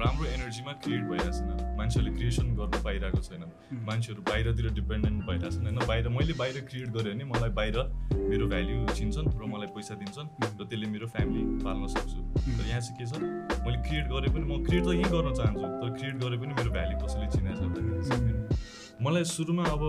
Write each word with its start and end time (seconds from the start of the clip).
राम्रो 0.00 0.24
एनर्जीमा 0.26 0.72
क्रिएट 0.84 1.02
भइरहेको 1.10 1.32
छैन 1.36 1.76
मान्छेहरूले 1.78 2.12
क्रिएसन 2.16 2.46
गर्न 2.58 2.82
पाइरहेको 2.84 3.20
छैन 3.28 3.42
मान्छेहरू 3.88 4.22
बाहिरतिर 4.30 4.66
डिपेन्डेन्ट 4.80 5.18
भइरहेको 5.28 5.50
छैन 5.56 5.66
होइन। 5.66 5.78
बाहिर 5.90 6.08
मैले 6.16 6.34
बाहिर 6.40 6.56
क्रिएट 6.70 6.88
गरेँ 6.96 7.14
भने 7.14 7.24
मलाई 7.32 7.50
बाहिर 7.58 7.76
मेरो 8.30 8.46
भ्याल्यु 8.52 8.78
चिन्छन् 8.98 9.28
र 9.40 9.42
मलाई 9.52 9.68
पैसा 9.76 9.94
दिन्छन् 10.02 10.28
र 10.44 10.64
त्यसले 10.64 10.86
मेरो 10.94 11.06
फ्यामिली 11.14 11.42
पाल्न 11.64 11.86
सक्छु। 11.94 12.18
तर 12.56 12.64
यहाँ 12.70 12.80
चाहिँ 12.80 12.96
के 12.98 13.04
छ? 13.06 13.12
मैले 13.66 13.78
क्रिएट 13.86 14.06
गरेँ 14.12 14.30
पनि 14.34 14.44
म 14.48 14.52
क्रिएट 14.64 14.84
त 14.84 14.88
यहीँ 14.96 15.10
गर्न 15.12 15.28
चाहन्छु 15.38 15.66
तर 15.80 15.88
क्रिएट 15.98 16.16
गरेँ 16.24 16.38
पनि 16.40 16.52
मेरो 16.58 16.70
भ्याल्यु 16.76 16.96
कसैले 17.04 17.26
चिनेको 17.34 17.64
छ 18.08 18.12
मलाई 19.04 19.24
सुरुमा 19.24 19.64
अब 19.74 19.82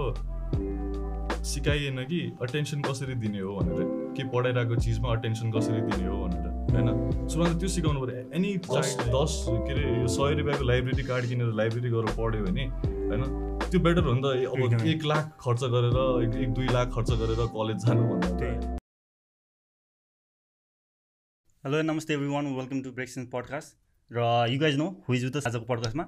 सिकाइएन 1.43 1.97
कि 2.05 2.19
अटेन्सन 2.41 2.79
कसरी 2.87 3.15
दिने 3.21 3.39
हो 3.39 3.51
भनेर 3.57 3.79
के 4.15 4.23
पढाइरहेको 4.29 4.75
चिजमा 4.85 5.07
अटेन्सन 5.15 5.47
कसरी 5.51 5.81
दिने 5.89 6.07
हो 6.07 6.17
भनेर 6.23 6.45
होइन? 6.71 6.87
सुरुमा 7.27 7.47
त 7.49 7.59
त्यो 7.59 7.69
सिकाउनु 7.75 7.99
पऱ्यो। 8.01 8.10
एनी 8.35 8.49
दस 8.65 8.89
दस 9.13 9.33
के 9.45 9.71
अरे 9.71 9.87
यो 9.93 10.07
सय 10.07 10.33
रुपियाँको 10.35 10.65
लाइब्रेरी 10.65 11.03
कार्ड 11.03 11.25
किनेर 11.29 11.47
लाइब्रेरी 11.55 11.89
गएर 11.91 12.05
पढ्यो 12.17 12.43
भने 12.43 12.67
होइन 12.67 13.23
त्यो 13.63 13.79
बेटर 13.87 14.03
हो 14.03 14.13
नि 14.13 14.21
त। 14.21 14.25
अब। 14.47 14.85
एक 14.87 15.03
लाख 15.05 15.33
खर्च 15.41 15.63
गरेर 15.73 16.37
एक 16.43 16.53
दुई 16.59 16.67
लाख 16.67 16.93
खर्च 16.93 17.11
गरेर 17.21 17.41
कलेज 17.55 17.85
जानुभन्दा 17.85 18.29
त्यही। 18.39 18.55
Hello 21.63 21.81
namaste 21.83 22.13
everyone 22.27 22.47
welcome 22.55 22.81
to 22.83 22.91
Brexon 22.93 23.25
podcast 23.33 23.77
र 24.11 24.27
you 24.51 24.59
guys 24.59 24.77
know 24.77 24.89
who 25.07 25.13
is 25.13 25.25
with 25.25 25.47
आजको 25.47 25.65
पडकास्टमा 25.73 26.05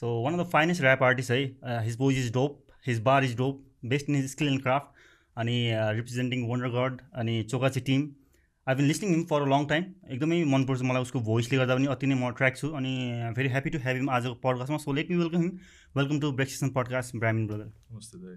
so 0.00 0.14
one 0.24 0.38
of 0.38 0.46
the 0.46 0.50
finest 0.52 0.82
rap 0.82 1.02
artist 1.10 1.30
है 1.30 1.42
his 1.84 1.98
voice 1.98 2.18
is 2.24 2.32
dope 2.32 2.78
his 2.86 3.02
bar 3.10 3.24
is 3.24 3.36
dope 3.36 3.66
best 3.94 4.10
in 4.10 4.16
his 4.16 4.30
skill 4.30 4.48
and 4.48 4.62
craft 4.62 5.06
अनि 5.36 5.60
representing 6.00 6.48
wonder 6.50 6.78
god 6.78 7.00
अनि 7.22 7.42
चोकाची 7.50 7.80
team 7.90 8.08
I 8.70 8.76
been 8.78 8.86
listening 8.86 9.10
him 9.10 9.22
for 9.30 9.42
a 9.42 9.46
long 9.50 9.64
time 9.70 9.84
एकदमै 10.14 10.36
मनपर्छ 10.50 10.82
मलाई 10.88 11.06
उसको 11.06 11.20
भोइसले 11.28 11.58
गर्दा 11.60 11.76
पनि 11.78 11.86
अति 11.94 12.10
नै 12.10 12.16
म 12.16 12.30
ट्र्याक 12.40 12.58
छु 12.58 12.68
अनि 12.80 12.92
very 13.38 13.48
happy 13.54 13.70
to 13.76 13.78
have 13.86 13.96
him 14.00 14.10
आजको 14.16 14.34
पडकास्टमा 14.42 14.78
so 14.82 14.92
let 14.98 15.10
me 15.10 15.16
welcome 15.22 15.40
him 15.44 15.50
welcome 15.96 16.20
to 16.24 16.30
Brexon 16.40 16.70
podcast 16.76 17.16
Brahmin 17.24 17.46
brother 17.48 18.36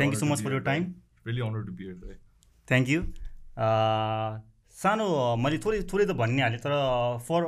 thank 0.00 0.12
you 0.14 0.20
so 0.20 0.26
much 0.32 0.42
for 0.46 0.56
your 0.56 0.66
time 0.66 0.84
really 1.26 1.46
honour 1.46 1.64
to 1.68 1.76
be here 1.78 2.18
thank 2.68 2.94
you 2.94 3.02
सानो 4.76 5.06
मैले 5.44 5.56
थोरै 5.64 5.78
थोरै 5.92 6.04
त 6.10 6.14
भनि 6.18 6.36
नै 6.36 6.42
हालेँ 6.42 6.60
तर 6.66 6.74
फर 7.28 7.46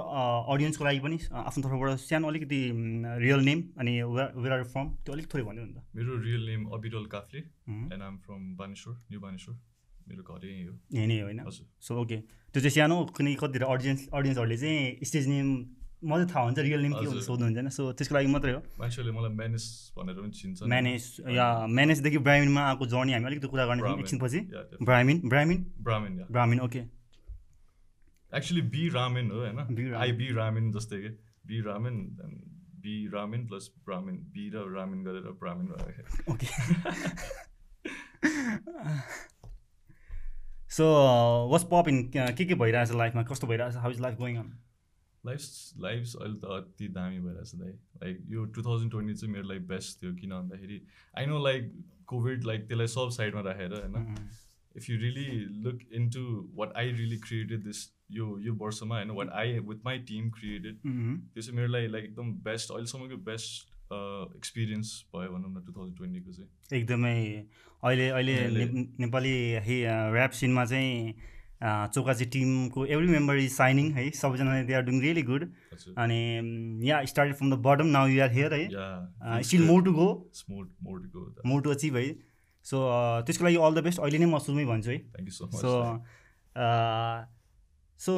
अडियन्सको 0.54 0.84
लागि 0.84 1.02
पनि 1.04 1.18
आफ्नो 1.42 1.62
तर्फबाट 1.66 2.02
सानो 2.04 2.32
अलिकति 2.32 2.58
रियल 3.24 3.44
नेम 3.50 3.62
अनि 3.84 3.94
वेयर 4.16 4.56
आर 4.56 4.64
फ्रम 4.72 4.88
त्यो 5.04 5.14
अलिक 5.14 5.30
थोरै 5.34 5.44
भनिदिनु 5.50 5.68
नि 5.68 5.74
त। 5.76 6.00
मेरो 6.00 6.16
real 6.24 6.48
name 6.48 6.64
Abiral 6.78 7.06
Kafle. 7.14 7.44
And 7.68 8.02
I'm 8.08 8.18
from 8.24 8.50
Baneshwar 8.56 8.96
New 8.96 9.20
Baneshwar 9.26 9.54
मेरो 10.08 10.22
घर 10.22 10.42
हो। 10.68 10.74
यही 10.92 11.06
नै 11.06 11.20
होइन? 11.20 11.38
सो 11.80 12.00
ओके 12.00 12.16
त्यो 12.54 12.60
चाहिँ 12.60 12.70
सानो 12.70 12.96
किनकि 13.16 13.34
कतिवटा 13.34 13.66
अडियन्स 13.66 14.08
अडियन्सहरूले 14.14 14.56
चाहिँ 14.56 14.80
स्टेज 15.02 15.28
नेम 15.28 15.48
मलाई 16.04 16.26
थाहा 16.26 16.42
हुन्छ 16.44 16.58
रियल 16.58 16.80
नेम 16.80 16.92
के 16.92 17.06
हुन्छ। 17.06 17.24
सोध्नुहुन्छ 17.24 17.56
होइन 17.56 17.68
सो 17.70 17.82
त्यसको 17.92 18.14
लागि 18.14 18.26
मात्रै 18.26 18.52
हो। 18.52 18.60
मान्छेहरूले 18.78 19.12
मलाई 19.18 19.32
म्यानेस 19.32 19.64
भनेर 19.96 20.14
पनि 20.14 20.30
चिन्छ 20.30 20.62
म्यानेज 20.62 21.04
या 21.36 21.46
म्यानेजदेखि 21.66 22.18
ब्राह्मिनमा 22.18 22.62
आएको 22.68 22.86
जर्नी 22.86 23.12
हामी 23.12 23.26
अलिकति 23.26 23.48
कुरा 23.48 23.66
Brahmin. 23.66 24.00
एकछिनपछि. 24.00 24.40
Brahmin 24.82 25.20
Brahmin 25.28 25.58
Brahmin 25.80 26.12
Brahmin 26.30 26.60
okay 26.60 26.82
actually 28.32 28.62
B 28.74 28.88
ramen 28.88 29.30
हो 29.30 29.38
होइन। 29.38 29.94
आई 29.94 30.12
बी 30.12 30.32
रामेन 30.32 30.72
जस्तै 30.72 30.98
के? 31.02 31.10
B 31.46 31.60
ramen 31.60 31.96
B 32.82 32.94
ramen 33.14 33.46
plus 33.46 33.70
Brahmin 33.84 34.16
B 34.34 34.48
र 34.50 34.66
रामेन 34.74 35.04
गरेर 35.04 35.32
ब्राह्मिन 35.40 35.66
भयो। 35.66 36.32
Okay 36.32 36.46
so 40.72 40.84
what's 41.50 41.64
up 41.72 41.88
in 41.88 42.02
के 42.16 42.44
के 42.44 42.54
भइरहेछ 42.54 42.92
लाइफमा 42.96 43.22
कस्तो 43.30 43.46
भइरहेछ? 43.46 43.74
How 43.76 43.90
is 43.90 44.00
life 44.00 44.18
going 44.18 44.36
on 44.36 44.52
life 45.24 45.40
life 45.80 46.14
अहिले 46.20 46.34
त 46.34 46.44
अति 46.52 46.88
दामी 46.94 47.18
भइरहेछ 47.20 47.54
दाइ। 47.54 47.72
लाइक 48.02 48.22
यो 48.30 48.44
टु 48.54 48.62
थाउजन्ड 48.62 48.90
ट्वेन्टी 48.90 49.14
चाहिँ 49.14 49.32
मेरो 49.34 49.48
लागि 49.48 49.64
बेस्ट 49.66 50.02
थियो 50.02 50.14
किन 50.14 50.30
भन्दाखेरि 50.30 50.80
I 51.18 51.26
know 51.26 51.42
like 51.44 51.72
COVID 52.08 52.44
like 52.44 52.66
त्यसलाई 52.68 52.86
सब 52.94 53.10
साइडमा 53.16 53.40
राखेर 53.48 53.74
होइन? 53.74 54.28
If 54.76 54.88
you 54.90 54.96
really 54.98 55.26
look 55.64 55.78
in 55.92 56.08
to 56.10 56.24
what 56.54 56.72
I 56.76 56.92
really 56.92 57.18
created 57.26 57.64
this 57.64 57.84
यो 58.12 58.38
यो 58.42 58.54
वर्षमा 58.64 58.96
होइन? 58.96 59.10
What 59.10 59.30
I 59.42 59.58
with 59.58 59.84
my 59.84 59.98
team 60.08 60.30
created 60.38 60.78
त्यो 60.78 61.42
चाहिँ 61.42 61.56
मेरो 61.56 61.72
लागि 61.72 61.88
लाइक 61.88 62.04
एकदम 62.04 62.32
बेस्ट 62.48 62.72
अहिलेसम्मको 62.72 63.16
बेस्ट 63.30 63.71
एक्सपिरियन्स 64.36 64.88
भयो 65.14 65.28
भनौँ 65.32 65.50
न 65.50 65.64
टु 65.66 65.72
थाउजन्ड 65.72 65.96
ट्वेन्टीको 65.96 66.32
चाहिँ। 66.32 66.80
एकदमै 66.80 67.14
अहिले 67.82 68.08
अहिले 68.08 68.34
नेपाली 69.00 69.32
हे 69.68 69.76
ऱ्याप 69.84 70.32
सिनमा 70.40 70.64
चाहिँ 70.64 71.14
अ, 71.62 71.86
चोकाची 71.94 72.24
टिमको 72.34 72.84
एभ्री 72.86 73.08
मेम्बर 73.08 73.36
इज 73.38 73.50
साइनिङ 73.52 73.90
है। 73.94 74.10
सबैजनाले 74.10 74.62
they 74.66 74.74
are 74.74 74.82
doing 74.82 75.00
really 75.00 75.22
good 75.22 75.42
अनि 76.04 76.20
yeah 76.88 77.04
started 77.04 77.34
from 77.36 77.50
the 77.50 77.58
bottom 77.66 77.86
now 77.96 78.06
you 78.08 78.22
are 78.22 78.32
here 78.32 78.54
है। 78.54 78.64
Yeah 78.64 79.40
still 79.42 79.62
more 79.66 79.84
to 79.84 79.92
go 79.92 80.08
more 80.50 81.62
to 81.62 81.70
achieve 81.70 81.96
है। 81.96 82.06
सो 82.66 82.76
त्यसको 83.26 83.44
लागि 83.44 83.56
अल 83.56 83.74
द 83.74 83.84
बेस्ट 83.84 84.00
अहिले 84.00 84.18
नै 84.18 84.26
म 84.26 84.38
सुरुमै 84.38 84.64
भन्छु 84.64 84.90
है। 84.90 84.98
सो 85.60 85.70
सो 88.00 88.12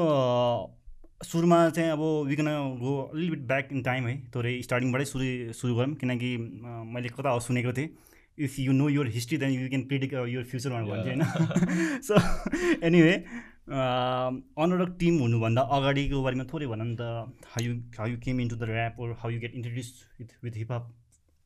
सुरुमा 1.20 1.58
चाहिँ 1.70 1.90
अब 1.90 2.00
विकन 2.28 2.48
गो 2.80 2.92
अलिक 3.04 3.30
बिट 3.30 3.46
ब्याक 3.48 3.68
इन 3.72 3.82
टाइम 3.82 4.06
है। 4.06 4.16
थोरै 4.34 4.52
स्टार्टिङबाटै 4.62 5.04
सुरु 5.04 5.52
सुरु 5.54 5.74
गरौँ 5.74 5.94
किनकि 6.00 6.30
मैले 6.90 7.08
कता 7.08 7.30
हो 7.30 7.40
सुनेको 7.40 7.72
थिएँ। 7.72 7.88
If 8.38 8.58
you 8.58 8.72
know 8.72 8.88
your 8.88 9.08
history 9.14 9.38
then 9.38 9.50
you 9.52 9.68
can 9.68 9.82
predict 9.88 10.14
your 10.28 10.44
future 10.44 10.70
भनेर 10.70 10.86
भन्थ्यो 10.90 11.12
होइन। 11.12 12.00
सो 12.02 12.14
एनिवे 12.86 13.14
अनरक 14.64 14.96
टिम 15.00 15.18
हुनुभन्दा 15.20 15.62
अगाडिको 15.76 16.22
बारेमा 16.22 16.44
थोरै 16.52 16.66
भन 16.66 16.82
नि 16.82 16.96
त। 17.00 17.02
How 17.54 17.64
you 17.64 17.72
how 17.98 18.08
you 18.08 18.18
came 18.20 18.40
in 18.40 18.48
to 18.48 18.56
the 18.56 18.68
rap 18.68 19.00
or 19.00 19.16
how 19.22 19.30
you 19.30 19.40
get 19.40 19.54
introduce 19.54 19.88
with 20.20 20.36
with 20.44 20.54
hip hop 20.56 20.92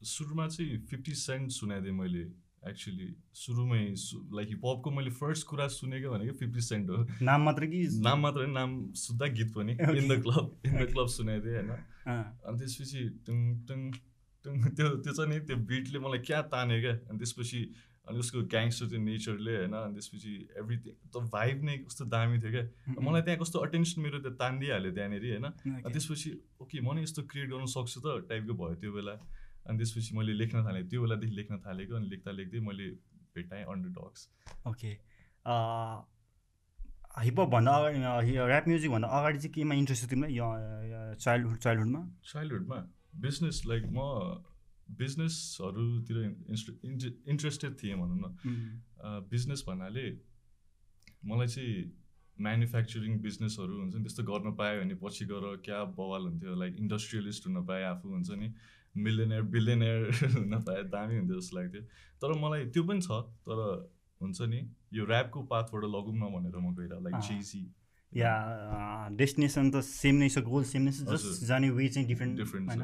सुरुमा 0.01 0.49
चाहिँ 0.49 0.79
फिफ्टी 0.91 1.15
सेन्ट 1.21 1.51
सुनाइदिएँ 1.53 1.95
मैले। 1.95 2.25
एक्चुली 2.67 3.09
सुरुमै 3.35 3.83
लाइक 4.35 4.49
हिपहपको 4.49 4.91
मैले 4.91 5.11
फर्स्ट 5.11 5.47
कुरा 5.47 5.67
सुनेको 5.69 6.11
भनेको 6.11 6.33
फिफ्टी 6.33 6.61
सेन्ट 6.61 6.91
हो। 6.91 7.07
नाम 7.23 7.43
मात्र 7.43 7.67
कि 7.67 7.81
नाम 8.03 8.21
मात्र 8.21 8.39
होइन, 8.39 8.51
नाम 8.51 8.93
सुत्दा 8.93 9.27
गीत 9.27 9.53
पनि. 9.55 9.73
In 9.73 10.09
the 10.09 10.23
club 10.23 10.61
in 10.67 10.85
the 10.85 10.93
club 10.93 11.07
सुनाइदिएँ 11.07 11.55
होइन। 11.55 11.71
अँ, 11.71 12.39
अनि 12.47 12.59
त्यसपछि 12.59 13.01
टुङ 13.27 13.39
टुङ 13.67 13.81
टुङ 14.45 14.55
त्यो 14.75 14.89
त्यो 14.89 15.13
चाहिँ 15.13 15.31
नि 15.31 15.41
त्यो 15.47 15.57
बिटले 15.57 15.99
मलाई 15.99 16.19
क्या 16.19 16.43
तान्यो 16.43 16.81
क्या। 16.81 16.95
अनि 17.11 17.19
त्यसपछि 17.19 17.61
अनि 18.09 18.19
उसको 18.19 18.43
ग्याङ्स्टर 18.53 18.87
त्यो 18.89 19.01
नेचरले 19.01 19.57
होइन। 19.57 19.73
अनि 19.73 19.95
त्यसपछि 19.95 20.33
एभ्रिथिङ 20.59 20.95
त 21.13 21.17
भाइब 21.31 21.65
नै 21.65 21.77
कस्तो 21.79 22.05
दामी 22.05 22.39
थियो 22.43 22.53
क्या। 22.53 22.65
मलाई 23.01 23.23
त्यहाँ 23.23 23.39
कस्तो 23.41 23.59
अटेन्सन 23.59 24.01
मेरो 24.03 24.19
त्यो 24.25 24.33
तानिदिइहाल्यो 24.41 24.93
त्यहाँनिर 24.93 25.25
होइन। 25.29 25.45
अनि. 25.45 25.93
त्यसपछि 25.93 26.31
ओके 26.61 26.81
म 26.81 26.95
नि 26.97 27.03
यस्तो 27.03 27.23
क्रिएट 27.23 27.49
गर्न 27.51 27.67
सक्छु 27.69 28.01
त 28.01 28.07
टाइपको 28.29 28.55
भयो 28.55 28.75
त्यो 28.81 28.93
बेला। 28.93 29.15
अनि 29.69 29.79
त्यसपछि 29.79 30.17
मैले 30.17 30.33
लेख्न 30.35 30.65
थालेँ। 30.67 30.85
त्यो 30.91 31.01
बेलादेखि 31.03 31.35
लेख्न 31.37 31.59
थालेको 31.67 31.97
अनि 31.97 32.09
लेख्दा 32.11 32.31
लेख्दै 32.41 32.61
मैले 32.69 32.87
भेटाएँ 33.37 33.65
अन्डर 33.73 33.91
डग्स 33.97 34.21
ओके 34.67 34.91
हिपहपभन्दा 37.25 37.73
अगाडि 37.77 38.33
ऱ्याप 38.39 38.65
म्युजिकभन्दा 38.69 39.09
अगाडि 39.19 39.39
चाहिँ 39.39 39.53
केमा 39.55 39.75
इन्ट्रेस्ट 39.75 40.03
थियो 40.03 40.11
तिमीलाई? 40.11 40.35
चाइल्डहुड 41.25 41.59
चाइल्डहुडमा 41.59 42.03
चाइल्डहुडमा 42.33 42.79
बिजनेस 43.25 43.57
लाइक 43.67 43.85
म 43.93 44.01
बिजनेसहरूतिर 44.99 46.17
इन्ट्रेस्टेड 47.29 47.73
थिएँ 47.83 47.97
भनौँ 48.01 48.19
न। 48.19 48.27
बिजनेस 49.31 49.65
भन्नाले 49.69 50.07
मलाई 51.29 51.49
चाहिँ 51.55 51.75
म्यानुफ्याक्चरिङ 52.37 53.19
बिजनेसहरू 53.21 53.75
हुन्छ 53.79 53.95
नि 53.95 54.03
त्यस्तो 54.03 54.23
गर्न 54.31 54.55
पायो 54.57 54.81
भने 54.81 54.95
पछि 55.03 55.25
गएर 55.31 55.45
क्या 55.67 55.79
बवाल 55.99 56.23
हुन्थ्यो 56.23 56.55
लाइक 56.55 56.77
इन्डस्ट्रियलिस्ट 56.79 57.47
हुन 57.47 57.65
पाएँ 57.67 57.85
आफू 57.85 58.07
हुन्छ 58.09 58.31
नि। 58.41 58.49
मिलियनर 58.97 59.43
बिलियनर 59.43 60.11
हुन 60.37 60.61
पाएँ 60.67 60.85
दामी 60.85 61.17
हुन्थ्यो 61.17 61.41
जस्तो 61.41 61.57
लाग्थ्यो। 61.57 61.83
तर 62.23 62.33
मलाई 62.39 62.67
त्यो 62.67 62.83
पनि 62.85 63.01
छ 63.01 63.11
तर 63.45 63.59
हुन्छ 64.21 64.41
नि 64.43 64.61
यो 64.93 65.07
ऱ्यापको 65.07 65.43
पाथबाट 65.43 65.85
लगौँ 65.85 66.15
न 66.17 66.33
भनेर 66.35 66.57
म 66.57 66.75
गइरहेको 66.75 67.05
लाइक। 67.05 67.21
जेसी 67.23 67.75
या 68.17 68.33
डेस्टिनेसन 69.13 69.71
त 69.71 69.81
सेम 69.81 70.15
नै 70.17 70.29
छ 70.29 70.39
गोल 70.39 70.65
सेम 70.65 70.83
नै 70.83 70.93
छ 70.93 71.05
जस्ट। 71.05 71.45
जाने 71.47 71.71
वे 71.71 71.89
चाहिँ 71.89 72.09
डिफ्रेन्ट 72.09 72.39
डिफ्रेन्ट 72.39 72.71
होइन? 72.71 72.83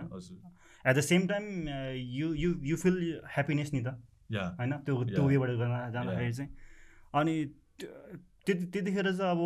At 0.87 0.97
the 0.97 1.01
same 1.01 1.27
time 1.27 1.69
you 1.97 2.35
you 2.35 2.55
you 2.63 2.77
feel 2.77 3.21
happiness 3.25 3.73
नि 3.73 3.81
त 3.81 3.97
या 4.31 4.49
होइन? 4.61 4.73
त्यो 4.73 5.05
त्यो. 5.05 5.27
वेबाट 5.27 5.51
जाँदाखेरि 5.51 6.33
चाहिँ। 6.33 6.51
अनि 7.15 7.35
त्यति 8.47 8.65
त्यतिखेर 8.73 9.09
चाहिँ 9.13 9.31
अब 9.33 9.43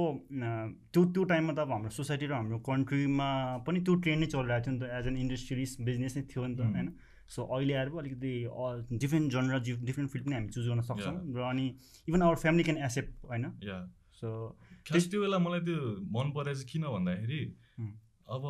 त्यो 0.92 1.04
त्यो 1.14 1.24
टाइममा 1.30 1.52
त 1.54 1.58
अब 1.58 1.70
हाम्रो 1.72 1.90
सोसाइटी 1.96 2.26
र 2.26 2.32
हाम्रो 2.34 2.58
कन्ट्रीमा 2.68 3.28
पनि 3.66 3.80
त्यो 3.86 3.94
ट्रेन्ड 4.02 4.20
नै 4.22 4.28
चलिरहेको 4.32 4.64
थियो 4.64 4.74
नि 4.74 4.80
त 4.80 4.90
एज 4.98 5.06
एन 5.06 5.16
इन्डस्ट्रिज 5.24 5.76
बिजनेस 5.88 6.16
नै 6.16 6.22
थियो 6.32 6.46
नि 6.46 6.54
त. 6.56 6.60
होइन। 6.74 6.88
सो 7.28 7.44
अहिले 7.44 7.74
आएर 7.78 7.88
पो 7.92 7.98
अलिकति 7.98 8.32
डिफ्रेन्ट 9.04 9.26
जनर 9.32 9.58
डिफ्रेन्ट 9.60 10.10
फिल्ड 10.10 10.24
पनि 10.26 10.34
हामी 10.34 10.48
चुज 10.56 10.68
गर्न 10.68 10.82
सक्छौँ 10.88 11.14
र 11.36 11.38
अनि 11.50 11.66
even 12.08 12.22
our 12.22 12.36
family 12.42 12.64
can 12.64 12.78
accept 12.88 13.12
होइन। 13.30 13.44
सो 14.18 14.28
खास 14.88 15.06
त्यो 15.12 15.20
बेला 15.20 15.38
मलाई 15.46 15.60
त्यो 15.68 15.78
मन 16.16 16.32
परेको 16.34 16.58
चाहिँ 16.58 16.68
किन 16.72 16.84
भन्दाखेरि। 16.96 17.40
अब 18.28 18.42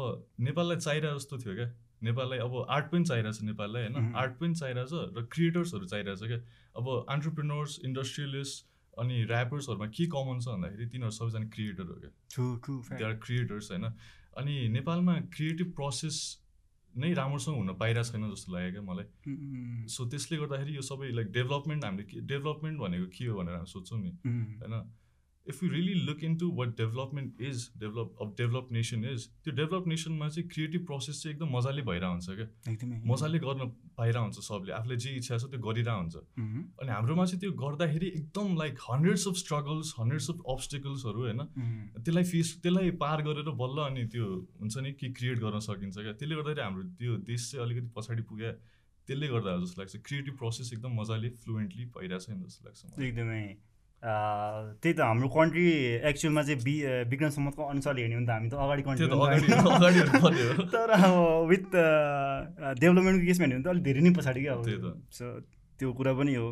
नेपाललाई 0.47 0.77
चाहिरहेको 0.87 1.19
जस्तो 1.19 1.39
थियो 1.45 1.55
क्या। 1.59 1.69
नेपाललाई 2.09 2.39
अब 2.39 2.55
आर्ट 2.71 2.87
पनि 2.95 3.05
चाहिरहेछ 3.11 3.43
नेपाललाई 3.51 3.83
होइन। 3.85 4.15
आर्ट 4.23 4.33
पनि 4.41 4.55
चाहिरहेछ 4.63 4.93
र 5.19 5.27
क्रिएटर्सहरू 5.35 5.87
चाहिरहेछ 5.93 6.23
क्या। 6.33 6.41
अब 6.79 6.87
अन्टरप्रिनर्स 7.15 7.79
इन्डस्ट्रियलिस्ट 7.85 8.57
अनि 8.99 9.15
ऱ्यापर्सहरूमा 9.25 9.87
के 9.87 10.07
कमन 10.07 10.41
छ 10.41 10.49
भन्दाखेरि 10.49 10.87
तिनीहरू 10.87 11.11
सबैजना 11.11 11.49
क्रिएटर 11.49 11.83
हो 11.83 11.95
क्या। 11.95 12.11
दे 12.99 13.05
आर 13.05 13.15
क्रिएटर्स 13.15 13.71
होइन। 13.71 13.85
अनि 14.37 14.69
नेपालमा 14.69 15.15
क्रिएटिभ 15.35 15.73
प्रोसेस 15.73 16.17
नै 16.97 17.13
राम्रोसँग 17.15 17.57
हुन 17.57 17.75
पाइरहेको 17.75 18.11
छैन 18.13 18.31
जस्तो 18.31 18.53
लाग्यो 18.53 18.71
क्या 18.73 18.83
मलाई। 18.83 19.07
सो 19.89 20.07
त्यसले 20.09 20.37
गर्दाखेरि 20.39 20.77
यो 20.77 20.83
सबै 20.83 21.11
लाइक 21.13 21.29
डेभलपमेन्ट 21.33 21.85
हामीले 21.85 22.05
के 22.05 22.21
डेभलपमेन्ट 22.21 22.81
भनेको 22.81 23.07
के 23.07 23.25
हो 23.27 23.39
भनेर 23.39 23.55
हामी 23.55 23.67
सोध्छौँ 23.67 24.01
नि। 24.01 24.11
होइन। 24.63 24.75
If 25.49 25.63
you 25.63 25.71
really 25.71 25.95
look 26.07 26.23
in 26.25 26.37
to 26.39 26.51
what 26.57 26.77
development 26.79 27.41
is 27.49 27.69
develop 27.79 28.17
अब 28.23 28.35
डेभलप 28.39 28.69
नेसन 28.73 29.05
इज 29.13 29.27
त्यो 29.45 29.55
डेभलप 29.55 29.87
नेसनमा 29.89 30.29
चाहिँ 30.29 30.49
क्रिएटिभ 30.49 30.85
प्रोसेस 30.87 31.23
चाहिँ 31.23 31.35
एकदम 31.35 31.57
मजाले 31.57 31.83
भइरहेको 31.89 32.13
हुन्छ 32.13 32.29
क्या। 32.39 32.73
एकदमै। 32.73 33.01
मजाले 33.13 33.39
गर्न 33.39 33.69
पाइरहेको 33.99 34.25
हुन्छ 34.25 34.47
सबले। 34.49 34.73
आफूले 34.79 34.97
जे 34.97 35.11
इच्छा 35.17 35.39
छ 35.39 35.51
त्यो 35.51 35.61
गरिरहेको 35.69 36.01
हुन्छ। 36.01 36.17
अनि 36.81 36.91
हाम्रोमा 36.93 37.25
चाहिँ 37.25 37.41
त्यो 37.41 37.53
गर्दाखेरि 37.65 38.09
एकदम 38.21 38.57
like 38.59 38.79
hundreds 38.89 39.27
of 39.29 39.35
struggles 39.45 39.95
hundreds 39.99 40.31
of 40.31 40.39
अब्सटिकल्सहरू 40.55 41.21
होइन। 41.27 41.41
त्यसलाई 42.05 42.25
फेस 42.33 42.55
त्यसलाई 42.63 42.91
पार 43.05 43.23
गरेर 43.29 43.55
बल्ल 43.63 43.87
अनि 43.87 44.07
त्यो 44.15 44.27
हुन्छ 44.61 44.77
नि 44.79 44.93
कि 45.01 45.13
क्रिएट 45.21 45.39
गर्न 45.45 45.59
सकिन्छ 45.69 45.97
क्या। 45.99 46.13
त्यसले 46.13 46.35
गर्दाखेरि 46.35 46.67
हाम्रो 46.67 46.83
त्यो 46.99 47.17
देश 47.31 47.51
चाहिँ 47.53 47.65
अलिकति 47.67 47.91
पछाडि 47.97 48.23
पुग्यो। 48.29 48.53
त्यसले 49.09 49.29
गर्दा 49.29 49.57
जस्तो 49.65 49.81
लाग्छ। 49.81 49.97
क्रिएटिभ 50.05 50.35
प्रोसेस 50.37 50.73
एकदम 50.73 50.93
मजाले 51.01 51.29
फ्लुएन्टली 51.43 51.85
भइरहेको 51.97 52.25
छैन 52.25 52.43
जस्तो 52.45 52.69
लाग्छ 52.69 53.01
एकदमै। 53.09 53.43
त्यही 54.03 54.95
त 54.95 55.01
हाम्रो 55.03 55.29
कन्ट्री 55.35 55.65
एक्चुअलमा 56.11 56.43
चाहिँ 56.49 56.61
बि 56.65 56.75
विज्ञान 57.11 57.31
सम्मतको 57.37 57.63
अनुसारले 57.75 58.01
हेर्ने 58.03 58.15
हो 58.15 58.21
भने 58.23 58.27
त 58.27 58.31
हामी 58.31 58.49
त 58.49 58.55
अगाडि 58.55 58.83
कन्ट्री 58.87 59.07
तर 60.75 60.91
अब 60.99 61.49
विथ 61.51 61.67
डेभलपमेन्टको 62.83 63.27
केसमा 63.27 63.45
हेर्ने 63.47 63.57
हो 63.57 63.63
भने 63.63 63.65
त 63.65 63.69
अलिक 63.75 63.85
धेरै 63.89 64.01
नै 64.07 64.13
पछाडि 64.19 64.41
क्या 64.43 64.55
अब। 64.55 64.63
सो 65.19 65.25
त्यो 65.79 65.93
कुरा 65.99 66.13
पनि 66.21 66.35
हो। 66.35 66.47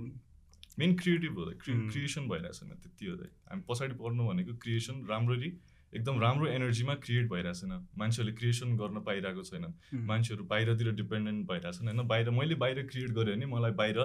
मेन 0.78 0.90
क्रिएटिभ 1.00 1.38
हो. 1.38 1.44
क्रिएसन 1.62 2.28
भइरहेको 2.28 2.58
छैन 2.58 2.70
त्यति 2.82 3.04
हो 3.06 3.14
हामी 3.50 3.62
पछाडि 3.70 3.94
पर्नु 4.02 4.22
भनेको 4.28 4.52
क्रिएसन 4.66 4.96
राम्ररी 5.10 5.50
एकदम 5.92 6.20
राम्रो 6.20 6.46
एनर्जीमा 6.58 6.94
क्रिएट 7.06 7.26
भइरहेको 7.30 7.58
छैन। 7.62 7.72
मान्छेहरूले 7.98 8.34
क्रिएसन 8.38 8.76
गर्न 8.76 8.96
पाइरहेको 9.06 9.42
छैन 9.50 9.64
उम्, 9.64 10.04
मान्छेहरू 10.10 10.44
बाहिरतिर 10.50 10.88
डिपेन्डेन्ट 11.00 11.46
भइरहेको 11.50 11.78
छन्। 11.78 11.86
होइन 11.88 12.06
बाहिर 12.10 12.30
मैले 12.38 12.54
बाहिर 12.62 12.82
क्रिएट 12.90 13.10
गरेँ 13.18 13.34
भने 13.36 13.46
मलाई 13.54 13.72
बाहिर 13.80 13.98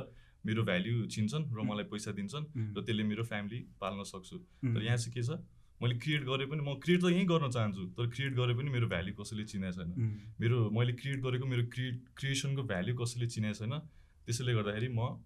मेरो 0.45 0.63
भ्याल्यु 0.63 1.05
चिन्छन् 1.13 1.45
र 1.53 1.59
मलाई 1.61 1.85
पैसा 1.91 2.11
दिन्छन् 2.11 2.45
र 2.75 2.81
त्यसले 2.81 3.03
मेरो 3.03 3.23
फ्यामिली 3.23 3.59
पाल्न 3.81 4.03
सक्छु। 4.03 4.37
तर 4.73 4.81
यहाँ 4.81 4.97
चाहिँ 4.97 5.13
के 5.13 5.23
छ? 5.23 5.37
मैले 5.81 5.95
क्रिएट 5.97 6.23
गरेँ 6.29 6.47
पनि 6.49 6.61
म 6.61 6.77
क्रिएट 6.77 7.01
त 7.01 7.09
यहीँ 7.09 7.25
गर्न 7.25 7.49
चाहन्छु 7.49 7.83
तर 7.97 8.05
क्रिएट 8.13 8.33
गरेँ 8.37 8.55
पनि 8.57 8.69
मेरो 8.69 8.87
भ्याल्यु 8.87 9.13
कसैले 9.17 9.43
चिनेको 9.49 9.73
छैन। 9.77 9.89
मेरो 10.37 10.57
मैले 10.69 10.93
क्रिएट 10.93 11.19
गरेको 11.25 11.45
मेरो 11.45 11.63
क्रिएट 11.73 11.95
क्रिएसनको 12.17 12.63
भ्याल्यु 12.69 12.93
कसैले 13.01 13.27
चिनेको 13.33 13.57
छैन। 13.59 13.73
त्यसैले 14.25 14.53
गर्दाखेरि 14.53 14.89
म 14.93 15.17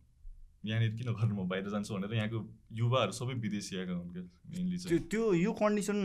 यहाँनिर 0.65 0.91
किन 0.97 1.09
गर्नु 1.13 1.35
म? 1.35 1.45
बाहिर 1.45 1.69
जान्छु 1.69 1.94
भनेर 1.94 2.13
यहाँको 2.15 2.39
युवाहरू 2.73 3.13
सबै 3.13 3.33
विदेशी 3.38 3.77
आएका 3.77 3.94
हुन् 3.94 4.12
क्या 4.15 4.23
मेनली 4.50 4.77
चाहिँ। 4.81 5.00
त्यो 5.12 5.23
यो 5.45 5.51
कन्डिसन 5.53 6.00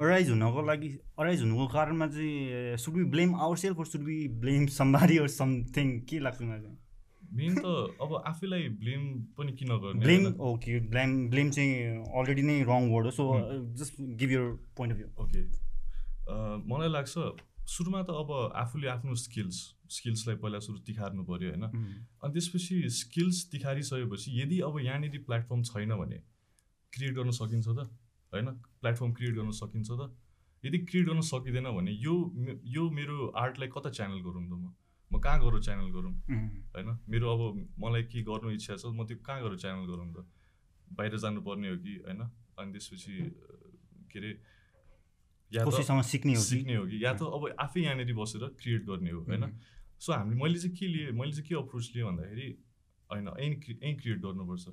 अराइज 0.00 0.28
हुनको 0.32 0.60
लागि 0.64 0.88
अराइज 1.18 1.40
हुनुको 1.42 1.66
कारणमा 1.68 2.06
चाहिँ 2.08 2.76
should 2.80 2.94
be 2.94 3.04
blame 3.12 3.34
our 3.36 3.56
self 3.60 3.78
should 3.92 4.02
be 4.08 4.16
blame 4.40 4.66
somebody 4.72 5.16
or 5.18 5.28
something 5.28 5.86
के 6.08 6.18
लाग्छ 6.24 6.40
मलाई 6.40 6.87
मेन 7.38 7.54
त 7.56 7.66
अब 8.02 8.14
आफैलाई 8.26 8.68
ब्लेम 8.82 9.02
पनि 9.38 9.52
किन 9.58 9.76
गर्ने 9.84 10.04
ब्लेम? 10.04 10.26
ओके 10.50 10.78
ब्लेम 10.94 11.10
ब्लेम 11.30 11.50
चाहिँ 11.56 11.72
अलरेडी 12.20 12.42
नै 12.50 12.56
रङ 12.70 12.90
वर्ड 12.92 13.04
हो 13.06 13.12
so. 13.18 13.26
Just 13.80 14.00
give 14.22 14.30
your 14.32 14.46
point 14.76 14.94
of 14.94 14.98
view 14.98 15.08
okay 15.24 15.40
मलाई 16.70 16.88
लाग्छ 16.88 17.14
सुरुमा 17.74 18.02
त 18.02 18.10
अब 18.20 18.30
आफूले 18.58 18.88
आफ्नो 18.88 19.14
स्किल्स 19.22 19.56
स्किल्सलाई 19.96 20.36
पहिला 20.42 20.58
सुरु 20.64 20.78
तिखार्नु 20.86 21.24
पऱ्यो 21.24 21.48
होइन? 21.50 21.64
अनि 21.64 22.32
त्यसपछि 22.32 22.76
स्किल्स 22.96 23.44
तिखारिसकेपछि 23.52 24.32
यदि 24.40 24.60
अब 24.68 24.78
यहाँनिर 24.80 25.22
प्लेटफर्म 25.26 25.62
छैन 25.70 25.94
भने 26.00 26.18
क्रिएट 26.92 27.14
गर्न 27.18 27.30
सकिन्छ 27.38 27.66
त 27.68 27.88
होइन? 28.32 28.48
प्लेटफर्म 28.80 29.12
क्रिएट 29.20 29.34
गर्न 29.36 29.50
सकिन्छ 29.60 29.88
त। 29.90 30.10
यदि 30.64 30.78
क्रिएट 30.84 31.06
गर्न 31.06 31.20
सकिँदैन 31.28 31.70
भने 31.76 31.92
यो 32.04 32.14
यो 32.76 32.90
मेरो 32.98 33.26
आर्टलाई 33.42 33.68
कता 33.74 33.90
च्यानल 33.98 34.20
गरौँ 34.26 34.44
त 34.44 34.52
म? 34.52 34.74
म 35.12 35.18
कहाँ 35.18 35.38
गएर 35.40 35.60
च्यानल 35.64 35.88
गरौँ? 35.96 36.12
होइन? 36.74 36.88
मेरो 37.08 37.26
अब 37.32 37.42
मलाई 37.80 38.02
के 38.12 38.22
गर्नु 38.22 38.50
इच्छा 38.52 38.76
छ 38.76 38.92
म 38.92 39.06
त्यो 39.08 39.16
कहाँ 39.24 39.40
गएर 39.42 39.56
च्यानल 39.56 39.84
गरौँ 39.88 40.08
त? 40.12 40.26
बाहिर 40.96 41.16
जानुपर्ने 41.16 41.68
हो 41.68 41.76
कि 41.80 41.94
होइन? 42.04 42.20
अनि 42.58 42.72
त्यसपछि 42.72 43.14
के 44.12 44.18
अरे 44.18 44.30
या 45.52 45.64
त 45.64 46.02
सिक्ने 46.04 46.34
हो 46.36 46.42
कि? 46.42 46.48
सिक्ने 46.48 46.74
हो 46.76 46.84
कि? 46.86 46.96
या 47.04 47.12
त 47.16 47.22
अब 47.24 47.42
आफै 47.56 47.80
यहाँनिर 47.80 48.12
बसेर 48.14 48.44
क्रिएट 48.60 48.82
गर्ने 48.84 49.10
हो 49.10 49.20
होइन. 49.24 49.44
सो 49.98 50.12
हामीले 50.12 50.36
मैले 50.36 50.58
चाहिँ 50.58 50.76
के 50.76 50.86
लिएँ 50.86 51.10
मैले 51.16 51.32
चाहिँ 51.32 51.46
के 51.48 51.54
अप्रोच 51.56 51.86
लिएँ 51.94 52.04
भन्दाखेरि 52.04 52.48
होइन 53.10 53.26
यहीँ 53.28 53.54
यहीँ 53.80 53.96
क्रिएट 53.96 54.18
गर्नुपर्छ। 54.20 54.68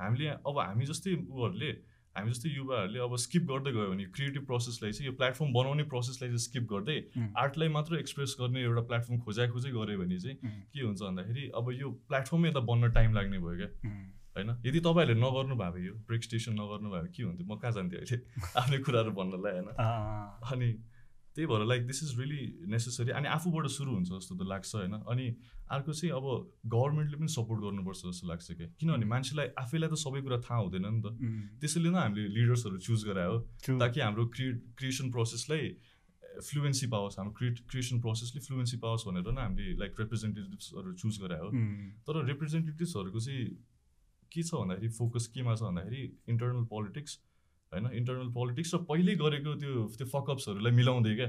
हामीले 0.00 0.26
अब 0.48 0.56
हामी 0.58 0.84
जस्तै 0.86 1.12
उहरूले 1.28 1.70
हामी 2.16 2.30
जस्तै 2.30 2.50
युवाहरूले 2.50 2.98
अब 3.00 3.16
स्किप 3.24 3.44
गर्दै 3.50 3.72
गयो 3.72 3.90
भने 3.90 4.04
क्रिएटिभ 4.16 4.44
प्रोसेसलाई 4.46 4.92
चाहिँ 4.92 5.06
यो 5.06 5.12
प्लेटफर्म 5.16 5.52
बनाउने 5.52 5.84
प्रोसेसलाई 5.92 6.30
चाहिँ 6.30 6.44
स्किप 6.46 6.64
गर्दै. 6.72 6.96
आर्टलाई 7.36 7.68
मात्र 7.76 7.98
एक्सप्रेस 7.98 8.36
गर्ने 8.40 8.62
एउटा 8.62 8.82
प्लेटफर्म 8.90 9.18
खोजा 9.26 9.46
खोजै 9.52 9.70
गऱ्यो 9.72 9.98
भने 9.98 10.18
चाहिँ. 10.18 10.36
के 10.72 10.80
हुन्छ 10.80 11.00
भन्दाखेरि 11.02 11.50
अब 11.56 11.70
यो 11.72 11.90
प्लेटफर्मै 12.08 12.48
यता 12.48 12.60
बन्न 12.72 12.90
टाइम 12.92 13.14
लाग्ने 13.14 13.38
भयो 13.38 13.56
क्या. 13.56 13.70
होइन 14.36 14.50
यदि 14.66 14.80
तपाईँहरूले 14.80 15.20
नगर्नु 15.20 15.56
भए 15.56 15.84
यो 15.86 15.94
ब्रेक 16.08 16.22
स्टेसन 16.24 16.52
नगर्नु 16.60 16.90
भने 16.90 17.08
के 17.16 17.22
हुन्थ्यो 17.22 17.46
म 17.46 17.58
कहाँ 17.58 17.72
जान्थेँ 17.72 17.98
अहिले 18.00 18.18
आफ्नै 18.60 18.78
कुराहरू 18.86 19.12
भन्नलाई 19.12 19.52
होइन 19.52 19.68
अनि 20.52 20.68
त्यही 21.34 21.46
भएर 21.48 21.64
like 21.66 21.86
this 21.86 22.02
is 22.02 22.10
really 22.18 22.42
necessary 22.68 23.10
अनि 23.18 23.28
आफूबाट 23.36 23.66
सुरु 23.76 23.90
हुन्छ 23.92 24.08
जस्तो 24.08 24.34
त 24.36 24.42
लाग्छ 24.52 24.74
होइन 24.74 24.94
अनि 25.12 25.26
अर्को 25.72 25.92
चाहिँ 25.92 26.12
अब 26.12 26.26
गभर्मेन्टले 26.74 27.16
पनि 27.16 27.28
सपोर्ट 27.34 27.60
गर्नुपर्छ 27.62 28.00
जस्तो 28.04 28.28
लाग्छ 28.28 28.46
क्या 28.52 28.68
किनभने 28.80 29.06
मान्छेलाई 29.12 29.48
आफैलाई 29.64 29.88
त 29.88 29.96
सबै 30.04 30.20
कुरा 30.26 30.38
थाहा 30.44 30.60
हुँदैन 30.60 30.86
नि 30.88 31.00
त. 31.00 31.06
त्यसैले 31.60 31.90
नै 31.90 32.00
हामीले 32.04 32.28
लिडर्सहरू 32.36 32.78
चुज 32.86 33.00
गरायो. 33.08 33.34
ताकि 33.80 34.00
हाम्रो 34.00 34.26
क्रिएट 34.36 34.56
क्रिएसन 34.76 35.10
प्रोसेसलाई 35.10 35.64
फ्लुएन्सी 36.44 36.86
पाओस् 36.92 37.18
हाम्रो 37.18 37.34
क्रिएट 37.38 37.56
क्रिएसन 37.70 38.00
प्रोसेसले 38.00 38.40
फ्लुएन्सी 38.40 38.76
पाओस् 38.84 39.08
भनेर 39.08 39.32
नै 39.32 39.42
हामीले 39.42 39.74
लाइक 39.80 39.92
रिप्रेजेन्टेटिभ्सहरू 40.00 40.92
चुज 41.00 41.20
गरायो. 41.24 41.48
तर 42.06 42.24
रिप्रेजेन्टेटिभ्सहरूको 42.24 43.20
चाहिँ 43.20 43.44
के 44.32 44.42
छ 44.42 44.54
भन्दाखेरि 44.54 44.88
फोकस 45.00 45.26
केमा 45.34 45.54
छ 45.56 45.62
भन्दाखेरि 45.62 46.02
इन्टरनल 46.28 46.64
पोलिटिक्स 46.68 47.12
होइन 47.72 47.86
इन्टरनल 47.92 48.28
पोलिटिक्स 48.32 48.74
र 48.74 48.78
पहिले 48.90 49.14
गरेको 49.16 49.54
त्यो 49.54 49.88
त्यो 49.98 50.06
फकअप्सहरूलाई 50.06 50.72
मिलाउँदै 50.72 51.14
क्या. 51.16 51.28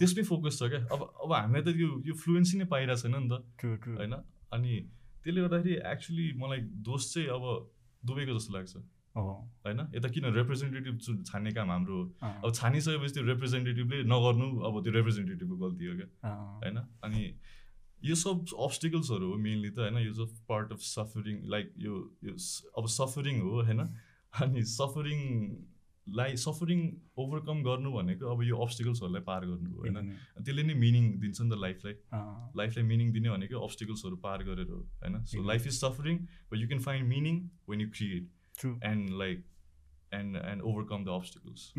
त्यसमै 0.00 0.22
फोकस 0.24 0.58
छ 0.58 0.68
क्या। 0.72 0.80
अब 0.88 1.00
अब 1.24 1.32
हामीलाई 1.32 1.62
त 1.62 1.76
यो 1.76 1.90
यो 2.06 2.14
फ्लुएन्सी 2.14 2.58
नै 2.58 2.64
पाइरहेको 2.64 3.02
छैन 3.02 3.16
नि 3.16 3.28
त. 3.28 3.44
होइन? 3.98 4.14
अनि 4.52 4.72
त्यसले 5.24 5.40
गर्दाखेरि 5.40 5.74
एक्चुली 5.92 6.26
मलाई 6.36 6.60
दोष 6.88 7.02
चाहिँ 7.14 7.28
अब 7.28 7.44
दुबईको 8.02 8.38
जस्तो 8.38 8.54
लाग्छ। 8.54 8.76
होइन? 9.64 9.80
यता 9.94 10.08
किन 10.08 10.24
रिप्रेजेन्टेटिभ 10.34 11.24
छान्ने 11.24 11.52
काम 11.52 11.70
हाम्रो 11.70 11.98
अब 12.22 12.52
छानिसकेपछि 12.52 13.14
त्यो 13.14 13.24
रिप्रेजेन्टेटिभले 13.24 14.02
नगर्नु 14.04 14.48
अब 14.60 14.82
त्यो 14.82 14.92
रिप्रेजेन्टेटिभको 14.92 15.56
गल्ती 15.56 15.84
हो 15.86 15.94
क्या. 16.00 16.08
होइन? 16.64 16.76
अनि 17.04 17.22
यो 18.04 18.14
सब 18.14 18.56
अब्सटिकल्सहरू 18.58 19.30
हो 19.32 19.36
मेनली 19.36 19.70
त 19.70 19.78
होइन? 19.78 19.98
यो 19.98 20.12
सब 20.12 20.34
पार्ट 20.48 20.72
अफ 20.72 20.80
सफरिङ 20.80 21.44
लाइक 21.44 21.72
यो 21.78 21.94
अब 22.78 22.86
सफरिङ 22.96 23.40
हो 23.40 23.62
होइन? 23.62 23.86
अनि 24.42 24.62
सफरिङलाई 26.06 26.36
सफरिङ 26.36 26.80
ओभरकम 27.18 27.62
गर्नु 27.62 27.92
भनेको 27.92 28.32
अब 28.34 28.42
यो 28.42 28.56
अब्सटिकल्सहरूलाई 28.56 29.22
पार 29.22 29.46
गर्नु 29.46 29.70
हो 29.70 29.80
होइन. 29.80 30.16
त्यसले 30.44 30.62
नै 30.62 30.74
मिनिङ 30.74 31.04
दिन्छ 31.20 31.40
नि 31.40 31.50
त 31.50 31.58
लाइफलाई 31.58 31.94
लाइफलाई 32.56 32.84
मिनिङ 32.86 33.12
दिने 33.12 33.30
भनेको 33.30 33.60
अब्सटिकल्सहरू 33.60 34.16
पार 34.16 34.42
गरेर 34.42 34.68
हो 34.70 34.78
होइन 35.02 35.24
so. 35.24 35.42
Life 35.42 35.66
is 35.66 35.72
suffering 35.80 36.18
but 36.52 36.56
you 36.58 36.68
can 36.68 36.80
find 36.80 37.08
meaning 37.08 37.40
when 37.68 37.80
you 37.80 37.88
create. 37.90 38.28
And 38.84 39.10
like 39.10 39.44
and 40.12 40.36
and 40.36 40.62
overcome 40.62 41.04
the 41.04 41.08
obstacles 41.08 41.72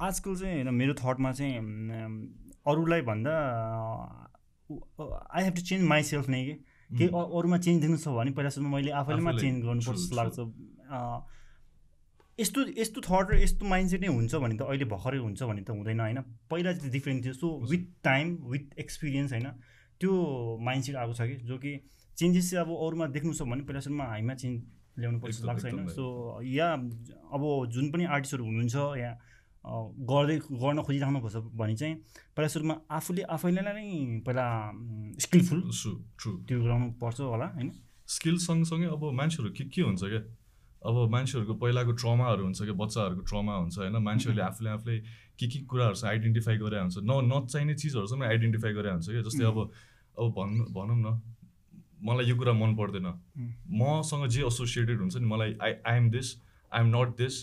आजकल 0.00 0.36
चाहिँ 0.36 0.62
होइन 0.62 0.74
मेरो 0.74 0.94
थटमा 0.94 1.32
चाहिँ 1.32 1.56
अरूलाई 2.66 3.00
भन्दा 3.02 3.32
I 4.70 5.44
have 5.44 5.54
to 5.54 5.60
change 5.62 5.84
my 5.84 6.02
self 6.02 6.28
नै 6.28 6.44
कि. 6.44 6.52
के 6.98 7.04
अ- 7.04 7.30
अरूमा 7.38 7.58
चेन्ज 7.58 7.80
दिनु 7.82 7.96
छ 7.96 8.08
भने 8.08 8.30
पहिला 8.30 8.50
सुरु 8.50 8.68
मैले 8.68 8.90
आफैलेमा 8.90 9.32
चेन्ज 9.32 9.64
गर्नुपर्छ 9.64 9.98
जस्तो. 9.98 10.16
लाग्छ 10.16 10.38
यस्तो 12.40 12.64
यस्तो 12.78 13.00
थट 13.06 13.30
र 13.30 13.36
यस्तो 13.42 13.66
माइन्डसेट 13.66 14.00
नै 14.00 14.08
हुन्छ 14.08 14.34
भने 14.34 14.56
त 14.56 14.62
अहिले 14.62 14.84
भर्खरै 14.94 15.18
हुन्छ 15.18 15.42
भने 15.42 15.62
त 15.62 15.70
हुँदैन 15.70 16.00
होइन? 16.00 16.18
पहिला 16.50 16.72
चाहिँ 16.72 16.92
डिफ्रेन्ट 16.92 17.24
थियो। 17.24 17.34
So 17.34 17.46
with 17.70 17.84
time 18.04 18.26
with 18.50 18.78
experience 18.78 19.32
होइन? 19.32 19.48
त्यो 20.00 20.12
माइन्डसेट 20.62 20.96
आएको 20.96 21.12
छ 21.12 21.20
कि 21.30 21.36
जो 21.46 21.58
कि 21.58 21.72
चेन्जेस 22.18 22.50
चाहिँ 22.50 22.64
अब 22.64 22.70
अरूमा 22.86 23.06
देख्नु 23.16 23.32
छ 23.34 23.42
भने 23.42 23.62
पहिला 23.66 23.80
सुरुमा 23.80 24.04
हामीमा 24.12 24.34
चेन्ज 24.34 24.56
ल्याउनु 24.98 25.18
पर्छ 25.20 25.42
लाग्छ 25.50 25.64
होइन? 25.64 25.86
सो 25.88 26.04
या 26.42 26.68
अब 27.34 27.42
जुन 27.74 27.90
पनि 27.92 28.04
आर्टिस्टहरू 28.04 28.44
हुनुहुन्छ 28.44 28.76
या 29.02 29.12
गर्दै 30.10 30.38
गर्न 30.62 30.82
खोजिराख्नुपर्छ 30.86 31.36
भने 31.58 31.74
चाहिँ 31.76 31.94
पहिला 32.38 32.48
सुरुमा 32.48 32.74
आफूले 32.98 33.22
आफैलाई 33.34 33.74
नै 33.74 34.22
पहिला 34.26 34.46
स्किलफुल 35.26 35.60
त्यो 36.46 36.62
गराउनु 36.62 36.90
पर्छ 37.02 37.20
होला 37.20 37.46
होइन? 37.58 37.70
स्किल 38.08 38.36
सँगसँगै 38.46 38.86
अब 38.94 39.02
मान्छेहरू 39.20 39.50
के 39.58 39.64
के 39.74 39.82
हुन्छ 39.82 40.02
क्या? 40.04 40.22
अब 40.86 41.10
मान्छेहरूको 41.10 41.54
पहिलाको 41.62 41.92
ट्रमाहरू 42.02 42.42
हुन्छ 42.44 42.62
क्या 42.62 42.74
बच्चाहरूको 42.82 43.22
ट्रमा 43.30 43.54
हुन्छ 43.56 43.78
होइन? 43.78 43.96
मान्छेहरूले 44.08 44.42
आफूले 44.50 44.70
आफूले 44.70 44.98
के 45.38 45.46
के 45.46 45.58
कुराहरू 45.70 45.94
चाहिँ 45.94 46.12
आइडेन्टिफाई 46.14 46.56
गरे 46.58 46.78
हुन्छ? 46.80 46.96
न 47.02 47.12
नचाहिने 47.32 47.74
चिजहरूसँग 47.74 48.22
आइडेन्टिफाई 48.22 48.72
गरे 48.78 48.90
हुन्छ 48.90 49.08
क्या? 49.10 49.22
जस्तै 49.22 49.44
अब 49.44 49.58
अब 50.18 50.32
भन्नु 50.38 50.64
भनौँ 50.76 50.98
न। 50.98 51.20
मलाई 52.02 52.24
यो 52.26 52.36
कुरा 52.36 52.52
मन 52.52 52.74
पर्दैन. 52.76 53.06
मसँग 53.80 54.26
जे 54.28 54.46
एसोसिएटेड 54.46 54.98
हुन्छ 55.00 55.16
नि 55.16 55.26
मलाई 55.26 55.56
I 55.62 55.72
I 55.86 55.96
am 55.96 56.10
this 56.10 56.28
I 56.72 56.80
am 56.80 56.88
not 56.96 57.16
this 57.18 57.34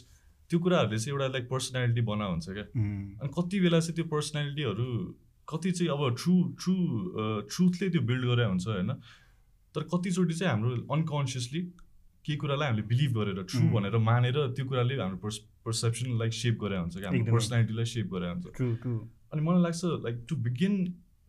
त्यो 0.49 0.59
कुराहरूले 0.59 0.97
चाहिँ 0.99 1.13
एउटा 1.13 1.27
लाइक 1.35 1.49
पर्सनालिटी 1.49 2.01
बना 2.07 2.25
हुन्छ 2.25 2.49
क्या। 2.49 2.63
अनि 2.63 3.29
कति 3.37 3.59
बेला 3.59 3.79
चाहिँ 3.79 3.95
त्यो 3.95 4.05
पर्सनालिटीहरू 4.15 4.87
कति 5.47 5.71
चाहिँ 5.71 5.91
अब 5.91 6.15
ट्रु 6.23 6.35
ट्रु 6.61 6.75
ट्रुथले 7.51 7.89
त्यो 7.89 8.01
बिल्ड 8.01 8.25
गरे 8.31 8.45
हुन्छ 8.45 8.67
होइन? 8.67 8.91
तर 9.75 9.81
कतिचोटि 9.93 10.33
चाहिँ 10.33 10.51
हाम्रो 10.53 10.75
अनकन्सियसली 10.95 11.61
केही 12.25 12.37
कुरालाई 12.41 12.67
हामीले 12.69 12.87
बिलिभ 12.89 13.11
गरेर 13.17 13.39
ट्रु 13.45 13.59
उम्. 13.61 13.71
भनेर 13.75 13.97
मानेर 14.09 14.37
त्यो 14.57 14.65
कुराले 14.65 14.93
हाम्रो 14.97 15.17
पर्स 15.23 15.37
पर्सेप्सनलाई 15.65 16.29
सेप 16.41 16.55
गरे 16.61 16.77
हुन्छ 16.81 16.95
क्या 16.97 17.09
हाम्रो। 17.09 17.33
पर्सनालिटीलाई 17.37 17.87
सेप 17.93 18.07
गरे 18.13 18.27
हुन्छ 18.33 18.45
अनि 19.33 19.41
मलाई 19.45 19.61
लाग्छ 19.67 19.81
like 20.05 20.17
to 20.29 20.35
begin 20.45 20.75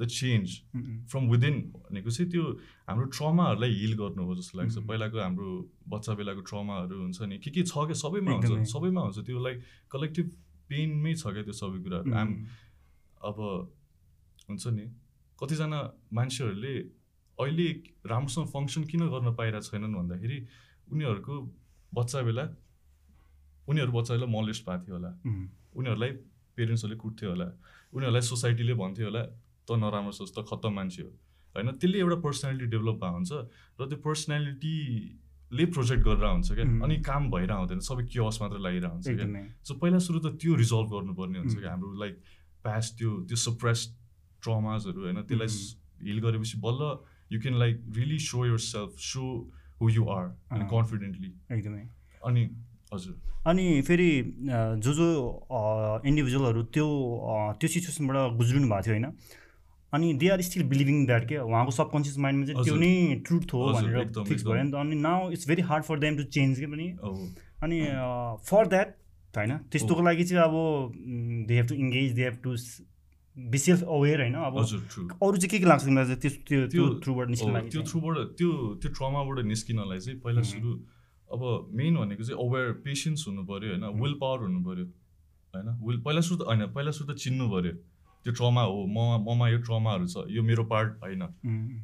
the 0.00 0.06
change 0.12 0.48
from 1.10 1.22
within 1.32 1.56
भनेको 1.88 2.10
चाहिँ 2.16 2.28
त्यो 2.32 2.44
हाम्रो 2.88 3.06
ट्रमाहरूलाई 3.16 3.72
हिल 3.80 3.94
गर्नु 4.00 4.22
हो 4.28 4.34
जस्तो 4.40 4.58
लाग्छ 4.58 4.76
उम्. 4.76 4.86
पहिलाको 4.88 5.16
हाम्रो 5.20 5.48
बच्चा 5.88 6.12
बेलाको 6.20 6.42
ट्रमाहरू 6.50 6.96
हुन्छ 7.00 7.18
नि 7.32 7.36
के 7.44 7.50
के 7.50 7.62
छ 7.64 7.72
क्या 7.88 7.96
सबैमा 8.04 8.32
हुन्छ। 8.36 8.68
सबैमा 8.72 9.00
हुन्छ 9.06 9.18
त्यो 9.24 9.38
लाइक 9.46 9.56
कलेक्टिभ 9.92 10.26
पेनमै 10.68 11.12
छ 11.16 11.32
क्या 11.32 11.42
त्यो 11.48 11.56
सबै 11.62 11.78
कुराहरू 11.84 12.12
आम 12.12 12.28
अब 13.28 13.38
हुन्छ 14.48 14.64
नि 14.76 14.84
कतिजना 15.38 15.80
मान्छेहरूले 16.12 16.74
अहिले 17.38 17.68
राम्रोसँग 18.12 18.46
फङ्सन 18.52 18.82
किन 18.92 19.02
गर्न 19.12 19.28
पाइरहेको 19.40 19.68
छैनन् 19.68 19.96
भन्दाखेरि 19.96 20.38
उनीहरूको 20.92 21.34
बच्चा 21.92 22.22
बेला 22.28 22.44
उनीहरू 23.68 23.92
बच्चा 23.92 24.12
बेला 24.14 24.26
मलेस्ट 24.26 24.62
भएको 24.66 24.84
थियो 24.86 24.96
होला 24.96 25.10
उनीहरूलाई 25.76 26.10
पेरेन्ट्सहरूले 26.56 26.98
कुट्थ्यो 27.04 27.28
होला। 27.30 27.48
उनीहरूलाई 27.92 28.24
सोसाइटीले 28.32 28.74
भन्थ्यो 28.80 29.06
होला 29.06 29.22
त 29.66 29.70
नराम्रो 29.82 30.12
सोच 30.18 30.30
त 30.36 30.38
खत्तम 30.48 30.72
मान्छे 30.78 31.02
हो। 31.02 31.10
होइन 31.56 31.68
त्यसले 31.80 31.98
एउटा 31.98 32.16
पर्सनालिटी 32.26 32.66
डेभलप 32.74 32.96
भएको 33.02 33.16
हुन्छ 33.16 33.32
र 33.76 33.82
त्यो 33.90 33.98
पर्सनालिटीले 34.06 35.64
प्रोजेक्ट 35.74 36.02
गरेर 36.06 36.26
हुन्छ 36.32 36.48
क्या. 36.52 36.66
अनि 36.84 36.94
काम 37.08 37.22
भइरहेको 37.34 37.60
हुँदैन 37.60 37.80
सबै 37.88 38.04
क्योस 38.12 38.36
मात्र 38.42 38.56
लागिरहेको 38.66 38.94
हुन्छ 38.94 39.06
क्या। 39.20 39.28
सो 39.66 39.72
पहिला 39.82 39.98
सुरु 40.06 40.18
त 40.24 40.26
त्यो 40.40 40.52
रिजल्भ 40.62 40.88
गर्नुपर्ने 40.94 41.38
हुन्छ. 41.38 41.54
क्या। 41.60 41.70
हाम्रो 41.74 41.92
लाइक 42.02 42.14
पास्ट 42.64 42.90
त्यो 42.98 43.10
त्यो 43.28 43.36
सप्रेस 43.36 43.80
ट्रमाजहरू 44.42 45.00
होइन 45.02 45.20
त्यसलाई 45.28 45.50
हिल 46.08 46.18
गरेपछि 46.24 46.56
बल्ल 46.66 46.82
you 47.32 47.38
can 47.42 47.54
like 47.58 47.74
really 47.98 48.18
show 48.22 48.38
your 48.46 48.60
self 48.64 48.92
show 49.10 49.24
who 49.80 49.88
you 49.90 50.04
are 50.16 50.24
अनि। 50.52 50.64
कन्फिडेन्टली 50.72 51.30
एकदमै। 51.56 51.82
अनि 52.26 52.42
हजुर। 52.92 53.14
अनि 53.46 53.64
फेरि 53.86 54.10
जो 54.84 54.92
जो 54.92 55.08
इन्डिभिजुअलहरू 56.06 56.62
त्यो 56.76 56.86
त्यो 57.60 57.68
सिचुएसनबाट 57.74 58.36
गुज्रिनु 58.38 58.68
भएको 58.68 58.82
थियो 58.82 58.94
होइन 58.94 59.06
अनि 59.92 60.12
they 60.20 60.28
are 60.28 60.40
still 60.42 60.62
believing 60.68 61.04
that 61.06 61.28
के 61.28 61.36
उहाँको 61.38 61.72
सबकन्सियस 61.72 62.18
माइन्डमा 62.18 62.46
चाहिँ 62.46 62.64
त्यो। 62.64 62.76
नै 62.76 63.20
ट्रुथ 63.26 63.54
हो 63.54 63.60
भनेर 63.72 64.24
फिक्स 64.28 64.42
भयो 64.44 64.62
नि 64.62 64.70
त। 64.70 64.74
अनि 64.74 64.96
now 65.02 65.30
it's 65.32 65.48
very 65.48 65.62
hard 65.70 65.84
for 65.84 65.98
them 66.00 66.16
to 66.16 66.24
change 66.36 66.60
के 66.60 66.66
पनि। 66.72 66.88
अनि 67.62 67.78
फर 68.50 68.66
द्याट 68.74 68.88
होइन 69.34 69.56
त्यस्तोको 69.72 70.02
लागि 70.02 70.24
चाहिँ 70.24 70.42
अब 70.42 70.54
they 71.48 71.54
have 71.54 71.66
to 71.68 71.74
engage 71.76 72.12
they 72.14 72.22
have 72.24 72.36
to 72.44 72.56
be 73.36 73.58
self 73.58 73.82
aware 73.84 74.20
होइन 74.20 74.34
अब 74.40 74.56
अरू 74.56 75.36
चाहिँ 75.36 75.48
के 75.50 75.58
के 75.58 75.66
लाग्छ 75.66 75.84
तिमीलाई 75.84 76.14
त्यो 76.16 76.30
त्यो 76.42 76.66
त्यो- 76.68 77.02
थ्रुबाट 77.04 77.28
निस्किनु 77.28 77.60
त्यो? 77.70 77.82
थ्रुबाट 77.82 78.16
त्यो 78.38 78.50
त्यो 78.82 78.90
ट्रमाबाट 78.92 79.44
निस्किनलाई 79.46 79.98
चाहिँ 79.98 80.18
पहिला. 80.20 80.42
सुरु 80.42 80.70
अब 81.28 81.42
मेन 81.72 81.96
भनेको 81.96 82.22
चाहिँ 82.24 82.38
अवेर 82.40 82.72
पेसेन्स 82.84 83.26
हुनु 83.28 83.42
पऱ्यो 83.44 83.68
होइन 83.70 83.84
विल 84.00 84.14
पावर 84.20 84.38
हुनु 84.40 84.60
पऱ्यो 84.64 84.84
होइन। 85.54 85.68
विल 85.86 85.98
पहिला 86.00 86.20
सुरु 86.20 86.38
त 86.40 86.46
होइन 86.48 86.66
पहिला 86.72 86.90
सुरु 86.90 87.12
त 87.12 87.16
चिन्नु 87.18 87.44
पऱ्यो 87.50 87.72
त्यो 88.24 88.32
ट्रमा 88.32 88.62
हो 88.62 88.78
म 88.86 88.98
ममा 89.26 89.48
यो 89.48 89.58
ट्रमाहरू 89.62 90.06
छ 90.06 90.24
यो 90.30 90.42
मेरो 90.42 90.64
पार्ट 90.64 90.90
होइन। 91.02 91.22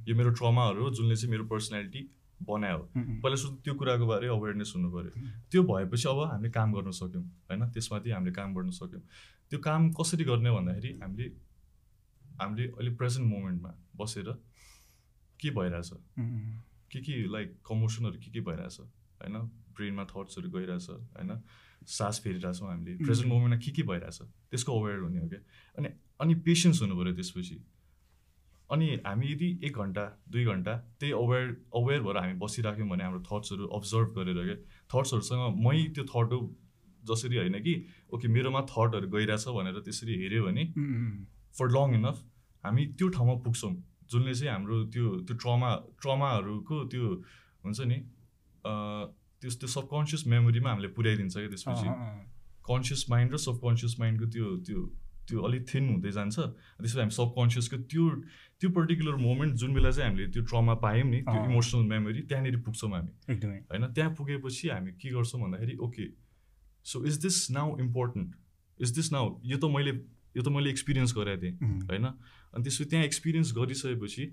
यो 0.08 0.14
मेरो 0.16 0.30
ट्रमाहरू 0.32 0.82
हो 0.82 0.90
जुनले 0.90 1.16
चाहिँ 1.16 1.30
मेरो 1.30 1.44
पर्सनालिटी 1.46 2.00
बनायो। 2.48 2.82
पहिला 3.22 3.36
सुरु 3.36 3.54
त्यो 3.64 3.74
कुराको 3.74 4.06
बारे 4.06 4.26
अवेरनेस 4.28 4.72
हुनु 4.76 4.88
पऱ्यो 4.92 5.10
त्यो 5.50 5.62
भएपछि 5.62 6.08
अब 6.08 6.18
हामीले 6.30 6.50
काम 6.50 6.68
गर्न 6.72 6.90
सक्यौँ 6.90 7.24
होइन? 7.48 7.62
त्यसमाथि 7.70 8.10
हामीले 8.10 8.32
काम 8.32 8.54
गर्न 8.54 8.70
सक्यौँ। 8.70 9.02
त्यो 9.50 9.58
काम 9.60 9.90
कसरी 9.92 10.24
गर्ने 10.24 10.50
भन्दाखेरि 10.50 10.90
हामीले 11.02 11.26
हामीले 12.40 12.64
अहिले 12.68 12.90
प्रेजेन्ट 12.96 13.26
मोमेन्टमा 13.28 13.70
बसेर 13.96 14.28
के 15.40 15.50
भइरहेछ? 15.50 15.90
के 16.92 16.98
के 17.00 17.14
लाइक 17.32 17.48
कमोसनहरू 17.66 18.18
के 18.18 18.30
के 18.30 18.40
भइरहेछ? 18.40 18.80
होइन? 19.20 19.36
ब्रेनमा 19.76 20.04
थट्सहरू 20.04 20.48
गइरहेछ 20.50 20.88
होइन? 20.90 21.30
सास 21.86 22.20
फेरिरहेछौँ 22.24 22.68
हामीले। 22.68 22.96
प्रेजेन्ट. 23.04 23.28
मोमेन्टमा 23.28 23.58
के 23.64 23.70
के 23.72 23.82
भइरहेछ? 23.82 24.18
त्यसको 24.50 24.70
अवेर 24.80 24.98
हुने 24.98 25.20
हो 25.20 25.28
क्या? 25.28 25.40
अनि 25.78 25.88
अनि 26.20 26.34
पेसेन्स 26.46 26.82
हुनु 26.82 26.94
पऱ्यो 26.96 27.14
त्यसपछि। 27.14 27.56
अनि 28.72 28.88
हामी 29.06 29.26
यदि 29.32 29.48
एक 29.66 29.78
घन्टा 29.84 30.04
दुई 30.32 30.44
घन्टा 30.52 30.74
त्यही 31.00 31.12
अवेर 31.12 31.44
अवेर 31.74 32.00
भएर 32.02 32.16
हामी 32.16 32.34
बसिराख्यौँ 32.42 32.88
भने 32.88 33.04
हाम्रो 33.04 33.22
थट्सहरू 33.28 33.66
अब्जर्भ 33.78 34.18
गरेर 34.18 34.42
क्या 34.48 34.56
थट्सहरूसँग 34.90 35.62
मै 35.66 35.76
त्यो 35.94 36.04
थट 36.12 36.32
हो 36.32 36.40
जसरी 37.02 37.36
होइन 37.36 37.60
कि 37.62 37.74
ओके 38.14 38.28
मेरोमा 38.28 38.60
थटहरू 38.72 39.08
गइरहेछ 39.14 39.44
भनेर 39.58 39.80
त्यसरी 39.86 40.18
हेऱ्यो 40.22 40.44
भने 40.46 40.64
फर 41.58 41.66
लङ 41.76 41.94
इनफ 42.00 42.24
हामी 42.64 42.86
त्यो 42.98 43.08
ठाउँमा 43.18 43.34
पुग्छौँ 43.44 43.72
जुनले 44.10 44.34
चाहिँ 44.34 44.52
हाम्रो 44.52 44.76
त्यो 44.94 45.06
त्यो 45.26 45.36
ट्रमा 45.42 45.70
ट्रमाहरूको 46.00 46.76
त्यो 46.92 47.04
हुन्छ 47.64 47.80
नि 47.92 47.98
त्यो 49.42 49.50
त्यो 49.60 49.68
सबकन्सियस 49.76 50.26
मेमोरीमा 50.32 50.70
हामीले 50.70 50.88
पुर्याइदिन्छ 50.96 51.34
क्या 51.36 51.48
त्यसपछि। 51.48 51.88
कन्सियस 52.68 53.06
माइन्ड 53.10 53.32
र 53.34 53.38
सबकन्सियस 53.44 53.94
माइन्डको 54.00 54.26
त्यो 54.34 54.46
त्यो 54.66 54.80
त्यो 55.28 55.38
अलिक 55.46 55.62
थिन 55.70 55.88
हुँदै 55.90 56.12
जान्छ। 56.18 56.36
त्यसपछि 56.38 56.98
हामी 57.00 57.14
सबकन्सियसको 57.20 57.76
त्यो 57.90 58.04
त्यो 58.62 58.70
पर्टिकुलर 58.70 59.16
मोमेन्ट 59.18 59.54
जुन 59.58 59.74
बेला 59.74 59.90
चाहिँ 59.90 60.08
हामीले 60.08 60.26
त्यो 60.30 60.42
ट्रमा 60.46 60.74
पायौँ 60.78 61.08
नि 61.10 61.20
त्यो। 61.26 61.44
इमोसनल 61.50 61.82
मेमोरी 61.82 62.20
त्यहाँनिर 62.30 62.56
पुग्छौँ 62.62 62.90
हामी। 62.90 63.12
एकदमै। 63.34 63.58
होइन? 63.70 63.86
त्यहाँ 63.92 64.10
पुगेपछि 64.14 64.68
हामी 64.68 64.90
के 65.02 65.08
गर्छौँ 65.10 65.40
भन्दाखेरि 65.42 65.74
okay 65.82 66.04
so 66.86 67.04
is 67.04 67.16
this 67.26 67.50
now 67.50 67.76
important 67.80 68.30
is 68.80 68.90
this 68.94 69.12
now 69.12 69.26
यो 69.44 69.58
त 69.58 69.64
मैले 69.66 69.92
यो 70.36 70.42
त 70.42 70.48
मैले 70.48 70.70
एक्सपिरियन्स 70.70 71.14
गरेको 71.18 71.42
थिएँ 71.42 71.54
होइन? 71.90 72.06
अनि 72.54 72.62
त्यसपछि 72.62 72.88
त्यहाँ 72.90 73.04
एक्सपिरियन्स 73.04 73.52
गरिसकेपछि 73.52 74.24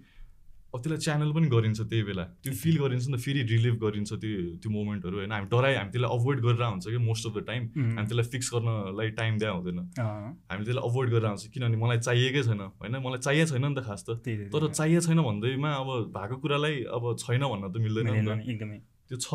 त्यसलाई 0.77 1.01
च्यानल 1.01 1.31
पनि 1.33 1.47
गरिन्छ 1.49 1.79
त्यही 1.81 2.03
बेला। 2.05 2.23
त्यो 2.45 2.53
फिल 2.53 2.75
गरिन्छ 2.77 3.05
नि 3.09 3.17
त 3.17 3.19
फेरि 3.25 3.41
रिलिभ 3.49 3.75
गरिन्छ 3.83 4.11
त्यो 4.13 4.41
त्यो 4.61 4.69
मोमेन्टहरू 4.69 5.15
होइन। 5.17 5.31
हामी 5.33 5.47
डराइ 5.49 5.73
हामी 5.75 5.91
त्यसलाई 5.93 6.11
अभोइड 6.17 6.39
गरेर 6.45 6.63
हुन्छ 6.69 6.85
कि 6.93 6.99
मोस्ट 7.09 7.23
अफ 7.25 7.33
द 7.33 7.39
टाइम 7.49 7.61
हामी 7.97 8.07
त्यसलाई 8.09 8.27
फिक्स 8.33 8.47
गर्नलाई 8.53 9.09
टाइम 9.17 9.33
दिए 9.41 9.49
हुँदैन। 9.49 9.79
हामी 9.97 10.63
त्यसलाई 10.65 10.83
अभोइड 10.89 11.09
गरेर 11.09 11.27
हुन्छ। 11.33 11.43
किनभने 11.49 11.77
मलाई 11.83 11.99
चाहिएकै 12.05 12.41
छैन 12.45 12.61
होइन? 12.61 12.95
मलाई 13.01 13.19
चाहिएको 13.25 13.49
छैन 13.49 13.65
नि 13.65 13.75
त 13.75 13.81
खास 13.89 14.01
त। 14.05 14.09
तर। 14.53 14.63
चाहिएको 14.69 15.01
छैन 15.09 15.19
भन्दैमा 15.25 15.69
अब 15.81 15.89
भएको 16.13 16.35
कुरालाई 16.37 16.75
अब 16.85 17.03
छैन 17.17 17.41
भन्न 17.49 17.65
त 17.73 17.75
मिल्दैन 17.81 18.07
एकदमै। 18.45 18.77
त्यो 19.09 19.17
छ। 19.17 19.29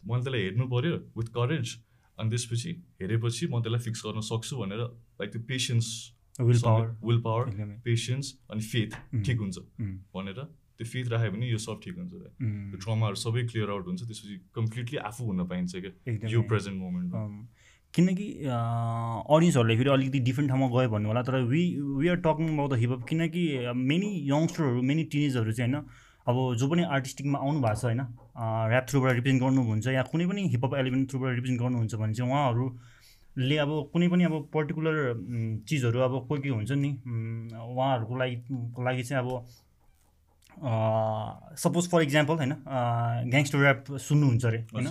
मैले 0.00 0.22
त्यसलाई 0.24 0.42
हेर्नु 0.42 0.64
पऱ्यो 0.72 0.96
विथ 1.18 1.28
करेज 1.34 1.68
अनि 2.18 2.28
त्यसपछि 2.30 2.70
हेरेपछि 3.02 3.44
म 3.52 3.60
त्यसलाई 3.60 3.82
फिक्स 3.84 4.00
गर्न 4.06 4.20
सक्छु 4.24 4.54
भनेर 4.56 4.80
लाइक 5.20 5.28
त्यो 5.32 5.42
patience 5.44 5.86
will 6.38 6.60
power 6.64 6.86
will 7.04 7.20
power 7.20 7.44
patience 7.84 8.32
अनि 8.50 8.62
फेथ 8.72 8.90
ठिक 9.26 9.38
हुन्छ। 9.38 9.58
भनेर 10.14 10.42
त्यो 10.78 10.86
फेथ 10.86 11.08
राख्यो 11.12 11.30
भने 11.32 11.46
यो 11.50 11.58
सब 11.58 11.80
ठिक 11.84 11.96
हुन्छ 11.98 12.12
त्यो 12.12 12.78
ट्रमाहरू 12.84 13.16
सबै 13.22 13.42
क्लियर 13.52 13.70
आउट 13.70 13.86
हुन्छ 13.86 14.02
त्यसपछि 14.02 14.36
कम्प्लिटली 14.54 14.98
आफू 15.08 15.24
हुन 15.24 15.46
पाइन्छ 15.48 15.72
क्या। 15.76 16.28
यो 16.30 16.42
प्रेजेन्ट 16.52 16.78
मोमेन्टमा 16.80 17.22
किनकि 17.94 18.26
अडियन्सहरूलाई 18.44 19.76
फेरि 19.76 19.90
अलिकति 19.90 20.18
डिफ्रेन्ट 20.28 20.50
ठाउँमा 20.50 20.66
गयो 20.74 20.88
भन्नु 20.90 21.08
होला 21.08 21.22
तर 21.28 21.40
we 21.52 21.62
we 21.98 22.08
are 22.08 22.16
talking 22.26 22.52
about 22.54 22.70
the 22.70 22.78
hip hop 22.78 23.06
किनकि 23.08 23.44
मेनी 23.92 24.10
यङ्स्टरहरू 24.28 24.82
मेनी 24.90 25.04
टिनेजहरू 25.14 25.52
चाहिँ 25.52 25.72
होइन 25.72 25.84
अब 26.28 26.36
जो 26.60 26.68
पनि 26.68 26.82
आर्टिस्टिकमा 26.94 27.38
आउनु 27.38 27.60
भएको 27.60 27.80
छ 27.80 27.84
होइन 27.84 28.00
ऱ्याप 28.00 28.86
थ्रुबाट 28.90 29.12
रिप्रेजेन्ट 29.18 29.42
गर्नुहुन्छ 29.42 29.86
या 29.96 30.02
कुनै 30.12 30.26
पनि 30.30 30.42
हिपहप 30.54 30.74
एलिमेन्ट 30.80 31.10
थ्रुबाट 31.10 31.34
रिप्रेजेन्ट 31.34 31.60
गर्नुहुन्छ 31.62 31.94
भने 32.02 32.14
चाहिँ 32.14 32.68
उहाँहरूले 33.38 33.56
अब 33.58 33.70
कुनै 33.92 34.08
पनि 34.08 34.24
अब 34.24 34.34
पर्टिकुलर 34.50 34.96
चिजहरू 35.64 35.98
अब 36.00 36.26
कोही 36.28 36.40
कोही 36.42 36.50
हुन्छ 36.50 36.72
नि 36.74 36.90
उहाँहरूको 37.54 38.16
लागि 38.16 38.36
को 38.74 38.82
लागि 38.82 39.02
चाहिँ 39.02 39.22
अब 39.22 39.28
सपोज 41.56 41.88
फर 41.90 42.02
इक्जाम्पल 42.02 42.34
होइन 42.36 42.54
ग्याङ्स्टर 43.30 43.58
ऱ्याप 43.58 43.84
सुन्नुहुन्छ 44.00 44.44
अरे 44.44 44.58
होइन? 44.74 44.86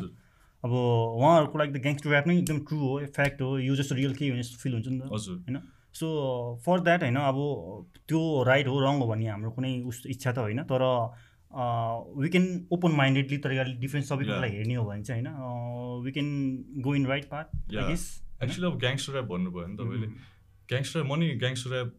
अब 0.64 0.72
उहाँहरूको 0.72 1.58
लागि 1.60 1.72
त 1.74 1.82
ग्याङ्स्टर 1.82 2.10
ऱ्याप 2.10 2.28
नै 2.28 2.38
एकदम 2.38 2.60
ट्रु 2.64 2.78
हो 2.80 3.00
फ्याक्ट 3.16 3.42
हो 3.42 3.58
यो 3.60 3.76
जस्तो 3.76 3.96
रियल 3.96 4.14
केही 4.16 4.32
भने 4.32 4.42
जस्तो 4.42 4.58
फिल 4.58 4.74
हुन्छ 4.74 4.88
नि 4.88 5.00
त 5.00 5.12
होइन? 5.44 5.58
सो 5.94 6.08
फर 6.66 6.80
द्याट 6.80 7.04
होइन 7.04 7.16
अब 7.18 7.38
त्यो 8.08 8.22
राइट 8.44 8.68
हो 8.68 8.80
रङ 8.80 8.96
हो 8.98 9.08
भन्ने 9.08 9.28
हाम्रो 9.28 9.52
कुनै 9.52 9.72
उस 9.84 10.04
इच्छा 10.08 10.32
त 10.32 10.38
होइन 10.40 10.64
तर 10.64 10.84
वी 12.18 12.30
क्यान 12.30 12.46
ओपन 12.72 12.92
माइन्डेडली 12.94 13.38
तरिकाले 13.40 13.74
डिफ्रेन्ट 13.76 14.08
सबै 14.08 14.24
Yeah. 14.24 14.30
कुरालाई 14.30 14.52
हेर्ने 14.52 14.76
हो 14.76 14.86
भने 14.86 15.04
चाहिँ 15.04 15.24
होइन 15.26 16.04
we 16.04 16.12
can 16.12 16.32
go 16.82 16.96
in 16.96 17.06
right 17.06 17.26
part 17.30 17.48
Yeah. 17.74 17.84
Actually 18.44 18.68
अब 18.68 18.78
ग्याङ्स्टर 18.80 19.14
ऱ्याप 19.14 19.28
भन्नुभयो 19.34 19.68
नि 19.68 19.78
तपाईँले 19.78 20.08
ग्याङ्स्टर 20.70 21.04
म 21.04 21.16
नि 21.20 21.28
ग्याङ्स्टर 21.44 21.72
ऱ्याप 21.74 21.90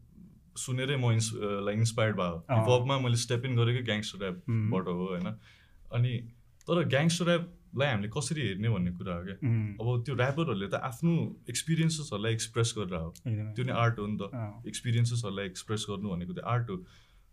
सुनेरै 0.58 0.96
म 0.96 1.12
इन्स 1.18 1.28
लाइक 1.66 1.76
इन्सपायर्ड 1.78 2.16
भयो। 2.18 2.36
हिपहपमा 2.50 2.98
मैले 3.04 3.18
स्टेप 3.24 3.44
इन 3.46 3.52
गरेकै 3.58 3.82
ग्याङ्स्टर 3.90 4.18
ऱ्यापबाट 4.22 4.86
हो 4.88 5.06
होइन। 5.12 5.28
अनि 5.98 6.12
तर 6.66 6.76
ग्याङ्स्टर 6.94 7.26
ऱ्यापलाई 7.28 7.88
हामीले 7.88 8.08
कसरी 8.16 8.40
हेर्ने 8.48 8.68
भन्ने 8.74 8.90
कुरा 8.98 9.14
हो 9.18 9.22
क्या? 9.28 9.36
अब 9.80 9.86
त्यो 10.04 10.14
ऱ्यापरहरूले 10.18 10.68
त 10.68 10.74
आफ्नो 10.90 11.14
एक्सपिरियन्सेसहरूलाई 11.52 12.32
एक्सप्रेस 12.38 12.74
गरेर 12.78 12.98
हो। 12.98 13.10
त्यो 13.54 13.64
नै 13.68 13.74
आर्ट 13.84 13.98
हो 13.98 14.06
नि 14.06 14.16
त। 14.18 14.66
एक्सपिरियन्सेसहरूलाई 14.66 15.46
एक्सप्रेस 15.52 15.86
गर्नु 15.90 16.06
भनेको 16.14 16.32
त्यो 16.38 16.44
आर्ट 16.54 16.66
हो। 16.70 16.76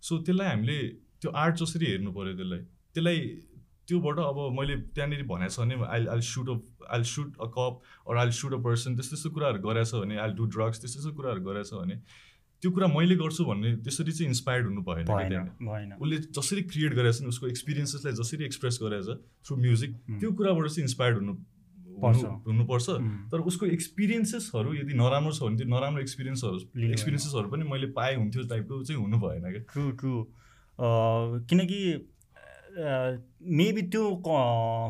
सो 0.05 0.13
त्यसलाई 0.21 0.47
हामीले 0.53 0.77
त्यो 1.21 1.29
आर्ट 1.43 1.55
जसरी 1.65 1.85
हेर्नु 1.91 2.11
पऱ्यो 2.13 2.33
त्यसलाई 2.39 2.61
त्यसलाई 2.93 3.19
त्योबाट 3.87 4.17
अब 4.19 4.37
मैले 4.59 4.75
त्यहाँनिर 4.95 5.23
भनेको 5.31 5.53
छ 5.55 5.59
भने 5.59 5.75
I 5.95 6.05
I 6.13 6.21
shoot 6.33 6.47
a 6.49 6.57
I 6.95 7.03
shoot 7.15 7.29
a 7.41 7.47
cop 7.57 7.81
or 8.09 8.17
I 8.17 8.31
shoot 8.41 8.53
a 8.53 8.61
person 8.67 8.95
त्यस्तो 8.95 9.15
त्यस्तो 9.15 9.29
कुराहरू 9.35 9.59
गरेछ 9.67 9.91
भने 9.95 10.15
आई 10.25 10.31
डु 10.39 10.45
ड्रग्स 10.55 10.77
त्यस्तो 10.81 10.97
त्यस्तो 11.01 11.15
कुराहरू 11.17 11.41
गरेछ 11.49 11.73
भने 11.73 11.95
त्यो 12.63 12.71
कुरा 12.71 12.87
मैले 12.87 13.15
गर्छु 13.15 13.45
भन्ने 13.45 13.75
त्यसरी 13.85 14.11
चाहिँ 14.11 14.27
इन्सपायर्ड 14.33 14.65
हुनु 14.67 14.81
भएन 14.89 15.05
उसले 16.01 16.17
जसरी 16.37 16.61
क्रिएट 16.71 16.93
गरेछ 16.99 17.21
नि 17.21 17.27
उसको 17.27 17.47
एक्सपिरियन्सेसलाई 17.47 18.13
जसरी 18.21 18.45
एक्सप्रेस 18.45 18.79
गरेछ 18.81 19.07
थ्रु 19.45 19.57
म्युजिक। 19.57 19.91
त्यो 20.19 20.31
कुराबाट 20.39 20.67
चाहिँ 20.67 20.85
इन्सपायर्ड 20.87 21.17
हुनु 21.19 21.33
पर्छ। 22.01 22.17
हुनु- 22.17 22.47
हुनुपर्छ 22.47 22.87
तर 23.31 23.39
उसको 23.51 23.65
एक्सपिरियन्सेसहरू 23.77 24.73
यदि 24.73 24.93
नराम्रो 24.93 25.31
छ 25.31 25.43
भने 25.43 25.57
त्यो 25.57 25.67
नराम्रो 25.75 26.01
एक्सपिरियन्सहरू। 26.01 26.57
एक्सपिरियन्सेसहरू 26.91 27.47
पनि 27.53 27.63
मैले 27.69 27.87
पाएँ 27.99 28.15
हुन्थ्यो 28.15 28.43
टाइपको 28.49 28.83
चाहिँ 28.83 29.01
हुनु 29.01 29.17
भएन 29.19 29.41
क्या 29.51 29.63
ट्रु 29.73 29.91
ट्रु 30.01 30.13
किनकि 31.49 31.79
मेबी 32.75 33.81
त्यो 33.93 34.03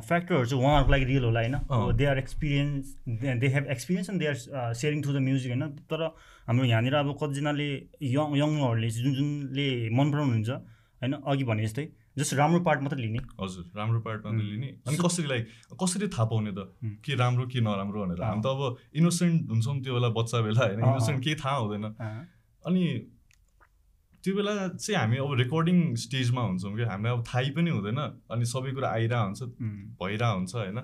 फ्याक्टरहरू 0.08 0.46
चाहिँ 0.46 0.64
उहाँहरूको 0.64 0.92
लागि 0.92 1.06
रियल 1.06 1.24
होला। 1.26 1.42
होइन 1.42 1.98
they 1.98 2.06
are 2.06 2.18
experience 2.18 2.96
they 3.42 3.48
have 3.56 3.66
experience 3.72 4.10
and 4.10 4.20
they 4.22 4.28
are 4.28 4.74
sharing 4.74 5.04
through 5.04 5.14
the 5.14 5.22
music 5.28 5.52
होइन 5.52 5.64
तर 5.92 6.02
हाम्रो 6.48 6.66
यहाँनिर 6.66 6.96
अब 6.96 7.12
कतिजनाले 7.22 7.70
यङ 8.14 8.36
यङहरूले 8.38 8.90
जुन 8.96 9.14
जुनले 9.14 9.68
मन 9.94 10.12
पराउनुहुन्छ 10.12 10.50
होइन 10.50 11.14
अघि 11.14 11.44
भने 11.46 11.64
जस्तै 11.68 11.86
जस्ट 12.18 12.34
राम्रो 12.40 12.60
पार्ट 12.66 12.82
मात्रै 12.82 13.02
लिने 13.02 13.20
हजुर 13.40 13.64
राम्रो 13.78 14.00
पार्ट 14.02 14.26
मात्रै. 14.26 14.44
लिने 14.44 14.70
अनि 14.88 14.98
कसरी 14.98 15.28
लाइक 15.28 15.44
कसरी 15.82 16.08
थाहा 16.08 16.26
पाउने 16.32 16.52
त. 16.52 16.60
के 17.06 17.16
राम्रो 17.22 17.46
के 17.52 17.60
नराम्रो 17.62 18.00
भनेर। 18.04 18.22
हामी 18.24 18.42
त 18.42 18.48
अब 18.48 18.78
इनोसेन्ट 18.96 19.50
हुन्छौँ 19.52 19.76
त्यो 19.84 19.94
बेला 19.94 20.10
बच्चा 20.16 20.42
बेला 20.48 20.62
होइन। 20.66 20.80
इनोसेन्ट 20.80 21.24
केही 21.24 21.36
थाहा 21.44 21.58
हुँदैन 21.58 21.86
अनि 22.64 22.84
त्यो 24.26 24.34
बेला 24.36 24.54
चाहिँ 24.82 24.98
हामी 25.00 25.18
अब 25.22 25.34
रेकर्डिङ 25.38 25.78
स्टेजमा 26.04 26.42
हुन्छौँ 26.42 26.74
कि 26.78 26.84
हामीलाई 26.90 27.14
अब 27.14 27.22
थाहै 27.30 27.50
पनि 27.54 27.70
हुँदैन। 27.78 28.00
अनि 28.34 28.46
सबै 28.50 28.72
कुरा 28.74 28.90
आइरहेको 28.90 29.26
हुन्छ 29.26 29.42
उम्, 29.46 29.94
भइरहेको 30.02 30.38
हुन्छ 30.38 30.54
होइन? 30.56 30.80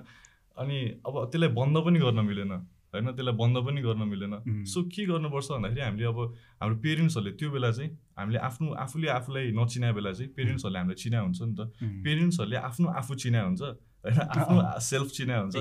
अनि 0.62 0.76
अब 1.02 1.14
त्यसलाई 1.32 1.50
बन्द 1.58 1.76
पनि 1.82 1.98
गर्न 2.06 2.20
मिलेन 2.22 2.52
होइन? 2.92 3.06
त्यसलाई 3.18 3.36
बन्द 3.42 3.56
पनि 3.66 3.80
गर्न 3.82 4.02
मिलेन। 4.12 4.32
सो 4.62 4.78
के 4.94 5.02
गर्नुपर्छ 5.10 5.48
भन्दाखेरि 5.58 5.82
हामीले 5.82 6.06
अब 6.06 6.18
हाम्रो 6.62 6.76
पेरेन्ट्सहरूले 6.86 7.32
त्यो 7.40 7.48
बेला 7.50 7.70
चाहिँ 7.72 7.90
हामीले 8.14 8.38
आफ्नो 8.38 8.66
आफूले 8.84 9.08
आफूलाई 9.18 9.44
नचिना 9.58 9.88
बेला 9.98 10.12
चाहिँ 10.12 10.30
पेरेन्ट्सहरूले 10.38 10.78
हामीलाई 10.78 10.98
चिना 11.02 11.18
हुन्छ 11.26 11.40
नि 11.42 11.54
त। 11.58 11.60
पेरेन्ट्सहरूले 12.06 12.56
आफ्नो 12.68 12.86
आफू 13.00 13.12
चिना 13.22 13.40
हुन्छ 13.42 13.62
होइन? 14.06 14.18
आफ्नो 14.38 14.56
सेल्फ 14.92 15.08
चिना 15.18 15.34
हुन्छ। 15.42 15.54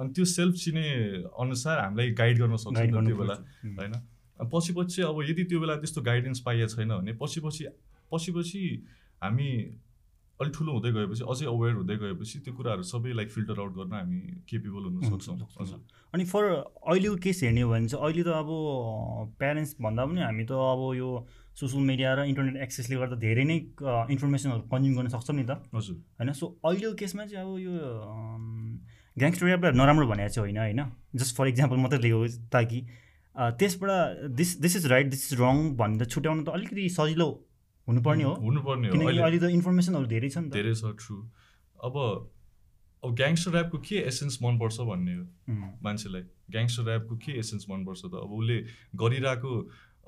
अनि 0.00 0.10
त्यो 0.16 0.24
सेल्फ 0.24 0.54
चिने 0.64 0.84
अनुसार 1.38 1.76
हामीलाई 1.86 2.08
गाइड 2.18 2.36
गर्न 2.42 2.56
सक्छ 2.56 2.78
त्यो 3.06 3.16
बेला 3.22 3.34
होइन? 3.78 3.94
पछि 4.38 4.72
पछि 4.72 5.02
अब 5.02 5.22
यदि 5.22 5.44
त्यो 5.44 5.60
बेला 5.60 5.76
त्यस्तो 5.76 6.02
गाइडेन्स 6.02 6.40
पाइएको 6.40 6.74
छैन 6.76 6.88
भने 6.88 7.12
पछि 7.12 7.40
पछि 7.40 7.66
पछि 8.12 8.32
पछि 8.32 8.62
हामी 9.22 9.48
अलिक 10.40 10.52
ठुलो 10.54 10.72
हुँदै 10.72 10.90
गएपछि 10.94 11.22
अझै 11.26 11.46
अवेर 11.46 11.72
हुँदै 11.74 11.96
गएपछि 11.98 12.38
त्यो 12.38 12.54
कुराहरू 12.54 12.82
सबै 12.82 13.12
लाइक 13.12 13.28
फिल्टर 13.30 13.58
आउट 13.58 13.72
गर्न 13.74 13.92
हामी 13.92 14.18
केपेबल 14.46 14.82
हुन 14.86 15.18
सक्छौँ। 15.18 15.82
अनि 16.14 16.24
फर 16.24 16.42
अहिलेको 16.86 17.16
केस 17.18 17.42
हेर्ने 17.42 17.60
हो 17.60 17.70
भने 17.70 17.88
चाहिँ 17.88 18.04
अहिले 18.06 18.22
त 18.22 18.30
अब 18.38 19.34
प्यारेन्ट्स 19.38 19.76
भन्दा 19.82 20.06
पनि 20.06 20.20
हामी 20.22 20.44
त 20.46 20.52
अब 20.54 20.94
यो 20.94 21.08
सोसियल 21.58 21.82
मिडिया 21.82 22.14
र 22.14 22.30
इन्टरनेट 22.30 22.56
एक्सेसले 22.62 22.96
गर्दा 22.96 23.16
धेरै 23.18 23.44
नै 23.50 23.58
इन्फर्मेसनहरू 24.14 24.62
कन्ज्युम 24.70 24.94
गर्न 24.94 25.08
सक्छौँ 25.10 25.36
नि 25.36 25.44
त। 25.50 25.58
हजुर। 25.74 25.96
होइन? 26.22 26.32
सो 26.32 26.46
अहिलेको 26.62 26.94
केसमा 26.94 27.26
चाहिँ 27.26 27.42
अब 27.42 27.58
यो 27.58 27.74
ग्याङ्स्टर 29.18 29.46
ऱ्यापलाई 29.46 29.72
नराम्रो 29.74 30.06
भनेको 30.06 30.30
चाहिँ 30.38 30.54
होइन 30.54 30.58
होइन? 30.62 30.80
जस्ट 31.18 31.34
फर 31.34 31.46
इक्जाम्पल 31.50 31.76
मात्रै 31.82 31.98
लिएको 31.98 32.26
ताकि 32.46 32.78
त्यसबाट 33.38 34.30
this 34.38 34.56
this 34.60 34.76
is 34.76 34.86
right 34.86 35.10
this 35.10 35.32
is 35.32 35.40
wrong 35.40 35.76
भनेर 35.76 36.06
छुट्याउनु 36.06 36.44
त 36.44 36.48
अलिकति 36.48 36.88
सजिलो 36.88 37.28
हुनुपर्ने 37.88 38.24
हो। 38.24 38.34
हुनुपर्ने 38.34 38.88
हो। 38.88 38.92
किनकि 38.92 39.18
अहिले 39.18 39.38
त 39.38 39.50
इन्फर्मेसनहरू 39.58 40.06
धेरै 40.06 40.28
छ 40.28 40.38
नि 40.38 40.50
धेरै 40.50 40.74
छ 40.74 40.94
ट्रु 41.02 41.16
अब 41.84 41.94
अब 43.04 43.14
ग्याङ्स्टर 43.14 43.54
ऱ्यापको 43.54 43.78
के 43.78 43.96
एसेन्स 44.10 44.38
मनपर्छ 44.42 44.80
भन्ने 44.80 45.14
हो 45.14 45.24
मान्छेलाई? 45.82 46.22
ग्याङ्स्टर 46.50 46.82
ऱ्यापको 46.82 47.16
के 47.16 47.32
एसेन्स 47.38 47.66
मनपर्छ 47.70 48.02
त? 48.04 48.14
अब 48.14 48.32
उसले 48.38 48.56
गरिरहेको 49.02 49.52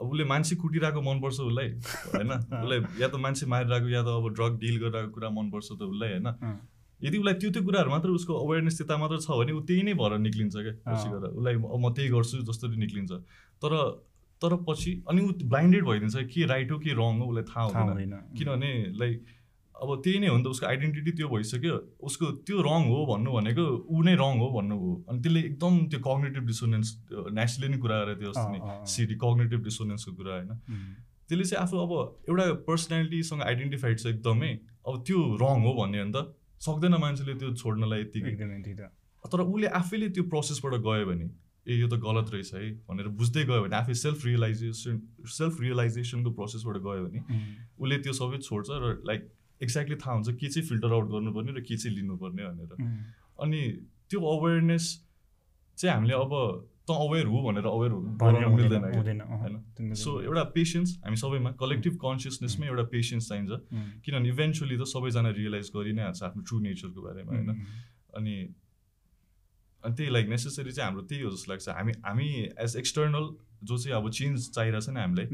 अब 0.00 0.06
उसले 0.10 0.24
मान्छे 0.24 0.56
कुटिरहेको 0.56 1.00
मनपर्छ 1.00 1.40
उसलाई 1.40 1.68
होइन? 1.68 2.30
उसलाई 2.62 2.78
या 3.00 3.08
त 3.08 3.14
मान्छे 3.14 3.46
मारिरहेको 3.46 3.88
या 3.88 4.02
त 4.02 4.18
अब 4.18 4.34
ड्रग 4.34 4.58
डिल 4.58 4.76
गरिरहेको 4.82 5.12
कुरा 5.14 5.30
मनपर्छ 5.30 5.68
त 5.70 5.82
उसलाई 5.82 6.10
होइन? 6.18 6.28
यदि 7.02 7.16
उसलाई 7.18 7.34
त्यो 7.40 7.50
त्यो 7.50 7.62
कुराहरू 7.64 7.90
मात्र 7.90 8.08
उसको 8.20 8.32
अवेरनेस 8.44 8.76
त्यता 8.78 8.96
मात्र 8.96 9.16
छ 9.24 9.28
भने 9.40 9.52
ऊ 9.52 9.60
त्यही 9.64 9.82
नै 9.88 9.94
भएर 9.96 10.18
निक्लिन्छ 10.26 10.54
क्या 10.56 10.74
पछि। 10.86 11.08
गएर। 11.10 11.24
उसलाई 11.38 11.56
म 11.56 11.84
त्यही 11.96 12.08
गर्छु 12.14 12.44
जसरी 12.48 12.76
निक्लिन्छ। 12.76 13.12
तर 13.62 13.72
तर 14.40 14.56
पछि 14.68 14.90
अनि 15.08 15.20
ऊ 15.20 15.28
ब्लाइन्डेड 15.48 15.84
भइदिन्छ 15.84 16.16
के 16.32 16.46
राइट 16.48 16.70
हो 16.72 16.78
के 16.80 16.90
रङ 16.96 17.20
हो 17.20 17.26
उसलाई 17.28 17.44
थाहा 17.48 17.64
हुँदैन। 17.88 18.14
किनभने 18.36 18.70
लाइक 19.00 19.16
अब 19.74 19.90
त्यही 20.04 20.18
नै 20.20 20.28
हो 20.28 20.36
नि 20.36 20.44
त 20.44 20.46
उसको 20.52 20.66
आइडेन्टिटी 20.66 21.12
त्यो 21.16 21.28
भइसक्यो। 21.28 21.76
उसको 22.08 22.26
त्यो 22.48 22.56
रङ 22.64 22.82
हो 22.92 22.98
भन्नु 23.10 23.30
भनेको 23.32 23.64
ऊ 23.88 24.02
नै 24.04 24.14
रङ 24.16 24.34
हो 24.40 24.48
भन्नु 24.56 24.76
हो। 24.80 24.90
अनि 25.08 25.18
त्यसले 25.20 25.40
एकदम 25.40 25.72
त्यो 25.92 26.00
कग्नेटिभ 26.04 26.44
डिसोनेन्स 26.52 26.88
नेसले 27.36 27.68
नै 27.68 27.78
कुरा 27.84 27.96
गरेर 28.00 28.16
त्यो 28.20 28.30
अस्ति। 28.32 28.58
नै। 28.60 28.60
सिडी 28.92 29.14
कग्नेटिभ 29.24 29.60
डिसोनेन्सको 29.68 30.12
कुरा 30.20 30.32
होइन। 30.36 30.52
त्यसले 31.28 31.44
चाहिँ 31.44 31.60
आफू 31.64 31.76
अब 31.84 31.92
एउटा 32.28 32.44
पर्सनालिटीसँग 32.68 33.40
आइडेन्टिफाइड 33.40 33.96
छ 34.00 34.06
एकदमै। 34.12 34.52
अब 34.88 34.94
त्यो 35.04 35.18
रङ 35.40 35.56
हो 35.64 35.72
भन्ने 35.80 35.98
हो 36.00 36.06
नि 36.08 36.12
त। 36.12 36.18
सक्दैन 36.66 36.94
मान्छेले 37.02 37.34
त्यो 37.40 37.52
छोड्नलाई 37.62 38.00
यत्तिकै 38.00 38.30
एकदमै 38.32 38.62
त्यही 38.64 38.76
त 38.76 39.32
तर 39.32 39.40
उसले 39.40 39.68
आफैले 39.80 40.08
त्यो 40.16 40.24
प्रोसेसबाट 40.32 40.74
गयो 40.86 41.06
भने 41.10 41.26
ए 41.66 41.76
यो 41.80 41.88
त 41.88 42.00
गलत 42.04 42.32
रहेछ 42.34 42.54
है 42.54 42.70
भनेर 42.88 43.08
बुझ्दै 43.20 43.44
गयो 43.50 43.62
भने 43.64 43.76
आफै 43.76 43.94
सेल्फ 44.04 44.24
रियलाइजेसन 44.26 44.96
सेल्फ 45.36 45.60
रियलाइजेसनको 45.66 46.30
प्रोसेसबाट 46.40 46.76
गयो 46.88 47.04
भने 47.06 47.20
उसले 47.80 47.98
त्यो 48.06 48.12
सबै 48.20 48.38
छोड्छ 48.48 48.68
र 48.84 48.92
लाइक 49.10 49.28
एक्ज्याक्टली 49.60 49.96
थाहा 50.02 50.14
हुन्छ 50.16 50.36
के 50.40 50.48
चाहिँ 50.48 50.66
फिल्टर 50.68 50.92
आउट 50.98 51.08
गर्नुपर्ने 51.14 51.52
र 51.56 51.62
के 51.68 51.76
चाहिँ 51.76 51.96
लिनुपर्ने 51.96 52.42
भनेर। 52.48 52.72
अनि 53.44 53.60
त्यो 54.10 54.20
अवेरनेस 54.34 54.84
चाहिँ 55.78 55.94
हामीले 55.94 56.14
अब 56.14 56.32
त 56.90 56.96
अवेर 57.06 57.26
हो 57.34 57.42
भनेर 57.46 57.66
अवेर 57.72 57.92
गराउनु 58.22 58.56
मिल्दैन 58.60 58.84
होइन? 59.42 59.56
सो 60.04 60.14
एउटा 60.28 60.44
पेसेन्स 60.56 60.96
हामी 61.04 61.16
सबैमा 61.24 61.50
कलेक्टिभ 61.64 61.94
कन्सियसनेसमै 62.06 62.66
एउटा 62.72 62.84
पेसेन्स 62.94 63.28
चाहिन्छ 63.28 63.60
किनभने 64.06 64.28
इभेन्चुली 64.34 64.76
त 64.80 64.90
सबैजना 64.94 65.30
रियलाइज 65.40 65.70
गरि 65.76 65.92
नै 65.98 66.02
हाल्छ 66.08 66.22
आफ्नो 66.30 66.42
ट्रु 66.50 66.60
नेचरको 66.66 67.00
बारेमा 67.08 67.36
होइन 67.36 67.54
अनि 68.20 68.36
अनि 69.84 69.94
त्यही 69.96 70.10
लाइक 70.12 70.28
नेसेसरी 70.28 70.72
चाहिँ 70.72 70.86
हाम्रो 70.88 71.02
त्यही 71.10 71.22
हो 71.24 71.30
जस्तो 71.36 71.52
लाग्छ 71.52 71.68
हामी 71.78 71.92
हामी 72.08 72.28
एज 72.64 72.76
एक्सटर्नल 72.82 73.28
जो 73.62 73.76
चाहिँ 73.78 73.96
अब 73.96 74.10
चेन्ज 74.10 74.50
चाहिरहेछ 74.50 74.88
नि 74.88 75.00
हामीलाई। 75.00 75.26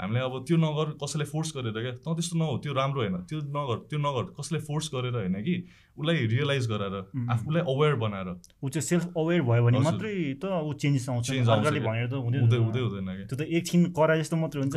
हामीलाई 0.00 0.22
अब 0.22 0.34
त्यो 0.46 0.56
नगर 0.56 0.86
कसैलाई 1.02 1.26
फोर्स 1.26 1.52
गरेर 1.56 1.72
क्या? 1.72 1.92
त 1.92 2.06
त्यस्तो 2.18 2.38
नहो 2.38 2.58
त्यो 2.58 2.72
राम्रो 2.74 3.00
होइन। 3.02 3.16
त्यो 3.28 3.38
नगर 3.54 3.76
त्यो 3.86 3.98
नगर 3.98 4.24
कसैलाई 4.34 4.62
फोर्स 4.66 4.86
गरेर 4.94 5.14
होइन 5.14 5.36
कि? 5.42 5.54
उसलाई 5.98 6.26
रियलाइज 6.26 6.64
गराएर. 6.68 6.96
आफूलाई 7.30 7.62
अवेर 7.62 7.94
बनाएर। 8.02 8.28
ऊ 8.62 8.68
चाहिँ 8.68 8.86
सेल्फ 8.86 9.06
अवेर 9.16 9.42
भयो 9.42 9.62
भने। 9.66 9.78
मात्रै 9.78 10.14
त 10.42 10.44
ऊ 10.44 10.72
चेन्जेस 10.74 11.08
आउँछ। 11.08 11.30
भनेर 11.46 12.06
त 12.08 12.14
हुँदै 12.18 12.58
हुँदै 12.58 12.80
हुँदैन। 12.80 13.26
त्यो 13.26 13.36
त 13.38 13.42
एकछिन 13.46 13.92
कराए 13.94 14.18
जस्तो 14.22 14.36
मात्रै 14.36 14.62
हुन्छ। 14.62 14.74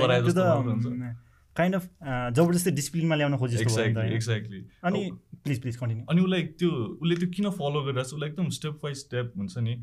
काइन्ड 1.55 1.75
अफ 1.75 1.83
जबरजस्ती 2.37 2.71
डिसिप्लिनमा 2.79 3.15
ल्याउन 3.15 3.37
खोजे 3.37 3.57
जस्तो 3.57 3.75
भयो 3.75 3.87
नि 3.87 3.95
त 3.95 4.13
एक्ज्याक्टली 4.15 4.59
अनि 4.87 5.01
प्लिज 5.43 5.61
प्लिज 5.61 5.75
कन्टिन्यू 5.77 6.05
अनि 6.11 6.21
उसलाई 6.21 6.43
त्यो 6.61 6.69
उसले 7.01 7.15
त्यो 7.21 7.29
किन 7.35 7.49
फलो 7.59 7.79
गरिरहेको 7.85 8.09
छ 8.09 8.13
उसलाई 8.13 8.29
एकदम 8.29 8.49
स्टेप 8.57 8.75
बाई 8.83 8.93
स्टेप 9.01 9.33
हुन्छ 9.37 9.57
नि 9.67 9.73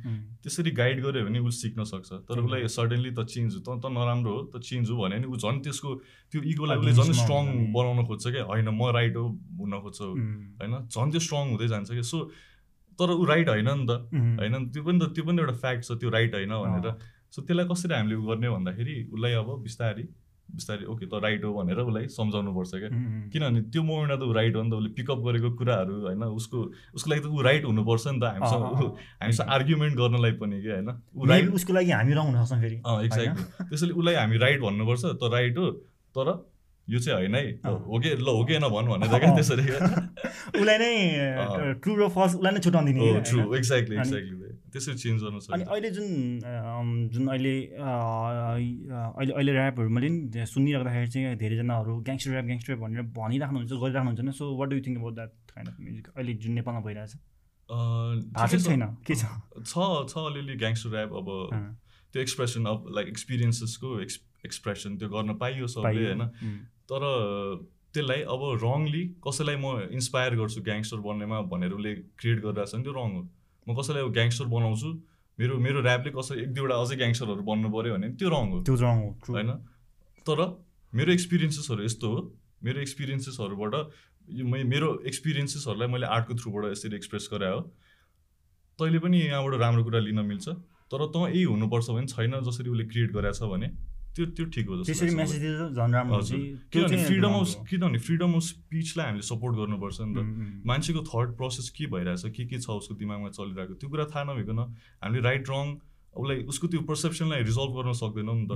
त्यसरी 0.43 0.71
गाइड 0.81 1.03
गऱ्यो 1.05 1.25
भने 1.29 1.39
उसले 1.39 1.61
सिक्न 1.61 1.85
सक्छ। 1.93 2.11
तर. 2.29 2.41
उसलाई 2.41 2.69
सडनली 2.77 3.11
त 3.11 3.25
चेन्ज 3.33 3.51
हो 3.55 3.61
त 3.61 3.69
त 3.83 3.93
नराम्रो 3.93 4.33
हो 4.33 4.43
त 4.53 4.63
चेन्ज 4.69 4.91
हो 4.91 4.97
भने 5.03 5.19
नि 5.19 5.27
ऊ 5.27 5.37
झन् 5.37 5.61
त्यसको 5.67 5.95
त्यो 6.33 6.41
इगोलाई 6.53 6.77
उसले 6.79 6.93
झन् 6.95 7.13
स्ट्रङ। 7.21 7.45
बनाउन 7.75 8.07
खोज्छ 8.07 8.25
क्या। 8.29 8.45
होइन 8.53 8.69
म 8.69 8.89
राइट 8.97 9.17
हो 9.17 9.25
हुन 9.61 9.75
खोज्छ 9.85 10.01
होइन 10.01 10.75
झन् 10.89 11.11
त्यो 11.13 11.21
स्ट्रङ 11.27 11.45
हुँदै 11.53 11.69
जान्छ 11.69 11.91
क्या। 11.91 12.07
सो 12.13 12.19
तर 12.99 13.09
ऊ 13.13 13.25
राइट 13.33 13.49
होइन 13.49 13.69
नि 13.69 13.87
त। 13.87 13.93
होइन 14.41 14.55
त्यो 14.73 14.83
पनि 14.89 14.99
त 14.99 15.13
त्यो 15.15 15.25
पनि 15.27 15.39
एउटा 15.43 15.57
फ्याक्ट 15.67 15.83
छ 15.85 15.99
त्यो 16.01 16.11
राइट 16.17 16.35
होइन 16.35 16.55
भनेर। 16.55 16.87
सो 17.29 17.43
त्यसलाई 17.43 17.67
कसरी 17.69 17.95
हामीले 17.95 18.17
गर्ने 18.31 18.49
भन्दाखेरि 18.57 18.97
उसलाई 19.13 19.33
अब 19.43 19.49
बिस्तारै 19.67 20.05
बिस्तारै 20.49 20.85
ओके 20.85 21.07
त 21.07 21.15
राइट 21.23 21.45
हो 21.45 21.53
भनेर 21.55 21.79
उसलाई 21.81 22.07
सम्झाउनु 22.09 22.51
पर्छ 22.57 22.73
क्या। 22.75 22.91
किनभने 23.33 23.61
त्यो 23.71 23.83
मोमेन्टमा 23.83 24.17
त 24.17 24.23
ऊ 24.23 24.33
राइट 24.33 24.57
हो 24.57 24.63
नि 24.63 24.71
त 24.71 24.75
उसले 24.75 24.91
पिकअप 24.99 25.19
गरेको 25.19 25.51
कुराहरू 25.61 25.95
होइन 26.07 26.23
उसको 26.25 26.59
उसको 26.95 27.11
लागि 27.11 27.21
त 27.21 27.27
ऊ 27.27 27.43
राइट 27.43 27.65
हुनुपर्छ 27.65 28.07
नि 28.09 28.21
त 28.21 28.25
हामीसँग 28.35 28.65
हामीसँग 29.23 29.49
आर्ग्युमेन्ट 29.49 29.95
गर्नलाई 29.99 30.33
पनि 30.41 30.61
क्या 30.63 30.75
होइन। 30.75 30.91
ऊ 31.15 31.27
राइट 31.27 31.49
उसको 31.55 31.73
लागि 31.73 31.91
हामी 31.91 32.13
रङ 32.13 32.25
हुन 32.27 32.45
सक्छौँ 32.45 32.61
फेरि 32.61 32.77
अँ 32.87 32.97
एक्ज्याक्टली 33.05 33.69
त्यसैले 33.69 33.93
उसलाई 33.93 34.15
हामी 34.15 34.37
राइट 34.39 34.61
भन्नुपर्छ 34.61 35.05
त 35.05 35.33
राइट 35.33 35.59
हो 35.59 35.71
तर 36.17 36.29
यो 36.89 36.99
चाहिँ 36.99 37.19
होइन 37.19 37.35
है। 37.35 37.43
हो 37.65 37.99
कि 38.01 38.11
ल 38.17 38.29
हो 38.29 38.45
कि 38.45 38.59
भन् 38.59 38.89
भनेर 38.89 39.19
क्या। 39.19 39.35
त्यसरी। 39.37 39.63
उसलाई 40.59 40.79
नै। 40.79 40.93
ट्रु 41.85 41.93
र 41.97 42.09
फल्स 42.09 42.35
उसलाई 42.35 42.53
नै 42.53 42.61
होइन? 42.65 43.23
ट्रु 43.23 43.55
एक्ज्याक्टली 43.55 43.97
एक्ज्याक्टली 43.97 44.48
त्यसरी 44.73 44.95
चेन्ज 45.03 45.23
गर्न 45.23 45.37
अनि 45.39 45.65
सक्छ 45.65 45.71
अहिले 45.73 45.91
जुन 45.97 47.09
जुन 47.15 47.29
अहिले 47.29 47.55
अहिले 47.79 49.33
अहिले 49.33 49.53
ऱ्यापहरू 49.53 49.89
मैले 49.97 50.09
नि 50.09 50.47
सुनिराख्दाखेरि 50.53 51.09
चाहिँ 51.15 51.37
धेरैजनाहरू 51.43 51.97
ग्याङ्स्टर 52.09 52.31
ऱ्याप 52.33 52.47
ग्याङ्स्टर 52.51 52.73
ऱ्याप 52.73 52.83
भनेर 52.85 53.03
भनिराख्नुहुन्छ 53.19 53.73
गरिराख्नुहुन्छ 53.85 54.37
so 54.39 54.53
what 54.61 54.69
do 54.69 54.81
think 54.87 54.99
about 54.99 55.15
that 55.15 55.33
kind 55.55 55.69
of 55.71 55.81
music 55.81 56.07
अहिले 56.17 56.35
जुन 56.45 56.53
नेपालमा 56.61 56.81
भइरहेछ। 56.89 57.13
छ। 57.69 58.63
छैन। 58.69 58.85
के 59.07 59.15
छ? 59.15 59.25
छ 59.71 59.73
छ 60.11 60.27
अलिअलि 60.29 60.57
ग्याङ्स्टर 60.65 60.91
ऱ्याप 60.97 61.13
अब 61.23 61.29
त्यो 62.13 62.23
एक्सप्रेसन 62.23 62.65
अफ 62.67 62.85
लाइक 62.99 63.09
एक्सपिरियन्सेसको 63.09 63.89
एक्स 64.01 64.21
एक्सप्रेसन 64.47 64.97
त्यो 64.99 65.09
गर्न 65.09 65.35
पाइयो 65.43 65.67
सबले। 65.75 66.05
होइन। 66.05 66.23
तर 66.93 67.03
त्यसलाई 67.95 68.23
अब 68.35 68.43
रङली 68.63 69.03
कसैलाई 69.27 69.57
म 69.57 69.67
इन्सपायर 69.99 70.37
गर्छु 70.41 70.61
ग्याङ्स्टर 70.69 70.99
बन्नेमा 71.09 71.41
भनेर 71.53 71.73
उसले 71.73 71.95
क्रिएट 72.21 72.39
गरिरहेको 72.45 72.67
छ 72.67 72.75
भने 72.75 72.85
त्यो 72.85 72.95
रङ 73.01 73.11
हो। 73.17 73.23
म 73.69 73.77
कसैलाई 73.77 74.09
ग्याङ्स्टर 74.17 74.47
बनाउँछु? 74.49 74.91
मेरो 75.39 75.59
मेरो 75.61 75.79
ऱ्यापले 75.85 76.11
कसै 76.17 76.35
एक 76.43 76.51
दुईवटा 76.57 76.77
अझै 76.83 76.97
ग्याङ्स्टरहरू 76.97 77.43
बन्नु 77.45 77.69
पऱ्यो 77.71 77.95
भने 77.95 78.09
त्यो 78.17 78.29
रङ 78.29 78.45
हो। 78.53 78.59
त्यो 78.65 78.75
रङ 78.75 78.97
हो. 79.05 79.11
होइन? 79.29 79.51
तर 80.27 80.39
मेरो 80.95 81.13
एक्सपिरियन्सेसहरू 81.13 81.85
यस्तो 81.85 82.07
हो। 82.09 82.21
मेरो 82.65 82.81
एक्सपिरियन्सेसहरूबाट 82.81 83.75
मै 84.53 84.63
मेरो 84.73 84.89
एक्सपिरियन्सेसहरूलाई 85.07 85.89
मैले 85.89 86.07
आर्टको 86.07 86.35
थ्रुबाट 86.35 86.65
यसरी 86.73 86.97
एक्सप्रेस 86.97 87.29
गराए 87.33 87.53
हो 87.53 87.61
तैँले 88.79 88.99
पनि 88.99 89.21
यहाँबाट 89.21 89.55
राम्रो 89.61 89.85
कुरा 89.85 89.99
लिन 89.99 90.21
मिल्छ। 90.21 90.49
तर 90.91 91.07
तँ 91.07 91.29
यही 91.29 91.43
हुनुपर्छ 91.43 91.91
भने 91.91 92.07
छैन 92.07 92.41
जसरी 92.41 92.69
उसले 92.71 92.85
क्रिएट 92.85 93.13
गरेको 93.13 93.39
छ 93.39 93.51
भने। 93.53 93.69
त्यो 94.19 94.27
त्यो 94.35 94.47
ठिक 94.51 94.67
हो 94.69 94.75
जस्तो 94.77 94.91
त्यसरी। 94.91 95.15
मेसेज 95.15 95.41
दिँदा 95.41 95.67
झन् 95.79 95.95
राम्रो 95.95 96.23
किनभने 96.75 96.99
फ्रिडम 97.07 97.33
अफ। 97.39 97.49
किनभने 97.71 97.99
फ्रिडम 98.07 98.33
अफ 98.35 98.43
स्पिचलाई 98.43 99.07
हामीले 99.07 99.27
सपोर्ट 99.31 99.55
गर्नुपर्छ 99.57 99.99
नि 100.03 100.15
त। 100.15 100.19
मान्छेको 100.67 101.01
थट 101.07 101.29
प्रोसेस 101.39 101.69
के 101.71 101.87
भइरहेछ 101.95 102.35
के 102.35 102.45
के 102.51 102.59
छ 102.59 102.67
उसको 102.83 102.95
दिमागमा 102.99 103.31
चलिरहेको 103.39 103.75
त्यो 103.79 103.89
कुरा 103.91 104.05
थाहा 104.11 104.25
नभइकन 104.33 104.59
हामीले 104.59 105.23
राइट 105.23 105.45
रङ 105.51 105.67
उसलाई 106.19 106.39
उसको 106.51 106.67
त्यो 106.67 106.81
पर्सेप्सनलाई 106.83 107.43
रिजल्भ 107.47 107.73
गर्न 107.79 107.93
सक्दैनौँ 107.95 108.35
नि 108.35 108.47
त। 108.51 108.53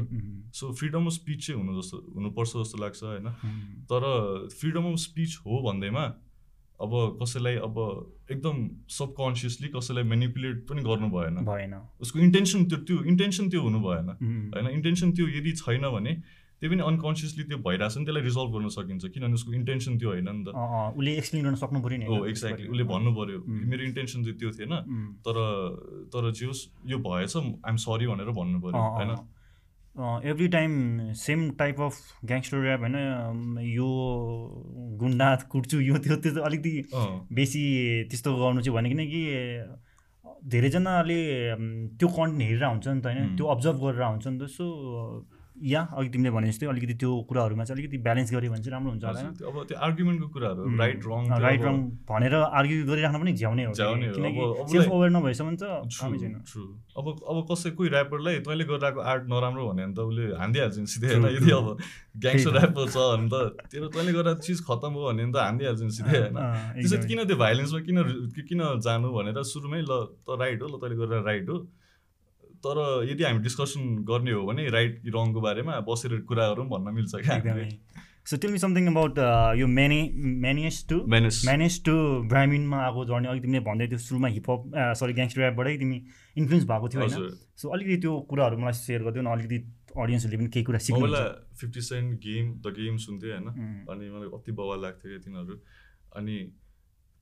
सो 0.51 0.72
फ्रिडम 0.75 1.07
अफ 1.07 1.12
स्पिच 1.14 1.38
चाहिँ 1.46 1.61
हुनु 1.61 1.72
जस्तो 1.79 1.96
हुनुपर्छ 2.18 2.51
जस्तो 2.59 2.77
लाग्छ 2.83 3.01
होइन। 3.03 3.29
तर 3.87 4.03
फ्रिडम 4.51 4.85
अफ 4.90 4.98
स्पिच 4.98 5.38
हो 5.46 5.62
भन्दैमा 5.62 6.05
अब 6.83 6.92
कसैलाई 7.22 7.57
अब 7.62 7.77
एकदम 8.32 8.56
सबकन्सियसली 8.88 9.68
कसैलाई 9.68 10.04
मेनिपुलेट 10.04 10.56
पनि 10.68 10.82
गर्नु 10.82 11.08
भएन। 11.08 11.34
भएन। 11.44 11.74
उसको 12.00 12.18
इन्टेन्सन 12.18 12.64
त्यो 12.64 12.78
त्यो 12.78 13.02
इन्टेन्सन 13.04 13.48
त्यो 13.48 13.62
हुनु 13.62 13.80
भएन। 13.80 14.08
होइन 14.54 14.66
इन्टेन्सन 14.68 15.12
त्यो 15.12 15.28
यदि 15.28 15.52
छैन 15.52 15.88
भने 15.88 16.14
त्यो 16.62 16.70
पनि 16.70 16.82
अनकन्सियसली 16.82 17.44
त्यो 17.44 17.58
भइरहेछ 17.58 17.96
नि 17.98 18.04
त्यसलाई 18.04 18.22
रिजल्भ 18.22 18.50
गर्न 18.54 18.68
सकिन्छ। 18.68 19.04
किनभने 19.04 19.34
उसको 19.34 19.52
इन्टेन्सन 19.52 19.98
त्यो 19.98 20.08
होइन 20.08 20.28
नि 20.30 20.44
त। 20.46 20.48
उसले 20.54 21.12
एक्सप्लेन 21.18 21.44
गर्न 21.44 21.54
सक्नु 21.58 21.78
पऱ्यो 21.82 21.98
नि 21.98 22.04
हो? 22.06 22.26
एक्ज्याक्टली 22.26 22.68
उसले 22.68 22.84
भन्नु 22.84 23.10
पर्यो। 23.14 23.38
उम्. 23.42 23.62
मेरो 23.66 23.82
इन्टेन्सन 23.84 24.18
चाहिँ 24.22 24.38
त्यो 24.38 24.50
थिएन। 24.50 24.72
तर 25.26 25.36
तर 26.14 26.30
जे 26.32 26.46
होस् 26.46 26.62
यो 26.86 26.98
भएछ 26.98 27.36
आइएम 27.36 27.76
सरी 27.76 28.06
भनेर 28.06 28.30
भन्नु 28.30 28.58
पर्यो। 28.62 28.82
होइन? 28.98 29.10
Every 30.24 30.48
time 30.48 30.72
same 31.12 31.50
type 31.59 31.81
of 31.81 31.96
gangster 32.24 32.59
rap 32.64 32.81
होइन 32.81 33.59
यो 33.68 33.88
गुन्डा 34.98 35.28
कुट्छु 35.52 35.81
यो 35.81 35.98
त्यो 35.98 36.16
त्यो 36.16 36.42
अलिकति 36.42 36.72
बेसी 37.33 37.62
त्यस्तो 38.11 38.35
गर्नु 38.37 38.61
चाहिँ 38.62 38.76
भने 38.76 38.88
किनकि 38.88 39.22
धेरैजनाले 40.48 41.20
त्यो 41.98 42.09
कन्टेन्ट 42.09 42.42
हेरेर 42.42 42.64
हुन्छ 42.64 42.87
नि 42.88 43.00
त 43.00 43.07
होइन. 43.07 43.37
त्यो 43.37 43.46
अब्जर्भ 43.46 43.78
गरेर 43.85 44.02
हुन्छ 44.02 44.26
नि 44.26 44.38
त 44.38 44.48
सो 44.48 44.64
या 45.56 45.80
अघि 45.96 46.08
तिमीले 46.08 46.30
भने 46.32 46.46
जस्तै 46.48 46.66
अलिकति 46.66 46.94
त्यो 47.00 47.10
कुराहरूमा 47.28 47.64
चाहिँ 47.64 47.76
अलिकति 47.76 47.98
ब्यालेन्स 48.02 48.30
गऱ्यो 48.34 48.50
भने 48.52 48.62
चाहिँ 48.62 48.72
राम्रो 48.72 48.90
हुन्छ 48.92 49.04
होला। 49.04 49.20
अब 49.46 49.56
त्यो 49.68 49.76
आर्ग्युमेन्टको 49.86 50.28
कुराहरू 50.34 50.60
राइट 50.78 51.00
रङ 51.06 51.22
राइट 51.42 51.62
रङ 51.62 51.76
भनेर 52.08 52.34
आर्ग्यु 52.34 52.86
गरिराख्न 52.88 53.18
पनि 53.22 53.32
झ्याउने 53.32 53.64
हो। 53.64 53.72
सेल्फ 53.72 54.90
अवेर 54.90 55.10
नभएसम्म 55.12 55.50
त 55.60 55.64
ट्रु 55.92 56.64
अब 56.98 57.06
अब 57.08 57.36
कसै 57.50 57.70
कोही 57.76 57.88
ऱ्यापरलाई 57.90 58.40
तैँले 58.48 58.64
गरिरहेको 58.64 59.00
आर्ट 59.12 59.24
नराम्रो 59.28 59.62
भन्यो 59.68 59.86
भने 59.86 59.94
त 59.94 60.00
उसले 60.08 60.24
हानिदिइहाल्छ 60.40 60.76
नि 60.78 60.88
सिधै 60.92 61.08
होइन? 61.12 61.26
यदि. 61.36 61.50
अब 61.52 61.66
ग्याङ्स्टर 62.24 62.50
त। 62.52 62.56
ऱ्यापर 62.58 62.84
छ 62.88 62.96
भने 63.12 63.28
त 63.32 63.34
तेरो 63.72 63.86
तैँले 63.92 64.12
गरेर 64.12 64.36
चिज 64.44 64.58
खतम 64.66 64.92
हो 64.92 65.02
भने 65.08 65.24
त 65.32 65.36
हानिदिइहाल्छ 65.36 65.80
नि 65.82 65.92
सिधै 65.98 66.16
होइन? 66.20 66.36
अँ, 66.36 66.80
त्यसो 66.80 66.96
एकदमै। 66.96 67.08
किन 67.08 67.18
त्यो 67.28 67.36
भाइलेन्समा 67.44 67.80
किन 67.86 67.98
किन 68.48 68.60
जानु 68.82 69.08
भनेर 69.12 69.38
सुरुमै 69.52 69.80
ल 69.84 69.92
त 70.26 70.28
राइट 70.42 70.58
हो 70.62 70.66
ल 70.68 70.74
तैँले 70.82 70.96
गरेर 71.00 71.22
राइट 71.22 71.48
हो। 71.48 71.56
तर 72.64 72.79
यदि 73.11 73.22
हामी 73.25 73.42
डिस्कसन 73.42 73.83
गर्ने 74.09 74.33
हो 74.33 74.46
भने 74.46 74.68
राइट 74.70 75.03
रङको 75.14 75.40
बारेमा 75.42 75.81
बसेर 75.88 76.12
कुराहरू 76.31 76.62
पनि 76.62 76.70
भन्न 76.75 76.94
मिल्छ 76.94 77.12
क्या 77.27 77.37
एकदमै। 77.37 77.68
So 78.31 78.37
tell 78.42 78.53
me 78.53 78.59
something 78.62 78.87
about 78.87 79.16
यो 79.59 79.66
mane 79.66 80.01
manias 80.42 80.77
to 80.88 80.96
manes 81.14 81.40
manage 81.44 81.79
to 81.85 81.94
ब्राह्मिनमा 82.33 82.79
आएको 82.83 83.05
जर्नी 83.11 83.29
अघि 83.29 83.40
तिमीले 83.44 83.62
भन्दै 83.68 83.87
थियो 83.90 83.98
सुरुमा 83.98 84.29
हिपहप 84.37 84.61
सरी 85.01 85.12
ग्याङ्स्टर 85.18 85.42
ऱ्यापबाटै 85.42 85.77
तिमी 85.83 85.98
इन्फ्लुएन्स 86.38 86.66
भएको 86.70 86.88
थियो 86.88 87.01
होइन। 87.03 87.12
हजुर। 87.12 87.31
सो 87.62 87.68
अलिकति 87.75 87.96
त्यो 88.05 88.12
कुराहरू 88.31 88.57
मलाई 88.62 88.79
सेयर 88.79 89.03
गरिदियो 89.03 89.22
न। 89.22 89.35
अलिकति 89.35 89.59
अडियन्सहरूले 89.98 90.38
पनि 90.42 90.51
केही 90.55 90.64
कुरा 90.70 90.79
सिक्नु 90.87 91.03
बेला 91.03 91.25
Fifty 91.61 91.83
Cent 91.90 92.09
Game 92.27 92.44
the 92.62 92.75
Game 92.79 92.96
सुन्थेँ 93.07 93.33
होइन। 93.33 93.48
अनि 93.90 94.05
मलाई 94.14 94.31
अति 94.38 94.53
बवाल 94.62 94.79
लाग्थ्यो 94.87 95.18
तिनीहरू। 95.27 95.59
अनि 96.16 96.37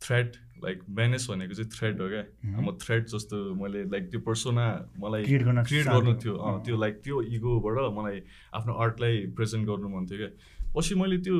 थ्रेड 0.03 0.37
लाइक 0.65 0.83
म्यानेस 0.91 1.27
भनेको 1.31 1.55
चाहिँ 1.55 1.71
थ्रेड 1.71 2.01
हो 2.01 2.09
क्या? 2.09 2.25
म 2.61 2.77
थ्रेड 2.83 3.07
जस्तो 3.07 3.37
मैले 3.55 3.85
लाइक 3.91 4.11
त्यो 4.11 4.21
पर्सोना 4.21 4.67
मलाई 5.01 5.25
क्रिएट 5.65 5.87
गर्न 5.87 6.17
थियो। 6.25 6.35
अँ, 6.37 6.65
त्यो 6.65 6.77
लाइक 6.77 7.01
त्यो 7.05 7.23
इगोबाट 7.23 7.79
मलाई 7.99 8.23
आफ्नो 8.55 8.73
आर्टलाई 8.85 9.27
प्रेजेन्ट 9.37 9.67
गर्नु 9.69 9.89
मन 9.89 10.07
थियो 10.07 10.19
क्या। 10.19 10.31
पछि 10.77 10.95
मैले 10.95 11.19
त्यो 11.19 11.37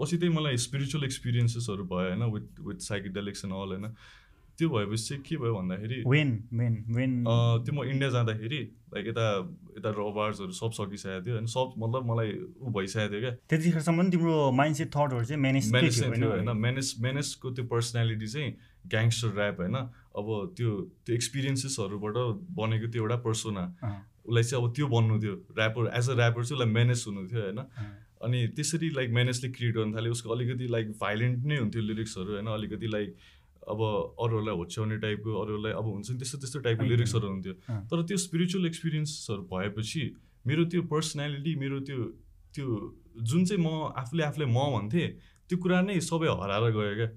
पछि 0.00 0.16
चाहिँ 0.18 0.34
मलाई 0.34 0.56
स्पिरिचुअल 0.56 1.04
एक्सपिरियन्सेसहरू 1.04 1.84
भयो 1.84 2.08
होइन 2.08 2.22
with 2.34 2.60
with 2.66 2.78
psychedelics 2.88 3.44
and 3.44 3.54
all 3.54 3.68
होइन। 3.74 3.94
त्यो 4.58 4.68
भएपछि 4.68 5.16
के 5.26 5.36
भयो 5.38 5.54
भन्दाखेरि 5.54 6.02
वेन 6.06 6.30
वेन 6.60 6.74
वेन 6.96 7.12
अँ, 7.24 7.62
त्यो 7.64 7.72
म 7.74 7.84
इन्डिया 7.86 8.10
जाँदाखेरि 8.10 8.60
लाइक 8.94 9.06
यता 9.06 9.26
यता 9.78 9.90
रबार्सहरू 9.98 10.52
सब 10.58 10.72
सकिसकेको 10.78 11.24
थियो 11.24 11.34
होइन 11.34 11.46
सब 11.46 11.74
मतलब 11.78 12.02
मलाई 12.10 12.30
ऊ 12.58 12.70
भइसकेको 12.74 13.12
थियो 13.12 13.20
क्या। 13.20 13.32
त्यतिखेरसम्म 13.50 14.10
तिम्रो 14.10 14.34
माइन्डसेट 14.60 14.88
थटहरू 14.96 15.24
चाहिँ 15.24 15.40
म्यानेज 15.42 15.70
चाहिँ 15.70 16.12
थियो 16.16 16.30
होइन। 16.30 16.50
मेनेस 16.66 16.94
मेनेसको 17.06 17.50
त्यो 17.54 17.64
पर्सनालिटी 17.70 18.26
चाहिँ 18.34 18.50
ग्याङ्स्टर 18.90 19.28
ऱ्याप 19.38 19.60
होइन। 19.62 19.76
अब 20.18 20.26
त्यो 20.58 20.70
त्यो 21.06 21.14
एक्सपिरियन्सेसहरूबाट 21.14 22.16
बनेको 22.58 22.86
त्यो 22.92 23.02
एउटा 23.02 23.16
पर्सोना 23.28 23.64
उसलाई 24.26 24.42
चाहिँ 24.42 24.64
अब 24.64 24.74
त्यो 24.74 24.86
बन्नु 24.90 25.14
थियो। 25.22 25.34
ऱ्यापर 25.54 25.90
एज 25.94 26.10
अ 26.10 26.14
ऱ्यापर 26.18 26.42
चाहिँ 26.44 26.58
उसलाई 26.58 26.72
मेनेस 26.74 27.04
हुनु 27.06 27.26
थियो 27.30 27.42
होइन। 27.46 27.60
अनि 28.26 28.38
त्यसरी 28.58 28.88
लाइक 28.98 29.10
मेनेसले 29.14 29.48
क्रिएट 29.54 29.74
गर्नु 29.74 29.96
थाल्यो। 29.96 30.12
उसको 30.12 30.28
अलिकति 30.34 30.66
लाइक 30.74 30.86
भाइलेन्ट 31.00 31.44
नै 31.46 31.56
हुन्थ्यो 31.58 31.82
लिरिक्सहरू 31.82 32.32
होइन। 32.34 32.46
अलिकति 32.58 32.86
लाइक 32.96 33.08
अब 33.68 33.80
अरूहरूलाई 34.18 34.54
होच्याउने 34.56 34.96
टाइपको 34.98 35.30
अरूहरूलाई 35.42 35.72
अब 35.72 35.86
हुन्छ 35.86 36.10
नि 36.10 36.16
त्यस्तो 36.18 36.38
त्यस्तो 36.38 36.58
टाइपको। 36.60 36.84
लिरिक्सहरू 36.84 37.28
हुन्थ्यो। 37.28 37.54
तर 37.90 38.02
त्यो 38.02 38.16
स्पिरिचुअल 38.26 38.66
एक्सपिरियन्सहरू 38.66 39.42
भएपछि 39.52 40.02
मेरो 40.46 40.64
त्यो 40.64 40.82
पर्सनालिटी 40.88 41.54
मेरो 41.56 41.80
त्यो 41.80 41.98
त्यो 42.54 42.66
जुन 43.22 43.44
चाहिँ 43.44 43.62
म 43.64 43.68
आफूले 43.96 44.22
आफूलाई 44.24 44.48
म 44.48 44.58
भन्थेँ 44.74 45.08
त्यो 45.50 45.56
कुरा 45.58 45.80
नै 45.82 46.00
सबै 46.00 46.28
हराएर 46.34 46.70
गयो 46.70 46.94
क्या 46.96 47.08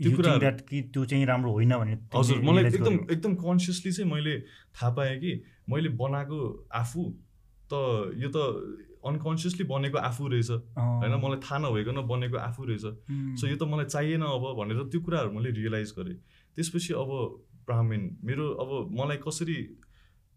त्यो 0.00 0.10
कुराहरू- 0.16 0.40
द्याट 0.40 0.60
कि 0.68 0.80
त्यो 0.94 1.04
चाहिँ 1.04 1.24
राम्रो 1.26 1.50
होइन 1.52 1.72
भने 1.76 1.94
हजुर 2.14 2.38
मलाई 2.40 2.64
एकदम। 2.64 2.94
एकदम 3.10 3.32
कन्सियसली 3.36 3.92
चाहिँ 3.92 4.10
मैले 4.12 4.34
थाहा 4.74 4.90
पाएँ 4.94 5.16
कि 5.20 5.32
मैले 5.68 5.88
बनाएको 5.96 6.38
आफू 6.74 7.02
त 7.70 7.72
यो 8.16 8.28
त 8.28 8.38
अनकन्सियसली 9.04 9.64
बनेको 9.66 9.98
आफू 10.00 10.28
रहेछ। 10.28 10.50
होइन 10.78 11.14
मलाई 11.24 11.40
थाहा 11.44 11.58
नभइकन 11.58 12.00
बनेको 12.08 12.36
आफू 12.38 12.64
रहेछ। 12.64 12.84
सो 13.40 13.46
यो 13.46 13.56
त 13.56 13.62
मलाई 13.68 13.84
चाहिएन 13.86 14.22
अब 14.22 14.44
भनेर 14.58 14.82
त्यो 14.90 15.00
कुराहरू 15.00 15.30
मैले 15.32 15.50
रियलाइज 15.58 15.94
गरेँ। 15.98 16.16
त्यसपछि 16.56 16.92
अब 16.94 17.10
ब्राह्मण 17.66 18.02
मेरो 18.24 18.44
अब 18.64 18.70
मलाई 19.00 19.16
कसरी 19.26 19.58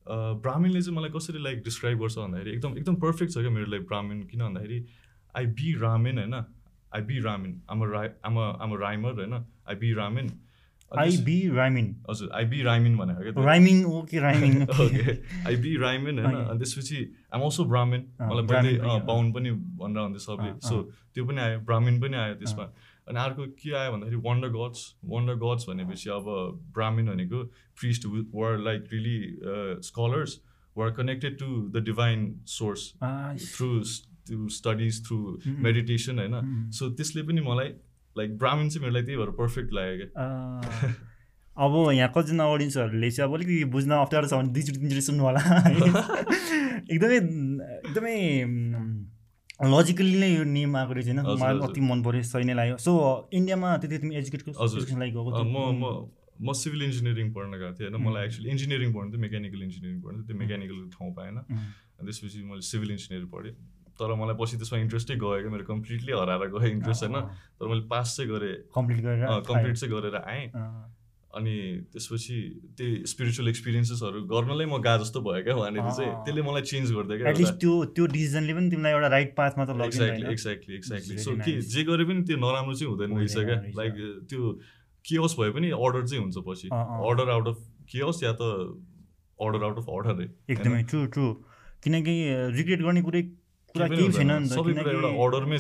ब्राह्मणले 0.06 0.82
चाहिँ 0.82 0.98
मलाई 0.98 1.10
कसरी 1.16 1.40
लाइक 1.44 1.58
डिस्क्राइब 1.64 2.00
गर्छ 2.00 2.18
भन्दाखेरि 2.18 2.52
एकदम 2.52 2.78
एकदम 2.78 2.96
पर्फेक्ट 3.02 3.32
छ 3.34 3.38
क्या 3.38 3.50
मेरो 3.50 3.72
लागि 3.72 3.86
ब्राह्मण। 3.86 4.22
किन 4.30 4.42
भन्दाखेरि 4.42 4.80
आई 5.38 5.46
बी 5.58 5.74
रामेन 5.82 6.18
होइन? 6.18 6.36
I 6.92 7.02
B 7.02 7.20
ramen 7.24 7.62
I'm 7.70 7.84
rhy 7.92 8.10
I'm 8.26 8.38
I'm 8.38 8.74
rhymer 8.82 9.14
होइन? 9.22 9.34
I 9.70 9.76
B 9.76 9.94
ramen 9.94 10.28
I 11.00 11.18
B 11.26 11.36
rhymin 11.56 11.86
हजुर 12.10 12.30
आई 12.38 12.46
बी 12.54 12.62
राइमिन 12.64 12.98
भनेको 12.98 13.22
क्या 13.24 13.32
त्यो। 13.32 13.44
राइमिङ 13.46 13.84
हो 13.84 14.02
कि 14.12 14.20
rhyming 14.20 14.62
okay 14.64 15.04
I 15.48 15.56
B 15.66 15.76
rhymin 15.82 16.20
होइन. 16.20 16.36
अनि 16.36 16.60
त्यसपछि 16.60 16.98
आम 17.34 17.42
अल्सो 17.42 17.66
ब्राह्मण 17.66 18.00
अँ, 18.20 18.30
मलाई 18.30 18.44
मैले। 18.44 19.00
बाहुन 19.08 19.32
पनि 19.34 19.52
भनेर 19.82 20.02
हुन्थ्यो 20.04 20.20
सबले 20.28 20.50
अँ, 20.50 20.60
सो 20.70 20.76
अँ। 20.78 20.86
त्यो 21.14 21.26
पनि 21.26 21.42
आयो 21.42 21.60
ब्राह्मण 21.72 22.00
पनि 22.02 22.18
आयो 22.24 22.36
त्यसमा 22.44 22.64
अनि 23.08 23.20
अर्को 23.20 23.46
के 23.62 23.72
आयो 23.76 23.92
भन्दाखेरि 23.92 24.22
वन्डर 24.30 24.50
गड्स 24.58 24.82
वन्डर 25.14 25.36
गड्स 25.44 25.70
भनेपछि 25.70 26.10
अब 26.20 26.26
ब्राह्मण 26.76 27.08
भनेको 27.14 27.44
priest 27.80 28.06
were 28.36 28.58
like 28.68 28.88
really 28.94 29.18
scholars 29.90 30.40
were 30.76 30.92
connected 30.98 31.38
to 31.40 31.48
the 31.76 31.84
divine 31.86 32.20
source 32.48 32.84
Ah, 33.04 33.34
through 33.56 34.48
studies 34.56 35.00
through. 35.08 35.18
Meditation 35.64 36.20
होइन. 36.20 36.70
सो 36.72 36.90
त्यसले 37.00 37.24
पनि 37.30 37.42
मलाई 37.42 37.70
लाइक 38.18 38.38
ब्राह्मण 38.38 38.70
चाहिँ 38.70 38.82
मेरो 38.84 38.94
लागि 38.96 39.06
त्यही 39.06 39.18
भएर 39.22 39.32
पर्फेक्ट 39.40 39.70
लाग्यो 39.74 39.96
क्या। 40.02 40.10
अब 41.58 41.74
यहाँ 41.94 42.10
कतिजना 42.16 42.44
अडियन्सहरूले 42.54 43.10
चाहिँ 43.12 43.30
अब 43.30 43.36
अलिकति 43.36 43.64
बुझ्न 43.72 43.92
अप्ठ्यारो 43.92 44.28
छ 44.28 44.34
भने 44.34 44.50
दुईचोटि 44.56 44.80
तिनचोटि 44.80 45.02
सुन्नु 45.08 45.24
होला 45.24 45.42
एकदमै 46.92 47.18
एकदमै 47.18 48.16
लजिकली 49.62 50.18
नै 50.20 50.30
यो 50.32 50.44
नेम 50.44 50.76
आएको 50.78 50.94
रहेछ 50.94 51.08
होइन। 51.08 51.20
मलाई। 51.42 51.60
अति 51.68 51.82
मन 51.86 52.00
पऱ्यो 52.04 52.24
सही 52.26 52.44
नै 52.50 52.54
लाग्यो। 52.58 52.78
सो 52.82 52.92
इन्डियामा 53.34 53.68
त्यति 53.78 53.98
तिमी 54.02 54.16
एजुकेटको 54.18 54.52
लागि 54.98 55.12
गएको? 55.12 55.44
म 55.44 55.58
म 55.82 55.84
म 56.42 56.54
सिभिल 56.58 56.82
इन्जिनियरिङ 56.84 57.28
पढ्न 57.34 57.52
गएको 57.62 57.74
थिएँ 57.78 57.90
होइन। 57.90 58.02
मलाई. 58.02 58.26
एक्चुली 58.26 58.50
इन्जिनियरिङ 58.50 58.90
पढ्नु 58.94 59.12
थियो 59.12 59.22
मेकानिकल 59.22 59.62
इन्जिनियरिङ 59.62 60.00
पढ्नु 60.02 60.18
थियो। 60.18 60.28
त्यो 60.28 60.38
मेकानिकल 60.42 60.78
ठाउँ 60.98 61.12
पाएन। 61.14 61.38
त्यसपछि 62.02 62.40
मैले 62.50 62.66
सिभिल 62.66 62.90
इन्जिनियरिङ 62.92 63.30
पढेँ। 63.30 63.54
तर 64.00 64.14
मलाई 64.22 64.36
पछि 64.40 64.58
त्यसमा 64.62 64.80
इन्ट्रेस्टै 64.80 65.16
गयो 65.24 65.42
क्या 65.42 65.52
मेरो 65.52 65.66
कम्प्लिटली 65.68 66.12
हराएर 66.14 66.48
गयो 66.56 66.68
इन्ट्रेस्ट 66.78 67.04
होइन? 67.04 67.20
तर 67.60 67.68
मैले 67.68 67.86
पास 67.92 68.16
चाहिँ 68.18 68.32
गरेँ। 68.32 68.56
कम्प्लिट 68.76 69.00
गरेर 69.06 69.46
कम्प्लिट 69.48 69.76
चाहिँ 69.78 69.94
गरेर 69.96 70.16
आएँ। 70.24 70.48
अनि 71.32 71.56
त्यसपछि 71.96 72.38
त्यो 72.76 73.08
स्पिरिचुअल 73.08 73.48
एक्सपिरियन्सेसहरू 73.50 74.22
गर्नलाई 74.28 74.68
म 74.68 74.84
गा 74.84 74.96
जस्तो 75.00 75.20
भयो 75.24 75.44
क्या 75.44 75.56
वहाँनिर 75.56 75.84
चाहिँ। 75.96 76.12
त्यसले 76.28 76.42
मलाई 76.44 76.64
चेन्ज 76.68 76.92
गरिदियो 76.92 77.18
क्या 77.24 77.52
त्यो 77.56 77.74
त्यो 77.96 78.06
डिसिजनले 78.16 78.54
पनि 78.54 78.68
तिमीलाई 78.72 78.92
एउटा 78.92 79.10
राइट 79.16 79.32
पाथमा 79.38 79.64
त 79.66 79.72
एक्ज्याक्टली 79.88 80.28
एक्ज्याक्टली 80.32 80.76
एक्ज्याक्टली 80.76 81.18
सो 81.24 81.32
के. 81.40 81.54
जे 81.64 81.84
गरे 81.88 82.04
पनि 82.12 82.22
त्यो 82.28 82.38
नराम्रो 82.38 82.76
चाहिँ 82.76 82.90
हुँदैन 82.92 83.12
रहेछ 83.16 83.36
क्या। 83.48 83.58
लाइक 83.80 83.94
त्यो 84.28 84.42
कियोस 85.06 85.36
भए 85.40 85.50
पनि 85.56 85.68
अर्डर 85.72 86.04
चाहिँ 86.08 86.22
हुन्छ 86.24 86.38
पछि। 86.48 86.68
Order 86.74 87.30
out 87.32 87.48
of 87.48 87.58
chaos 87.92 88.24
yeah 88.24 88.34
त 88.36 88.44
अर्डर 89.40 89.64
आउट 89.64 89.78
अफ 89.78 89.88
अर्डर 89.88 90.28
एकदमै 90.52 90.84
ट्रु 90.92 91.06
ट्रु 91.16 91.26
किनकि 91.84 92.16
रिग्रेट 92.60 92.82
गर्ने 92.82 93.02
कुरै 93.08 93.22
कुरा 93.74 93.88
केही 93.88 94.12
छैन। 94.12 94.32
नि। 95.48 95.58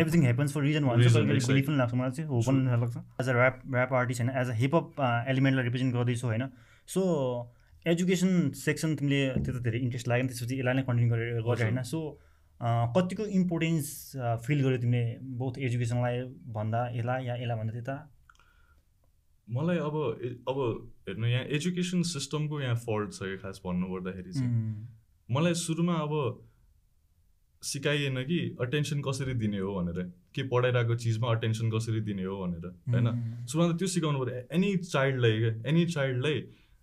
एभ्रिथिङ 0.00 0.22
फर 0.54 0.62
रिजन 0.62 0.84
भन्छ 0.86 1.06
पनि 1.66 1.76
लाग्छ 1.76 1.94
मलाई 1.94 2.10
चाहिँ 2.10 2.28
हो 2.30 2.40
पनि 2.46 2.58
लाग्छ। 2.82 2.96
As 3.20 3.28
a 3.28 3.32
rap 3.34 3.56
rap 3.74 3.92
artist 4.00 4.20
होइन 4.22 4.32
एज 4.42 4.48
अ 4.50 4.54
हिपहप 4.62 4.86
एलिमेन्टलाई 5.34 5.64
रिप्रेजेन्ट 5.64 5.94
गर्दैछौ 5.94 6.26
होइन। 6.28 6.44
सो 6.88 7.02
एजुकेसन 7.86 8.50
सेक्सन 8.56 8.96
तिमीले 8.96 9.20
त्यो 9.36 9.52
त 9.52 9.62
धेरै 9.62 9.78
इन्ट्रेस्ट 9.78 10.08
लाग्यो 10.08 10.26
त्यसपछि 10.26 10.54
यसलाई 10.58 10.74
नै 10.74 10.82
कन्टिन्यू 10.88 11.10
गरेर 11.12 11.42
गरे 11.46 11.62
होइन। 11.64 11.82
सो 11.92 11.98
कतिको 12.96 13.24
इम्पोर्टेन्स 13.38 13.86
फिल 14.46 14.58
गर्यो 14.64 14.78
तिमीले 14.82 15.04
बोथ 15.38 15.58
एजुकेसनलाई 15.68 16.16
भन्दा 16.54 16.80
यसलाई 16.94 17.20
या 17.26 17.34
यसलाई 17.36 17.58
भन्दा 17.58 17.72
त्यता? 17.72 17.96
मलाई 19.48 19.78
अब 19.78 19.96
अब 20.50 20.58
हेर्नु 21.08 21.26
यहाँ 21.26 21.44
एजुकेसन 21.56 22.02
सिस्टमको 22.02 22.60
यहाँ 22.60 22.76
फल्ट 22.86 23.10
छ 23.12 23.38
खास 23.42 23.60
भन्नुपर्दाखेरि 23.64 24.32
चाहिँ। 24.32 24.50
मलाई 25.28 25.54
सुरुमा 25.60 25.94
अब 26.06 26.12
सिकाइएन 27.66 28.22
कि 28.24 28.38
अटेन्सन 28.60 29.00
कसरी 29.06 29.34
दिने 29.40 29.58
हो 29.58 29.74
भनेर 29.74 29.98
के 30.34 30.42
पढाइरहेको 30.48 30.94
चिजमा 31.04 31.30
अटेन्सन 31.34 31.70
कसरी 31.70 32.00
दिने 32.08 32.24
हो 32.24 32.36
भनेर 32.42 32.66
होइन? 32.66 33.06
सुरुमा 33.46 33.72
त 33.72 33.78
त्यो 33.78 33.88
सिकाउनु 33.88 34.18
पऱ्यो। 34.20 34.46
एनी 34.56 34.76
चाइल्डलाई 34.84 35.38
क्या 35.40 35.52
एनी 35.70 35.84
चाइल्डलाई 35.94 36.38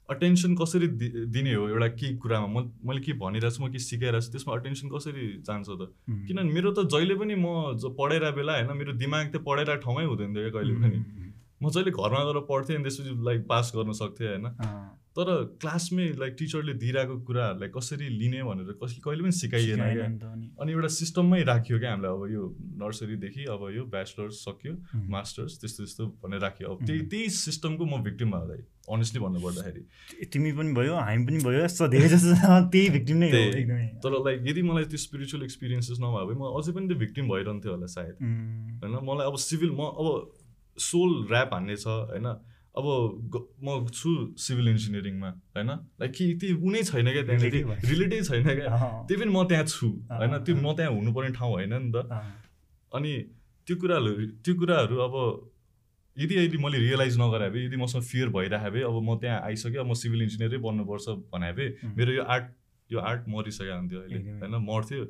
अटेन्सन 0.09 0.55
कसरी 0.55 0.87
दिने 1.31 1.53
हो 1.53 1.67
एउटा 1.69 1.87
के 1.99 2.07
कुरामा? 2.19 2.47
म 2.47 2.71
मैले 2.87 3.01
के 3.01 3.13
भनिरहेको 3.19 3.55
छु 3.55 3.63
म 3.63 3.71
के 3.71 3.79
सिकाइरहेको 3.79 4.25
छु 4.25 4.31
त्यसमा 4.31 4.53
अटेन्सन 4.55 4.87
कसरी 4.95 5.27
जान्छ 5.47 5.67
त? 5.69 5.91
किनभने 6.27 6.51
मेरो 6.51 6.71
त 6.71 6.89
जहिले 6.91 7.15
पनि 7.15 7.35
म 7.35 7.79
पढाइरहेको 7.99 8.35
बेला 8.37 8.53
होइन 8.59 8.77
मेरो 8.77 8.93
दिमाग 8.99 9.31
त 9.31 9.39
पढाइरहेको 9.47 9.81
ठाउँमै 9.85 10.05
हुँदैन 10.11 10.35
थियो 10.35 10.49
क्या 10.49 10.59
कहिले 10.59 10.75
पनि। 10.83 10.99
म 11.63 11.69
जहिले 11.71 11.91
घरमा 11.95 12.21
गएर 12.27 12.39
पढ्थेँ 12.51 12.75
अनि 12.75 12.83
त्यसपछि 12.83 13.11
लाइक 13.23 13.47
पास 13.47 13.71
गर्न 13.75 13.91
सक्थेँ 14.01 14.27
होइन? 14.27 14.45
तर 15.15 15.29
क्लासमै 15.61 16.05
लाइक 16.17 16.33
टिचरले 16.39 16.73
दिइरहेको 16.73 17.15
कुराहरूलाई 17.21 17.69
कसरी 17.69 18.09
लिने 18.09 18.43
भनेर 18.43 18.77
कसले 18.81 19.01
कहिले 19.05 19.21
पनि 19.23 19.31
सिकाइएन 19.31 19.81
क्या। 19.93 20.05
अनि। 20.61 20.71
एउटा 20.73 20.87
सिस्टममै 20.87 21.41
राखियो 21.43 21.79
क्या 21.79 21.91
हामीलाई 21.91 22.11
अब 22.11 22.23
यो 22.33 22.43
नर्सरीदेखि 22.81 23.43
अब 23.45 23.61
यो 23.75 23.83
ब्याचलर्स 23.85 24.35
सक्यो 24.45 24.73
मास्टर्स 25.15 25.59
त्यस्तो 25.61 25.83
त्यस्तो 25.83 26.03
भनेर 26.23 26.39
राख्यो। 26.39 26.69
अब 26.69 26.85
त्यही. 26.85 27.01
त्यही 27.13 27.29
सिस्टमको 27.29 27.85
म 27.85 28.01
भिक्टिम 28.03 28.31
भयो 28.31 28.57
अनेस्टली 28.89 29.21
भन्नुपर्दाखेरि। 29.21 30.25
तिमी 30.33 30.51
पनि 30.51 30.73
भयो 30.73 30.95
हामी 30.95 31.25
पनि 31.25 31.37
भयो 31.45 31.87
धेरै 31.93 32.09
जस्तो 32.09 32.33
त्यही 32.73 32.89
भिक्टिम 32.89 33.17
नै 33.17 33.29
हो 33.29 33.37
त्यही। 33.37 33.61
एकदमै। 33.61 33.87
तर 34.03 34.17
लाइक 34.25 34.47
यदि 34.47 34.61
मलाई 34.61 34.85
त्यो 34.85 34.97
स्पिरिचुअल 34.97 35.43
एक्सपिरियन्सेस 35.43 35.97
नभए 36.01 36.25
भए 36.25 36.35
म 36.41 36.49
अझै 36.57 36.73
पनि 36.73 36.87
त्यो 36.87 36.97
भिक्टिम 36.97 37.29
भइरहन्थ्यो 37.29 37.71
होला 37.71 37.85
सायद। 37.85 38.15
होइन 38.81 38.97
मलाई 39.11 39.25
अब 39.29 39.35
सिभिल 39.45 39.71
म 39.77 39.93
अब 39.93 40.07
सोल 40.77 41.11
ऱ्याप 41.29 41.53
हान्ने 41.53 41.75
छ 41.77 41.87
होइन। 41.87 42.27
अब 42.75 42.85
म 43.63 43.87
छु 43.93 44.09
सिभिल 44.37 44.67
इन्जिनियरिङमा 44.69 45.29
होइन? 45.29 45.69
लाइक 46.01 46.11
कि 46.11 46.25
त्यो 46.41 46.57
उनै 46.57 46.83
छैन 46.83 47.07
क्या 47.11 47.23
त्यहाँनिर। 47.23 47.79
रिलेटै 47.85 48.21
छैन 48.21 48.43
क्या। 48.43 48.69
त्यही 49.07 49.21
पनि 49.21 49.31
म 49.31 49.43
त्यहाँ 49.45 49.65
छु 49.65 49.87
होइन? 49.87 50.33
त्यो। 50.43 50.55
म 50.55 50.73
त्यहाँ 50.73 50.91
हुनुपर्ने 50.91 51.31
ठाउँ 51.37 51.51
होइन 51.53 51.73
नि 51.73 51.91
त। 51.93 51.95
अनि 52.91 53.11
त्यो 53.67 53.75
कुराहरू 53.77 54.11
त्यो 54.41 54.53
कुराहरू 54.55 54.95
अब 54.97 55.15
यदि 56.17 56.33
यदि 56.35 56.57
मैले 56.57 56.77
रियलाइज 56.77 57.17
नगरे 57.21 57.49
भए 57.49 57.61
यदि 57.65 57.77
मसँग 57.77 58.01
फियर 58.01 58.29
भइरहेको 58.29 58.71
भए 58.71 58.81
अब 58.81 58.97
म 59.01 59.17
त्यहाँ 59.21 59.39
आइसक्यो 59.41 59.81
अब 59.81 59.87
म 59.89 59.93
सिभिल 59.93 60.21
इन्जिनियरै 60.21 60.57
बन्नुपर्छ 60.57 61.05
भने 61.33 61.53
भए 61.53 61.67
मेरो 61.97 62.11
यो 62.13 62.23
आर्ट 62.25 62.45
यो 62.89 62.99
आर्ट 62.99 63.21
मरिसकेको 63.29 63.77
हुन्थ्यो 63.77 63.99
अहिले। 64.01 64.19
होइन? 64.41 64.55
मर्थ्यो। 64.65 65.03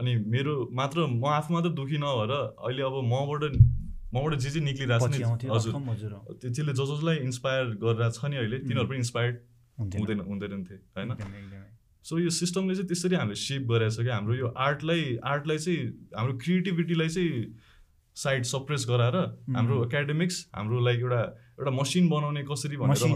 अनि 0.00 0.12
मेरो 0.24 0.52
मात्र 0.72 1.06
म 1.06 1.24
आफू 1.24 1.54
मात्र 1.54 1.68
दुःखी 1.68 1.98
नभएर 1.98 2.32
अहिले 2.32 2.82
अब 2.82 2.96
मबाट 3.12 3.42
मबाट 4.14 4.34
जे 4.44 4.50
जे 4.50 4.60
निक्लिरहेको 4.60 5.08
छ 5.08 5.14
नि 5.14 5.48
हजुर। 5.50 5.72
त्यसले 6.42 6.72
जस 6.72 6.88
जसलाई 6.92 7.16
इन्सपायर 7.28 7.64
गरिरहेको 7.82 8.16
छ 8.16 8.24
नि 8.30 8.36
अहिले 8.36 8.58
तिनीहरू 8.64 8.88
पनि 8.88 8.98
इन्सपायर्ड। 9.04 9.36
हुँदैन 9.78 10.20
हुँदैन 10.30 10.64
थिए 10.64 10.78
होइन। 10.96 11.10
सो 12.04 12.18
यो 12.18 12.30
सिस्टमले 12.30 12.74
चाहिँ 12.74 12.88
त्यसरी 12.88 13.16
हामीले 13.16 13.38
सेप 13.42 13.62
गरेको 13.68 13.90
छ 13.90 13.98
कि 14.04 14.10
हाम्रो 14.14 14.34
यो 14.34 14.48
आर्टलाई 14.64 15.02
आर्टलाई 15.24 15.58
चाहिँ 15.58 15.82
हाम्रो 16.14 16.34
क्रिएटिभिटीलाई 16.44 17.08
चाहिँ 17.08 17.32
साइड 18.16 18.42
सप्रेस 18.46 18.86
गराएर 18.88 19.16
हाम्रो 19.54 19.84
एकाडेमिक्स 19.84 20.36
हाम्रो 20.54 20.80
लाइक 20.80 20.98
एउटा 21.00 21.22
एउटा 21.54 21.70
मसिन 21.70 22.08
बनाउने 22.08 22.42
कसरी 22.42 22.76
भनेर. 22.76 23.14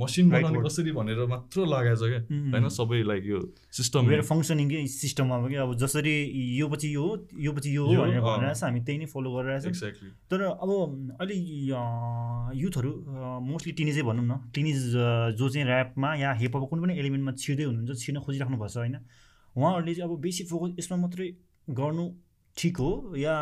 मसिन 0.00 0.30
बनाउने. 0.30 0.60
कसरी 0.64 0.92
भनेर 0.92 1.18
मात्र 1.28 1.64
लगाएको 1.68 1.96
छ 1.96 2.04
क्या। 2.08 2.20
होइन? 2.52 2.68
सबै 2.68 3.00
लाइक 3.04 3.24
यो 3.24 3.40
सिस्टम 3.76 4.06
वेयर 4.08 4.22
फङ्सनिङ 4.24 4.68
के 4.68 4.86
सिस्टममा 4.88 5.36
अब 5.36 5.48
कि? 5.48 5.56
अब 5.64 5.74
जसरी 5.76 6.14
यो 6.58 6.68
पछि 6.68 6.88
यो 6.94 7.02
हो 7.04 7.12
यो 7.40 7.52
पछि 7.52 7.76
यो 7.76 7.84
हो 7.84 7.92
भनेर 7.92 8.16
अँ। 8.16 8.24
भनिरहेको 8.24 8.56
छ। 8.56 8.64
हामी 8.64 8.80
त्यही 8.84 8.98
नै 8.98 9.06
फलो 9.12 9.28
गरिरहेको 9.36 9.64
छ। 9.64 9.68
एक्ज्याक्टली 9.68 10.10
तर 10.32 10.40
अब 10.48 10.70
अहिले 11.20 11.36
युथहरू 12.64 12.92
मोस्टली 13.48 13.72
टिनेजै 13.76 14.02
भनौँ 14.08 14.24
न। 14.24 14.32
टिनेज 14.54 14.80
जो 15.36 15.48
चाहिँ 15.48 15.68
ऱ्यापमा 15.68 16.08
या 16.24 16.32
हिपहपको 16.40 16.66
कुनै 16.72 16.80
पनि 16.84 16.94
एलिमेन्टमा 17.00 17.32
छिर्दै 17.36 17.64
हुनुहुन्छ 17.68 18.00
छिर्न 18.00 18.18
खोजिराख्नु 18.24 18.56
भएको 18.56 18.72
छ 18.72 18.76
होइन? 18.80 18.96
उहाँहरूले 19.56 19.92
चाहिँ 19.94 20.08
अब 20.08 20.20
बेसी 20.24 20.42
फोकस 20.48 20.72
यसमा 20.80 20.96
मात्रै 21.04 21.28
गर्नु 21.68 22.04
ठिक 22.56 22.76
हो 22.78 22.90
या 23.16 23.34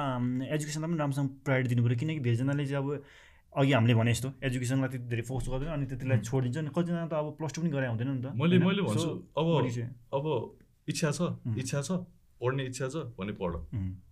एजुकेसनलाई 0.56 0.88
पनि 0.90 0.98
राम्रोसँग 0.98 1.28
प्रायोरिटी 1.44 1.74
दिनु 1.74 1.82
पऱ्यो 1.86 1.98
किनकि 2.00 2.20
धेरैजनाले 2.26 2.66
चाहिँ 2.66 2.82
अब 2.82 2.88
अघि 3.52 3.72
हामीले 3.72 3.94
भने 3.94 4.12
जस्तो 4.12 4.28
एजुकेसनलाई 4.48 4.88
त्यति 4.88 5.06
धेरै 5.12 5.22
फोकस 5.28 5.48
गर्दैन 5.52 5.70
अनि 5.76 5.86
त्यतिलाई 5.86 6.18
छोडिदिन्छ 6.28 6.58
अनि 6.58 6.70
कतिजना 6.76 7.06
त 7.06 7.14
अब 7.20 7.36
प्लस 7.38 7.52
टू 7.52 7.60
पनि 7.62 7.70
गरे 7.76 7.86
हुँदैन 7.92 8.08
नि 8.08 8.22
त 8.24 8.32
मैले? 8.32 8.58
मैले 8.64 8.82
भन्छु 8.88 9.10
अब? 9.36 9.46
अब 10.16 10.24
इच्छा 10.88 11.10
छ. 11.12 11.20
इच्छा 11.60 11.80
छ 11.82 11.90
पढ्ने 12.40 12.62
इच्छा 12.72 12.86
छ 12.88 12.96
भने 13.18 13.32
पढ। 13.36 13.52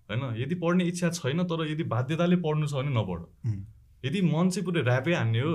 होइन? 0.08 0.22
यदि 0.42 0.54
पढ्ने 0.60 0.84
इच्छा 0.92 1.08
छैन 1.16 1.42
तर 1.48 1.64
यदि 1.72 1.84
बाध्यताले 1.94 2.36
पढ्नु 2.44 2.66
छ 2.68 2.74
भने 2.84 2.92
नपढ। 2.92 3.20
यदि 4.04 4.20
मन 4.28 4.50
चाहिँ 4.52 4.64
पुरै 4.68 4.80
ऱ्यापै 4.84 5.14
हान्ने 5.16 5.40
हो 5.40 5.52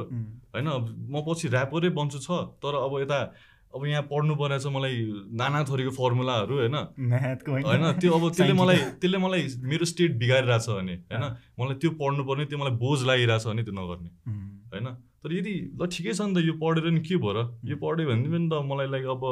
होइन? 0.54 0.68
म 1.14 1.22
पछि 1.28 1.46
ऱ्यापरै 1.54 1.90
बन्छु 1.94 2.20
छ 2.26 2.30
तर 2.66 2.74
अब 2.82 2.94
यता 3.06 3.20
अब 3.76 3.86
यहाँ 3.86 4.04
पढ्नु 4.12 4.36
परेछ 4.40 4.66
मलाई 4.72 4.96
नाना 5.36 5.64
थरीको 5.68 5.92
फर्मुलाहरू 6.00 6.56
होइन? 6.60 6.76
होइन। 7.68 8.00
त्यो 8.00 8.12
अब 8.16 8.24
त्यसले. 8.32 8.54
मलाई 8.56 8.78
त्यसले 9.02 9.18
मलाई 9.18 9.44
मेरो 9.72 9.86
स्टेट 9.86 10.12
बिगारिरहेछ 10.20 10.68
भने 10.70 10.96
होइन? 11.12 11.24
मलाई 11.60 11.76
त्यो 11.84 11.92
पढ्नु 12.00 12.24
पर्ने 12.24 12.46
त्यो 12.48 12.60
मलाई 12.60 12.76
बोझ 12.80 13.00
लागिरहेछ 13.04 13.46
भने 13.48 13.64
त्यो 13.68 13.76
नगर्ने 13.76 14.10
होइन? 14.72 14.88
तर 15.26 15.34
यदि 15.34 15.54
ल 15.76 15.88
ठिकै 15.92 16.14
छ 16.14 16.22
नि 16.22 16.34
त 16.38 16.46
यो 16.46 16.54
पढेर 16.62 16.86
नि 16.96 17.02
के 17.02 17.18
भयो 17.18 17.32
र? 17.36 17.40
यो 17.66 17.76
पढ्यो 17.84 18.06
भने 18.08 18.28
पनि 18.32 18.48
त 18.48 18.54
मलाई 18.64 18.88
लाइक 18.94 19.06
अब 19.12 19.24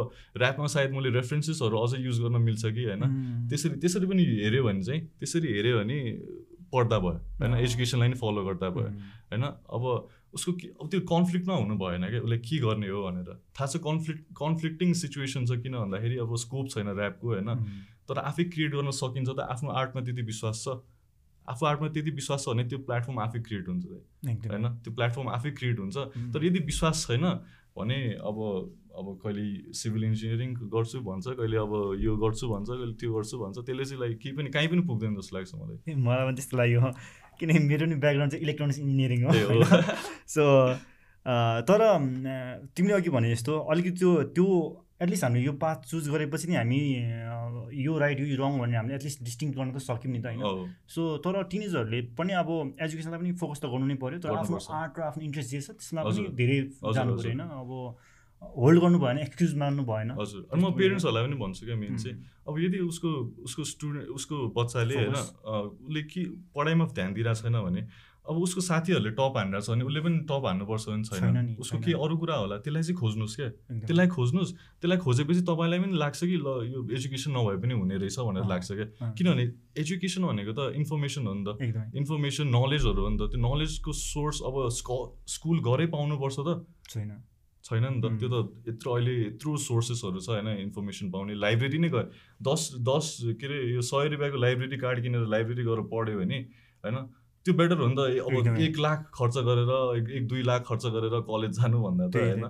ऱ्यापमा 0.42 0.68
सायद 0.76 0.90
मैले 0.92 1.10
रेफरेन्सेसहरू 1.18 1.76
अझै 1.80 1.98
युज 2.02 2.18
गर्न 2.24 2.42
मिल्छ 2.42 2.64
कि 2.66 2.84
होइन? 2.84 3.04
त्यसरी 3.48 3.76
त्यसरी 3.80 4.06
पनि 4.12 4.24
हेऱ्यो 4.44 4.64
भने 4.64 4.82
चाहिँ 4.84 5.02
त्यसरी 5.22 5.48
हेऱ्यो 5.54 5.74
भने 5.80 5.98
पढ्दा 6.74 6.98
भयो 7.00 7.16
होइन। 7.40 7.54
एजुकेसनलाई 7.64 8.08
नै 8.10 8.18
फलो 8.18 8.42
गर्दा 8.44 8.68
भयो 8.76 8.90
होइन? 9.32 9.44
अब 9.70 9.84
उसको 10.34 10.52
अब 10.82 10.90
त्यो 10.90 11.00
कन्फ्लिक्टमा 11.10 11.56
हुनु 11.56 11.76
भएन 11.78 12.08
क्या? 12.10 12.22
उसले 12.22 12.38
के 12.48 12.58
गर्ने 12.60 12.88
हो 12.90 13.04
भनेर। 13.04 13.30
थाहा 13.56 13.68
छ 13.68 13.82
कन्फ्लिक्ट 13.88 14.24
कन्फ्लिक्टिङ 14.40 14.94
सिचुएसन 15.02 15.46
छ 15.46 15.62
किन 15.64 15.74
भन्दाखेरि 15.78 16.18
अब 16.26 16.36
स्कोप 16.44 16.70
छैन 16.74 16.88
ऱ्यापको 16.90 17.28
होइन? 17.28 17.50
तर 18.10 18.18
आफै 18.20 18.44
क्रिएट 18.54 18.72
गर्न 18.76 18.92
सकिन्छ 18.92 19.30
त 19.30 19.40
आफ्नो 19.54 19.70
आर्टमा 19.82 20.02
त्यति 20.04 20.22
विश्वास 20.32 20.64
छ। 20.66 20.78
आफू 21.48 21.66
आर्टमा 21.66 21.88
त्यति 21.96 22.12
विश्वास 22.20 22.46
छ 22.46 22.50
भने 22.50 22.64
त्यो 22.70 22.80
प्लेटफर्म 22.88 23.20
आफै 23.20 23.40
क्रिएट 23.48 23.68
हुन्छ। 23.68 23.86
होइन? 24.52 24.66
त्यो 24.84 24.92
प्लेटफर्म 24.94 25.28
आफै 25.40 25.52
क्रिएट 25.60 25.80
हुन्छ। 25.80 25.98
तर 26.34 26.46
यदि 26.46 26.60
विश्वास 26.72 27.06
छैन 27.08 27.26
भने 27.78 28.00
अब 28.22 28.38
अब 28.94 29.06
कहिले 29.22 29.74
सिभिल 29.74 30.04
इन्जिनियरिङ 30.06 30.50
गर्छु 30.70 31.00
भन्छ 31.02 31.26
कहिले 31.38 31.58
अब 31.58 31.72
यो 31.98 32.14
गर्छु 32.14 32.46
भन्छ 32.50 32.70
कहिले 32.70 32.94
त्यो 32.94 33.14
गर्छु 33.14 33.38
भन्छ 33.42 33.58
त्यसले 33.66 33.86
चाहिँ 33.86 34.02
लाइक 34.02 34.18
केही 34.22 34.36
पनि 34.38 34.50
कहीँ 34.54 34.68
पनि 34.70 34.82
पुग्दैन 34.86 35.16
जस्तो 35.18 35.38
लाग्छ 35.38 35.52
मलाई। 35.58 35.96
मलाई 35.98 36.24
पनि 36.26 36.36
त्यस्तो 36.38 36.58
लाग्यो। 36.58 36.82
किनकि 37.40 37.60
मेरो 37.60 37.86
नि 37.86 37.96
ब्याकग्राउन्ड 37.96 38.32
चाहिँ 38.32 38.44
इलेक्ट्रोनिक्स 38.44 38.80
इन्जिनियरिङ 38.80 39.24
हो 39.24 39.32
सो 40.28 40.44
तर 41.68 41.82
तिमीले 42.76 42.94
अघि 42.94 43.10
भने 43.10 43.32
जस्तो 43.32 43.60
अलिकति 43.66 43.92
त्यो 43.92 44.12
त्यो 44.32 44.48
एटलिस्ट 45.02 45.24
हामीले 45.24 45.44
यो 45.46 45.54
पाथ 45.54 45.76
चुज 45.84 46.10
गरेपछि 46.10 46.48
नि 46.48 46.56
हामी 46.56 46.80
यो 47.84 47.98
राइट 47.98 48.20
यो 48.20 48.36
रङ 48.38 48.60
भन्ने 48.60 48.78
हामीले 48.78 48.96
एटलिस्ट 48.96 49.24
डिस्टिङ 49.24 49.52
गर्न 49.52 49.72
त 49.72 49.78
सक्यौँ 49.80 50.14
नि 50.14 50.20
त 50.20 50.26
होइन 50.26 50.72
सो 50.88 51.02
तर 51.18 51.44
टिनेजहरूले 51.44 52.02
पनि 52.16 52.34
अब 52.34 52.50
एजुकेसनलाई 52.80 53.20
पनि 53.20 53.32
फोकस 53.34 53.60
त 53.60 53.66
गर्नु 53.66 53.86
नै 53.88 53.96
पऱ्यो 53.96 54.20
तर 54.20 54.36
आफ्नो। 54.36 54.60
आर्ट 54.72 55.00
र 55.00 55.02
आफ्नो 55.02 55.24
इन्ट्रेस्ट 55.24 55.50
जे 55.50 55.62
छ 55.62 55.70
त्यसमा 55.74 56.04
पनि। 56.04 56.28
धेरै 56.36 56.58
जानु। 56.94 57.18
पऱ्यो 57.18 57.32
होइन 57.32 57.42
अब 57.42 57.72
होल्ड 58.58 58.80
गर्नु 58.82 59.00
भएन 59.00 59.18
एक्सक्युज 59.18 59.56
मान्नु 59.58 59.84
भएन। 59.84 60.12
हजुर 60.20 60.48
अनि 60.54 60.62
म 60.64 60.72
पेरेन्ट्सहरूलाई 60.78 61.24
पनि 61.28 61.36
भन्छु 61.44 61.66
क्या 61.66 61.76
मेन 61.76 61.98
चाहिँ। 61.98 62.16
अब 62.48 62.54
यदि 62.60 62.78
उसको 62.92 63.10
उसको 63.44 63.64
स्टुडेन्ट 63.64 64.08
उसको 64.10 64.36
बच्चाले 64.58 64.96
होइन 64.96 65.16
उसले 65.16 66.02
के 66.04 66.22
पढाइमा 66.56 66.86
ध्यान 66.86 67.14
दिइरहेको 67.14 67.42
छैन 67.42 67.56
भने 67.64 67.82
अब 68.24 68.36
उसको 68.40 68.62
साथीहरूले 68.62 69.12
टप 69.20 69.34
हानिरहेको 69.36 69.66
छ 69.68 69.70
भने 69.76 69.84
उसले 69.84 70.00
पनि 70.00 70.18
टप 70.32 70.44
हान्नुपर्छ 70.48 70.84
भने 70.90 71.04
छैन। 71.04 71.56
उसको 71.60 71.76
छैन। 71.76 71.84
के 71.84 71.92
अरू 71.92 72.16
कुरा 72.18 72.36
होला 72.36 72.56
त्यसलाई 72.64 72.84
चाहिँ 72.84 72.98
खोज्नुहोस् 73.00 73.36
क्या। 73.36 73.50
त्यसलाई 73.84 74.08
खोज्नुहोस् 74.08 74.52
त्यसलाई 74.54 74.98
खोजेपछि 74.98 75.42
तपाईँलाई 75.44 75.80
पनि 75.84 75.94
लाग्छ 75.98 76.20
कि 76.24 76.38
ल 76.40 76.48
यो 76.72 76.80
एजुकेसन 76.96 77.32
नभए 77.36 77.56
पनि 77.64 77.74
हुने 77.74 77.96
रहेछ 78.00 78.20
भनेर 78.20 78.46
लाग्छ 78.48 78.68
क्या। 78.72 79.12
किनभने 79.12 79.44
एजुकेसन 79.84 80.22
भनेको 80.24 80.52
त 80.56 80.72
इन्फर्मेसन 80.80 81.22
हो 81.28 81.34
नि 81.36 81.44
त। 81.48 81.96
इन्फर्मेसन 82.00 82.48
नलेजहरू 82.48 83.02
हो 83.04 83.10
नि 83.12 83.18
त। 83.20 83.22
त्यो 83.28 83.40
नलेजको 83.44 83.92
सोर्स 83.92 84.38
अब 84.48 84.56
स्क- 84.72 85.12
स्कुल 85.28 85.58
घरै 85.60 85.88
पाउनुपर्छ 85.92 86.36
त। 86.40 86.50
छैन। 86.90 87.12
छैन 87.64 87.84
नि 87.86 88.02
त. 88.02 88.06
त्यो 88.20 88.30
त 88.30 88.36
यत्रो 88.70 88.92
अहिले 88.94 89.14
यत्रो 89.26 89.52
सोर्सेसहरू 89.66 90.20
छ 90.20 90.30
होइन 90.30 90.48
इन्फर्मेसन 90.64 91.12
पाउने। 91.12 91.34
लाइब्रेरी 91.40 91.80
नै 91.80 91.90
गयो 91.90 92.04
दस 92.44 92.62
दस 92.84 93.06
के 93.40 93.46
अरे 93.48 93.58
यो 93.74 93.82
सय 93.82 94.08
रुपियाँको 94.14 94.38
लाइब्रेरी 94.38 94.78
कार्ड 94.78 94.98
किनेर 95.04 95.28
लाइब्रेरी 95.36 95.64
गएर 95.64 95.82
पढ्यो 95.92 96.20
भने 96.20 96.40
होइन 96.84 96.98
त्यो 97.46 97.54
बेटर 97.54 97.78
हो 97.78 97.88
नि 97.88 97.96
त। 97.96 98.00
अब। 98.24 98.58
एक 98.64 98.76
लाख 98.80 99.00
खर्च 99.14 99.36
गरेर 99.48 99.72
एक 100.18 100.28
दुई 100.28 100.44
लाख 100.44 100.62
खर्च 100.68 100.86
गरेर 100.96 101.16
कलेज 101.28 101.52
जानुभन्दा 101.60 102.08
त 102.08 102.16
होइन। 102.16 102.44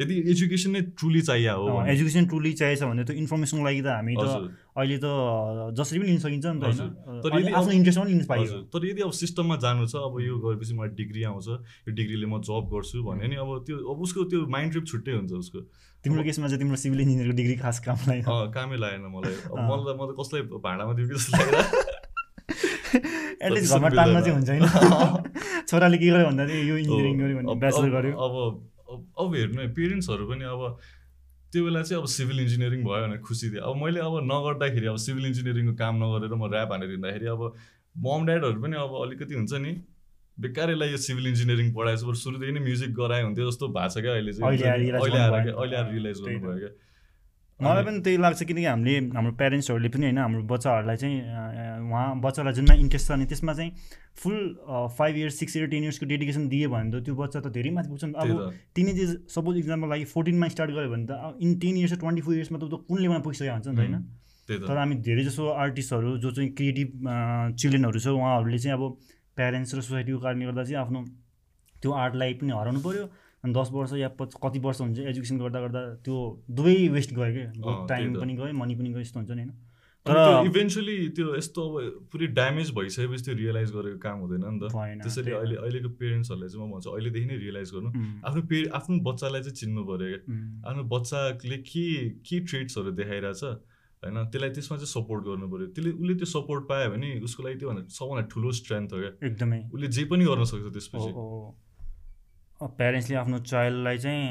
यदि 0.00 0.14
एजुकेसन 0.32 0.70
नै 0.72 0.80
ट्रुली 0.96 1.20
चाहियो 1.28 1.54
हो 1.60 1.84
एजुकेसन 1.92 2.26
ट्रुली 2.26 2.52
चाहिएछ 2.60 2.82
भने 2.82 3.04
त 3.04 3.10
इन्फर्मेसनको 3.22 3.64
लागि 3.64 3.80
त 3.82 3.88
हामी 3.92 4.14
त 4.16 4.24
अहिले 4.72 4.96
त 5.04 5.06
जसरी 5.76 5.98
पनि 6.00 6.08
लिन 6.08 6.20
सकिन्छ 6.24 6.46
नि 6.46 6.60
त 6.60 6.64
तर 7.24 7.30
यदि 7.38 7.52
आफ्नो 7.60 7.72
इन्ट्रेस्टमा 7.76 8.04
पनि 8.04 8.12
लिन 8.16 8.24
पाइयो। 8.32 8.60
तर 8.72 8.86
यदि 8.88 9.02
अब 9.04 9.12
सिस्टममा 9.20 9.56
जानु 9.64 9.86
छ 9.92 9.94
अब 10.08 10.16
यो 10.24 10.38
गरेपछि 10.40 10.72
मलाई 10.80 10.96
डिग्री 10.96 11.22
आउँछ 11.30 11.48
यो 11.88 11.92
डिग्रीले 11.92 12.26
म 12.26 12.40
जब 12.40 12.72
गर्छु 12.72 13.04
भने 13.04 13.28
नि 13.28 13.36
अब 13.44 13.50
त्यो 13.68 13.76
अब 13.92 14.00
उसको 14.08 14.24
त्यो 14.32 14.40
माइन्ड 14.56 14.72
ट्रिप 14.72 14.84
छुट्टै 14.92 15.12
हुन्छ 15.12 15.32
उसको। 15.44 15.60
तिम्रो 16.04 16.22
केसमा 16.24 16.46
चाहिँ 16.48 16.60
तिम्रो 16.64 16.76
सिभिल 16.82 17.00
इन्जिनियरको 17.04 17.36
डिग्री 17.36 17.56
खास 17.60 17.84
काम 17.84 17.98
लाग्यो 18.08 18.38
कामै 18.56 18.76
लागेन 18.80 19.06
मलाई। 19.12 19.34
मलाई 19.52 19.84
त 19.84 19.96
म 20.00 20.02
त 20.08 20.10
कसलाई 20.16 20.42
भाँडामा 20.56 20.92
दिउँ 20.96 21.08
जस्तो 21.12 21.30
लागेर 21.36 21.56
एटलिस्ट 23.42 23.72
घरमा 23.76 23.88
मिल्दैन। 23.92 24.20
चाहिँ 24.24 24.34
हुन्छ 24.40 24.48
होइन। 24.50 24.64
छोराले 25.68 25.96
के 25.98 26.06
गर्यो 26.10 26.26
भन्दा 26.26 26.46
चाहिँ 26.48 26.64
यो 26.68 26.76
इन्जिनियरिङ 26.80 27.14
गर्यो 27.20 27.36
भने 27.38 27.54
ब्याचलर 27.60 27.90
गर्यो 27.96 28.14
अब 28.16 28.34
अब- 28.92 29.06
अब 29.24 29.34
हेर्नु 29.34 29.60
है 29.62 29.68
पेरेन्ट्सहरू 29.78 30.26
पनि 30.30 30.44
अब 30.54 30.62
त्यो 31.52 31.64
बेला 31.64 31.82
चाहिँ 31.82 32.00
अब 32.02 32.08
सिभिल 32.16 32.40
इन्जिनियरिङ 32.40 32.80
भयो 32.84 33.00
भने 33.06 33.18
खुसी 33.28 33.50
थियो 33.52 33.62
अब 33.70 33.76
मैले 33.84 34.00
अब 34.08 34.14
नगर्दाखेरि 34.32 34.86
अब 34.92 34.96
सिभिल 35.06 35.26
इन्जिनियरिङको 35.26 35.74
काम 35.80 35.94
नगरेर 36.04 36.34
म 36.34 36.48
ऱ्याप 36.52 36.72
हानेर 36.72 36.90
हिँड्दाखेरि 36.90 37.26
अब 37.36 37.40
मम 37.96 38.20
ड्याडहरू 38.26 38.60
पनि 38.62 38.76
अब 38.84 38.92
अलिकति 39.02 39.34
हुन्छ 39.34 39.52
नि 39.66 39.72
बेकारैलाई 40.36 40.88
यो 40.90 40.96
सिभिल 41.06 41.26
इन्जिनियरिङ 41.28 41.72
पढाएछ 41.76 42.02
बरु 42.08 42.16
सुरुदेखि 42.24 42.52
नै 42.52 42.60
म्युजिक 42.68 42.94
गराए 43.00 43.22
हुन्थ्यो 43.22 43.50
जस्तो 43.50 43.68
भएको 43.76 43.88
छ 43.94 44.02
क्या 44.04 44.12
अहिले 44.16 44.32
चाहिँ। 44.32 44.48
अहिले 45.02 45.18
आएर 45.18 45.48
अहिले 45.52 45.76
आएर 45.76 45.92
रियलाइज। 45.92 46.18
गर्नुभयो 46.24 46.58
क्या। 46.62 46.70
मलाई 47.62 47.84
पनि 47.84 48.00
त्यही 48.06 48.16
लाग्छ 48.22 48.42
किनकि 48.42 48.64
हामीले 48.64 48.94
हाम्रो 49.16 49.32
प्यारेन्ट्सहरूले 49.40 49.88
पनि 49.94 50.04
होइन 50.06 50.18
हाम्रो 50.18 50.42
बच्चाहरूलाई 50.52 50.96
चाहिँ 51.02 51.16
उहाँ 51.88 52.06
बच्चालाई 52.20 52.52
जुनमा 52.58 52.74
इन्ट्रेस्ट 52.84 53.06
छ 53.08 53.12
अनि 53.12 53.26
त्यसमा 53.32 53.52
चाहिँ 53.54 53.70
full 54.22 54.38
five 54.98 55.16
years 55.16 55.38
six 55.38 55.56
year 55.56 55.66
ten 55.74 55.82
इयर्सको 55.82 56.06
dedication 56.12 56.48
दियो 56.48 56.70
भने 56.70 56.90
त 56.90 57.04
त्यो 57.04 57.14
बच्चा 57.14 57.38
त 57.40 57.52
धेरै 57.52 57.70
माथि 57.76 57.88
पुग्छ 57.88 58.04
नि 58.04 58.12
त। 58.12 58.16
अब 58.16 58.28
त। 58.28 58.52
टिनेज 58.74 58.98
सपोज 59.34 59.56
इक्जाम्पल 59.62 59.88
लागि 59.88 60.04
फोर्टिनमा 60.12 60.48
स्टार्ट 60.54 60.70
गऱ्यो 60.72 60.90
भने 60.90 61.06
त 61.06 61.38
in 61.40 61.50
ten 61.62 61.76
years 61.76 61.94
twenty 62.02 62.22
four 62.22 62.34
इयर्समा 62.34 62.58
त 62.58 62.84
कुन 62.88 62.98
लेभलमा 62.98 63.22
पुगिसकेको 63.26 63.54
हुन्छ 63.54 63.68
नि 63.68 63.74
त 63.74 63.78
होइन। 63.78 63.94
तर 64.68 64.76
हामी 64.76 64.94
धेरै 65.06 65.24
जसो 65.24 65.48
आर्टिस्टहरू 65.64 66.16
जो 66.18 66.30
चाहिँ 66.36 66.50
क्रिएटिभ 66.58 66.88
चिल्ड्रेनहरू 67.56 67.98
छ 67.98 68.06
उहाँहरूले 68.12 68.58
चाहिँ 68.58 68.76
अब 68.76 68.82
प्यारेन्ट्स 69.36 69.74
र 69.74 69.80
सोसाइटीको 69.80 70.18
कारणले 70.18 70.44
गर्दा 70.46 70.64
चाहिँ 70.64 70.80
आफ्नो 70.84 71.00
त्यो 71.76 71.90
आर्टलाई 72.04 72.32
पनि 72.40 72.52
हराउनु 72.52 72.80
पऱ्यो 72.82 73.04
अनि 73.44 73.52
दस 73.52 73.68
वर्ष 73.72 73.92
या 73.98 74.08
पच 74.18 74.34
कति 74.42 74.58
वर्ष 74.58 74.80
हुन्छ 74.80 74.98
एजुकेसन 74.98 75.38
गर्दा 75.38 75.60
गर्दा 75.60 75.80
त्यो 76.04 76.16
दुवै 76.50 76.76
वेस्ट 76.88 77.14
गयो 77.14 77.32
क्या। 77.34 77.86
टाइम। 77.88 78.14
पनि 78.20 78.34
गयो 78.36 78.52
मनी 78.54 78.74
पनि 78.74 78.90
गयो 78.90 79.00
यस्तो 79.00 79.18
हुन्छ 79.20 79.30
नि 79.30 79.42
होइन। 79.42 79.52
तर 80.06 80.46
इभेन्चुली 80.46 80.96
त्यो 81.16 81.34
यस्तो 81.36 81.62
अब 81.62 82.06
पुरै 82.12 82.26
ड्यामेज 82.38 82.70
भइसकेपछि 82.74 83.22
त्यो 83.24 83.34
रियलाइज 83.34 83.70
गरेको 83.70 83.98
काम 84.02 84.18
हुँदैन 84.20 84.44
नि 84.46 84.58
त। 84.62 84.70
त्यसैले 85.02 85.30
अहिले 85.30 85.56
अहिलेको 85.62 85.88
पेरेन्ट्सहरूलाई 86.00 86.48
चाहिँ 86.50 86.66
म 86.66 86.70
भन्छु 86.74 86.90
अहिलेदेखि 86.90 87.26
नै 87.26 87.36
रियलाइज 87.38 87.70
गर्नु। 87.74 87.90
आफ्नो 88.26 88.42
पे 88.50 88.56
आफ्नो 88.78 88.98
बच्चालाई 89.10 89.42
चाहिँ 89.42 89.56
चिन्नु 89.62 89.82
पऱ्यो 89.90 90.08
क्या। 90.10 90.20
आफ्नो 90.66 90.82
बच्चाले 90.94 91.58
के 91.70 91.86
के 92.26 92.40
ट्रेड्सहरू 92.46 92.90
देखाइरहेछ 92.98 93.42
होइन? 94.02 94.16
त्यसलाई 94.34 94.50
त्यसमा 94.58 94.76
चाहिँ 94.82 94.90
सपोर्ट 94.90 95.22
गर्नु 95.22 95.46
पऱ्यो। 95.46 95.66
त्यसले 95.70 95.90
उसले 96.02 96.14
त्यो 96.18 96.28
सपोर्ट 96.34 96.62
पायो 96.66 96.90
भने 96.90 97.08
उसको 97.22 97.40
लागि 97.42 97.56
त्यो 97.62 97.68
भन्दा 97.70 97.82
सबभन्दा 97.98 98.24
ठुलो 98.34 98.50
स्ट्रेन्थ 98.58 98.88
हो 98.92 98.98
क्या। 98.98 99.12
एकदमै। 99.22 99.60
उसले 99.70 99.88
जे 99.98 100.04
पनि 100.10 100.24
गर्न 100.26 100.44
सक्छ 100.50 100.66
त्यसपछि। 100.74 101.10
प्यारेन्ट्सले 102.78 103.16
आफ्नो 103.16 103.38
चाइल्डलाई 103.52 103.98
चाहिँ 103.98 104.22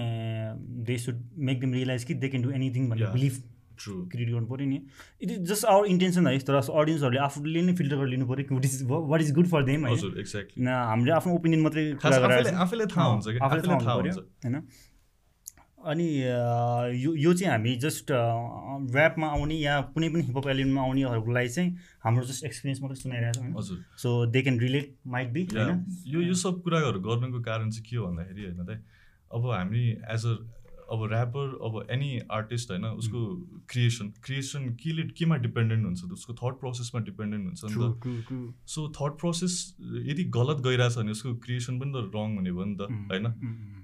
they 0.86 0.98
should 0.98 1.18
make 1.50 1.60
them 1.60 1.74
realize 1.74 2.04
कि 2.04 2.14
दे 2.16 2.28
क्यान 2.30 2.44
डु 2.44 2.52
एनिथिङ 2.52 2.90
भन्ने. 2.90 3.06
बिलिभ 3.14 3.34
ट्रु 3.80 3.94
क्रिएट 4.08 4.30
गर्नु 4.30 4.48
पऱ्यो 4.48 4.68
नि। 4.68 4.80
It 5.22 5.30
is 5.32 5.40
just 5.50 5.66
our 5.66 5.86
intention 5.88 6.28
है 6.28 6.38
तर 6.40 6.56
अडियन्सहरूले 6.56 7.20
आफूले 7.20 7.62
नै 7.62 7.74
फिल्टर 7.76 7.96
गरेर 7.96 8.10
लिनु 8.10 8.26
पऱ्यो 8.28 8.46
कि 8.46 8.54
what 8.56 8.66
is 8.66 8.84
what 8.90 9.22
is 9.22 9.32
good 9.34 9.48
for 9.48 9.64
them 9.64 9.86
होइन 9.86 9.98
हजुर 9.98 10.20
एक्ज्याक्टली 10.20 10.64
न 10.64 10.68
हामीले 10.92 11.12
आफ्नो 11.12 11.34
ओपिनियन 11.36 11.62
मात्रै 11.62 11.84
आफैले 12.62 12.86
थाहा 12.96 13.08
हुन्छ 13.08 13.26
होइन? 13.28 14.56
अनि 15.86 16.08
यो 17.04 17.16
यो 17.16 17.34
चाहिँ 17.34 17.52
हामी 17.52 17.76
जस्ट 17.84 18.12
ऱ्यापमा 18.12 19.28
आउने 19.28 19.56
या 19.56 19.80
कुनै 19.96 20.10
पनि 20.10 20.24
हिपहप 20.24 20.48
एलिमेन्टमा 20.48 20.82
आउनेहरूको 20.82 21.32
लागि 21.32 21.50
चाहिँ 21.50 21.76
हाम्रो 22.04 22.26
जस्ट 22.26 22.46
एक्सपिरियन्स 22.46 22.82
मात्रै 22.82 23.02
सुनाइरहेको 23.02 23.42
छ 23.42 23.58
हजुर। 23.58 23.84
So 23.98 24.26
they 24.28 24.42
can 24.42 24.60
relate 24.60 24.96
might 25.08 25.30
be 25.34 25.42
yeah, 25.42 25.64
होइन? 25.64 25.86
यो 26.08 26.22
यो 26.22 26.34
सब 26.46 26.62
कुराहरू 26.64 27.00
गर्नुको 27.02 27.42
कारण 27.42 27.70
चाहिँ 27.70 27.86
के 27.90 27.96
हो 27.98 28.08
भन्दाखेरि 28.08 28.46
होइन 28.46 28.66
त 28.66 28.82
अब 29.32 29.52
हामी 29.52 29.86
एज 29.90 30.26
अ 30.26 30.38
अब 30.92 31.04
ऱ्यापर 31.08 31.52
अब 31.66 31.76
एनी 31.92 32.12
आर्टिस्ट 32.32 32.72
होइन 32.72 32.86
उसको 32.86 33.20
क्रिएसन 33.72 34.08
क्रिएसन 34.24 34.70
केले 34.82 35.04
केमा 35.20 35.36
डिपेन्डेन्ट 35.46 35.86
हुन्छ 35.86 36.02
त 36.02 36.12
उसको 36.14 36.34
थट 36.36 36.60
प्रोसेसमा 36.60 37.02
डिपेन्डेन्ट 37.02 37.44
हुन्छ 37.48 37.62
नि 37.66 37.76
त। 37.76 38.54
सो 38.68 38.88
थट 38.98 39.20
प्रोसेस 39.20 39.54
यदि 40.10 40.24
गलत 40.38 40.64
गइरहेछ 40.68 40.98
भने 40.98 41.12
उसको 41.12 41.36
क्रिएसन 41.46 41.80
पनि 41.80 41.92
त 41.92 42.12
रङ 42.16 42.36
हुने 42.36 42.52
भयो 42.52 42.66
नि 42.66 42.76
त 42.76 42.92
होइन? 43.12 43.26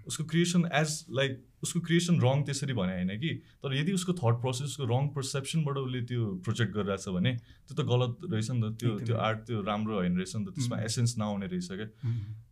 उसको 0.07 0.23
क्रिएसन 0.23 0.65
एज 0.73 1.05
लाइक 1.19 1.43
उसको 1.63 1.79
क्रिएसन 1.87 2.19
रङ 2.21 2.43
त्यसरी 2.47 2.73
भने 2.73 2.93
होइन 2.93 3.19
कि? 3.19 3.31
तर 3.63 3.73
यदि 3.75 3.91
उसको 3.93 4.13
थट 4.13 4.41
प्रोसेस 4.41 4.67
उसको 4.71 4.85
रङ 4.85 5.07
पर्सेप्सनबाट 5.15 5.77
उसले 5.77 6.01
त्यो 6.07 6.25
प्रोजेक्ट 6.47 6.71
गरिरहेछ 6.73 7.07
भने 7.17 7.33
त्यो 7.37 7.73
त 7.75 7.85
गलत 7.91 8.27
रहेछ 8.31 8.49
नि 8.51 8.61
त। 8.61 8.73
त्यो 8.79 8.91
त्यो। 9.03 9.15
आर्ट 9.17 9.39
त्यो 9.47 9.61
राम्रो 9.61 9.95
होइन 9.97 10.15
रहेछ 10.17 10.35
नि 10.35 10.45
त। 10.45 10.49
त्यसमा. 10.55 10.81
एसेन्स 10.81 11.17
नआउने 11.17 11.47
रहेछ 11.47 11.69
क्या। 11.71 11.89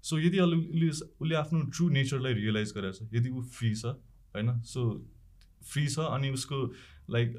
सो 0.04 0.20
यदि 0.20 0.40
उसले 0.40 0.90
उसले 0.90 1.36
आफ्नो 1.36 1.62
ट्रु 1.72 1.90
नेचरलाई 1.90 2.34
रियलाइज 2.34 2.74
गरेको 2.78 2.98
छ 2.98 3.10
यदि 3.14 3.30
ऊ 3.30 3.42
फ्री 3.42 3.74
छ 3.76 3.86
होइन? 4.36 4.62
सो 4.64 4.82
फ्री 5.64 5.88
छ 5.88 6.12
अनि 6.12 6.30
उसको 6.30 6.58
लाइक 7.10 7.38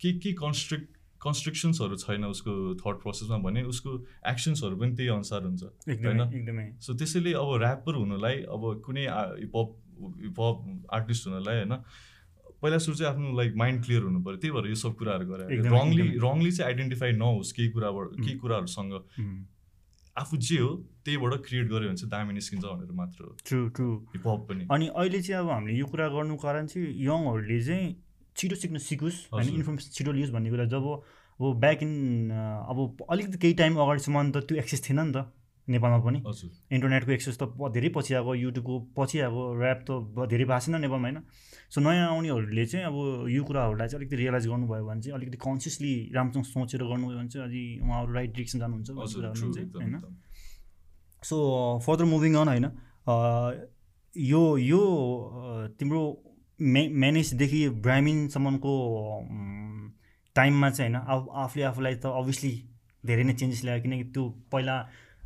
के 0.00 0.12
के 0.18 0.32
कन्स्ट्रिक्ट 0.38 0.93
कन्स्ट्रिक्सन्सहरू 1.26 1.96
छैन 1.96 2.24
उसको 2.26 2.52
थट 2.80 2.96
प्रोसेसमा 3.02 3.38
भने 3.46 3.62
उसको 3.72 3.90
एक्सन्सहरू 4.30 4.76
पनि 4.76 4.96
त्यही 4.96 5.08
अनुसार 5.16 5.42
हुन्छ 5.42 5.62
होइन? 5.88 6.76
सो 6.80 6.94
त्यसैले 6.94 7.32
अब 7.42 7.54
ऱ्यापर 7.60 7.94
हुनुलाई 8.00 8.42
अब 8.56 8.62
कुनै 8.86 9.06
हिपहप 9.06 9.70
हिपहप 10.24 10.90
आर्टिस्ट 10.92 11.26
हुनलाई 11.28 11.56
होइन? 11.56 11.74
पहिला 12.62 12.78
सुरु 12.78 12.96
चाहिँ 12.96 13.12
आफ्नो 13.12 13.36
लाइक 13.36 13.56
माइन्ड 13.56 13.84
क्लियर 13.84 14.02
हुनु 14.02 14.20
पऱ्यो 14.24 14.36
त्यही 14.40 14.52
भएर 14.52 14.68
यो 14.68 14.74
सब 14.82 14.94
कुराहरू 14.96 15.26
गरे 15.28 15.44
एकदमै, 15.54 15.80
रङली। 15.80 16.06
रङली 16.18 16.52
चाहिँ 16.52 16.68
आइडेन्टिफाई 16.72 17.12
नहोस् 17.12 17.52
केही 17.52 17.68
कुराबाट 17.70 18.08
केही 18.20 18.36
कुराहरूसँग। 18.38 18.92
आफू 20.16 20.36
जे 20.36 20.58
हो 20.58 20.70
त्यहीबाट 21.04 21.32
क्रिएट 21.46 21.66
गऱ्यो 21.68 21.88
भने 21.88 21.96
चाहिँ 21.96 22.10
दामी 22.10 22.32
निस्किन्छ 22.34 22.64
भनेर 22.64 22.92
मात्र 22.94 23.24
हो। 23.24 23.36
ट्रु 23.46 23.68
ट्रु 23.76 23.88
हिपहप 24.14 24.40
पनि। 24.48 24.66
अनि 24.70 24.86
अहिले 24.86 25.20
चाहिँ 25.22 25.40
अब 25.42 25.50
हामीले 25.50 25.78
यो 25.78 25.86
कुरा 25.86 26.08
गर्नु 26.08 26.36
कारण 26.36 26.66
चाहिँ 26.66 26.88
यङहरूले 27.04 27.60
चाहिँ 27.64 27.88
छिटो 28.36 28.56
सिक्न 28.56 28.78
सिकोस् 28.78 29.18
होइन। 29.32 29.48
इन्फर्मेसन 29.54 29.90
छिटो 29.92 30.12
लियोस् 30.12 30.32
भन्ने 30.32 30.50
कुरा 30.50 30.64
जब 30.70 30.84
अब 31.40 31.44
ब्याक 31.60 31.82
इन 31.82 31.92
अब 32.30 33.06
अलिकति 33.10 33.38
केही 33.38 33.54
टाइम 33.54 33.72
अगाडिसम्म 33.76 34.30
त 34.30 34.36
त्यो 34.46 34.58
एक्सेस 34.58 34.80
थिएन 34.88 35.00
नि 35.00 35.12
त 35.12 35.26
नेपालमा 35.68 35.98
पनि। 36.04 36.18
इन्टरनेटको 36.76 37.10
एक्सेस 37.12 37.38
त 37.40 37.48
धेरै 37.72 37.88
पछि 37.96 38.14
आएको 38.14 38.34
युट्युबको 38.34 38.74
पछि 38.98 39.18
आएको 39.24 39.42
ऱ्याप 39.56 39.80
त 39.88 39.90
धेरै 40.28 40.44
भएको 40.44 40.60
छैन 40.60 40.76
नेपालमा 40.84 41.08
होइन। 41.08 41.18
सो 41.72 41.80
नयाँ 41.80 42.08
आउनेहरूले 42.10 42.64
चाहिँ 42.66 42.84
अब 42.86 42.96
यो 43.32 43.42
कुराहरूलाई 43.42 43.88
चाहिँ 43.88 43.98
अलिकति 44.00 44.16
रियलाइज 44.16 44.46
गर्नुभयो 44.46 44.84
भने 44.84 45.00
चाहिँ 45.00 45.14
अलिकति 45.18 45.38
कन्सियसली 45.40 45.92
राम्रोसँग 46.14 46.44
सोचेर 46.44 46.82
गर्नुभयो 46.84 47.16
भने 47.18 47.28
चाहिँ 47.32 47.48
अझै 47.48 47.64
उहाँहरू 47.80 48.12
राइट 48.12 48.30
डिरेक्सन 48.34 48.58
जानुहुन्छ 48.60 48.90
होइन। 48.90 49.96
सो 51.22 51.36
फर्दर 51.86 52.04
मुभिङ 52.12 52.34
अन 52.36 52.48
होइन 52.48 52.66
यो 54.14 54.42
यो 54.60 54.82
तिम्रो 55.80 56.02
मे 56.60 56.88
म्यानेजदेखि 56.88 57.68
ब्राह्मिनसम्मको 57.84 58.74
टाइममा 60.36 60.70
चाहिँ 60.70 60.92
होइन 60.92 61.06
आफ 61.06 61.26
आफूले 61.44 61.64
आफूलाई 61.64 61.94
त 61.94 62.06
अभियसली 62.20 62.52
धेरै 63.04 63.24
नै 63.24 63.32
चेन्जेस 63.34 63.64
ल्यायो 63.64 63.82
किनकि 63.82 64.04
त्यो 64.14 64.22
पहिला 64.52 64.76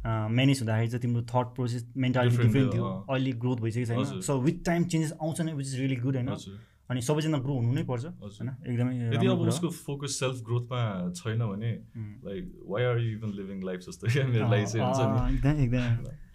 म्यानेज 0.07 0.59
हुँदाखेरि 0.61 0.89
चाहिँ 0.89 1.03
तिम्रो 1.03 1.23
थट 1.29 1.47
प्रोसेस 1.55 1.83
मेन्टालिटी 1.97 2.37
डिफ्रेन्ट 2.37 2.73
थियो। 2.73 2.85
अहिले 3.11 3.33
ग्रोथ 3.43 3.59
भइसकेको 3.61 4.05
छैन। 4.05 4.21
सो 4.21 4.39
विथ 4.41 4.65
टाइम 4.67 4.85
चेन्जेस 4.85 5.13
आउँछ 5.23 5.41
नै 5.41 5.53
विच 5.53 5.67
इज 5.67 5.79
रियली 5.81 5.97
गुड 5.97 6.17
होइन। 6.17 6.29
अनि 6.89 7.01
सबैजना 7.05 7.39
ग्रो 7.45 7.55
हुनु 7.55 7.73
नै 7.75 7.85
पर्छ 7.85 8.05
होइन। 8.07 8.49
एकदमै 8.65 8.93
यदि 9.13 9.27
अब। 9.27 9.41
उसको 9.53 9.69
फोकस 9.69 10.19
सेल्फ 10.21 10.37
ग्रोथमा 10.45 10.81
छैन 11.13 11.41
भने. 11.45 11.73
Like 12.25 12.45
why 12.69 12.85
are 12.85 12.99
you 12.99 13.11
even 13.19 13.31
living 13.37 13.59
life 13.65 13.81
जस्तो 13.89 14.05
क्या 14.09 14.27
मेरो 14.29 14.49
लागि 14.49 14.67
चाहिँ 14.67 14.83
हुन्छ 14.87 15.01
नि। 15.45 15.67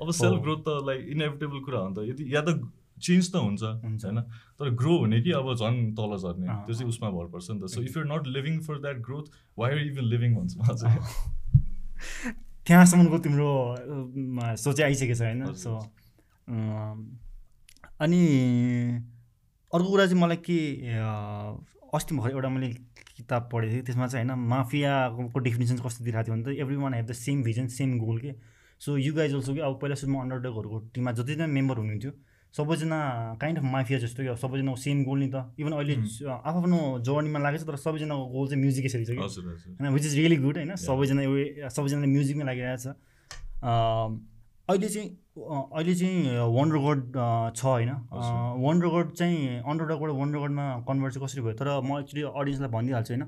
अब 0.01 0.11
सेल्फ 0.11 0.39
ग्रोथ 0.43 0.61
त 0.61 0.85
लाइक 0.85 1.01
इनेभिटेबल 1.17 1.59
कुरा 1.65 1.79
हो 1.79 1.89
नि 1.89 1.95
त। 1.95 1.99
यदि 2.09 2.23
या 2.35 2.41
त 2.41 2.49
चेन्ज 3.03 3.31
त 3.31 3.35
हुन्छ। 3.35 3.63
होइन? 4.05 4.19
तर 4.59 4.69
ग्रो 4.81 4.97
हुने 4.99 5.21
कि 5.21 5.31
अब 5.39 5.47
झन् 5.55 5.79
तल 5.95 6.11
झर्ने। 6.17 6.47
त्यो 6.47 6.73
चाहिँ। 6.73 6.89
उसमा 6.89 7.09
भर 7.09 7.25
पर्छ 7.33 7.47
नि 7.51 7.59
त। 7.59 7.63
So 7.73 7.81
if 7.81 7.97
you're 7.97 8.05
not 8.07 8.27
living 8.35 8.59
for 8.63 8.79
that 8.81 8.97
growth 9.07 9.25
why 9.59 9.71
are 9.71 9.79
even 9.79 10.05
living 10.13 10.35
भन्छु 10.35 10.59
म 10.59 10.75
चाहिँ 10.75 10.99
त्यहाँसम्मको 12.65 13.17
तिम्रो 13.19 13.49
सोचाइ 14.57 14.85
आइसकेको 14.85 15.15
छ 15.15 15.21
होइन? 15.21 15.53
सो 15.53 15.71
अनि 17.99 18.21
अर्को 19.71 19.89
कुरा 19.89 20.05
चाहिँ 20.05 20.21
मलाई 20.21 20.37
के 20.47 20.57
अस्ति 21.93 22.15
भर्खर 22.15 22.31
एउटा 22.31 22.49
मैले 22.49 22.69
किताब 23.17 23.49
पढेको 23.51 23.71
थिएँ। 23.73 23.83
त्यसमा 23.85 24.07
चाहिँ 24.07 24.25
होइन 24.25 24.39
माफियाको 24.49 25.39
डेफिनेसन 25.39 25.77
कस्तो 25.79 26.03
दिइरहेको 26.03 26.25
थियो 26.25 26.35
भने 26.35 26.43
त 26.43 26.59
every 26.59 26.75
one 26.75 26.93
have 26.93 27.05
the 27.05 27.13
same 27.13 27.43
vision 27.43 27.67
same 27.69 27.97
goal 27.99 28.17
के? 28.19 28.31
सो 28.81 28.97
यु 28.97 29.13
गाइज 29.13 29.33
अल्सो 29.33 29.53
कि 29.53 29.59
अब 29.59 29.73
पहिला 29.81 29.95
सुरुमा 29.95 30.21
अन्डरडगहरूको 30.21 30.77
टिममा 30.93 31.11
जतिजना 31.19 31.47
मेम्बर 31.47 31.77
हुनुहुन्थ्यो 31.77 32.11
सबैजना 32.53 32.97
काइन्ड 33.41 33.57
अफ 33.59 33.65
माफिया 33.65 33.99
जस्तो 33.99 34.23
कि 34.23 34.29
अब 34.29 34.37
सबैजनाको 34.37 34.77
सेम 34.77 35.03
गोल 35.03 35.19
नि 35.19 35.29
त। 35.33 35.57
इभन 35.59 35.71
अहिले 35.73 35.95
आफ्नो 36.29 36.77
जर्नीमा 37.01 37.39
लागेको 37.39 37.63
छ 37.63 37.67
तर 37.67 37.75
सबैजनाको 37.81 38.25
गोल 38.29 38.45
चाहिँ 38.49 38.61
म्युजिकै 38.61 38.89
छ 38.89 38.95
कि 39.09 39.15
होइन 39.17 39.89
विच 39.93 40.05
इज 40.05 40.13
रियली 40.17 40.37
गुड 40.45 40.57
होइन? 40.57 40.75
सबैजना 40.77 41.21
सबैजनाले 41.73 42.07
म्युजिकमै 42.13 42.45
लागिरहेको 42.45 42.81
छ। 42.83 42.93
अम, 43.63 44.09
अहिले 44.69 44.89
चाहिँ 44.89 45.09
अहिले 45.73 45.93
चाहिँ 45.97 46.45
वन्डर 46.53 46.77
गड 46.85 47.01
छ 47.57 47.61
होइन? 47.65 47.89
वन्डर 48.61 48.87
गड 48.95 49.07
चाहिँ 49.17 49.65
अन्डरडगबाट 49.65 50.09
वन्डर 50.21 50.39
गडमा 50.45 50.65
कन्भर्ट 50.87 51.13
चाहिँ 51.13 51.25
कसरी 51.25 51.41
भयो? 51.41 51.57
तर 51.57 51.67
म 51.81 51.99
एक्चुली 52.05 52.21
अडियन्सलाई 52.21 52.69
भनिदिइहाल्छु 52.69 53.13
होइन? 53.13 53.25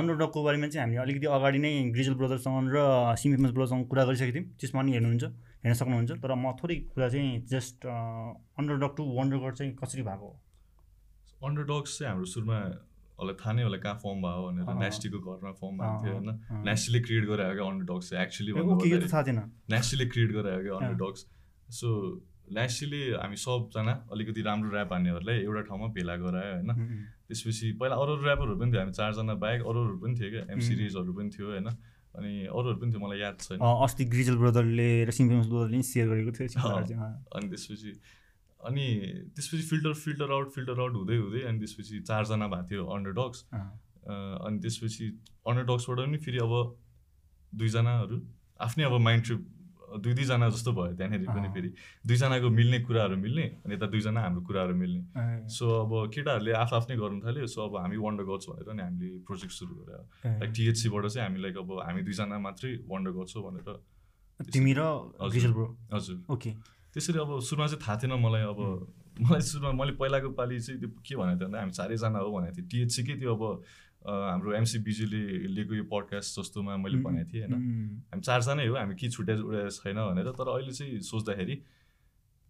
अन्डरडगको 0.00 0.38
बारेमा 0.42 0.66
चाहिँ 0.72 0.80
हामीले 0.80 1.00
अलिकति 1.04 1.26
अगाडि 1.36 1.58
नै 1.60 1.72
ग्रिजल 1.92 2.14
ब्रदर्ससँग 2.16 2.72
र 2.72 2.88
सिमिफेमस 3.20 3.52
ब्रदरसँग 3.52 3.84
कुरा 3.92 4.02
गरिसकेको 4.08 4.32
थियौँ। 4.32 4.46
त्यसमा 4.56 4.80
पनि 4.80 4.92
हेर्नुहुन्छ। 4.96 5.24
हेर्न 5.64 5.76
सक्नुहुन्छ 5.76 6.10
तर 6.22 6.32
म 6.34 6.52
थोरै 6.56 6.76
कुरा 6.92 7.08
चाहिँ 7.08 7.30
just 7.46 7.86
underdog 7.86 8.92
to 8.96 9.04
wonder 9.18 9.38
god 9.44 9.54
चाहिँ 9.60 9.72
कसरी 9.76 10.02
भएको? 10.02 10.28
हो 10.28 11.46
अन्डरडग्स 11.48 11.98
चाहिँ 11.98 12.10
हाम्रो 12.10 12.28
सुरुमा 12.32 12.58
होला 13.20 13.32
थाहा 13.36 13.52
नै 13.52 13.62
होला 13.62 13.78
कहाँ 13.84 13.96
फर्म 14.00 14.18
भयो 14.24 14.40
भनेर। 14.46 14.64
नेस्टीको 14.80 15.18
घरमा 15.20 15.52
फर्म 15.60 15.74
भएको 15.80 15.96
थियो 16.00 16.14
होइन। 16.16 16.64
नेस्टीले 16.64 17.00
क्रिएट 17.04 17.24
गरेर 17.28 17.52
क्या 17.54 17.66
अन्डरडग्स 17.68 18.06
चाहिँ 18.10 18.24
एक्चुली 18.24 18.52
नेस्टीले 19.76 20.06
क्रिएट 20.12 20.30
गरेर 20.32 20.58
क्या 20.64 20.74
अन्डरडग्स 20.80 21.20
सो 21.80 21.88
नेस्टीले 22.56 23.00
हामी 23.20 23.36
सबजना 23.36 23.92
अलिकति 24.12 24.40
राम्रो 24.42 24.70
ऱ्याप 24.74 24.92
हान्नेहरूलाई 24.92 25.38
एउटा 25.44 25.62
ठाउँमा 25.68 25.86
भेला 25.94 26.14
गरायो 26.24 26.54
होइन। 26.56 26.70
त्यसपछि 27.28 27.66
पहिला 27.78 27.94
अरू 28.02 28.12
अरू 28.16 28.24
ऱ्यापरहरू 28.26 28.56
पनि 28.58 28.70
थियो। 28.72 28.80
हामी 28.80 28.94
चारजना 28.98 29.34
बाहेक 29.44 29.60
अरू 29.62 29.78
अरू 29.86 29.96
पनि 30.02 30.14
थियो 30.18 30.30
क्या। 30.34 30.42
एम. 30.50 30.60
सिरिजहरू 30.66 31.12
पनि 31.14 31.30
थियो 31.30 31.46
होइन। 31.52 31.68
अनि 32.18 32.32
अरूहरू 32.46 32.76
पनि 32.80 32.90
थियो 32.92 33.00
मलाई 33.00 33.18
याद 33.20 33.36
छैन 33.40 33.60
अस्ति 33.60 34.04
ग्रिजल 34.14 34.36
ब्रदरले 34.42 34.88
र 35.04 35.10
सिम्फेमस 35.18 35.46
ब्रदरले 35.46 35.76
नि 35.76 35.86
सेयर 35.90 36.06
गरेको 36.08 36.32
थियो। 36.38 36.48
अनि 37.36 37.46
त्यसपछि 37.52 37.92
अनि 38.60 38.86
त्यसपछि 39.36 39.62
filter 39.70 39.94
filter 40.04 40.30
out 40.36 40.48
filter 40.56 40.80
out 40.80 40.94
हुँदै 41.00 41.16
हुँदै 41.16 41.42
अनि 41.48 41.58
त्यसपछि 41.60 42.00
चारजना 42.10 42.46
भएको 42.48 42.68
थियो 42.70 42.82
अन्डरडग्स 42.96 43.44
अँ। 43.52 43.62
अनि 44.46 44.58
त्यसपछि 44.66 45.06
अन्डरडग्सबाट 45.46 45.98
पनि 45.98 46.18
फेरि 46.26 46.38
अब 46.44 46.52
दुईजनाहरू 47.52 48.16
आफ्नै 48.60 48.84
अब 48.84 48.94
माइन्ड 49.06 49.24
ट्रिप 49.24 49.40
दुई 49.98 50.12
दुईजना 50.14 50.48
जस्तो 50.48 50.70
भयो 50.72 50.94
त्यहाँनिर 50.94 51.26
पनि। 51.26 51.48
फेरि। 51.50 51.70
दुईजनाको 52.06 52.48
मिल्ने 52.50 52.78
कुराहरू 52.86 53.16
मिल्ने 53.16 53.46
अनि 53.66 53.74
यता 53.74 53.86
दुईजना 53.90 54.20
हाम्रो 54.20 54.42
कुराहरू 54.46 54.74
मिल्ने। 54.76 55.48
सो 55.50 55.64
अब 55.66 55.92
केटाहरूले 56.14 56.52
आफ 56.54 56.72
आफ्नै 56.74 56.96
गर्नु 56.96 57.20
थाल्यो 57.26 57.46
सो 57.50 57.60
अब 57.66 57.76
हामी 57.82 57.96
वन्डर 57.98 58.24
गर्छ 58.30 58.46
भनेर 58.50 58.70
नि 58.70 58.82
हामीले 58.82 59.08
प्रोजेक्ट 59.26 59.52
सुरु 59.52 59.74
गऱ्यो। 59.74 60.02
ए। 60.26 60.38
लाइक 60.38 60.50
टिएचसीबाट 60.54 61.04
चाहिँ 61.10 61.26
हामी 61.26 61.38
लाइक 61.42 61.56
अब 61.58 61.70
हामी 61.82 62.00
दुईजना 62.06 62.38
मात्रै 62.38 62.70
वन्डर 62.86 63.10
गर्छौँ 63.18 63.42
भनेर 63.42 63.68
तिमी 64.54 64.72
र 64.78 64.82
हजुर। 65.20 66.16
ओके 66.30 66.50
त्यसरी 66.94 67.18
अब 67.18 67.30
सुरुमा 67.40 67.66
चाहिँ 67.66 67.82
थाहा 67.82 67.96
थिएन 67.98 68.14
मलाई 68.18 68.42
अब। 68.50 68.60
मलाई 69.20 69.42
सुरुमा 69.42 69.70
मैले 69.76 69.92
पहिलाको 70.00 70.30
पालि 70.32 70.58
चाहिँ 70.60 70.80
त्यो 70.80 70.88
के 71.04 71.14
भनेको 71.16 71.38
थिएँ 71.38 71.50
भन्दा 71.50 71.58
हामी 71.60 71.72
चारैजना 71.76 72.18
हो 72.18 72.30
भनेको 72.30 72.56
थिएँ 72.56 72.68
टिएचसीकै 72.70 73.14
त्यो 73.20 73.34
अब 73.34 73.42
हाम्रो 74.00 74.54
एमसी 74.54 74.78
बिजुले 74.80 75.22
लिएको 75.54 75.74
यो 75.74 75.84
पडकास्ट 75.84 76.40
जस्तोमा 76.40 76.76
मैले 76.76 76.98
भनेको 77.04 77.28
थिएँ 77.32 77.44
होइन? 77.46 78.08
हामी 78.10 78.22
चारजनै 78.22 78.66
हो 78.66 78.74
हामी 78.76 78.94
के 78.96 79.08
छुट्याइ 79.08 79.38
उडाएको 79.38 79.70
छैन 79.70 79.96
भनेर 79.96 80.28
तर 80.32 80.48
अहिले 80.48 80.72
चाहिँ 80.72 81.00
सोच्दाखेरि 81.00 81.56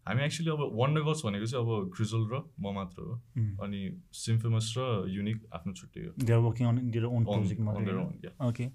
हामी 0.06 0.22
एक्चुली 0.24 0.50
अब 0.50 0.62
वन्डर 0.72 1.02
गर्छ 1.02 1.20
भनेको 1.26 1.46
चाहिँ 1.46 1.66
अब 1.66 1.90
क्रिजल 1.96 2.22
र 2.32 2.34
म 2.60 2.72
मात्र 2.74 3.02
हो। 3.02 3.14
अनि 3.64 3.80
सिम्फेमस 4.12 4.74
र 4.78 4.80
युनिक 5.10 5.38
आफ्नो 5.52 5.72
छुट्टै 5.72 6.00
हो। 6.00 6.12
On 6.62 7.64
मात्रै 7.64 7.84
their 7.84 7.98
होइन? 7.98 8.06
own, 8.06 8.24
yeah. 8.24 8.34
ओके 8.48 8.66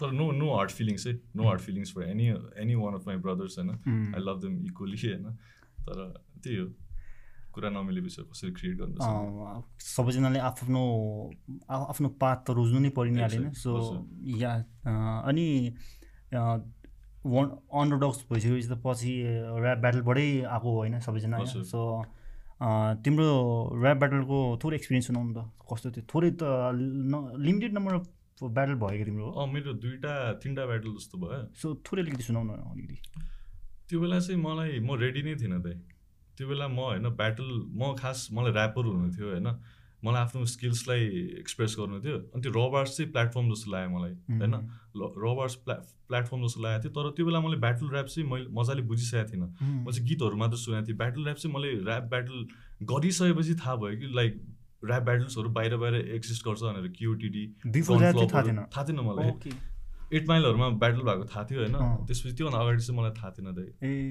तर 0.00 0.10
नो 0.10 0.30
नो 0.32 0.56
हार्ड 0.56 0.70
फिलिङ्स 0.70 1.06
है 1.06 1.20
no 1.36 1.42
hard 1.44 1.60
feelings 1.60 1.92
for 1.92 2.02
any 2.02 2.26
any 2.56 2.74
one 2.74 2.94
of 2.94 3.06
my 3.06 3.16
brothers 3.16 3.58
होइन? 3.58 3.70
आई 4.14 4.20
लभ 4.22 4.40
देम 4.40 4.64
इक्वली 4.64 4.96
होइन? 4.96 5.26
तर 5.84 6.24
त्यही 6.42 6.56
हो। 6.56 6.66
कुरा 7.54 7.68
नमिलेपछि 7.70 8.22
कसरी 8.30 8.50
क्रिएट 8.58 8.76
गर्नु 8.80 8.96
सबैजनाले 9.84 10.38
आफ्नो 10.50 10.82
आफ्नो 11.68 12.08
पात 12.20 12.38
त 12.46 12.48
रोज्नु 12.58 12.78
नै 12.80 12.90
परि 12.98 13.10
नै। 13.10 13.20
हालेन 13.22 13.50
सो। 13.62 13.70
या 14.42 14.52
अनि 15.28 15.46
वान 17.32 17.46
अन्डरडग्स 17.80 18.18
भइसकेपछि 18.30 18.68
त 18.68 18.76
पछि 18.84 19.12
ऱ्याप 19.60 19.78
ब्याटलबाटै 19.84 20.28
आएको 20.54 20.68
हो 20.70 20.78
होइन 20.78 20.96
सबैजना। 21.06 21.36
सो 21.44 21.80
तिम्रो 23.04 23.28
ऱ्याप 23.82 23.96
ब्याटलको 23.98 24.38
थोरै 24.62 24.74
एक्सपिरियन्स 24.76 25.06
सुनाउनु 25.10 25.32
त 25.36 25.40
कस्तो 25.68 25.88
थियो? 25.96 26.04
थोरै 26.12 26.30
त 26.40 26.42
लिमिटेड 27.44 27.72
नम्बर 27.76 27.92
अफ 27.98 28.04
ब्याटल 28.56 28.74
भयो 28.80 29.04
तिम्रो? 29.04 29.26
मेरो 29.52 29.72
दुइटा 29.84 30.12
तिनवटा 30.40 30.64
ब्याटल 30.70 30.90
जस्तो 30.96 31.14
भयो। 31.20 31.40
सो 31.60 31.66
थोरै 31.84 32.00
अलिकति 32.02 32.24
सुनाउनु 32.28 32.52
न 32.52 32.56
अलिकति। 32.72 32.96
त्यो 33.88 33.96
बेला 34.00 34.18
चाहिँ 34.24 34.40
मलाई 34.40 34.78
म 34.80 34.96
रेडी 35.02 35.20
नै 35.28 35.34
थिइनँ 35.40 35.60
दाइ। 35.60 35.76
त्यो 36.36 36.48
बेला 36.48 36.68
म 36.68 36.78
होइन 36.78 37.08
ब्याटल 37.08 37.48
म 37.74 37.94
खास 37.98 38.28
मलाई 38.32 38.52
ऱ्यापर 38.52 38.84
हुनु 38.84 39.12
थियो 39.16 39.28
होइन। 39.30 39.48
मलाई 40.04 40.22
आफ्नो 40.22 40.44
स्किल्सलाई 40.44 41.00
एक्सप्रेस 41.40 41.76
गर्नु 41.78 42.00
थियो। 42.00 42.16
अनि 42.32 42.40
त्यो 42.42 42.52
रबार्स 42.52 42.96
चाहिँ 42.96 43.12
प्लेटफर्म 43.12 43.52
जस्तो 43.52 43.70
लाग्यो 43.70 43.90
मलाई 43.98 44.14
होइन। 44.40 44.54
रबार्स 44.96 45.54
प्ला 45.54 45.74
प्लेटफर्म 46.08 46.46
जस्तो 46.46 46.60
लागेको 46.62 46.82
थियो। 46.84 46.92
तर 46.96 47.10
त्यो 47.16 47.26
बेला 47.26 47.40
मैले 47.40 47.56
ब्याटल 47.56 47.86
ऱ्याप 47.92 48.06
चाहिँ 48.06 48.28
मैले 48.30 48.46
मजाले 48.50 48.82
बुझिसकेको 48.82 49.32
थिइनँ। 49.32 49.48
म 49.84 49.90
चाहिँ 49.90 50.06
गीतहरू 50.08 50.36
मात्र 50.36 50.56
सुनेको 50.56 50.86
थिएँ। 50.86 50.96
ब्याटल 50.96 51.20
ऱ्याप 51.24 51.36
चाहिँ 51.36 51.52
मैले 51.56 51.68
ऱ्याप 51.84 52.02
ब्याटल 52.02 52.36
गरिसकेपछि 52.82 53.54
थाहा 53.54 53.76
भयो 53.76 53.98
कि 54.00 54.06
लाइक 54.16 54.32
ऱ्याप 54.84 55.02
ब्याटल्सहरू 55.02 55.48
बाहिर 55.48 55.76
बाहिर 55.76 55.94
एक्जिस्ट 56.16 56.44
गर्छ 56.48 56.62
भनेर 56.62 56.88
क्युटिडी 56.98 57.44
थाहा 58.72 58.84
थिएन। 58.84 59.00
मलाई। 59.00 59.52
एट 60.10 60.28
माइलहरूमा 60.28 60.68
ब्याटल 60.82 61.02
भएको 61.08 61.24
थाहा 61.32 61.42
थियो 61.50 61.60
होइन। 61.60 61.74
त्यसपछि 62.06 62.32
त्योभन्दा 62.36 62.58
अगाडि 62.60 62.82
चाहिँ 62.82 62.98
मलाई 62.98 63.12
थाहा 63.18 63.30
थिएन 63.30 63.48
दाइ 63.58 63.68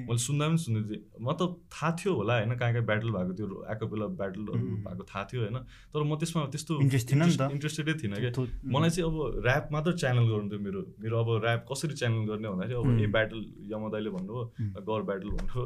मैले 0.07 0.21
सुन्दा 0.25 0.43
पनि 0.47 0.57
सुन्दै 0.63 0.81
थिएँ 0.89 1.01
म 1.19 1.27
त 1.35 1.41
थाहा 1.75 1.89
थियो 1.99 2.11
होला 2.19 2.33
होइन 2.39 2.53
कहाँ 2.55 2.71
कहाँ 2.73 2.85
ब्याटल 2.89 3.09
भएको 3.15 3.33
त्यो 3.39 3.47
एकोपेला 3.73 4.05
ब्याटलहरू 4.19 4.63
उम्. 4.63 4.83
भएको 4.85 5.03
थाहा 5.11 5.23
थियो 5.29 5.39
होइन 5.43 5.57
तर 5.91 5.99
म 6.03 6.11
त्यसमा 6.19 6.39
त्यस्तो। 6.55 6.73
इन्ट्रेस्टेडै 6.79 7.93
थिइनँ 7.99 8.17
क्या 8.23 8.31
मलाई 8.73 8.89
चाहिँ 8.95 9.07
अब 9.09 9.15
ऱ्याप 9.43 9.65
मात्र 9.75 9.91
च्यानल 10.01 10.25
गर्नु 10.31 10.47
थियो 10.49 10.61
मेरो 10.63 10.81
मेरो 11.03 11.15
अब 11.19 11.29
ऱ्याप 11.43 11.61
कसरी 11.71 11.93
च्यानल 11.99 12.21
गर्ने 12.31 12.47
भन्दाखेरि 12.49 12.79
अब. 12.79 12.87
ए 12.99 13.07
ब्याटल 13.15 13.39
यमदाइले 13.73 14.09
भन्नुभयो. 14.15 14.43
गर 14.87 15.01
ब्याटल 15.09 15.29
भन्नुभयो 15.35 15.63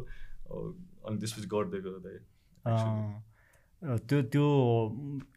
अनि 1.07 1.17
त्यसपछि 1.19 1.47
गर्दै 1.53 1.79
गर्दै 1.88 2.15
actually. 2.63 2.95
अँ, 2.95 3.32
त्यो 3.84 4.21
त्यो 4.31 4.47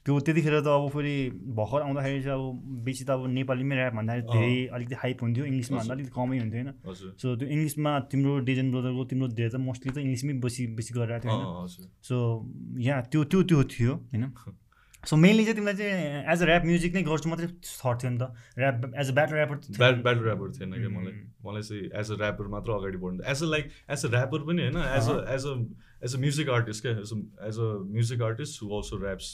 त्यो 0.05 0.19
त्यतिखेर 0.21 0.61
त 0.61 0.67
अब 0.67 0.89
फेरि 0.89 1.15
भर्खर 1.59 1.81
आउँदाखेरि 1.83 2.23
चाहिँ 2.23 2.39
अब 2.39 2.85
बेसी 2.85 3.05
त 3.05 3.11
अब 3.11 3.27
नेपालीमै 3.27 3.77
ऱ्याप 3.77 3.95
भन्दाखेरि। 3.95 4.27
धेरै 4.33 4.67
अलिकति 4.67 4.95
हाइप 4.95 5.23
हुन्थ्यो 5.23 5.45
इङ्ग्लिसमा 5.45 5.79
भन्दा। 5.79 5.95
अलिकति 5.95 6.13
कमै 6.15 6.39
हुन्थ्यो 6.39 6.63
होइन? 6.63 6.71
सो 7.19 7.37
त्यो 7.37 7.49
इङ्ग्लिसमा 7.49 7.91
तिम्रो 8.11 8.39
डेजन 8.49 8.71
ब्रदरको 8.71 9.05
तिम्रो 9.05 9.29
धेरै 9.29 9.51
त 9.51 9.57
मोस्टली 9.67 9.91
त 9.93 9.99
इङ्ग्लिसमै 9.99 10.33
बेसी 10.45 10.67
बेसी 10.79 10.95
गरिरहेको 10.95 11.27
थियो 11.27 11.35
होइन? 11.35 11.91
सो 12.03 12.17
यहाँ 12.79 13.03
त्यो 13.11 13.25
त्यो 13.25 13.43
त्यो 13.43 13.63
थियो 13.65 13.93
होइन? 13.95 14.31
सो 15.07 15.17
मेनली 15.17 15.43
चाहिँ 15.45 15.57
तिमीलाई 15.57 15.77
चाहिँ 15.77 16.23
एज 16.33 16.43
अ 16.43 16.47
ऱ्याप 16.47 16.65
म्युजिक 16.67 16.95
नै 16.95 17.03
गर्छु 17.09 17.29
मात्रै 17.31 17.47
थट 17.47 17.97
थियो 18.03 18.11
नि 18.11 18.19
त। 18.19 18.25
Rap 18.59 18.77
as 19.01 19.11
a 19.11 19.15
battler 19.19 19.35
rapper 19.37 19.57
bat 19.79 20.03
battle 20.03 20.25
rapper 20.27 20.53
थिएन 20.59 20.73
क्या 20.75 20.91
मलाई। 20.99 21.13
उम्. 21.13 21.25
मलाई 21.47 21.63
चाहिँ 21.63 21.85
एज 22.01 22.11
अ 22.11 22.17
ऱ्यापर 22.21 22.47
मात्र 22.55 22.73
अगाडि 22.79 22.99
बढ्नु 23.05 23.23
as 23.31 23.43
a 23.43 23.47
like 23.47 23.65
as 23.91 24.05
a 24.05 24.09
rapper 24.13 24.41
पनि 24.51 24.63
होइन 24.63 24.77
as 24.99 25.09
a 25.11 25.17
as 25.35 25.47
a 25.47 25.55
as 26.05 26.15
a 26.15 26.19
music 26.21 26.49
artist 26.59 26.83
क्या। 26.83 26.93
As 27.49 27.59
a 27.59 27.69
music 27.97 28.23
artist 28.23 28.63
who 28.63 28.69
also 28.77 28.95
raps 29.07 29.29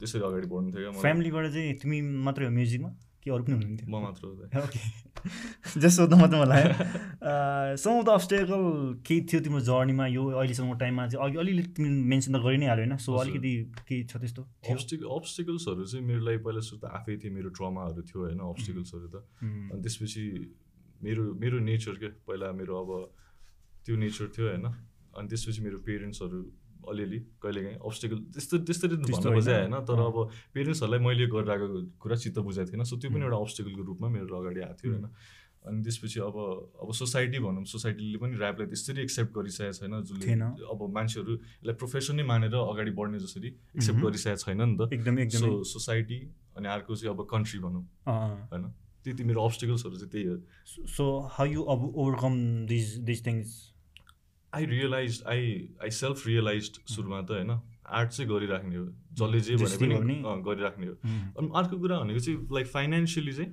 त्यसरी 0.00 0.22
अगाडि 0.28 0.46
बढ्नु 0.52 0.68
थियो 0.72 0.90
क्या 0.90 1.00
फ्यामिलीबाट 1.00 1.52
चाहिँ 1.52 1.74
तिमी 1.82 2.00
मात्रै 2.26 2.44
हो 2.46 2.52
म्युजिकमा 2.52 2.90
कि 3.22 3.30
अरू 3.30 3.42
पनि 3.46 3.54
हुनुहुन्थ्यो। 3.54 3.86
म 3.86 3.94
मात्र। 4.02 4.22
ओके। 4.58 4.80
जस्ट 5.78 5.96
सोध्नु 5.96 6.16
मात्रै 6.18 6.38
मलाई 6.42 6.62
सम 7.78 7.92
अफ 7.98 8.04
द 8.04 8.08
अब्स्टेकल 8.18 8.62
केही 9.06 9.20
थियो 9.30 9.40
तिम्रो 9.46 9.60
जर्नीमा 9.62 10.06
यो 10.10 10.22
अहिलेसम्मको 10.42 10.76
टाइममा 10.82 11.06
चाहिँ 11.08 11.22
अघि 11.22 11.36
अलिअलि 11.38 11.62
तिमीले 11.78 12.02
मेन्सन 12.12 12.30
त 12.34 12.42
गरि 12.42 12.58
नै 12.58 12.66
हाल्यो 12.66 12.84
होइन? 12.84 12.96
सो। 12.98 13.10
अलिकति 13.22 13.52
केही 13.86 14.02
छ 14.10 14.14
त्यस्तो 14.18 14.42
थियो? 14.42 14.74
अब्स्टिक 14.74 15.00
अब्स्टिकल्सहरू 15.16 15.84
चाहिँ 15.86 16.04
मेरो 16.06 16.22
लागि 16.26 16.38
पहिला 16.42 16.62
सुरु 16.66 16.78
त 16.82 16.84
आफै 16.98 17.14
थियो 17.22 17.32
मेरो 17.38 17.48
ट्रमाहरू 17.58 18.02
थियो 18.10 18.18
होइन 18.26 18.40
अब्स्टिकल्सहरू 18.42 19.06
त। 19.14 19.16
अनि 19.70 19.80
त्यसपछि 19.82 20.24
मेरो 21.06 21.22
मेरो 21.38 21.56
नेचर 21.70 21.94
क्या 22.02 22.10
पहिला 22.26 22.46
मेरो 22.58 22.74
अब 22.82 22.90
त्यो 23.86 23.94
नेचर 24.02 24.26
थियो 24.34 24.46
होइन। 24.50 24.66
अनि 24.66 25.26
त्यसपछि 25.28 25.60
मेरो 25.62 25.78
पेरेन्ट्सहरू 25.86 26.38
अलिअलि 26.88 27.18
कहिलेकाहीँ 27.42 27.78
अब्स्टिकल 27.78 28.18
त्यस्तो 28.34 28.54
त्यसरी 28.66 28.96
त्यस्तो 28.96 29.28
भन्नु 29.28 29.38
खोजेँ 29.38 29.58
होइन। 29.58 29.76
तर। 29.86 30.00
अब 30.02 30.16
पेरेन्ट्सहरूलाई 30.54 31.00
मैले 31.06 31.26
गरिरहेको 31.30 31.66
कुरा 32.02 32.16
चित्त 32.16 32.38
बुझाएको 32.42 32.70
थिएन। 32.72 32.84
सो 32.84 32.96
त्यो 32.96 33.10
पनि 33.10 33.24
एउटा 33.24 33.38
अब्स्टिकलको 33.38 33.82
रूपमा 33.82 34.08
मेरो 34.08 34.34
अगाडि 34.34 34.60
आएको 34.60 34.76
थियो 34.82 34.92
होइन। 34.92 35.06
अनि 35.62 35.78
त्यसपछि 35.86 36.18
अब 36.20 36.36
अब 36.82 36.88
सोसाइटी 36.90 37.38
भनौँ 37.38 37.64
सोसाइटीले 37.64 38.18
पनि 38.18 38.34
ऱ्यापलाई 38.34 38.66
त्यसरी 38.66 39.02
एक्सेप्ट 39.02 39.30
गरिसकेको 39.30 39.72
छैन 39.78 39.94
जसले। 40.02 40.26
अब 40.66 40.80
मान्छेहरू 40.90 41.32
यसलाई 41.32 41.74
प्रोफेसनै 41.78 42.22
मानेर 42.26 42.54
अगाडि 42.54 42.90
बढ्ने 42.90 43.18
जसरी 43.22 43.48
एक्सेप्ट। 43.78 44.00
गरिसकेको 44.02 44.42
छैन 44.42 44.60
नि 44.60 44.76
त। 44.76 44.90
एकदमै 44.90 45.28
सो 45.30 45.62
सोसाइटी 45.62 46.18
अनि 46.58 46.66
अर्को 46.66 46.94
चाहिँ 46.98 47.14
अब 47.14 47.26
कन्ट्री 47.30 47.58
भनौँ 47.62 47.84
होइन। 48.50 48.64
त्यति 49.04 49.22
मेरो 49.24 49.40
अब्सटिकल्सहरू 49.42 49.96
चाहिँ 49.96 50.10
त्यही 50.10 50.26
हो। 50.26 50.36
सो 50.66 51.04
हाउ 51.30 51.46
यु 51.46 51.62
अब 51.62 51.80
overcome 51.94 52.66
these 52.66 52.86
these 53.06 53.26
things 53.26 53.71
I 54.54 54.64
realise 54.66 55.22
I 55.26 55.68
I 55.82 55.90
self 55.90 56.26
realise 56.26 56.72
सुरुमा 56.86 57.20
त 57.22 57.30
होइन? 57.30 57.60
आर्ट 57.92 58.10
चाहिँ 58.10 58.30
गरिराख्ने 58.30 58.76
हो। 58.76 58.84
जसले 59.12 59.40
जे 59.40 59.56
भने 59.56 59.76
पनि 59.76 60.14
गरिराख्ने 60.24 60.86
हो। 60.86 60.94
अनि 61.38 61.48
अर्को 61.56 61.78
कुरा 61.78 61.98
भनेको 62.00 62.20
चाहिँ 62.20 62.48
लाइक 62.52 62.66
फाइनेन्सियली 62.66 63.32
चाहिँ 63.32 63.50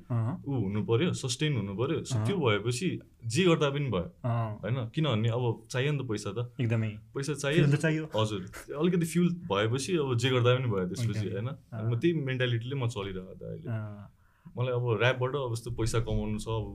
ऊ 0.48 0.60
हुनु 0.64 0.84
पऱ्यो 0.86 1.14
सस्टेन 1.14 1.58
हुनु 1.58 1.76
पऱ्यो 1.76 2.04
सो 2.04 2.20
अँ। 2.20 2.26
त्यो 2.28 2.38
भएपछि 2.38 2.90
जे 3.26 3.44
गर्दा 3.44 3.70
पनि 3.70 3.90
भयो। 3.90 4.12
अँ 4.24 4.60
होइन? 4.64 4.78
किनभने 4.96 5.30
अब 5.30 5.68
चाहियो 5.72 5.92
नि 5.92 6.00
त 6.00 6.08
पैसा 6.08 6.32
त। 6.32 6.52
एकदमै। 6.62 6.90
पैसा 7.16 7.34
चाहियो। 7.34 8.06
हजुर। 8.16 8.42
अलिकति 8.80 9.06
फ्युल 9.06 9.30
भएपछि 9.52 9.98
अब 9.98 10.16
जे 10.18 10.30
गर्दा 10.30 10.56
पनि 10.56 10.68
भयो 10.72 10.86
त्यसपछि। 10.88 11.28
होइन। 11.30 11.48
अनि 11.48 11.96
म 11.96 12.00
त्यही 12.00 12.14
मेन्टालिटीले 12.14 12.76
म 12.76 12.88
चलिरहेको 12.88 13.34
त 13.36 13.44
अहिले। 13.44 14.19
मलाई 14.58 14.74
अब 14.74 14.86
ऱ्यापबाट 15.02 15.36
अब 15.36 15.52
यस्तो 15.54 15.72
पैसा 15.80 16.00
कमाउनु 16.08 16.40
छ 16.40 16.48
अब 16.50 16.68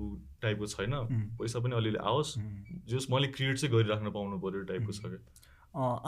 टाइपको 0.42 0.66
छैन। 0.74 0.92
पैसा 1.38 1.60
पनि 1.60 1.74
अलिअलि 1.76 2.00
आओस्। 2.10 2.30
जस 2.90 3.06
मैले 3.10 3.28
क्रिएट 3.34 3.56
चाहिँ 3.58 3.72
गरिराख्न 3.74 4.10
पाउनु 4.16 4.38
पऱ्यो 4.40 4.62
टाइपको 4.70 4.92
छ 4.92 5.00
क्या 5.04 5.20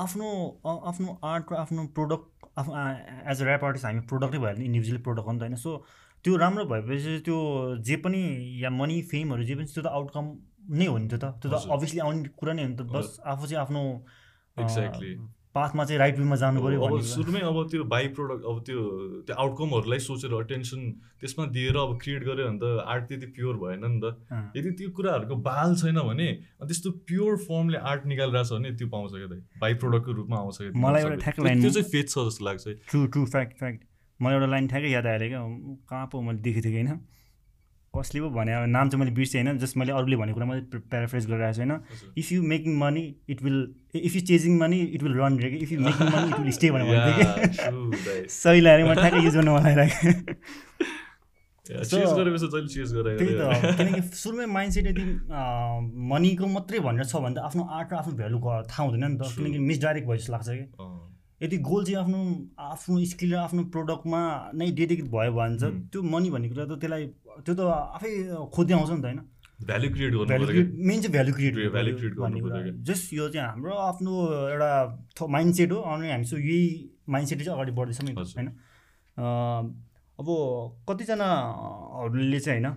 आफ्नो 0.02 0.26
आफ्नो 0.66 1.18
आर्ट 1.24 1.52
र 1.52 1.54
आफ्नो 1.56 1.86
प्रोडक्ट 1.94 2.26
आफ्नो 2.58 2.72
एज 3.30 3.42
अ 3.42 3.46
ऱ्याप 3.46 3.64
आर्टिस्ट 3.64 3.86
हामी 3.86 4.00
प्रोडक्टै 4.10 4.38
भयो 4.38 4.54
भने 4.54 4.64
इन्डिभिजुअली 4.64 5.02
प्रोडक्ट 5.02 5.26
हो 5.26 5.32
नि 5.32 5.38
त 5.38 5.42
होइन। 5.42 5.56
सो 5.62 5.70
त्यो 6.24 6.36
राम्रो 6.42 6.64
भएपछि 6.70 7.18
त्यो 7.26 7.38
जे 7.88 7.96
पनि 8.04 8.22
या 8.62 8.70
मनी 8.70 9.00
फेमहरू 9.10 9.42
जे 9.44 9.54
पनि 9.56 9.66
त्यो 9.74 9.82
त 9.82 9.86
आउटकम 9.86 10.24
नै 10.78 10.86
हो 10.86 10.96
नि 10.98 11.08
त्यो 11.08 11.18
त। 11.18 11.26
त्यो 11.42 11.50
त। 11.50 11.66
अभियसली 11.70 12.00
आउने 12.06 12.28
कुरा 12.38 12.52
नै 12.52 12.62
हो 12.62 12.68
नि 12.68 12.76
त। 12.76 12.82
बस 12.94 13.20
आफू 13.26 13.46
चाहिँ 13.46 13.62
आफ्नो 13.62 13.82
Exactly. 14.56 15.08
पाथमा 15.56 15.84
चाहिँ 15.84 15.98
राइट 15.98 16.18
वेमा 16.18 16.36
जानु 16.36 16.60
पऱ्यो 16.62 16.80
अब। 16.86 17.00
सुरुमै 17.10 17.40
अब 17.50 17.58
त्यो 17.70 17.84
बाई 17.92 18.08
प्रोडक्ट 18.16 18.44
अब 18.52 18.56
त्यो 18.66 18.80
त्यो 19.26 19.36
आउटकमहरूलाई 19.44 19.98
सोचेर 20.06 20.32
अटेन्सन 20.38 20.80
त्यसमा 21.20 21.44
दिएर 21.56 21.76
अब 21.82 21.96
क्रिएट 22.02 22.22
गऱ्यो 22.28 22.46
भने 22.48 22.58
त 22.60 22.84
आर्ट 22.94 23.04
त्यति 23.08 23.26
प्योर 23.36 23.54
भएन 23.64 23.84
नि 23.86 24.00
त। 24.04 24.52
यदि 24.56 24.70
त्यो 24.80 24.90
कुराहरूको 24.98 25.36
बाल 25.48 25.74
छैन 25.82 25.98
भने 26.10 26.28
त्यस्तो 26.62 26.90
प्योर 27.08 27.36
फर्मले 27.48 27.78
आर्ट 27.92 28.06
निकालिरहेछ 28.06 28.52
भने 28.52 28.70
त्यो 28.76 28.88
पाउँछ 28.94 29.12
क्या 29.16 29.26
दाइ 29.32 29.40
बाई 29.60 29.74
प्रोडक्टको 29.82 30.12
रूपमा 30.20 30.36
आउँछ 30.38 30.56
क्या 30.58 30.70
मलाई। 30.86 31.02
एउटा 31.02 31.16
ठ्याक्क 31.24 31.40
line- 31.40 31.60
त्यो 31.62 31.70
चाहिँ 31.72 31.88
फेथ 31.92 32.06
छ 32.08 32.28
जस्तो 32.28 32.44
लाग्छ 32.44 32.64
ट्रु 32.90 33.06
ट्रु 33.16 33.24
फ्याक्ट 33.34 33.58
फ्याक्ट 33.58 33.80
मलाई 34.20 34.34
एउटा 34.34 34.46
लाइन 34.52 34.68
ठ्याक्कै 34.68 34.90
याद 34.90 35.06
आयो 35.06 35.28
क्या 35.28 35.42
कहाँ 35.90 36.06
पो 36.12 36.20
मैले 36.20 36.38
देखेको 36.46 36.68
थिएँ 36.68 36.84
होइन? 36.84 37.00
कसले 37.98 38.18
पो 38.20 38.28
भने 38.36 38.52
अब 38.54 38.62
नाम 38.68 38.86
चाहिँ 38.88 39.00
मैले 39.02 39.14
बिर्सेँ 39.16 39.38
होइन 39.42 39.58
जस्ट 39.58 39.74
मैले 39.76 39.92
अरूले 39.98 40.16
भनेको 40.16 40.36
कुरा 40.38 40.46
मात्रै 40.46 40.80
प्याराफ्रेज 40.90 41.24
गरिरहेको 41.26 41.54
छु 41.54 41.62
होइन। 41.62 41.72
If 42.18 42.26
you 42.32 42.38
making 42.54 42.72
money 42.78 43.04
it 43.30 43.38
will 43.42 43.58
if 43.94 44.12
you 44.16 44.22
chasing 44.32 44.52
money 44.58 44.78
it 44.96 45.02
will 45.02 45.14
run 45.20 45.32
away 45.40 45.48
if 45.64 45.70
you 45.72 45.78
making 45.88 46.04
money 46.16 46.28
it 46.28 46.38
will 46.40 46.52
stay 46.58 46.70
भनेर 46.70 46.86
भन्थेँ 46.86 47.14
Yeah, 47.16 48.22
कि। 48.22 48.28
सही 48.30 48.60
लाग्यो 48.60 48.86
मैले 48.86 49.00
ठ्याक्कै 49.00 49.20
युज 49.24 49.34
गर्नु 49.36 49.52
मन 49.54 49.62
लागिरहेको 49.66 50.10
किनकि 53.78 54.00
सुरुमै 54.18 54.46
माइन्डसेट 54.46 54.86
यदि 54.86 55.04
मनीको 56.12 56.46
मात्रै 56.46 56.78
भनेर 56.86 57.06
छ 57.10 57.14
भने 57.24 57.34
त 57.34 57.38
आफ्नो 57.48 57.62
आर्ट 57.78 57.88
र 57.92 57.94
आफ्नो 57.96 58.12
भ्यालु 58.22 58.38
थाहा 58.70 58.82
हुँदैन 58.86 59.02
नि 59.02 59.16
त. 59.18 59.20
किनकि 59.34 59.58
मिसडाइरेक्ट 59.70 60.06
भयो 60.06 60.18
जस्तो 60.22 60.32
लाग्छ 60.32 60.48
कि। 60.48 60.64
यदि 61.40 61.56
गोल 61.68 61.84
चाहिँ 61.84 61.98
आफ्नो 62.00 62.20
आफ्नो 62.56 63.04
स्किल 63.12 63.30
र 63.32 63.36
आफ्नो 63.36 63.62
प्रोडक्टमा 63.74 64.20
नै 64.56 64.66
डेडिकेट 64.80 65.06
भयो 65.14 65.32
भने 65.38 65.58
चाहिँ। 65.60 65.74
त्यो 65.92 66.02
मनी 66.02 66.28
भन्ने 66.34 66.48
कुरा 66.48 66.64
त 66.64 66.78
त्यसलाई 66.80 67.04
त्यो 67.44 67.54
त 67.54 67.60
आफै 67.96 68.10
खोज्दै 68.54 68.74
आउँछ 68.74 68.90
नि 68.90 69.00
त 69.00 69.04
होइन 69.06 69.20
भ्याल्यु 69.68 69.90
क्रिएट 69.92 70.12
गर्नु 70.12 70.26
भ्यालु 70.26 70.46
क्रिएट 70.46 70.68
मेन 70.88 70.98
चाहिँ 71.00 71.12
भ्यालु 71.12 71.32
क्रिएट 71.36 71.54
Value 71.76 71.94
create 71.98 72.14
गर्नु। 72.16 72.38
जस्ट 72.88 73.12
यो 73.14 73.28
चाहिँ 73.28 73.48
हाम्रो 73.48 73.72
आफ्नो 73.84 74.12
एउटा 74.52 74.70
माइन्डसेट 75.36 75.72
हो 75.72 75.78
अनि 75.92 76.10
हामी 76.10 76.24
चाहिँ 76.24 76.44
यही 76.44 76.64
माइन्डसेट 77.08 77.38
चाहिँ 77.44 77.56
अगाडि 77.56 77.72
बढ्दैछौँ 77.78 78.06
नि। 78.08 78.12
होइन 78.16 78.48
अब 80.18 80.28
कतिजनाहरूले 80.88 82.40
चाहिँ 82.40 82.60
होइन 82.64 82.76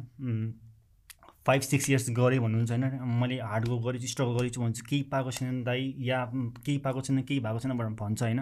फाइभ 1.50 1.62
सिक्स 1.62 1.90
इयर्स 1.90 2.10
गरेँ 2.14 2.40
भन्नुहुन्छ 2.40 2.72
होइन? 2.72 2.84
मैले 3.20 3.38
हार्ड 3.42 3.68
वर्क 3.68 3.82
गरेँ 3.84 4.08
स्ट्रगल 4.08 4.38
गरेँ 4.38 4.50
छु 4.54 4.62
भन्छु 4.62 4.84
केही 4.90 5.02
पाएको 5.10 5.32
छैन 5.34 5.64
दाइ 5.66 5.94
या 6.08 6.18
केही 6.66 6.78
पाएको 6.78 7.02
छैन 7.02 7.22
केही 7.22 7.40
भएको 7.42 7.60
छैन 7.60 7.78
भनेर 7.78 7.94
भन्छ 8.02 8.22
होइन? 8.24 8.42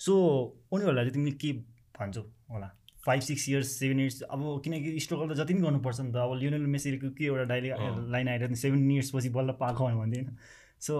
सो 0.00 0.12
उनीहरूलाई 0.72 1.04
चाहिँ 1.04 1.14
तिमीले 1.14 1.36
के 1.38 1.52
भन्छौ 1.98 2.22
होला? 2.50 2.70
Five 3.06 3.20
six 3.22 3.48
years 3.48 3.68
seven 3.78 4.00
years 4.00 4.20
अब 4.22 4.40
किनकि 4.64 5.00
स्ट्रगल 5.00 5.30
त 5.30 5.36
जति 5.38 5.54
पनि 5.54 5.62
गर्नुपर्छ 5.62 6.00
नि 6.00 6.12
त। 6.12 6.16
अब 6.16 6.34
लियोनल 6.38 6.66
मेसीको 6.74 7.10
के 7.18 7.24
एउटा 7.24 7.44
डाइलेक्ट 7.52 7.78
अँ। 7.78 8.10
लाइन 8.10 8.28
थियो 8.38 8.54
सेभेन 8.62 8.90
इयर्स 8.90 9.10
पछि 9.14 9.28
बल्ल 9.36 9.52
पाएको 9.60 9.84
भनेर 9.84 9.98
भन्दै 9.98 10.18
होइन? 10.20 10.36
सो 10.82 10.94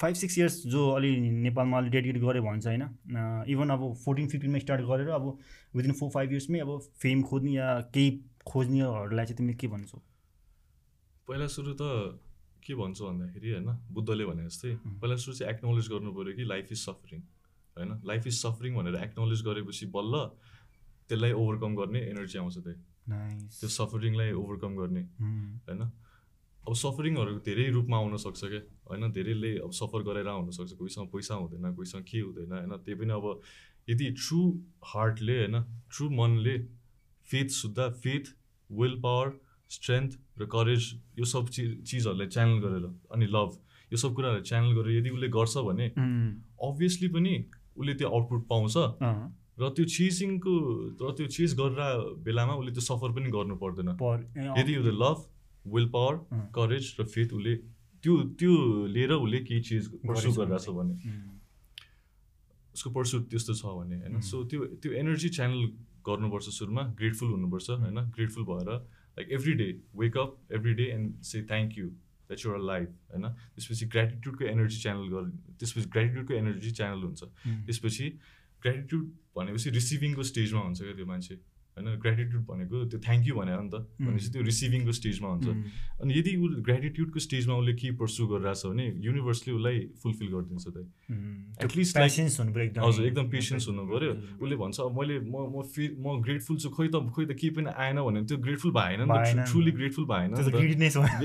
फाइभ 0.00 0.14
सिक्स 0.14 0.38
इयर्स 0.38 0.56
जो 0.66 0.88
अलि 0.90 1.10
नेपालमा 1.46 1.78
अलि 1.78 1.90
डेडिकेट 1.90 2.22
गऱ्यो 2.22 2.42
भन्छ 2.42 2.66
होइन? 2.66 2.82
इभन 3.48 3.70
अब 3.70 3.94
फोर्टिन 4.04 4.28
फिफ्टिनमा 4.28 4.58
स्टार्ट 4.58 4.82
गरेर 4.90 5.08
अब 5.16 5.36
विदिन 5.76 5.92
फोर 5.92 6.10
फाइभ 6.10 6.32
इयर्समै 6.32 6.58
अब 6.58 6.78
फेम 7.02 7.22
खोज्ने 7.32 7.52
या 7.52 7.68
केही 7.94 8.10
खोज्नेहरूलाई 8.46 9.24
चाहिँ 9.26 9.36
तिमीले 9.38 9.56
के 9.56 9.68
भन्छौ? 9.68 10.02
पहिला 11.28 11.46
सुरु 11.46 11.72
त 11.80 11.82
के 12.62 12.74
भन्छु 12.74 13.02
भन्दाखेरि 13.06 13.50
होइन 13.50 13.70
बुद्धले 13.94 14.24
भने 14.26 14.44
जस्तै 14.46 14.74
पहिला 15.02 15.16
सुरु 15.16 15.36
चाहिँ 15.36 15.52
एक्नोलेज 15.54 15.88
गर्नु 15.90 16.10
पऱ्यो 16.14 16.32
कि 16.36 16.44
लाइफ 16.44 16.72
इज 16.72 16.78
सफरिङ 16.78 17.20
होइन? 17.76 17.90
लाइफ 18.04 18.26
इज 18.26 18.36
सफरिङ 18.38 18.72
भनेर 18.76 18.96
एक्नोलेज 19.02 19.42
गरेपछि 19.48 19.86
बल्ल 19.96 20.14
त्यसलाई 21.08 21.32
ओभरकम 21.32 21.72
गर्ने 21.76 22.00
एनर्जी 22.10 22.38
आउँछ 22.38 22.58
त्यही। 22.58 22.78
त्यो 23.60 23.68
सफरिङलाई 23.70 24.32
ओभरकम 24.32 24.72
गर्ने 24.76 25.02
होइन? 25.66 25.82
अब 26.66 26.74
सफरिङहरू 26.74 27.38
धेरै 27.46 27.66
रूपमा 27.70 27.96
आउन 27.96 28.16
सक्छ 28.16 28.42
क्या 28.44 28.62
होइन? 28.90 29.12
धेरैले 29.12 29.52
अब 29.62 29.70
सफर 29.80 30.02
गरेर 30.02 30.28
हुनसक्छ 30.28 30.72
कोहीसँग 30.82 31.08
पैसा 31.14 31.34
हुँदैन 31.34 31.74
कोहीसँग 31.74 32.04
के 32.10 32.20
हुँदैन 32.20 32.52
होइन? 32.52 32.72
त्यही 32.82 32.98
पनि 33.00 33.12
अब 33.18 33.26
यदि 33.88 34.10
ट्रु 34.22 34.40
हार्टले 34.92 35.36
होइन? 35.38 35.56
ट्रु 35.90 36.10
मनले 36.10 36.56
फेथ 37.28 37.48
सुत्दा 37.58 37.88
फेथ 38.02 38.34
विल 38.70 39.00
पावर 39.00 39.28
स्ट्रेन्थ 39.68 40.10
र 40.38 40.46
करेज 40.46 40.82
यो 41.18 41.24
सब 41.24 41.48
चिज 41.54 41.68
चिजहरूलाई 41.82 42.28
च्यानल 42.34 42.58
गरेर 42.64 42.84
अनि 43.12 43.26
लभ 43.26 43.50
यो 43.92 43.96
सब 43.98 44.14
कुराहरू 44.14 44.40
च्यानल 44.42 44.72
गरेर 44.78 44.98
यदि 44.98 45.10
उसले 45.10 45.28
गर्छ 45.28 45.54
भने 45.68 45.86
अभियसली 46.58 47.08
पनि 47.14 47.34
उसले 47.76 47.94
त्यो 47.94 48.08
आउटपुट 48.08 48.42
पाउँछ। 48.48 48.76
र 49.56 49.68
त्यो 49.72 49.84
चिजिङको 49.84 50.54
र 51.00 51.12
त्यो 51.16 51.26
चिज 51.32 51.50
गरेर 51.56 51.80
बेलामा 52.24 52.54
उसले 52.60 52.72
त्यो 52.76 52.84
सफर 52.90 53.10
पनि 53.16 53.28
गर्नु 53.32 53.56
पर्दैन। 53.56 53.88
यदि 54.58 54.72
उसले 54.80 54.94
लभ 55.02 55.18
विल 55.74 55.88
पावर। 55.94 56.14
करेज 56.52 56.84
र 57.00 57.04
फेथ 57.04 57.32
उसले 57.36 57.54
त्यो 58.04 58.12
त्यो 58.38 58.52
लिएर 58.94 59.12
उसले 59.16 59.38
केही 59.48 59.60
चिज 59.68 59.82
पर्सु 60.04 60.30
गरिरहेछ 60.36 60.66
भने। 60.78 60.94
उसको 62.74 62.90
पर्सुट 62.92 63.22
त्यस्तो 63.32 63.52
छ 63.56 63.64
भने 63.76 63.96
होइन? 63.96 64.20
सो 64.20 64.44
त्यो 64.44 64.60
त्यो 64.80 64.92
एनर्जी 64.92 65.28
च्यानल 65.36 65.60
गर्नुपर्छ 66.04 66.46
सुरुमा 66.58 66.82
ग्रेटफुल 67.00 67.28
हुनुपर्छ 67.32 67.66
होइन? 67.70 67.98
ग्रेटफुल 68.12 68.44
भएर 68.44 68.68
like 69.16 69.30
every 69.32 69.52
day 69.54 69.68
wake 69.96 70.16
up 70.18 70.52
every 70.52 70.74
day 70.74 70.84
and 70.92 71.22
say 71.22 71.42
thank 71.42 71.78
you 71.78 71.86
that's 71.88 72.46
your 72.46 72.58
life 72.58 72.88
होइन 73.10 73.28
त्यसपछि 73.54 73.86
ग्रेटिट्युडको 73.86 74.44
एनर्जी 74.44 74.78
च्यानल 74.80 75.08
गर 75.08 75.28
त्यसपछि 75.58 75.88
ग्रेटिट्युडको 75.88 76.34
एनर्जी 76.34 76.70
च्यानल 76.70 77.02
हुन्छ। 77.02 77.22
त्यसपछि 77.66 78.08
ग्रेटिट्युड 78.62 79.04
भनेपछि 79.36 79.70
रिसिभिङको 79.70 80.22
स्टेजमा 80.22 80.60
हुन्छ 80.60 80.82
क्या 80.82 80.94
त्यो 80.94 81.06
मान्छे? 81.06 81.34
होइन 81.76 81.98
ग्रेटिट्युड 82.00 82.42
भनेको 82.48 82.84
त्यो 82.88 82.98
थ्याङ्क 83.04 83.26
यू 83.28 83.34
भनेर 83.36 83.60
नि 83.60 83.68
त। 83.68 83.76
भनेपछि 84.00 84.28
त्यो 84.32 84.42
रिसिभिङको 84.48 84.92
स्टेजमा 84.96 85.28
हुन्छ। 85.28 85.48
अनि 86.00 86.12
यदि 86.16 86.32
ऊ 86.40 86.46
ग्रेटिट्युडको 86.64 87.18
स्टेजमा 87.20 87.54
उसले 87.60 87.72
के 87.76 87.88
पर्सु 88.00 88.26
गरिरहेछ 88.32 88.62
भने 88.66 88.86
युनिभर्सले 89.04 89.52
उसलाई 89.52 89.76
फुलफिल 90.00 90.28
गरिदिन्छ 90.32 90.64
त 90.72 90.76
At 91.60 91.76
least 91.76 91.92
like- 91.96 92.08
पेसेन्स 92.08 92.40
हुनु 92.40 92.52
पऱ्यो 92.56 92.80
हजुर 92.80 93.04
एकदम 93.06 93.26
पेसेन्स 93.28 93.68
हुनु 93.68 93.82
पऱ्यो 93.92 94.10
उसले 94.40 94.56
भन्छ 94.56 94.76
मैले 94.96 95.16
म 95.20 95.36
म 95.52 95.56
फि 95.68 95.84
म 96.00 96.16
ग्रेटफुल 96.24 96.56
छु 96.64 96.68
खोइ 96.72 96.88
त 96.88 96.96
खोइ 97.12 97.24
त 97.28 97.32
केही 97.36 97.50
पनि 97.60 97.70
आएन 97.76 98.00
भने 98.08 98.24
त्यो 98.24 98.36
ग्रेटफुल 98.40 98.72
भएन 98.72 99.00
नि 99.04 99.12
त। 99.12 99.44
ट्रुली 99.52 99.72
ग्रेटफुल 99.76 100.04
भएन 100.08 100.30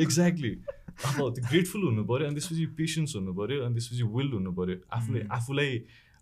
एक्ज्याक्टली 0.03 0.51
अब 0.51 1.15
त्यो 1.15 1.47
ग्रेटफुल 1.47 1.81
हुनु 1.87 2.03
पऱ्यो 2.11 2.27
अनि 2.27 2.35
त्यसपछि 2.35 2.65
पेसेन्स 2.75 3.15
हुनु 3.15 3.31
पऱ्यो 3.39 3.57
अनि 3.65 3.73
त्यसपछि 3.79 4.03
विल 4.03 4.29
हुनु 4.35 4.51
पऱ्यो 4.51 4.75
आफूले. 4.99 5.19
आफूलाई 5.31 5.71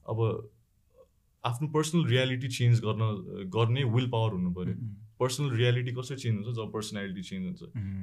अब 0.06 0.18
आफ्नो 1.46 1.68
पर्सनल 1.74 2.06
रियालिटी 2.08 2.48
चेन्ज 2.48 2.80
गर्न 2.84 3.04
गर्ने 3.56 3.84
विल 3.96 4.08
पावर 4.10 4.32
हुनु 4.34 4.52
पऱ्यो। 4.54 4.76
पर्सनल 5.20 5.50
रियालिटी 5.56 5.92
कसरी 5.94 6.18
चेन्ज 6.18 6.36
हुन्छ? 6.38 6.56
जब 6.58 6.72
पर्सनालिटी 6.74 7.22
चेन्ज 7.30 7.46
हुन्छ। 7.46 7.62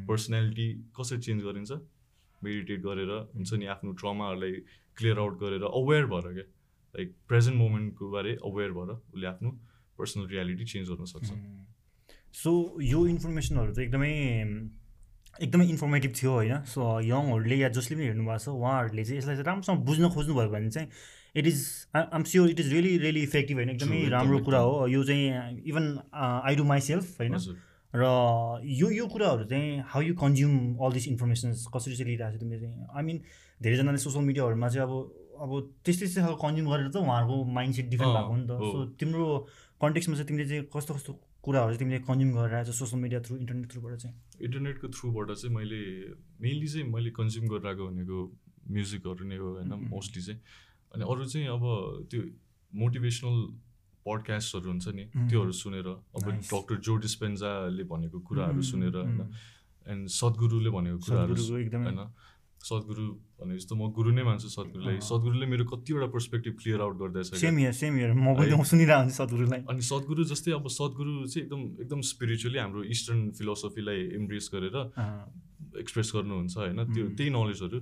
पर्सनालिटी 0.08 0.66
कसरी 0.96 1.18
चेन्ज 1.20 1.42
गरिन्छ? 1.44 1.72
मेडिटेट 2.42 2.80
गरेर 2.82 3.10
हुन्छ 3.34 3.52
नि 3.54 3.66
आफ्नो 3.74 3.92
ट्रमाहरूलाई 4.00 4.52
क्लियर 4.96 5.18
आउट 5.18 5.34
गरेर 5.40 5.62
अवेर 5.62 6.06
भएर 6.06 6.32
क्या? 6.32 6.46
लाइक 6.94 7.14
प्रेजेन्ट 7.28 7.56
मोमेन्टको 7.58 8.10
बारे 8.10 8.32
अवेर 8.44 8.70
भएर 8.72 8.90
उसले 8.92 9.26
आफ्नो 9.26 9.50
पर्सनल 9.98 10.26
रियालिटी 10.28 10.64
चेन्ज 10.64 10.88
गर्न 10.90 11.04
सक्छ। 11.04 11.28
सो 12.42 12.52
यो 12.82 13.06
इन्फर्मेसनहरू 13.08 13.72
चाहिँ 13.72 13.88
एकदमै 13.88 14.12
एकदमै 15.36 15.66
इन्फर्मेटिभ 15.68 16.12
थियो 16.16 16.32
होइन? 16.32 16.64
सो 16.64 16.80
यङहरूले 17.04 17.56
या 17.56 17.68
जसले 17.68 17.96
पनि 17.96 18.06
हेर्नु 18.06 18.24
भएको 18.24 18.38
छ 18.44 18.48
उहाँहरूले 18.48 19.04
चाहिँ 19.04 19.18
यसलाई 19.18 19.36
चाहिँ 19.36 19.46
राम्रोसँग 19.46 19.84
बुझ्न 19.84 20.08
खोज्नुभयो 20.16 20.48
भने 20.50 20.70
चाहिँ 20.70 20.88
it 21.36 21.46
is 21.46 21.62
am 21.96 22.22
sure 22.24 22.50
it 22.50 22.60
is 22.60 22.72
really 22.72 22.96
really 22.98 23.22
effective 23.22 23.56
होइन 23.56 23.70
एकदमै 23.70 24.02
राम्रो 24.10 24.38
कुरा। 24.44 24.58
हो। 24.58 24.86
यो 24.88 25.04
चाहिँ 25.04 25.60
इभन 25.64 25.84
आई 26.14 26.56
डु 26.56 26.64
माइसेल्फ 26.64 27.20
होइन? 27.20 27.34
र 27.94 28.04
यो 28.76 28.90
यो 28.90 29.06
कुराहरू 29.08 29.44
चाहिँ 29.44 29.82
how 29.88 30.02
you 30.02 30.14
consume 30.16 30.54
all 30.84 30.92
this 30.92 31.08
informations 31.08 31.66
कसरी 31.74 31.96
चाहिँ 31.96 32.08
लिइरहेको 32.10 32.36
छ 32.36 32.40
तिमीले 32.40 32.60
चाहिँ? 32.60 32.86
आई 32.96 33.02
मिन 33.02 33.20
धेरैजनाले 33.60 33.98
सोसियल 33.98 34.24
मिडियाहरूमा 34.24 34.68
चाहिँ 34.68 34.88
अब 34.88 34.92
अब 35.36 35.50
त्यस्तै 35.84 36.04
त्यस्तै 36.04 36.22
खालको 36.22 36.40
कन्ज्युम 36.42 36.66
गरेर 36.72 36.88
त 36.88 36.96
उहाँहरूको 36.96 37.36
माइन्ड 37.56 37.74
सेट 37.76 37.88
डिफ्रेन्ट 37.92 38.12
भएको 38.16 38.32
हो 38.32 38.36
नि 38.36 38.46
त। 38.48 38.52
सो 38.72 38.78
तिम्रो 39.00 39.24
कन्टेक्समा 39.80 40.14
चाहिँ 40.16 40.28
तिमीले 40.28 40.48
चाहिँ 40.48 40.64
कस्तो 40.72 40.94
कस्तो 40.94 41.12
कुराहरू 41.44 41.72
चाहिँ 41.72 41.80
तिमीले 41.80 42.00
कन्ज्युम 42.08 42.30
गरेर 42.36 42.54
आएको 42.56 42.72
सोसियल 42.72 43.00
मिडिया 43.02 43.20
थ्रु 43.20 43.36
इन्टरनेट 43.36 43.66
थ्रुबाट 43.72 43.92
चाहिँ? 43.96 44.14
इन्टरनेटको 44.42 44.86
थ्रुबाट 44.96 45.28
चाहिँ 45.36 45.54
मैले 45.56 45.80
मेनली 46.40 46.68
चाहिँ 46.68 46.86
मैले 46.92 47.10
कन्ज्युम 47.16 47.44
गरेर 47.52 47.66
आएको 47.68 47.84
भनेको 47.86 48.18
म्युजिकहरू 48.76 49.24
नै 49.24 49.36
हो 49.36 49.48
होइन. 49.56 49.72
मोस्टली 49.92 50.22
चाहिँ। 50.22 50.40
अनि 50.96 51.04
अरू 51.04 51.24
चाहिँ 51.28 51.48
अब 51.52 51.64
त्यो 52.10 52.20
मोटिभेसनल 52.72 53.36
पडकास्टहरू 54.06 54.68
हुन्छ 54.70 54.86
नि. 54.96 55.04
त्योहरू 55.28 55.52
सुनेर 55.52 55.86
अब. 55.86 56.24
डक्टर 56.48 56.76
जो 56.80 56.94
डिस्पेन्जाले 57.04 57.84
भनेको 57.84 58.18
कुराहरू 58.24 58.62
सुनेर 58.64 58.96
होइन. 58.96 59.20
एन्ड 59.86 60.08
सद्गुरुले 60.08 60.70
भनेको 60.72 60.98
कुराहरू 61.04 61.34
होइन 61.36 62.00
सद्गुरु 62.66 63.04
भने 63.38 63.54
जस्तो 63.56 63.74
म 63.78 63.92
गुरु 63.94 64.10
नै 64.10 64.22
मान्छु 64.26 64.48
सद्गुरुलाई। 64.50 64.98
सद्गुरुले 64.98 65.46
मेरो 65.46 65.64
कतिवटा 65.70 66.06
पर्सपेक्टिभ 66.10 66.54
क्लियर 66.58 66.80
आउट 66.82 66.94
गरिदिएछ 66.98 67.28
क्या। 67.30 67.38
सेम 67.38 67.54
सेम 67.70 67.92
म 68.10 68.34
पनि 68.34 68.42
है? 68.42 68.56
त्यो 68.56 68.64
सुनिरहेको 68.66 69.00
हुन्छु 69.06 69.16
सद्गुरुलाई 69.22 69.60
अनि 69.70 69.82
सद्गुरु 69.86 70.22
जस्तै 70.32 70.50
अब 70.58 70.66
सद्गुरु 70.66 71.12
चाहिँ 71.30 71.46
एकदम 71.46 71.60
एकदम 71.84 72.00
स्पिरिचुअली 72.10 72.58
हाम्रो 72.58 72.82
इस्टर्न 72.90 73.20
फिलोसफीलाई 73.38 74.00
इम्ब्रेस 74.18 74.46
गरेर 74.54 74.76
एक्सप्रेस 75.78 76.08
गर्नुहुन्छ 76.16 76.54
होइन 76.56 76.80
त्यो. 76.90 77.04
त्यही 77.14 77.30
नलेजहरू 77.30 77.78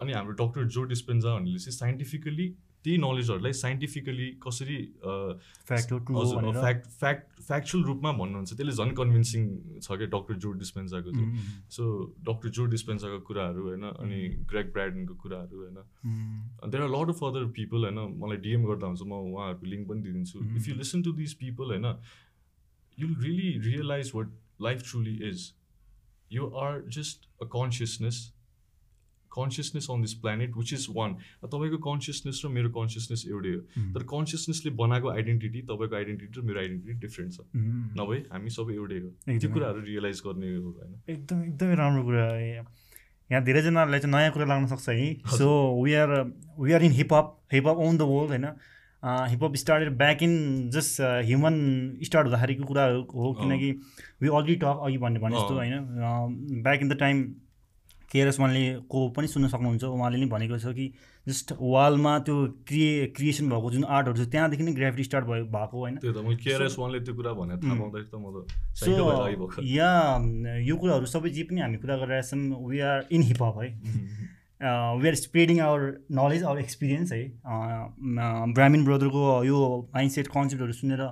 अनि 0.00 0.12
हाम्रो 0.12 0.32
डक्टर 0.40 0.64
जो 0.76 0.82
डिस्पेन्जाहरूले 0.94 1.58
चाहिँ 1.58 1.76
साइन्टिफिकली 1.76 2.48
त्यही 2.84 2.98
नलेजहरूलाई 2.98 3.52
साइन्टिफिकली 3.58 4.26
कसरी 4.42 4.76
फ्याक्ट 5.04 5.92
फ्याक्ट 6.58 6.86
फ्याक्ट 6.98 7.40
फ्याक्चुअल 7.48 7.84
रूपमा 7.84 8.12
भन्नुहुन्छ 8.20 8.54
त्यसले 8.54 8.74
झन् 8.74 8.94
कन्भिन्सिङ 9.00 9.48
छ 9.82 9.98
क्या 9.98 10.08
डक्टर 10.14 10.34
जो 10.44 10.52
डिस्पेन्जाको 10.60 11.10
चाहिँ 11.16 11.42
सो 11.76 11.88
डक्टर 12.28 12.48
जो 12.58 12.66
डिस्पेन्जाको 12.76 13.18
कुराहरू 13.26 13.66
होइन 13.66 13.84
अनि 13.90 14.20
ग्रेक 14.52 14.72
ब्राडनको 14.72 15.14
कुराहरू 15.24 15.56
होइन। 15.62 15.78
There 16.70 16.82
are 16.82 16.90
lot 16.94 17.14
of 17.16 17.24
other 17.30 17.50
people 17.58 17.88
होइन 17.88 18.00
मलाई 18.22 18.42
डिएम 18.46 18.70
गर्दा 18.70 18.86
हुन्छ 18.86 19.02
म 19.02 19.20
उहाँहरूको 19.34 19.66
लिङ्क 19.66 19.88
पनि 19.88 20.02
दिइदिन्छु. 20.02 20.38
If 20.56 20.68
you 20.68 20.74
listen 20.74 21.02
to 21.02 21.12
this 21.18 21.34
people 21.44 21.76
होइन 21.76 21.86
you 22.98 23.06
really 23.26 23.50
realise 23.68 24.12
what 24.14 24.32
life 24.62 24.90
truly 24.90 25.18
is 25.28 25.52
you 26.30 26.50
are 26.64 26.82
just 26.98 27.28
a 27.42 27.46
consciousness 27.52 28.16
consciousness 29.28 29.86
on 29.90 30.00
this 30.00 30.14
planet 30.24 30.56
which 30.56 30.72
is 30.72 30.86
one 30.96 31.10
तपाईँको 31.44 31.78
consciousness 31.84 32.42
र 32.44 32.48
मेरो 32.48 32.70
कन्सियसनेस 32.72 33.24
एउटै 33.28 33.52
हो। 33.52 33.60
तर 33.94 34.02
कन्सियसनेसले 34.14 34.70
बनाएको 34.80 35.08
आइडेन्टिटी 35.10 35.60
तपाईँको 35.68 35.96
आइडेन्टिटी 35.96 36.40
र 36.40 36.44
मेरो 36.48 36.58
आइडेन्टिटी 36.60 36.94
डिफ्रेन्ट 37.06 37.30
छ। 37.32 37.40
नभए 38.00 38.18
हामी 38.32 38.50
सबै 38.56 38.74
एउटै 38.74 38.98
हो। 38.98 39.10
त्यो। 39.38 39.48
कुराहरू 39.52 39.80
रियलाइज 39.84 40.22
गर्ने 40.26 40.54
हो 40.56 40.70
होइन? 40.70 40.92
एकदम 41.08 41.38
एकदमै 41.44 41.74
राम्रो 41.82 42.02
कुरा 42.08 42.24
हो। 42.26 42.38
यहाँ 43.30 43.42
धेरैजनाहरूलाई 43.44 44.00
चाहिँ 44.00 44.14
नयाँ 44.14 44.32
कुरा 44.32 44.46
लाग्न 44.48 44.66
सक्छ 44.68 44.88
है। 44.88 45.08
So 45.36 45.46
we 45.84 45.92
are 46.00 46.10
we 46.60 46.72
are 46.72 46.82
in 46.82 46.92
hip hop 46.98 47.26
hip hop 47.52 47.86
on 47.86 47.96
the 47.98 48.02
world 48.08 48.30
होइन? 48.32 48.46
Hip hop 49.02 49.56
started 49.56 49.96
back 49.98 50.22
in 50.22 50.32
just 50.74 51.00
human 51.26 51.54
start 52.04 52.26
हुँदाखेरिको 52.26 52.64
कुरा 52.64 52.84
हो 53.12 53.32
किनकि 53.40 53.70
वी 54.22 54.28
अलरेडी 54.28 54.54
टक 54.64 54.80
अघि 54.84 54.98
भन्ने 54.98 55.20
भने 55.20 55.36
जस्तो। 55.36 55.54
होइन? 55.54 55.76
Back 56.62 56.80
in 56.82 56.88
the 56.88 56.98
time 57.00 57.22
KRS 58.08 58.38
वानले 58.40 58.62
को 58.88 58.98
पनि 59.16 59.26
सुन्न 59.28 59.48
सक्नुहुन्छ। 59.48 59.84
उहाँले 59.84 60.18
नै 60.18 60.26
भनेको 60.26 60.58
छ 60.58 60.72
कि 60.72 60.86
जस्ट 61.26 61.52
वालमा 61.60 62.12
त्यो 62.24 62.36
क्रिए 62.64 63.06
क्रिएसन 63.16 63.48
भएको 63.50 63.70
जुन 63.70 63.84
आर्टहरू 63.84 64.16
छ 64.16 64.28
त्यहाँदेखि 64.32 64.64
नै 64.64 64.72
ग्राफिटी 64.74 65.04
स्टार्ट 65.04 65.24
भयो 65.28 65.44
भएको 65.52 65.76
होइन। 65.76 65.94
सो 68.74 68.90
या 69.68 69.90
यो 70.64 70.76
कुराहरू 70.76 71.06
सबै 71.06 71.30
जे 71.30 71.42
पनि 71.52 71.60
हामी 71.60 71.76
कुरा 71.84 71.96
गरिरहेछौँ 72.00 72.64
we 72.64 72.80
are 72.80 72.98
in 73.12 73.22
hip hop 73.28 73.56
है। 73.62 73.68
We 74.98 75.08
are 75.08 75.14
spreading 75.14 75.60
our 75.60 75.80
knowledge 76.10 76.42
our 76.44 76.58
experience 76.60 77.12
है। 77.12 77.22
ब्राह्मिन 78.56 78.84
ब्रदरको 78.84 79.22
यो 79.44 79.58
माइन्डसेट 79.94 80.26
कन्सेप्टहरू 80.28 80.72
सुनेर 80.72 81.02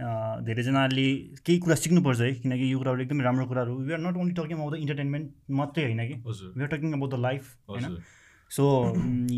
धेरैजनाले 0.00 1.06
केही 1.46 1.58
कुरा 1.58 1.74
सिक्नुपर्छ 1.74 2.20
है 2.20 2.32
किनकि 2.34 2.72
यो 2.72 2.78
कुराहरू 2.78 3.02
एकदमै 3.02 3.24
राम्रो 3.24 3.46
कुराहरू। 3.46 3.76
We 3.78 3.92
are 3.92 4.00
not 4.00 4.16
only 4.16 4.34
talking 4.34 4.56
about 4.56 4.72
the 4.72 4.76
entertainment 4.76 5.30
मात्रै 5.60 5.84
होइन 5.84 6.02
कि। 6.08 6.14
We 6.56 6.62
are 6.62 6.68
talking 6.76 6.92
about 6.92 7.10
the 7.14 7.20
life 7.20 7.42
होइन। 7.70 7.96
सो 8.50 8.64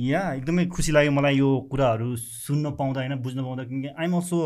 या 0.07 0.23
एकदमै 0.33 0.67
खुसी 0.69 0.93
लाग्यो 0.93 1.13
मलाई 1.13 1.37
यो 1.37 1.51
कुराहरू 1.71 2.17
सुन्न 2.17 2.71
पाउँदा 2.81 3.01
होइन 3.01 3.15
बुझ्न 3.23 3.43
पाउँदा 3.43 3.65
किनकि 3.65 3.89
I'm 3.89 4.15
also 4.17 4.39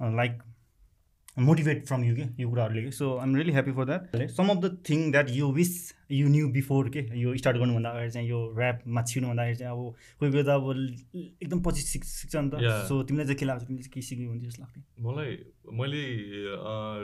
like 0.00 0.38
motivate 1.40 1.84
from 1.86 2.04
you 2.04 2.14
के 2.16 2.24
यो 2.42 2.48
कुराहरूले 2.50 2.82
कि 2.82 2.90
so 2.92 3.16
I'm 3.18 3.34
really 3.36 3.52
happy 3.52 3.72
for 3.72 3.84
that 3.86 4.30
some 4.30 4.48
of 4.48 4.58
the 4.64 4.76
thing 4.88 5.10
that 5.12 5.30
you 5.30 5.50
wish 5.52 5.72
you 6.10 6.28
knew 6.28 6.48
before 6.52 6.88
के 6.96 7.00
यो 7.20 7.36
स्टार्ट 7.36 7.56
गर्नुभन्दा 7.56 7.90
अगाडि 7.90 8.10
चाहिँ 8.10 8.28
यो 8.28 8.38
ऱ्यापमा 8.58 9.02
छिर्नुभन्दाखेरि 9.10 9.56
चाहिँ 9.56 9.72
अब 9.72 9.94
कोही 10.20 10.30
कोही 10.32 10.42
त 10.42 10.48
अब 10.48 10.64
एकदम 11.42 11.60
पछि 11.62 11.82
सिक् 11.82 12.04
सिक्छ 12.04 12.36
नि 12.36 12.50
त. 12.50 12.60
सो 12.88 13.02
तिमीलाई 13.02 13.26
चाहिँ 13.26 13.38
के 13.38 13.46
लाग्छ 13.46 13.62
तिमीले 13.68 13.88
के 13.94 14.02
सिक्यो 14.08 14.28
हुन्थ्यो 14.30 14.50
जस्तो 14.50 14.62
लाग्थ्यो 14.62 15.08
मलाई 15.08 15.36
मैले 15.80 16.02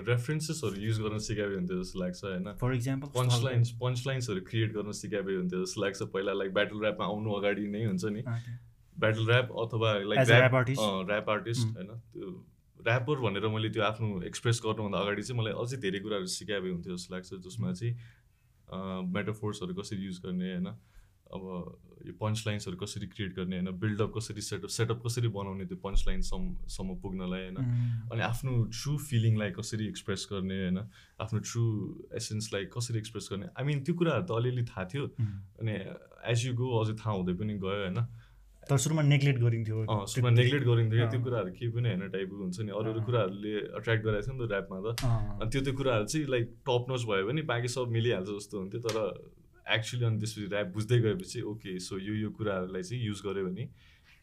रेफरेन्सेसहरू 0.08 0.80
युज 0.86 1.00
गर्न 1.00 1.18
सिकाए 1.28 1.54
हुन्थ्यो 1.54 1.82
जस्तो 1.82 2.00
लाग्छ 2.00 2.24
होइन 2.24 2.52
for 2.60 2.74
example 2.74 3.08
punch 3.18 3.40
lines 3.44 3.70
punch 3.82 4.02
लाइन्सहरू 4.06 4.40
create 4.50 4.72
गर्न 4.76 4.92
सिकाए 5.02 5.36
हुन्थ्यो 5.36 5.64
जस्तो 5.64 5.82
लाग्छ 5.84 6.02
पहिला 6.16 6.32
लाइक 6.40 6.54
ब्याटल 6.54 6.84
ऱ्यापमा 6.84 7.06
आउनु 7.06 7.34
अगाडि 7.40 7.66
नै 7.76 7.84
हुन्छ 7.84 8.04
नि 8.16 8.22
ब्याटल 8.96 9.30
ऱ्याप 9.30 9.48
अथवा 9.60 9.92
like 10.10 10.28
rap 10.30 10.52
artist? 10.58 10.82
Rap 11.10 11.30
artist. 11.30 11.66
होइन 11.76 11.88
त्यो 12.12 12.32
ऱ्यापर 12.86 13.20
भनेर 13.20 13.46
मैले 13.48 13.68
त्यो 13.70 13.82
आफ्नो 13.82 14.22
एक्सप्रेस 14.30 14.60
गर्नुभन्दा 14.64 14.98
अगाडि 14.98 15.22
चाहिँ 15.22 15.40
मलाई 15.40 15.52
अझै 15.62 15.76
धेरै 15.84 16.00
कुराहरू 16.00 16.26
सिकाए 16.38 16.60
हुन्थ्यो 16.70 16.96
जस्तो 16.96 17.14
लाग्छ 17.14 17.30
जसमा 17.46 17.72
चाहिँ 17.72 17.94
मेटाफोर्सहरू 19.14 19.74
कसरी 19.74 20.04
युज 20.04 20.18
गर्ने 20.24 20.50
होइन? 20.50 20.68
अब 21.34 21.42
यो 22.06 22.12
पन्च 22.20 22.42
लाइन्सहरू 22.46 22.76
कसरी 22.76 23.06
क्रिएट 23.06 23.32
गर्ने 23.36 23.56
होइन? 23.58 23.70
बिल्डअप 23.80 24.12
कसरी 24.16 24.40
सेटअप 24.40 24.70
सेटअप 24.70 25.00
कसरी 25.06 25.28
बनाउने 25.36 25.64
त्यो 25.66 25.78
पन्च 25.84 26.04
लाइनसम्म 26.06 26.66
सम्म 26.68 26.96
पुग्नलाई 27.02 27.42
होइन? 27.42 27.56
अनि 28.12 28.22
आफ्नो 28.22 28.52
ट्रु 28.76 28.96
फिलिङलाई 29.08 29.50
कसरी 29.58 29.88
एक्सप्रेस 29.88 30.26
गर्ने 30.32 30.58
होइन? 30.60 30.78
आफ्नो 31.20 31.38
ट्रु 31.48 31.64
एसेन्सलाई 32.20 32.64
कसरी 32.76 32.98
एक्सप्रेस 32.98 33.28
गर्ने? 33.32 33.48
आई 33.56 33.64
मिन 33.64 33.82
त्यो 33.84 33.94
कुराहरू 33.94 34.26
त 34.28 34.30
अलिअलि 34.38 34.64
थाहा 34.70 34.84
थियो। 34.92 35.06
अनि 35.60 35.74
एज 36.32 36.46
यु 36.46 36.54
गो 36.54 36.70
अझै 36.84 36.94
थाहा 37.00 37.16
हुँदै 37.16 37.34
पनि 37.40 37.58
गयो 37.58 37.80
होइन? 37.82 37.98
तर 38.68 38.76
सुरुमा 38.84 39.02
नेग्लेक्ट 39.12 39.40
गरिन्थ्यो। 39.44 39.76
सुरुमा 40.12 40.30
नेग्लेक्ट 40.40 40.64
गरिन्थ्यो। 40.66 41.06
त्यो। 41.12 41.20
कुराहरू 41.24 41.50
केही 41.58 41.70
पनि 41.74 41.88
होइन 41.88 42.02
टाइपको 42.14 42.36
हुन्छ 42.42 42.58
नि। 42.64 42.70
अरू 42.72 42.88
अरू। 42.92 43.00
कुराहरूले 43.08 43.54
एट्र्याक्ट 43.78 44.02
गराएको 44.04 44.24
छ 44.24 44.28
नि 44.34 44.38
त 44.40 44.50
ऱ्यापमा 44.50 44.76
त। 44.84 44.86
अनि 45.04 45.48
त्यो 45.52 45.60
त्यो 45.64 45.74
कुराहरू 45.80 46.04
चाहिँ 46.12 46.26
लाइक 46.34 46.46
टप 46.68 46.82
नोच 46.90 47.02
भयो 47.08 47.24
भने 47.28 47.42
बाँकी 47.50 47.68
सब 47.76 47.86
मिलिहाल्छ 47.96 48.28
जस्तो 48.28 48.54
हुन्थ्यो। 48.60 48.80
तर 48.84 48.96
एक्चुली 49.64 50.04
अनि 50.04 50.16
त्यसपछि 50.20 50.46
ऱ्याप 50.52 50.68
बुझ्दै 50.76 50.98
गएपछि 51.04 51.38
ओके 51.50 51.72
सो 51.80 51.94
यो 51.98 52.14
यो 52.24 52.28
कुराहरूलाई 52.36 52.82
चाहिँ 52.84 53.00
युज 53.04 53.20
गऱ्यो 53.26 53.44
भने 53.48 53.64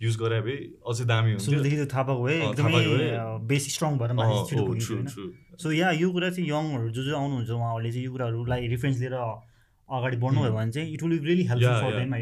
युज 0.02 0.16
गरे 0.18 0.40
भए 0.42 0.58
अझै 0.90 1.06
दामी 1.06 1.30
हुन्थ्यो। 1.32 1.46
सुरुदेखि 1.46 1.78
त्यो 1.78 1.88
थाहा 1.94 2.04
पाएको 2.10 2.24
भए 2.26 2.38
अँ, 2.42 2.54
थाहा 2.58 2.70
पाएको 2.74 2.92
एकदमै 2.92 3.10
भए। 3.14 3.48
बेस 3.50 3.64
स्ट्रङ 3.74 3.92
भएर 4.02 4.12
माथि 4.18 4.34
अँ, 4.34 4.46
छिटो 4.50 4.62
हो, 4.62 4.68
पुगिन्थ्यो 4.68 4.98
true, 4.98 4.98
होइन। 4.98 5.08
true. 5.14 5.32
सो 5.62 5.72
या 5.72 5.90
यो 6.02 6.08
कुरा 6.12 6.30
चाहिँ 6.34 6.50
यङहरू 6.50 6.90
जो 6.90 7.02
जो 7.06 7.14
आउनुहुन्छ 7.18 7.50
उहाँहरूले 7.54 7.92
चाहिँ 7.92 8.06
यो 8.06 8.12
कुराहरूलाई 8.12 8.68
रेफरेन्स 8.74 8.98
लिएर 9.02 9.14
अगाडि 9.14 10.18
बढ्नुभयो 10.18 10.54
भने 10.58 10.72
चाहिँ 10.72 10.88
it 10.94 11.02
will 11.04 11.20
really 11.22 11.46
Yeah, 11.52 11.82
for. 11.82 11.92
Them 12.00 12.14
है। 12.14 12.22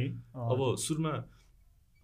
अब 0.51 0.59
सुरुमा 0.83 1.11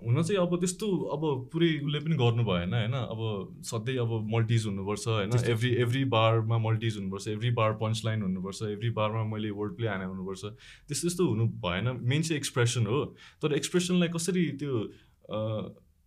हुन 0.05 0.21
चाहिँ 0.21 0.39
अब 0.41 0.55
त्यस्तो 0.59 0.87
अब 1.15 1.23
पुरै 1.53 1.69
उसले 1.85 1.99
पनि 1.99 2.15
गर्नु 2.17 2.43
भएन 2.45 2.73
होइन? 2.73 2.93
अब 2.93 3.21
सधैँ 3.65 3.97
अब 4.05 4.11
मल्टिज 4.33 4.65
हुनुपर्छ 4.65 5.07
होइन? 5.07 5.31
एभ्री 5.51 5.71
एभ्री 5.83 6.03
बारमा 6.13 6.57
मल्टिज 6.67 6.97
हुनुपर्छ 6.97 7.27
एभ्री 7.27 7.51
बार 7.61 7.73
पन्च 7.81 8.01
लाइन 8.05 8.21
हुनुपर्छ 8.21 8.61
एभ्री 8.69 8.89
बारमा 8.99 9.23
मैले 9.33 9.49
वर्ड 9.59 9.75
प्ले 9.77 9.87
हाने 9.87 10.05
हुनुपर्छ। 10.05 10.43
त्यस्तो 10.43 11.07
त्यस्तो 11.07 11.27
हुनु 11.29 11.45
भएन। 11.65 11.85
मेन 12.01 12.21
चाहिँ 12.21 12.37
एक्सप्रेसन 12.37 12.85
हो। 12.87 13.03
तर 13.41 13.53
एक्सप्रेसनलाई 13.55 14.09
कसरी 14.15 14.45
त्यो 14.61 14.73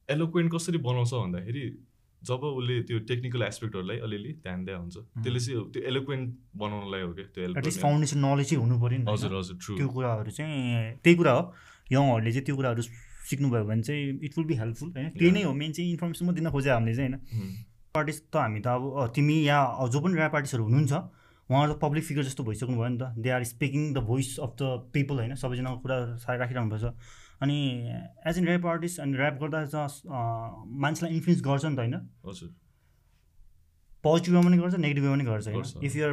एलोक्वेन्ट 0.08 0.52
कसरी 0.54 0.78
बनाउँछ 0.78 1.12
भन्दाखेरि 1.14 1.64
जब 2.22 2.44
उसले 2.44 2.76
त्यो 2.82 2.98
टेक्निकल 3.08 3.42
एस्पेक्टहरूलाई 3.42 3.98
अलिअलि 4.04 4.32
ध्यान 4.42 4.64
दिए 4.64 4.74
हुन्छ 4.74 4.96
त्यसले 4.96 5.40
चाहिँ 5.40 5.64
त्यो 5.72 5.82
एलोक्वेन्ट 5.88 6.34
बनाउनलाई 6.56 7.02
हो 7.02 7.12
क्या 7.14 7.26
त्यो। 7.34 7.70
फाउन्डेसन 7.82 8.18
नलेज 8.18 8.48
चाहिँ 8.48 8.62
हुनु 8.62 8.80
पऱ्यो 8.82 8.98
नि 8.98 9.04
हजुर? 9.10 9.36
हजुर 9.38 9.56
ट्रु 9.64 9.76
त्यो 9.76 9.88
कुराहरू 9.88 10.30
चाहिँ 10.38 10.96
त्यही 11.04 11.16
कुरा 11.16 11.32
हो। 11.32 11.42
यङहरूले 11.92 12.32
चाहिँ 12.32 12.44
त्यो 12.46 12.56
कुराहरू 12.56 12.82
सिक्नुभयो 13.28 13.64
भने 13.70 13.82
चाहिँ 13.82 14.02
इट 14.26 14.32
विल 14.38 14.46
बी 14.46 14.54
हेल्पफुल 14.62 14.88
होइन? 14.96 15.08
त्यही 15.18 15.30
नै 15.32 15.42
हो 15.42 15.52
मेन 15.60 15.72
चाहिँ 15.72 15.90
इन्फर्मेसन 15.92 16.24
मात्रै 16.26 16.40
दिन 16.40 16.50
खोज्यो 16.50 16.72
हामीले 16.74 16.94
चाहिँ 16.96 17.10
होइन? 17.10 17.54
आर्टिस्ट 17.94 18.22
त 18.32 18.36
हामी 18.36 18.60
त 18.60 18.68
अब 18.68 19.12
तिमी 19.14 19.36
या 19.46 19.58
जो 19.92 20.00
पनि 20.00 20.14
ऱ्याप 20.18 20.34
आर्टिस्टहरू 20.34 20.64
हुनुहुन्छ 20.64 20.92
उहाँहरू 21.48 21.72
त 21.72 21.78
पब्लिक 21.80 22.04
फिगर 22.04 22.22
जस्तो 22.22 22.44
भइसक्नु 22.44 22.76
भयो 22.76 22.88
नि 22.88 22.98
त। 23.00 23.04
They 23.24 23.30
are 23.32 23.44
speaking 23.50 23.82
the 23.94 23.98
voice 24.04 24.38
of 24.38 24.52
the 24.60 24.62
people 24.92 25.16
होइन? 25.18 25.34
सबैजनाको 25.42 25.78
कुरा 25.84 25.96
राखिरहनुपर्छ। 26.40 26.84
अनि 27.42 27.56
एज 28.28 28.38
एन 28.38 28.48
ऱ्याप 28.48 28.66
आर्टिस्ट 28.66 29.00
अनि 29.00 29.16
ऱ्याप 29.16 29.36
गर्दा 29.42 29.60
मान्छेलाई 30.84 31.14
इन्फ्लुएन्स 31.16 31.42
गर्छ 31.48 31.64
नि 31.64 31.76
त 31.76 31.78
होइन? 31.78 31.96
पोजिटिभ 34.04 34.34
वेमा 34.34 34.48
पनि 34.48 34.58
गर्छ 34.58 34.74
नेगेटिभ 34.84 35.04
वेमा 35.04 35.14
पनि 35.16 35.24
गर्छ। 35.24 35.46
होइन? 35.48 35.84
If 35.86 35.96
you're 35.96 36.12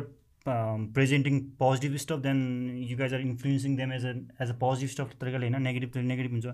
presenting 0.95 1.39
positive 1.59 1.95
stuff 2.05 2.19
then 2.23 2.39
you 2.87 2.97
guys 2.97 3.13
are 3.13 3.21
influencing 3.21 3.75
them 3.75 3.91
as 3.93 4.05
as 4.05 4.49
a 4.49 4.57
positive 4.63 4.89
stuff 4.95 5.09
तरिकाले 5.21 5.47
होइन? 5.47 5.61
नेगेटिभ 5.61 5.97
नेगेटिभ 5.97 6.31
हुन्छ। 6.31 6.47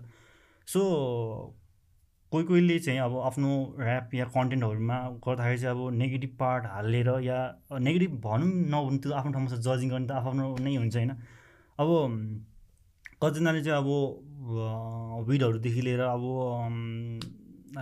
सो 0.67 0.81
कोही 2.31 2.43
कोहीले 2.45 2.77
चाहिँ 2.79 2.99
अब 2.99 3.17
आफ्नो 3.19 3.49
ऱ्याप 3.79 4.13
या 4.15 4.25
कन्टेन्टहरूमा 4.35 4.97
गर्दाखेरि 5.27 5.57
चाहिँ 5.57 5.75
अब 5.75 5.93
नेगेटिभ 5.93 6.35
पार्ट 6.39 6.65
हालेर 6.65 7.09
या 7.23 7.39
नेगेटिभ 7.79 8.11
भनौँ 8.25 8.47
नभनौँ 8.47 8.97
त्यो 8.97 9.11
आफ्नो 9.13 9.31
ठाउँमा 9.31 9.49
छ 9.51 9.59
जजिङ 9.67 9.89
गर्ने 9.89 10.07
त 10.07 10.11
आफ्नो 10.11 10.45
नै 10.59 10.75
हुन्छ 10.75 10.95
होइन। 10.95 11.11
अब 11.79 11.89
कतिजनाले 13.23 13.63
चाहिँ 13.63 13.77
अब 13.77 15.27
विडहरूदेखि 15.27 15.81
लिएर 15.81 16.01
अब 16.01 16.23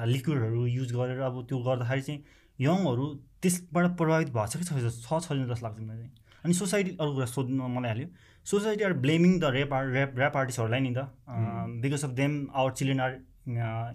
लिक्विडहरू 0.08 0.66
युज 0.66 0.94
गरेर 0.94 1.20
अब 1.30 1.46
त्यो 1.50 1.58
गर्दाखेरि 1.68 2.02
चाहिँ 2.02 2.24
यङहरू 2.60 3.06
त्यसबाट 3.42 3.86
प्रभावित 3.98 4.30
भएको 4.34 4.48
छ 4.48 4.58
कि 4.58 4.64
छ 4.66 5.22
छैन 5.28 5.46
जस्तो 5.48 5.66
लाग्छ 5.66 5.80
मलाई 5.80 5.98
चाहिँ। 5.98 6.12
अनि 6.44 6.54
सोसाइटी 6.54 6.98
अरू 7.00 7.14
कुरा 7.14 7.26
सोध्नु 7.26 7.68
मलाई 7.68 7.90
हाल्यो 7.92 8.08
society 8.46 8.84
are 8.84 8.94
blaming 9.06 9.40
the 9.40 9.54
rap 9.56 9.74
art 9.74 9.96
rap 9.96 10.18
rap 10.20 10.36
आर्टिस्टहरूलाई 10.38 10.82
नि 10.82 10.94
त। 10.96 11.00
Because 11.82 12.04
of 12.06 12.12
them 12.20 12.36
our 12.54 12.72
children 12.82 13.02
are 13.06 13.14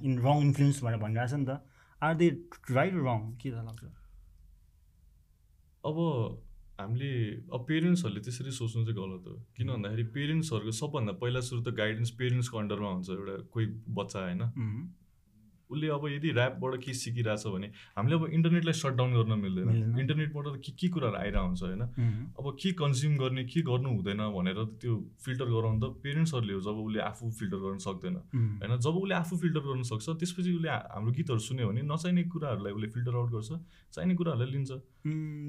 in 0.07 0.19
wrong 0.27 0.37
influence 0.47 0.83
भनेर 0.85 1.01
भनिरहेको 1.05 1.31
छ 1.31 1.41
नि 1.41 1.47
त। 1.47 1.61
आर 2.03 2.15
दे 2.23 2.29
राइट 2.71 2.95
रङ 3.05 3.21
के 3.43 3.51
लाग्छ? 3.51 3.85
अब 5.85 5.97
हामीले 6.81 7.11
अब 7.55 7.61
पेरेन्ट्सहरूले 7.69 8.21
त्यसरी 8.27 8.51
सोच्नु 8.53 8.85
चाहिँ 8.85 8.99
गलत 8.99 9.27
हो। 9.29 9.35
किन 9.57 9.69
भन्दाखेरि 9.69 10.05
पेरेन्ट्सहरूको 10.15 10.73
सबभन्दा 10.79 11.13
पहिला 11.23 11.41
सुरु 11.49 11.61
त 11.63 11.75
गाइडेन्स 11.81 12.11
पेरेन्ट्सको 12.21 12.59
अन्डरमा 12.59 12.91
हुन्छ 12.95 13.09
एउटा 13.11 13.35
कोही 13.55 13.67
बच्चा 13.99 14.19
होइन. 14.27 14.43
उसले 15.75 15.89
अब 15.91 16.07
यदि 16.09 16.31
ऱ्यापबाट 16.31 16.73
के 16.85 16.95
सिकिरहेछ 16.95 17.47
भने 17.51 17.69
हामीले 17.99 18.15
अब 18.15 18.25
इन्टरनेटलाई 18.31 18.77
सट 18.79 18.95
डाउन 18.95 19.11
गर्न 19.15 19.33
मिल्दैन। 19.43 19.99
इन्टरनेटबाट 20.01 20.47
त 20.47 20.57
के 20.65 20.73
के 20.79 20.89
कुराहरू 20.95 21.17
आइरहेको 21.19 21.47
हुन्छ 21.47 21.63
होइन. 21.63 21.83
अब 22.39 22.47
के 22.63 22.73
कन्ज्युम 22.79 23.15
गर्ने 23.19 23.45
के 23.51 23.61
गर्नु 23.67 23.89
हुँदैन 23.91 24.23
भनेर 24.37 24.59
त्यो 24.81 24.95
फिल्टर 25.25 25.47
गराउनु 25.51 25.79
त 25.83 25.85
पेरेन्ट्सहरूले 26.05 26.55
हो 26.55 26.61
जब 26.63 26.77
उसले 26.85 27.01
आफू 27.11 27.31
फिल्टर 27.39 27.59
गर्न 27.65 27.79
सक्दैन. 27.87 28.17
होइन? 28.63 28.73
जब 28.79 28.95
उसले 29.03 29.15
आफू 29.15 29.35
फिल्टर 29.43 29.63
गर्न 29.69 29.83
सक्छ 29.91 30.07
त्यसपछि 30.23 30.51
उसले 30.57 30.71
हाम्रो 30.71 31.13
गीतहरू 31.19 31.41
सुन्यो 31.49 31.69
भने 31.69 31.83
नचाहिने 31.83 32.23
कुराहरूलाई 32.31 32.73
उसले 32.73 32.89
फिल्टर 32.95 33.15
आउट 33.19 33.31
गर्छ 33.35 33.51
चाहिने 33.95 34.15
कुराहरूलाई 34.15 34.51
लिन्छ। 34.55 34.71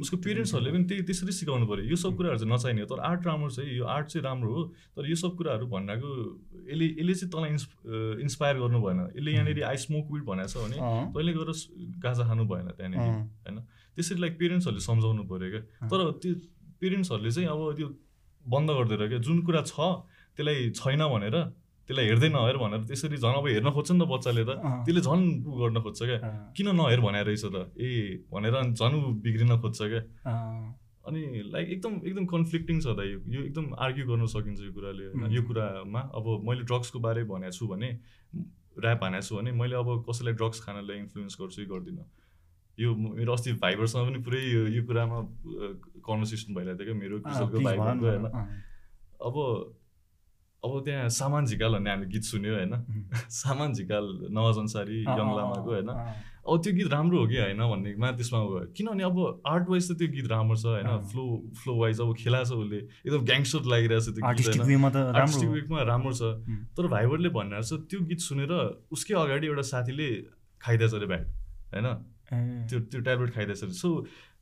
उसको 0.01 0.17
पेरेन्ट्सहरूले 0.25 0.71
पनि 0.71 0.83
त्यही 0.89 1.01
त्यसरी 1.07 1.33
सिकाउनु 1.39 1.65
पऱ्यो। 1.67 1.83
यो 1.91 1.95
सब 1.95 2.15
कुराहरू 2.17 2.37
चाहिँ 2.39 2.53
नचाहिने 2.53 2.81
हो। 2.81 2.87
तर 2.91 2.99
आर्ट 3.09 3.21
राम्रो 3.27 3.49
छ 3.49 3.59
यो 3.65 3.85
आर्ट 3.85 4.07
चाहिँ 4.07 4.23
राम्रो 4.25 4.51
हो। 4.53 4.63
तर 4.95 5.03
यो 5.09 5.15
सब 5.15 5.31
कुराहरू 5.37 5.65
भनिरहेको 5.67 6.09
यसले 6.71 6.85
यसले 6.99 7.13
चाहिँ 7.15 7.31
तँलाई 7.31 7.49
इन्स 7.55 7.63
इन्सपायर 8.25 8.55
गर्नु 8.59 8.79
भएन। 8.85 8.99
यसले 9.15 9.31
यहाँनिर 9.31 9.63
आई 9.63 9.77
स्मोक 9.85 10.05
विड 10.15 10.23
भनेको 10.31 10.47
छ 10.47 10.55
भने 10.63 10.77
तैँले 11.11 11.31
गएर 11.35 11.51
गाजा 11.99 12.23
खानु 12.31 12.43
भएन 12.47 12.67
त्यहाँनिर 12.79 12.99
होइन? 12.99 13.57
त्यसरी 13.95 14.19
लाइक 14.23 14.33
पेरेन्ट्सहरूले 14.39 14.83
सम्झाउनु 14.89 15.23
पऱ्यो 15.27 15.49
क्या। 15.51 15.61
तर 15.91 15.99
त्यो 16.23 16.33
पेरेन्ट्सहरूले 16.81 17.31
चाहिँ 17.35 17.49
अब 17.51 17.61
त्यो 17.77 17.87
बन्द 18.45 18.69
गरिदिएर 18.77 19.07
क्या 19.11 19.19
जुन 19.27 19.37
कुरा 19.45 19.61
छ 19.69 19.77
त्यसलाई 20.35 20.69
छैन 20.79 21.01
भनेर 21.13 21.37
त्यसलाई 21.87 22.05
हेर्दै 22.09 22.29
नहेर 22.33 22.57
भनेर 22.57 22.81
त्यसरी 22.89 23.17
झन् 23.21 23.37
अब 23.39 23.45
हेर्न 23.47 23.69
खोज्छ 23.71 23.89
नि 23.91 23.99
त 24.01 24.05
बच्चाले 24.09 24.43
त। 24.45 24.51
त्यसले 24.85 25.01
झन् 25.05 25.23
उ 25.45 25.51
गर्न 25.61 25.77
खोज्छ 25.85 25.99
क्या। 26.01 26.17
किन 26.57 26.67
नहेर 26.75 26.99
भने 27.05 27.21
रहेछ 27.29 27.45
त? 27.45 27.55
ए 27.77 28.25
भनेर 28.33 28.55
अनि 28.57 28.73
झन् 28.73 28.95
ऊ 28.97 29.01
बिग्रिन 29.21 29.51
खोज्छ 29.61 29.79
क्या। 29.93 30.01
अनि 31.05 31.21
लाइक 31.53 31.67
एकदम 31.77 31.93
एकदम 32.09 32.25
कन्फ्लिक्टिङ 32.25 32.75
छ 32.81 32.87
त 32.97 33.05
यो 33.05 33.17
यो 33.29 33.41
एकदम 33.45 33.65
आर्ग्यु 33.77 34.05
गर्न 34.09 34.25
सकिन्छ 34.33 34.59
यो 34.65 34.71
कुराले 34.73 35.03
यो 35.37 35.41
कुरामा 35.45 36.01
अब 36.17 36.25
मैले 36.41 36.65
ड्रग्सको 36.65 36.99
बारे 37.05 37.23
भनेको 37.29 37.53
छु 37.53 37.65
भने 37.69 37.89
ऱ्याप 38.83 39.03
हानेको 39.03 39.25
छु 39.27 39.35
भने 39.35 39.51
मैले 39.51 39.75
अब 39.75 39.89
कसैलाई 40.09 40.33
ड्रग्स 40.33 40.59
खानलाई 40.65 40.97
इन्फ्लुएन्स 40.97 41.37
गर्छु 41.41 41.61
कि 41.61 41.65
गर्दिनँ। 41.65 42.05
यो 42.77 42.95
मेरो 42.95 43.33
अस्ति 43.33 43.53
भाइबरसँग 43.63 44.07
पनि 44.07 44.19
पुरै 44.23 44.41
यो 44.75 44.83
कुरामा 44.83 45.19
कन्भर्सेसन 46.03 46.53
भइरहेको 46.53 46.83
थियो 46.83 46.91
क्या 46.91 46.99
मेरो 47.01 47.17
भाइबरको 47.63 48.05
होइन 48.05 48.25
अब 49.25 49.35
अब 50.63 50.83
त्यहाँ 50.85 51.09
सामान 51.09 51.45
झिकाल 51.45 51.73
भन्ने 51.73 51.89
हामीले 51.89 52.09
गीत 52.09 52.23
सुन्यो 52.23 52.53
होइन. 52.55 52.73
सामान 53.39 53.73
झिकाल 53.73 54.05
नवाज 54.33 54.57
अन्सारी 54.57 54.97
यङ 55.01 55.27
लामाको 55.37 55.69
होइन? 55.71 55.89
अब 56.45 56.61
त्यो 56.63 56.73
गीत 56.77 56.89
राम्रो 56.93 57.17
हो 57.19 57.25
कि 57.27 57.37
होइन? 57.37 57.57
भन्नेमा 57.57 58.11
त्यसमा 58.21 58.39
गयो 58.39 58.59
किनभने 58.77 59.03
अब 59.03 59.17
आर्ट 59.49 59.65
वाइज 59.69 59.83
त 59.89 59.97
त्यो 59.97 60.07
गीत 60.13 60.27
राम्रो 60.29 60.55
छ 60.55 60.65
होइन। 60.65 60.89
फ्लो 61.11 61.23
फ्लो 61.57 61.73
वाइज 61.75 61.99
अब 62.01 62.13
खेलाएको 62.21 62.45
छ 62.45 62.53
उसले। 62.63 62.79
एकदम 63.05 63.21
ग्याङ्स्टर 63.25 63.61
लागिरहेको 63.73 64.03
छ 64.05 64.07
त्यो 64.13 64.21
गीत 64.21 64.29
आर्टिस्टिक 64.29 64.61
वेमा 64.69 65.81
राम्रो 65.89 66.13
छ। 66.13 66.21
तर 66.77 66.87
भाइबरले 66.93 67.29
भनिरहेको 67.37 67.65
छ 67.65 67.81
त्यो 67.89 67.99
गीत 68.09 68.19
सुनेर 68.29 68.51
उसकै 68.93 69.13
अगाडि 69.25 69.45
एउटा 69.47 69.65
साथीले 69.73 70.09
खाइदिएछ 70.61 70.93
अरे 70.93 71.07
ब्याग 71.09 71.25
होइन? 71.73 71.87
त्यो 72.69 72.77
त्यो 72.93 72.99
ट्याब्लेट 73.01 73.29
खाइदिएछ 73.33 73.63
अरे। 73.63 73.73
सो 73.73 73.89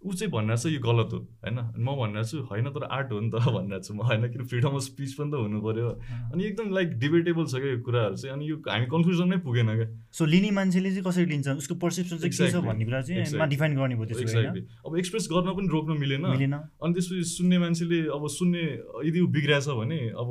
ऊ 0.04 0.14
चाहिँ 0.14 0.32
भनिरहेको 0.32 0.70
छ 0.70 0.74
यो 0.74 0.80
गलत 0.84 1.10
हो। 1.14 1.20
होइन? 1.44 1.58
म 1.80 1.88
भनिरहेको 1.96 2.28
छु 2.28 2.38
होइन 2.52 2.68
तर 2.76 2.84
आर्ट 2.84 3.12
हो 3.12 3.20
नि 3.20 3.30
त 3.32 3.36
भनिरहेको 3.56 3.86
छु 3.88 3.94
म। 3.94 4.02
होइन? 4.04 4.28
किन 4.34 4.44
फ्रिडम 4.46 4.74
अफ 4.76 4.84
स्पिच 4.84 5.14
पनि 5.14 5.32
त 5.32 5.36
हुनु 5.44 5.60
पऱ्यो। 5.64 5.90
अनि 6.34 6.44
एकदम 6.44 6.68
लाइक 6.74 6.90
डिबेटेबल 7.00 7.46
छ 7.46 7.56
क्या 7.64 7.72
यो 7.72 7.80
कुराहरू 7.82 8.16
चाहिँ। 8.16 8.34
अनि 8.36 8.44
यो 8.50 8.56
हामी 8.68 8.86
कन्क्लुजनमै 8.92 9.38
पुगेन 9.48 9.70
क्या। 9.76 9.88
सो 10.12 10.26
लिने 10.26 10.52
मान्छेले 10.52 10.90
चाहिँ 10.90 11.06
कसरी 11.08 11.26
लिन्छ? 11.26 11.48
उसको 11.64 11.76
पर्सेप्सन 11.76 12.18
चाहिँ 12.18 12.32
के 12.32 12.52
छ. 12.52 12.56
भन्ने 12.68 12.86
कुरा 12.86 13.02
चाहिँ. 13.02 13.48
डिफाइन 13.50 13.72
गर्ने 13.76 13.96
भयो 13.96 14.20
एक्ज्याक्टली 14.20 14.62
अब 14.86 14.98
एक्सप्रेस 14.98 15.28
गर्न 15.32 15.50
पनि 15.56 15.68
रोक्न 15.72 15.92
मिलेन। 16.04 16.26
मिलेन। 16.36 16.54
अनि 16.54 16.94
त्यसपछि 16.94 17.24
सुन्ने 17.24 17.58
मान्छेले 17.64 18.00
अब 18.12 18.28
सुन्ने 18.28 18.64
यदि 19.08 19.20
ऊ 19.20 19.28
बिग्रिरहेछ 19.28 19.68
भने 19.80 20.00
अब 20.20 20.30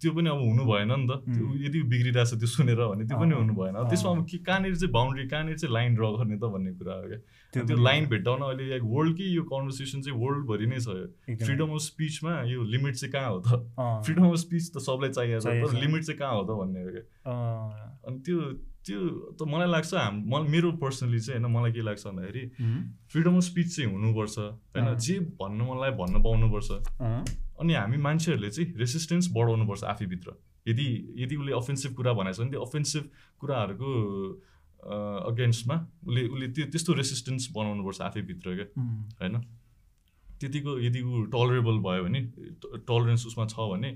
त्यो 0.00 0.10
पनि 0.12 0.28
अब 0.30 0.40
हुनु 0.42 0.64
भएन 0.64 0.92
नि 0.92 1.06
त। 1.06 1.12
त्यो. 1.26 1.44
यदि 1.66 1.78
बिग्रिरहेछ 1.92 2.32
त्यो 2.38 2.48
सुनेर 2.48 2.80
भने 2.82 3.04
त्यो 3.08 3.16
पनि 3.18 3.34
हुनु 3.34 3.54
भएन। 3.54 3.74
त्यसमा। 3.90 4.10
अब 4.12 4.26
के 4.30 4.38
कहाँनिर 4.46 4.74
चाहिँ 4.76 4.92
बााउन्ड्री 4.92 5.26
कहाँनिर 5.28 5.56
चाहिँ 5.58 5.72
लाइन 5.74 5.94
ड्र 5.94 6.04
गर्ने 6.18 6.36
त 6.36 6.44
भन्ने 6.52 6.72
कुरा 6.78 6.94
हो 6.94 7.06
क्या। 7.08 7.20
त्यो 7.52 7.76
लाइन 7.76 8.02
भेट्टाउन 8.08 8.40
अहिले 8.42 8.64
लाइक 8.72 8.82
वर्ल्डकै 8.82 9.28
यो 9.36 9.42
कन्भर्सेसन 9.52 9.98
चाहिँ 10.02 10.18
वर्ल्डभरि 10.18 10.66
नै 10.66 10.78
छ। 10.80 10.88
फ्रिडम 11.42 11.70
अफ 11.72 11.80
स्पिचमा 11.92 12.32
यो 12.48 12.58
लिमिट 12.64 12.94
चाहिँ 12.96 13.12
कहाँ 13.12 13.30
हो 13.30 13.38
त? 13.44 13.48
फ्रिडम 14.04 14.24
अफ 14.28 14.36
स्पिच 14.46 14.64
त 14.72 14.76
सबलाई 14.80 15.10
चाहिएको 15.12 15.40
छ 15.40 15.46
तर 15.46 15.72
छ। 15.72 15.80
लिमिट 15.80 16.02
चाहिँ 16.02 16.18
कहाँ 16.18 16.34
हो 16.36 16.42
त 16.42 16.50
भन्ने 16.60 16.80
हो 16.82 16.90
क्या। 16.92 17.04
अनि 18.08 18.18
त्यो 18.24 18.38
त्यो 18.82 18.98
त 19.38 19.46
मलाई 19.46 19.68
लाग्छ 19.70 19.94
हाम 19.94 20.14
म 20.26 20.42
मेरो 20.50 20.70
पर्सनली 20.82 21.20
चाहिँ 21.22 21.38
होइन 21.38 21.52
मलाई 21.54 21.72
के 21.72 21.82
लाग्छ 21.86 22.02
भन्दाखेरि 22.02 22.42
फ्रिडम 23.12 23.36
अफ 23.36 23.42
स्पिच 23.42 23.68
चाहिँ 23.76 23.90
हुनुपर्छ। 23.92 24.38
होइन। 24.74 24.88
जे 24.98 25.14
भन्नु 25.38 25.62
मनलाई 25.62 25.90
भन्न 25.94 26.14
पाउनुपर्छ। 26.18 26.70
अनि 27.62 27.74
हामी 27.74 27.96
मान्छेहरूले 27.96 28.50
चाहिँ 28.50 28.68
रेसिस्टेन्स 28.76 29.28
बढाउनुपर्छ 29.32 29.84
आफैभित्र। 29.84 30.34
यदि 30.68 30.86
यदि 31.18 31.36
उसले 31.36 31.52
अफेन्सिभ 31.52 31.94
कुरा 31.94 32.12
भनेको 32.12 32.34
छ 32.34 32.40
भने 32.40 32.50
त्यो 32.50 32.62
अफेन्सिभ 32.62 33.04
कुराहरूको 33.40 33.90
अगेन्स्टमा 35.30 35.76
उसले 36.06 36.22
उसले 36.28 36.46
त्यो 36.54 36.66
त्यस्तो 36.66 36.92
रेसिस्टेन्स 36.92 37.48
बनाउनुपर्छ 37.56 38.00
आफैभित्र 38.02 38.54
क्या। 38.56 38.68
होइन? 39.22 39.34
त्यतिको 40.40 40.72
यदि 40.80 41.00
ऊ 41.02 41.22
टलरेबल 41.30 41.76
भयो 41.86 42.02
भने 42.04 42.20
टलरेन्स 42.90 43.26
उसमा 43.26 43.46
छ 43.46 43.54
भने 43.72 43.90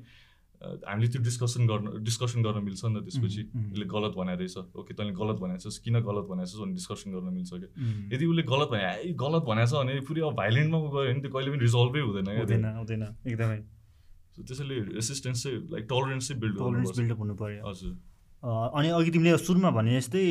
हामीले 0.86 1.08
त्यो 1.12 1.22
डिस्कसन 1.22 1.62
गर्न 1.66 1.84
डिस्कसन 2.02 2.40
गर्न 2.42 2.58
मिल्छ 2.66 2.82
नि 2.84 3.00
त 3.00 3.04
त्यसपछि। 3.06 3.42
उसले 3.72 3.86
गलत 3.86 4.12
भनेको 4.16 4.38
रहेछ। 4.40 4.56
ओके 4.76 4.92
तैँले 4.94 5.12
गलत 5.14 5.36
भनेको 5.42 5.60
छस् 5.64 5.78
किन 5.84 5.96
गलत 6.02 6.24
भनेको 6.30 6.46
छस् 6.46 6.60
भने 6.62 6.72
डिस्कसन 6.78 7.08
गर्न 7.14 7.28
मिल्छ 7.36 7.50
क्या 7.50 7.70
हुँ। 7.70 8.10
यदि 8.12 8.24
उसले 8.26 8.42
गलत 8.42 8.68
भने 8.72 8.82
ए 8.82 9.12
गलत 9.14 9.42
भनेको 9.46 9.68
छ 9.70 9.74
भने 9.80 10.00
पुरै 10.08 10.20
अब 10.26 10.34
भाइलेन्टमा 10.36 10.78
गयो 10.78 10.90
भने 11.06 11.20
त्यो 11.22 11.30
कहिले 11.30 11.50
पनि 11.50 11.60
रिजल्भै 11.66 12.00
हुँदैन 12.06 12.26
हुँदैन। 12.36 12.64
हुँदैन। 12.80 13.02
एकदमै। 13.26 13.58
त्यसैले 14.36 14.76
रेसिस्टेन्स 15.00 15.42
चाहिँ 15.42 15.58
लाइक 15.72 15.84
टलरेन्स 15.88 16.24
चाहिँ 16.28 16.40
बिल्ड 16.40 16.54
बिल्डअप 16.56 17.18
हुनु 17.18 17.34
पऱ्यो 17.40 17.62
हजुर। 17.64 17.92
अनि 18.44 18.88
अघि 18.92 19.10
तिमीले 19.10 19.36
सुरुमा 19.38 19.70
भने 19.72 19.96
जस्तै 19.96 20.22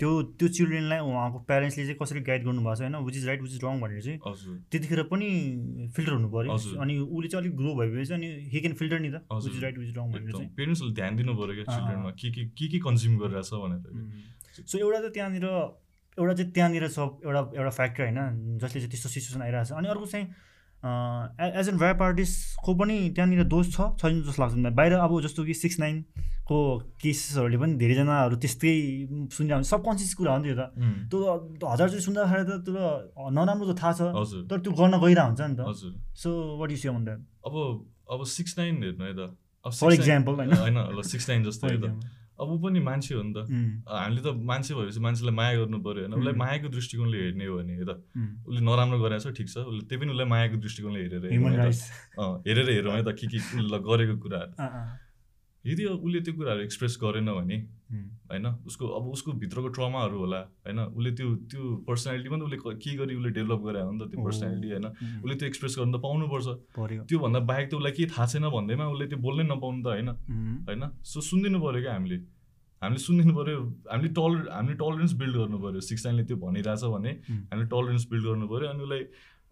त्यो 0.00 0.10
त्यो 0.40 0.48
चिल्ड्रेनलाई 0.56 0.98
उहाँको 0.98 1.38
प्यारेन्ट्सले 1.46 1.84
चाहिँ 1.84 1.98
कसरी 2.00 2.20
गाइड 2.24 2.44
गर्नुभएको 2.44 2.74
छ 2.74 2.80
होइन? 2.80 2.96
Which 3.06 3.16
is 3.16 3.26
right 3.28 3.40
which 3.42 3.52
is 3.54 3.60
wrong 3.64 3.80
भनेर 3.80 4.00
चाहिँ 4.02 4.18
त्यतिखेर 4.70 5.02
पनि 5.12 5.28
फिल्टर 5.94 6.12
हुनु 6.12 6.28
पऱ्यो। 6.32 6.56
अनि 6.80 6.94
उसले 6.98 7.28
चाहिँ 7.28 7.42
अलिक 7.44 7.54
ग्रो 7.56 7.74
भएपछि 7.76 8.14
अनि 8.14 8.28
हि 8.52 8.60
क्यान 8.60 8.74
फिल्टर 8.80 8.98
नि 9.04 9.10
त। 9.14 9.20
Which. 9.30 9.46
Is 9.52 9.62
right 9.62 9.78
which 9.78 9.88
is 9.88 9.96
wrong 9.98 10.06
भनेर 10.10 10.32
चाहिँ। 10.32 10.48
पेरेन्ट्सहरूले 10.56 10.94
ध्यान 10.94 11.12
दिनु 11.16 11.32
पऱ्यो 11.38 11.54
क्या 11.54 11.66
चिल्ड्रेनमा। 11.70 12.10
के 12.18 12.28
के 12.34 12.42
के 12.50 12.66
के 12.72 12.78
कन्ज्युम 12.88 13.14
गरिरहेछ 13.20 13.50
भनेर। 13.62 14.64
सो 14.64 14.74
एउटा 14.78 14.98
त 15.04 15.12
त्यहाँनिर 15.14 15.46
एउटा 16.18 16.34
चाहिँ 16.34 16.50
त्यहाँनिर 16.50 16.88
छ 16.88 16.98
एउटा 16.98 17.40
एउटा 17.54 17.72
फ्याक्टर 17.78 18.02
होइन? 18.04 18.58
जसले 18.58 18.78
चाहिँ 18.80 18.90
त्यस्तो 18.90 19.08
सिचुएसन 19.14 19.42
आइरहेको 19.44 19.68
छ 19.70 19.78
अनि 19.78 19.88
अर्को 19.92 20.06
चाहिँ 20.08 20.26
एज 20.84 21.68
एन 21.68 21.76
ऱ्याप 21.80 22.02
आर्टिस्टको 22.02 22.74
पनि 22.74 22.96
त्यहाँनिर 23.16 23.44
दोष 23.48 23.66
छ 23.72 23.80
छैन 24.00 24.22
जस्तो 24.22 24.42
लाग्छ 24.42 24.54
मलाई। 24.54 24.72
बाहिर 24.76 24.92
अब 25.00 25.12
जस्तो 25.24 25.44
कि 25.44 25.54
सिक्स 25.54 25.78
नाइनको 25.80 26.58
केसेसहरूले 27.00 27.58
पनि 27.58 27.74
धेरैजनाहरू 27.80 28.36
त्यस्तै 28.36 28.74
सुनिरहेको 29.32 29.56
हुन्छ 29.56 29.68
सबकन्सियस 29.68 30.14
कुरा 30.14 30.32
हो 30.32 30.38
नि 30.44 30.52
त्यो 30.52 30.56
त। 30.60 30.62
त्यो 31.10 31.66
हजार 31.72 31.88
चाहिँ 31.88 32.04
सुन्दाखेरि 32.04 32.44
त 32.44 32.52
त्यो 32.68 32.76
नराम्रो 33.32 33.64
त 33.72 33.78
थाहा 33.80 33.92
छ। 33.92 34.00
तर 34.50 34.58
त्यो 34.60 34.72
गर्न 34.72 34.94
गइरहेको 35.00 35.28
हुन्छ 35.28 35.40
नि 35.40 35.56
त। 35.56 35.62
सो 36.20 36.28
वाट 36.60 36.70
अन 36.70 37.04
द्याट 37.04 37.20
अब 37.48 37.54
अब 38.12 38.20
सिक्स 38.36 38.52
नाइन 38.58 38.74
हेर्नु 38.84 39.04
है 39.04 39.14
त। 39.16 39.32
फर 39.64 39.88
6ix9 39.88 39.92
इक्जाम्पल 39.96 40.32
होइन। 40.36 40.52
होइन 40.52 41.02
सिक्स 41.08 41.24
नाइन 41.30 41.40
जस्तो 41.44 41.64
अब 42.34 42.48
ऊ 42.50 42.56
पनि 42.58 42.80
मान्छे 42.82 43.14
हो 43.14 43.22
नि 43.22 43.32
त। 43.32 43.46
हामीले 43.86 44.22
त 44.22 44.34
मान्छे 44.34 44.74
भएपछि 44.74 45.00
मान्छेलाई 45.00 45.34
माया 45.34 45.54
गर्नु 45.58 45.78
पऱ्यो 45.78 46.02
होइन। 46.02 46.14
उसलाई. 46.18 46.34
मायाको 46.34 46.68
दृष्टिकोणले 46.74 47.18
हेर्ने 47.22 47.46
हो 47.46 47.56
भने 47.58 47.74
त 47.84 48.02
उसले 48.48 48.60
नराम्रो 48.66 48.98
गरेको 49.02 49.22
छ 49.22 49.34
ठिक 49.38 49.48
छ। 49.48 49.56
उसले 49.70 49.82
त्यही 49.86 49.98
पनि 50.02 50.10
उसलाई 50.14 50.28
मायाको 50.34 50.56
दृष्टिकोणले 50.66 51.00
हेरेर 51.04 51.24
हेरेर 52.46 52.68
हेरौँ 52.74 52.94
है 52.98 53.02
त 53.04 53.14
के 53.14 53.26
के 53.30 53.38
उसले 53.38 53.78
गरेको 53.86 54.14
कुराहरू। 54.18 54.52
यदि 55.64 55.82
उसले 55.84 56.20
त्यो 56.20 56.34
कुराहरू 56.34 56.60
एक्सप्रेस 56.66 56.98
गरेन 57.02 57.30
भने 57.32 57.56
होइन? 57.92 58.46
उसको 58.46 58.88
अब 58.88 59.08
उसको 59.08 59.32
भित्रको 59.32 59.68
ट्रमाहरू 59.68 60.18
होला 60.18 60.40
होइन? 60.40 60.80
उसले 60.80 61.10
त्यो 61.10 61.34
त्यो 61.34 61.76
पर्सनालिटी 61.76 62.28
पनि 62.28 62.40
उसले 62.40 62.56
क- 62.56 62.98
गरी 62.98 63.14
उसले 63.14 63.30
डेभलप 63.30 63.60
गरे 63.60 63.80
हो 63.80 63.92
नि 63.92 64.04
त 64.04 64.08
त्यो। 64.08 64.24
पर्सनालिटी 64.24 64.70
होइन? 64.70 64.86
उसले 65.24 65.34
त्यो 65.34 65.48
एक्सप्रेस 65.48 65.76
गर्नु 65.78 65.98
त 65.98 66.00
पाउनुपर्छ। 66.00 66.46
त्योभन्दा 67.04 67.40
बाहेक 67.40 67.70
त 67.70 67.74
उसलाई 67.74 67.92
केही 67.92 68.08
थाहा 68.10 68.26
छैन 68.26 68.48
भन्दैमा 68.48 68.86
उसले 68.86 69.06
त्यो 69.06 69.18
बोल्नै 69.18 69.44
नपाउनु 69.44 69.82
त 69.82 69.86
होइन. 69.86 70.08
होइन? 70.68 70.82
सो 71.04 71.20
सुनिदिनु 71.20 71.60
पऱ्यो 71.60 71.82
क्या 71.82 71.92
हामीले। 71.92 72.16
हामीले 72.82 72.98
सुनिदिनु 72.98 73.34
पऱ्यो 73.34 73.58
हामीले 73.92 74.08
टल 74.08 74.48
हामीले 74.52 74.74
टलरेन्स 74.74 75.12
बिल्ड 75.12 75.36
गर्नु 75.36 75.58
पऱ्यो 75.58 75.80
सिक्स 75.80 76.06
नाइनले 76.06 76.24
त्यो 76.24 76.36
भनिरहेछ 76.36 76.84
भने. 76.84 77.10
हामीले 77.30 77.66
टलरेन्स 77.66 78.08
बिल्ड 78.10 78.24
गर्नु 78.24 78.48
पऱ्यो 78.48 78.68
अनि 78.68 78.82
उसलाई 78.82 79.04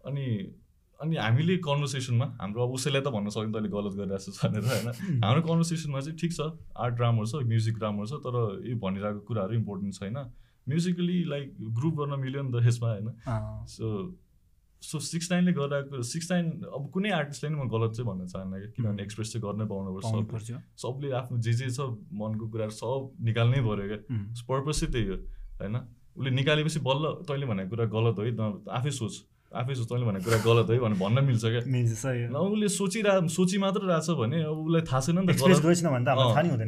अनि 0.07 0.55
अनि 1.03 1.17
हामीले 1.17 1.57
कन्भर्सेसनमा 1.67 2.27
हाम्रो 2.41 2.63
अब 2.63 2.73
उसैलाई 2.79 3.03
त 3.03 3.09
भन्न 3.11 3.29
सक्दैन 3.35 3.53
तैँले 3.53 3.71
गलत 3.75 3.95
गरिरहेको 3.99 4.33
छ 4.33 4.39
भनेर 4.47 4.65
होइन? 4.71 4.89
हाम्रो 5.27 5.43
कन्भर्सेसनमा 5.51 6.01
चाहिँ 6.01 6.19
ठिक 6.19 6.33
छ 6.33 6.41
आर्ट 6.79 6.95
राम्रो 7.03 7.27
छ 7.27 7.43
म्युजिक 7.53 7.77
राम्रो 7.83 8.07
छ 8.07 8.23
तर 8.23 8.35
यो 8.71 8.77
भनिरहेको 8.79 9.21
कुराहरू 9.29 9.55
इम्पोर्टेन्ट 9.61 9.95
छैन। 9.99 10.19
म्युजिकली 10.67 11.19
लाइक 11.29 11.47
ग्रुप 11.79 11.95
गर्न 12.01 12.21
मिल्यो 12.23 12.43
नि 12.43 12.51
त 12.55 12.67
यसमा 12.67 12.89
होइन? 12.91 13.09
सो 13.67 13.87
सो 14.83 14.99
सिक्स 14.99 15.31
नाइनले 15.33 15.53
गरिरहेको 15.55 16.03
सिक्स 16.03 16.31
नाइन 16.31 16.47
अब 16.71 16.91
कुनै 16.95 17.11
आर्टिस्टलाई 17.19 17.51
नि 17.51 17.59
म 17.59 17.67
गलत 17.71 17.99
चाहिँ 17.99 18.07
भन्न 18.07 18.27
चाहन्न 18.27 18.61
कि 18.63 18.69
किनभने 18.79 19.03
एक्सप्रेस 19.03 19.33
चाहिँ 19.33 19.43
गर्नै 19.43 19.67
पाउनुपर्छ 19.71 20.07
पाउनु 20.07 20.59
सबले। 20.85 21.11
आफ्नो 21.19 21.39
जे 21.39 21.53
जे 21.59 21.69
छ 21.71 21.87
मनको 22.23 22.47
कुराहरू 22.51 22.75
सब 22.79 23.11
निकाल्नै 23.27 23.61
पऱ्यो 23.67 23.87
क्या। 23.91 23.99
पर्पज 24.51 24.81
चाहिँ 24.81 24.93
त्यही 24.95 25.07
हो 25.11 25.17
होइन? 25.63 25.77
उसले 26.19 26.31
निकालेपछि 26.31 26.81
बल्ल 26.83 27.05
तैँले 27.27 27.47
भनेको 27.47 27.71
कुरा 27.75 27.87
गलत 27.91 28.19
हो 28.19 28.25
है 28.27 28.35
त 28.39 28.71
आफै 28.71 28.91
सोच। 29.03 29.15
आफै 29.61 29.75
सोच 29.75 29.89
तैँले 29.89 30.05
भनेको 30.09 30.25
कुरा 30.25 30.39
गलत 30.49 30.67
है 30.71 30.79
भनेर 30.85 30.99
भन्न 31.03 31.19
मिल्छ 31.29 31.45
क्या। 31.45 31.63
मिल्छ 31.69 32.03
उसले 32.53 32.69
सोचिरह 32.81 33.27
सोची 33.29 33.57
मात्र 33.65 33.81
रहेछ 33.85 34.09
भने 34.21 34.39
अब 34.49 34.59
उसलाई 34.67 34.83
थाहा 34.89 35.01
छैन 35.05 35.19
नि 35.19 35.27
त 35.27 35.39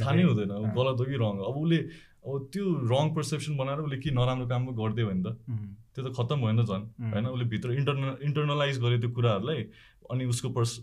थाहा 0.04 0.12
नै 0.14 0.22
हुँदैन। 0.28 0.50
गलत 0.78 0.96
हो 1.00 1.04
कि 1.10 1.16
रङ 1.24 1.34
अब 1.48 1.56
उसले 1.64 1.78
अब 2.24 2.34
त्यो 2.52 2.64
रङ 2.92 3.04
पर्सेप्सन 3.16 3.52
बनाएर 3.56 3.78
उसले 3.84 3.96
के 4.04 4.10
नराम्रो 4.12 4.46
काम 4.52 4.62
गरिदियो 4.80 5.06
भने 5.08 5.22
त। 5.24 5.28
त्यो 5.94 6.00
त 6.04 6.08
खत्तम 6.16 6.38
भयो 6.44 6.52
नि 6.52 6.62
त 6.62 6.66
झन्। 6.68 6.84
होइन 7.12 7.24
उसले 7.34 7.44
भित्र 7.52 7.68
इन्टरनल 7.80 8.12
इन्टरनलाइज 8.28 8.76
गर्यो 8.84 8.98
त्यो 9.04 9.10
कुराहरूलाई 9.16 9.60
अनि 10.12 10.24
उसको 10.32 10.48
पर्स- 10.56 10.80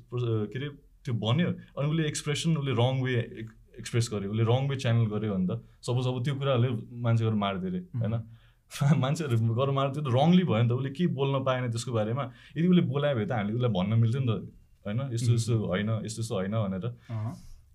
के 0.51 0.57
अरे 0.57 0.67
त्यो 1.05 1.13
भन्यो 1.17 1.49
अनि 1.77 1.85
उसले 1.91 2.03
एक्सप्रेसन 2.07 2.49
उसले 2.61 2.73
रङ 2.81 2.93
वे 3.05 3.13
एक्सप्रेस 3.81 4.05
गर्यो। 4.13 4.29
उसले 4.31 4.43
रङ 4.45 4.61
वे 4.69 4.75
च्यानल 4.83 5.05
गर्यो 5.13 5.31
भने 5.33 5.47
त 5.49 5.53
सपोज 5.81 6.05
अब 6.07 6.17
त्यो 6.25 6.33
कुराहरूले 6.39 6.69
मान्छेहरू 7.05 7.37
मारिदियो 7.37 7.69
अरे 7.71 7.79
होइन। 8.01 8.13
मान्छेहरू 9.03 9.36
गरेर 9.59 9.74
मारिदियो 9.76 10.01
त 10.01 10.09
रङली 10.15 10.43
भयो 10.47 10.63
नि 10.63 10.69
त। 10.69 10.74
उसले 10.80 10.89
के 10.95 11.07
बोल्न 11.11 11.43
पाएन 11.43 11.72
त्यसको 11.72 11.91
बारेमा? 11.91 12.24
यदि 12.55 12.67
उसले 12.72 12.84
बोलायो 12.88 13.15
भने 13.15 13.28
त 13.28 13.34
हामीले 13.36 13.55
उसलाई 13.59 13.72
भन्न 13.78 13.91
मिल्थ्यो 13.99 14.22
नि 14.22 14.28
त 14.28 14.34
होइन? 14.88 14.99
यस्तो 15.15 15.32
यस्तो 15.36 15.55
होइन 15.72 15.89
यस्तो 16.07 16.22
यस्तो 16.24 16.36
होइन 16.36 16.55
भनेर। 16.55 16.86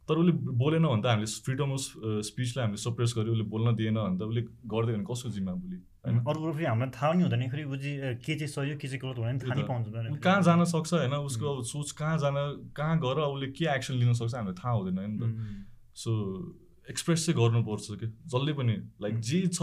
तर 0.08 0.14
उसले 0.22 0.32
बोलेन 0.62 0.84
भने 0.86 1.02
त 1.02 1.06
हामीले 1.12 1.28
फ्रिडम 1.46 1.70
अफ 1.76 1.84
स्पिचलाई 2.30 2.62
हामीले 2.64 2.80
सप्रेस 2.80 3.10
गर्यो 3.18 3.32
उसले 3.36 3.46
बोल्न 3.52 3.68
दिएन 3.76 3.98
भने 3.98 4.16
त 4.16 4.22
उसले 4.30 4.42
गरिदियो 4.72 4.96
भने 4.96 5.06
कसको 5.10 5.28
जिम्मा 5.36 5.52
बोली 5.52 5.78
होइन? 6.06 6.16
अर्को 6.22 6.52
फेरि 6.56 6.66
हामीलाई 6.70 6.90
थाहा 6.96 7.12
नि 7.12 7.22
हुँदैन 7.26 7.42
फेरि 7.50 7.64
बुझी 7.66 7.92
के 8.24 8.32
चाहिँ 8.40 8.50
सही 8.56 8.70
हो 8.72 8.76
के 8.80 8.86
चाहिँ 8.88 9.00
गलत 9.04 9.44
थाहा 9.44 10.16
कहाँ 10.16 10.40
जान 10.48 10.64
सक्छ 10.64 10.90
होइन? 10.94 11.14
उसको 11.28 11.46
अब 11.46 11.62
सोच 11.66 11.90
कहाँ 11.98 12.16
जान 12.24 12.36
कहाँ 12.72 12.94
गएर 13.02 13.18
उसले 13.26 13.46
के 13.52 13.64
एक्सन 13.74 13.94
लिन 14.00 14.12
सक्छ 14.14 14.34
हामीलाई 14.34 14.56
थाहा 14.62 14.74
हुँदैन 14.78 14.96
नि 14.96 15.18
त। 15.18 15.22
सो 15.92 16.12
एक्सप्रेस 16.90 17.26
चाहिँ 17.26 17.36
गर्नुपर्छ 17.40 17.86
कि? 18.00 18.06
जसले 18.26 18.52
पनि 18.58 18.74
लाइक 19.02 19.14
जे 19.20 19.40
छ 19.48 19.60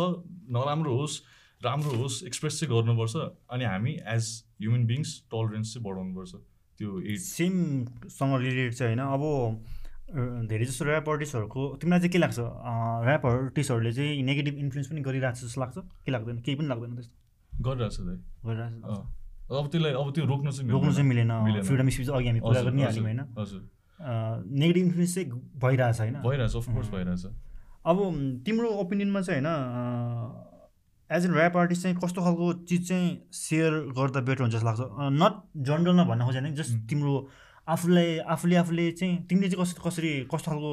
नराम्रो 0.55 0.91
होस् 0.97 1.15
राम्रो 1.61 1.91
होस् 2.01 2.23
एक्सप्रेस 2.27 2.59
चाहिँ 2.59 2.71
गर्नुपर्छ 2.73 3.15
अनि 3.51 3.63
हामी 3.65 3.93
एज 4.15 4.25
ह्युमन 4.61 4.85
बिङ्स 4.85 5.09
टलरेन्स 5.31 5.73
चाहिँ 5.73 5.83
बढाउनुपर्छ। 5.87 6.33
त्यो 6.79 6.89
सेमसँग 7.23 8.33
रिलेटेड 8.41 8.73
चाहिँ 8.73 8.95
होइन। 8.95 9.01
अब 9.07 9.23
धेरै 10.47 10.65
जस्तो 10.65 10.85
ऱ्याप 10.85 11.09
आर्टिस्टहरूको 11.09 11.61
तिमीलाई 11.81 11.99
चाहिँ 11.99 12.11
के 12.11 12.19
लाग्छ? 12.19 12.39
ऱ्याप 12.39 13.25
आर्टिस्टहरूले 13.25 13.91
चाहिँ 13.93 14.23
नेगेटिभ 14.23 14.55
इन्फ्लुएन्स 14.59 14.87
पनि 14.91 15.01
गरिरहेको 15.01 15.37
छ 15.39 15.43
जस्तो 15.47 15.61
लाग्छ? 15.61 15.77
के 16.05 16.11
लाग्दैन? 16.11 16.37
केही 16.43 16.55
पनि 16.59 16.67
लाग्दैन 16.67 16.91
त्यस्तो? 16.95 17.15
गरिरहेछ 17.53 17.97
दाइ 18.03 18.17
गरिरहेको 18.45 18.93
छ। 18.93 19.01
अब 19.53 19.65
त्यसलाई 19.71 19.93
अब 19.93 20.07
त्यो 20.13 20.25
रोक्न 20.25 20.47
चाहिँ 20.51 20.69
रोक्नु 20.71 20.91
चाहिँ। 20.93 21.07
मिलेन। 21.07 21.31
फ्रिडम 21.63 21.89
स्पिच 21.89 22.09
अघि 22.09 22.27
हामी 22.27 22.39
कुरा 22.39 22.59
हजुर, 22.59 22.71
पनि 22.71 22.81
हाल्यौँ 22.83 22.91
हजुर, 22.91 23.03
होइन। 23.03 23.21
हजुर। 23.39 23.61
नेगेटिभ 23.99 24.83
इन्फ्लुएन्स 24.85 25.15
चाहिँ 25.15 25.29
भइरहेछ 25.63 25.99
होइन? 25.99 26.15
भइरहेछ 26.23 26.55
अफकोर्स। 26.55 26.89
भइरहेछ। 26.89 27.25
अब 27.85 27.97
तिम्रो 28.45 28.69
ओपिनियनमा 28.81 29.21
चाहिँ 29.21 29.41
होइन 29.41 30.51
एज 31.09 31.25
एन 31.25 31.33
ऱ्याप 31.35 31.57
आर्टिस्ट 31.57 31.83
चाहिँ 31.83 31.97
कस्तो 32.03 32.21
खालको 32.21 32.51
चिज 32.65 32.87
चाहिँ 32.89 33.07
सेयर 33.31 33.71
गर्दा 33.97 34.21
बेटर 34.21 34.41
हुन्छ 34.41 34.53
जस्तो 34.55 34.67
लाग्छ? 34.67 34.81
नट 35.21 35.33
जनरलमा 35.67 36.03
भन्न 36.03 36.25
खोजेन 36.25 36.53
जस्ट. 36.55 36.73
तिम्रो 36.89 37.13
आफूलाई 37.67 38.17
आफूले 38.33 38.55
आफूले 38.55 38.91
चाहिँ 38.91 39.15
तिमीले 39.27 39.49
चाहिँ 39.49 39.65
कस्तो 39.65 39.89
कसरी 39.89 40.11
कस्तो 40.31 40.51
खालको 40.51 40.71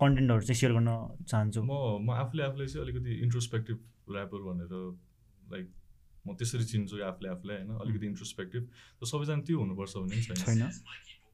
कन्टेन्टहरू 0.00 0.40
चाहिँ 0.40 0.58
सेयर 0.60 0.72
गर्न 0.72 0.90
चाहन्छौ? 1.26 1.62
म 1.62 1.72
म 2.06 2.10
आफूले 2.22 2.42
आफूलाई 2.42 2.66
चाहिँ 2.66 2.84
अलिकति 2.86 3.10
इन्ट्रोस्पेक्टिभ 3.24 3.78
ऱ्यापर 4.10 4.40
भनेर 4.48 4.72
लाइक 5.52 5.66
म 6.26 6.34
त्यसरी 6.36 6.64
चिन्छु 6.64 7.02
आफूले 7.04 7.28
आफूलाई 7.30 7.56
होइन 7.56 7.70
अलिकति 7.80 8.06
इन्ट्रोस्पेक्टिभ 8.06 8.62
त 9.00 9.04
सबैजना 9.06 9.42
त्यो 9.48 9.58
हुनुपर्छ 9.60 9.92
भन्ने 9.96 10.16
पनि 10.28 10.40
छैन। 10.44 10.62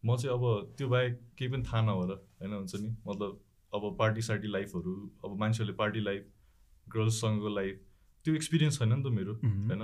म 0.05 0.17
चाहिँ 0.17 0.37
अब 0.37 0.75
त्यो 0.79 0.89
बाहेक 0.89 1.21
केही 1.39 1.51
पनि 1.53 1.63
थाहा 1.63 1.83
नभएर 1.83 2.13
होइन 2.41 2.53
हुन्छ 2.53 2.75
नि? 2.77 2.91
मतलब 3.09 3.41
अब 3.73 3.97
पार्टी 3.99 4.23
सार्टी 4.23 4.49
लाइफहरू 4.49 4.95
अब 5.25 5.39
मान्छेहरूले 5.41 5.77
पार्टी 5.77 6.01
लाइफ 6.01 6.23
गर्ल्ससँगको 6.87 7.49
लाइफ 7.55 7.81
त्यो 8.25 8.35
एक्सपिरियन्स 8.35 8.79
छैन 8.79 8.93
नि 8.93 9.03
त 9.03 9.13
मेरो. 9.19 9.35
होइन? 9.43 9.83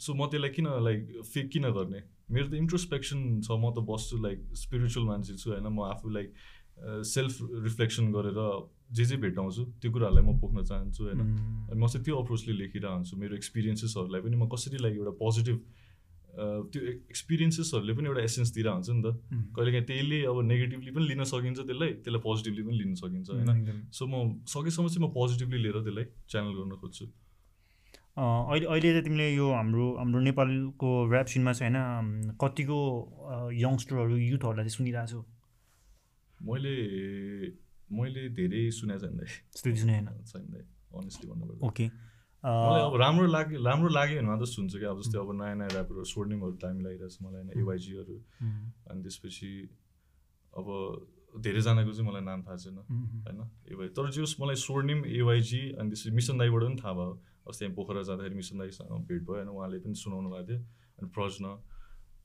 सो 0.00 0.14
म 0.14 0.26
त्यसलाई 0.26 0.50
किन 0.50 0.68
लाइक 0.84 1.22
फेक 1.24 1.48
किन 1.50 1.70
गर्ने? 1.70 2.02
मेरो 2.30 2.48
त 2.48 2.54
इन्ट्रोस्पेक्सन 2.54 3.40
छ 3.40 3.50
म 3.50 3.72
त 3.72 3.86
बस्छु 3.86 4.18
लाइक 4.22 4.38
स्पिरिचुअल 4.62 5.06
मान्छे 5.06 5.36
छु 5.36 5.50
होइन? 5.50 5.66
म 5.66 5.80
आफू 5.88 6.08
लाइक 6.10 6.34
सेल्फ 7.06 7.64
रिफ्लेक्सन 7.64 8.12
गरेर 8.12 8.40
जे 8.92 9.04
जे 9.04 9.16
भेटाउँछु 9.16 9.62
त्यो 9.80 9.92
कुराहरूलाई 9.92 10.24
म 10.24 10.38
पोख्न 10.40 10.64
चाहन्छु 10.64 11.04
होइन? 11.04 11.20
म 11.72 11.86
चाहिँ 11.86 12.04
त्यो 12.04 12.16
अप्रोचले 12.22 12.54
लेखिरहन्छु 12.58 13.16
मेरो 13.16 13.36
एक्सपिरियन्सेसहरूलाई 13.36 14.20
पनि 14.20 14.36
म 14.36 14.48
कसरी 14.48 14.78
लाइक 14.82 14.94
एउटा 14.96 15.12
पोजिटिभ 15.22 15.58
त्यो 16.36 16.80
एक्सपिरियन्सेसहरूले 16.92 17.92
पनि 17.96 18.06
एउटा 18.06 18.22
एसेन्स 18.28 18.50
दिइरहन्छ 18.54 18.88
नि 18.90 19.02
त. 19.02 19.08
कहिलेकाहीँ 19.56 19.86
त्यसले 19.90 20.18
अब 20.30 20.36
नेगेटिभली 20.52 20.90
पनि 20.96 21.04
लिन 21.10 21.22
सकिन्छ 21.32 21.58
त्यसलाई 21.60 21.90
त्यसलाई 22.04 22.22
पोजिटिभली 22.26 22.62
पनि 22.66 22.76
लिन 22.78 22.94
सकिन्छ 23.02 23.28
होइन। 23.30 23.90
सो 23.98 24.02
म 24.06 24.14
सकेसम्म 24.54 24.86
चाहिँ 24.88 25.02
म 25.06 25.12
पोजिटिभली 25.14 25.58
लिएर 25.62 25.78
त्यसलाई 25.86 26.04
च्यानल 26.28 26.52
गर्न 26.58 26.72
खोज्छु। 26.82 27.06
अहिले 28.16 28.66
अहिले 28.66 28.88
चाहिँ 28.92 29.04
तिमीले 29.04 29.28
यो 29.34 29.46
हाम्रो 29.52 29.86
हाम्रो 29.96 30.20
नेपालको 30.28 30.90
ऱ्याप 31.12 31.26
सिनमा 31.32 31.52
चाहिँ 31.52 31.72
होइन 31.72 32.36
कतिको 32.42 32.78
यङ्स्टरहरू 33.64 34.16
युथहरूलाई 34.16 34.64
चाहिँ 34.64 34.76
सुनिरहेको 34.76 35.08
छौ? 35.12 35.20
मैले 36.48 36.74
मैले 37.96 38.22
धेरै 38.36 38.62
सुनेको 38.76 39.00
छैन 39.00 39.16
छैन। 39.86 40.06
अनेस्टली 40.96 41.26
भन्नुपर्दा। 41.30 41.66
ओके 41.68 41.86
मलाई 42.46 42.82
अब 42.86 42.96
राम्रो 43.02 43.26
लाग्यो 43.26 43.58
राम्रो 43.64 43.88
लाग्यो 43.98 44.16
भने 44.20 44.28
मात्र 44.28 44.46
सुन्छु 44.46 44.78
क्या 44.78 44.90
अब 44.90 45.00
जस्तै 45.02 45.18
अब 45.18 45.30
नयाँ 45.42 45.56
नयाँ 45.56 45.70
ऱ्यापरहरू 45.74 46.04
स्वर्णिमहरू 46.14 46.54
दामी 46.62 46.82
लागिरहेको 46.86 47.10
छ 47.10 47.18
मलाई 47.26 47.42
होइन 47.42 47.58
एवाइजीहरू 47.60 48.16
अनि 48.90 49.02
त्यसपछि 49.02 49.50
अब 50.54 50.66
धेरैजनाको 51.44 51.92
चाहिँ 51.92 52.08
मलाई 52.08 52.22
नाम 52.22 52.42
थाहा 52.42 52.56
छैन 52.56 52.78
होइन 53.26 53.40
एवाई 53.72 53.88
तर 53.98 54.10
जे 54.10 54.22
मलाई 54.40 54.56
स्वर्णिम 54.62 55.00
एवाइजी 55.20 55.62
अनि 55.74 55.88
त्यसपछि 55.90 56.10
मिसन 56.18 56.38
दाईबाट 56.38 56.62
पनि 56.62 56.76
थाहा 56.82 56.92
भयो। 56.92 57.14
अस्ति 57.46 57.68
पोखरा 57.78 58.02
जाँदाखेरि 58.02 58.34
मिसन 58.34 58.58
दाईसँग 58.58 58.94
भेट 59.08 59.22
भयो 59.22 59.34
होइन 59.36 59.48
उहाँले 59.48 59.78
पनि 59.78 59.94
सुनाउनु 59.94 60.28
भएको 60.30 60.46
थियो। 60.48 60.58
अनि 60.98 61.08
प्रज्न 61.14 61.44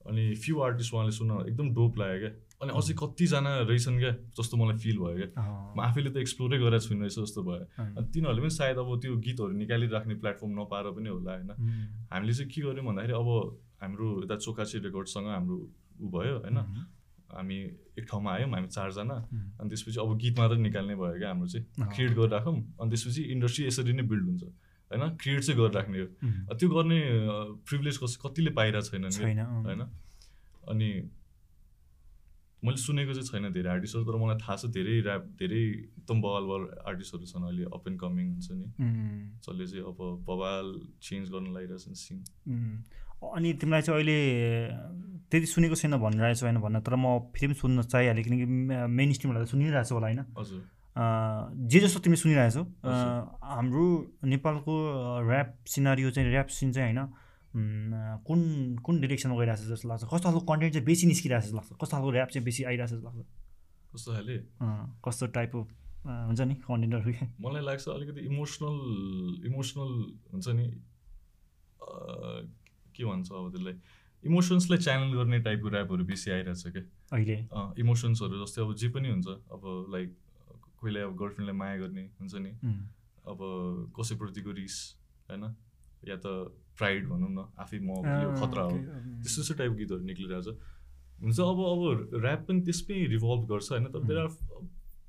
अनि 0.10 0.24
फ्यु 0.44 0.62
आर्टिस्ट 0.62 0.94
उहाँले 0.94 1.12
सुन्न 1.12 1.32
एकदम 1.50 1.68
डोप 1.76 1.98
लाग्यो 2.00 2.20
क्या। 2.24 2.32
अनि 2.62 2.72
अझै 2.78 2.93
कतिजना 2.93 3.51
रहेछन् 3.66 3.97
क्या 3.99 4.12
जस्तो 4.38 4.55
मलाई 4.57 4.78
फिल 4.78 4.97
भयो 5.01 5.18
क्या। 5.18 5.30
म 5.76 5.80
आफैले 5.82 6.09
त 6.14 6.18
एक्सप्लोरै 6.22 6.57
गरेको 6.62 6.86
छुइनँ 6.86 7.01
रहेछ 7.01 7.18
जस्तो 7.20 7.41
भयो। 7.41 7.66
अनि 7.97 8.07
तिनीहरूले 8.14 8.41
पनि 8.41 8.53
सायद 8.53 8.78
अब 8.78 8.89
त्यो 9.01 9.18
गीतहरू 9.18 9.53
निकालिराख्ने 9.57 10.16
प्लेटफर्म 10.22 10.51
नपाएर 10.62 10.86
पनि 10.93 11.09
होला 11.09 11.32
होइन। 11.32 11.51
हामीले 12.14 12.34
चाहिँ 12.38 12.49
के 12.53 12.62
गर्यौँ 12.62 12.86
भन्दाखेरि 12.86 13.14
अब 13.18 13.30
हाम्रो 13.82 14.07
यता 14.24 14.36
चोकाची 14.45 14.78
रेकर्डसँग 14.86 15.28
हाम्रो 15.34 15.57
ऊ 16.01 16.07
भयो 16.14 16.36
होइन। 16.45 16.57
हामी 17.32 17.57
एक 17.97 18.05
ठाउँमा 18.05 18.30
आयौँ 18.32 18.49
हामी 18.51 18.68
चारजना। 18.68 19.16
अनि 19.57 19.68
त्यसपछि 19.70 19.99
अब 20.03 20.09
गीत 20.22 20.36
मात्रै 20.39 20.59
निकाल्ने 20.62 20.95
भयो 21.01 21.18
क्या 21.18 21.30
हाम्रो 21.32 21.47
चाहिँ। 21.47 21.66
क्रिएट 21.95 22.12
गरेर 22.14 22.30
राखौँ 22.30 22.55
अनि 22.78 22.89
त्यसपछि 22.91 23.22
इन्डस्ट्री 23.34 23.66
यसरी 23.68 23.93
नै 23.97 24.03
बिल्ड 24.05 24.26
हुन्छ 24.30 24.43
होइन। 24.43 25.03
क्रिएट 25.18 25.41
चाहिँ 25.47 25.57
गरेर 25.59 25.74
राख्ने 25.74 25.97
हो 25.97 26.07
त्यो 26.53 26.68
गर्ने 26.70 26.99
प्रिभिलेज 27.66 27.97
कस 28.03 28.14
कतिले 28.22 28.51
पाइरहेको 28.53 29.09
छैन। 29.18 29.39
होइन। 29.66 29.82
अनि 30.70 30.89
मैले 32.64 32.78
सुनेको 32.78 33.14
चाहिँ 33.14 33.28
छैन 33.28 33.53
धेरै 33.53 33.70
आर्टिस्टहरू 33.72 34.05
तर 34.05 34.18
मलाई 34.22 34.38
थाहा 34.41 34.55
छ 34.55 34.66
धेरै 34.78 34.95
ऱ्याप 35.01 35.24
धेरै 35.38 35.62
एकदम 35.68 36.18
बवाल 36.22 36.43
बवाल 36.45 36.64
आर्टिस्टहरू 36.89 37.26
छन् 37.26 37.45
अहिले 37.49 37.64
अप 37.74 37.88
एन्ड 37.88 37.99
कमिङ 38.01 38.26
हुन्छ 38.32 38.47
नि. 38.53 38.68
जसले 39.41 39.66
चाहिँ 39.68 39.86
अब 39.91 39.99
बवाल 40.26 40.68
चेन्ज 41.01 41.26
गर्न 41.34 41.47
लागिरहेछन् 41.55 41.97
सिन. 42.01 42.18
अनि 43.22 43.49
तिमीलाई 43.62 43.82
चाहिँ 43.82 43.97
अहिले 43.97 44.20
त्यति 45.32 45.47
सुनेको 45.47 45.76
छैन 45.82 45.97
भनिरहेको 45.97 46.45
होइन 46.45 46.59
भन्न 46.62 46.80
तर 46.86 46.95
म 46.95 47.18
फेरि 47.34 47.47
पनि 47.47 47.59
सुन्न 47.62 47.82
चाहिहालेँ 47.89 48.24
किनकि 48.24 48.45
मेन 48.99 49.09
स्ट्रिमहरूलाई 49.18 49.47
त 49.47 49.51
सुनिरहेको 49.55 49.95
होला 49.95 50.07
होइन 50.07 50.22
हजुर 50.38 50.62
जे 51.72 51.80
जस्तो 51.80 51.99
तिमी 52.05 52.18
सुनिरहेछौ। 52.20 52.64
हाम्रो 53.49 53.86
नेपालको 54.28 54.74
ऱ्याप 55.26 55.49
सिनारियो 55.74 56.09
चाहिँ 56.12 56.30
ऱ्याप 56.30 56.47
सिन 56.51 56.72
चाहिँ 56.72 56.93
होइन 56.93 57.07
कुन 57.52 58.39
कुन 58.86 59.02
डिरेक्सनमा 59.02 59.36
गइरहेको 59.38 59.64
छ 59.64 59.68
जस्तो 59.72 59.88
लाग्छ? 59.89 60.04
कस्तो 60.04 60.26
खालको 60.30 60.45
कन्टेन्ट 60.52 60.74
चाहिँ 60.74 60.86
बेसी 60.86 61.08
निस्किरहेको 61.08 61.41
छ 61.41 61.45
जस्तो 61.45 61.58
लाग्छ? 61.58 61.72
कस्तो 61.82 61.93
खालको 61.97 62.12
ऱ्याप 62.12 62.30
चाहिँ 62.32 62.45
बेसी 62.45 62.64
आइरहेको 62.64 62.88
छ 62.88 62.93
जस्तो 62.95 63.08
लाग्छ? 63.08 63.28
कस्तो 63.93 64.10
खाले? 64.14 64.38
कस्तो 65.06 65.26
टाइप 65.36 65.56
अफ 65.56 65.68
हुन्छ 66.02 66.41
नि 66.41 66.56
कन्टेन्टहरू 66.66 67.12
मलाई 67.45 67.64
लाग्छ 67.64 67.88
अलिकति 67.89 68.22
इमोसनल 68.26 68.78
इमोसनल 69.52 69.91
हुन्छ 70.32 70.47
नि 70.58 70.68
के 72.95 73.04
भन्छ 73.06 73.28
अब 73.32 73.52
त्यसलाई? 73.52 73.76
इमोसन्सलाई 74.24 74.80
च्यानल 74.80 75.12
गर्ने 75.18 75.39
टाइपको 75.43 75.68
ऱ्यापहरू 75.70 76.04
बेसी 76.06 76.32
आइरहेछ 76.32 76.64
क्या। 76.72 76.84
अहिले? 77.12 77.38
इमोसन्सहरू 77.82 78.36
जस्तै 78.45 78.62
अब 78.62 78.74
जे 78.80 78.89
पनि 78.95 79.10
हुन्छ 79.12 79.28
अब 79.28 79.62
लाइक 79.91 80.10
कोहीलाई 80.80 81.04
अब 81.04 81.14
गर्लफ्रेन्डलाई 81.20 81.58
माया 81.58 81.78
गर्ने 81.84 82.04
हुन्छ 82.20 82.34
नि। 82.45 82.52
अब 83.28 83.39
कसैप्रतिको 83.97 84.52
रिस 84.62 84.78
होइन? 85.30 85.43
या 86.08 86.16
त 86.18 86.26
प्राइड 86.78 87.08
भनौँ 87.08 87.30
न 87.30 87.39
आफै 87.62 87.80
म 87.80 88.02
यो 88.02 88.30
खतरा 88.41 88.64
हो. 88.64 88.76
त्यस्तो 89.22 89.41
त्यस्तो 89.41 89.54
टाइपको 89.62 89.78
गीतहरू 89.78 90.04
निक्लिरहेछ। 90.06 90.47
हुन्छ 91.22 91.39
अब 91.39 91.60
अब 91.72 91.82
ऱ्याप 92.18 92.41
पनि 92.47 92.62
त्यसमै 92.66 92.97
रिभल्भ 93.14 93.41
गर्छ 93.52 93.68
होइन? 93.72 93.86
तर 93.93 94.02
there 94.10 94.20
are 94.20 94.30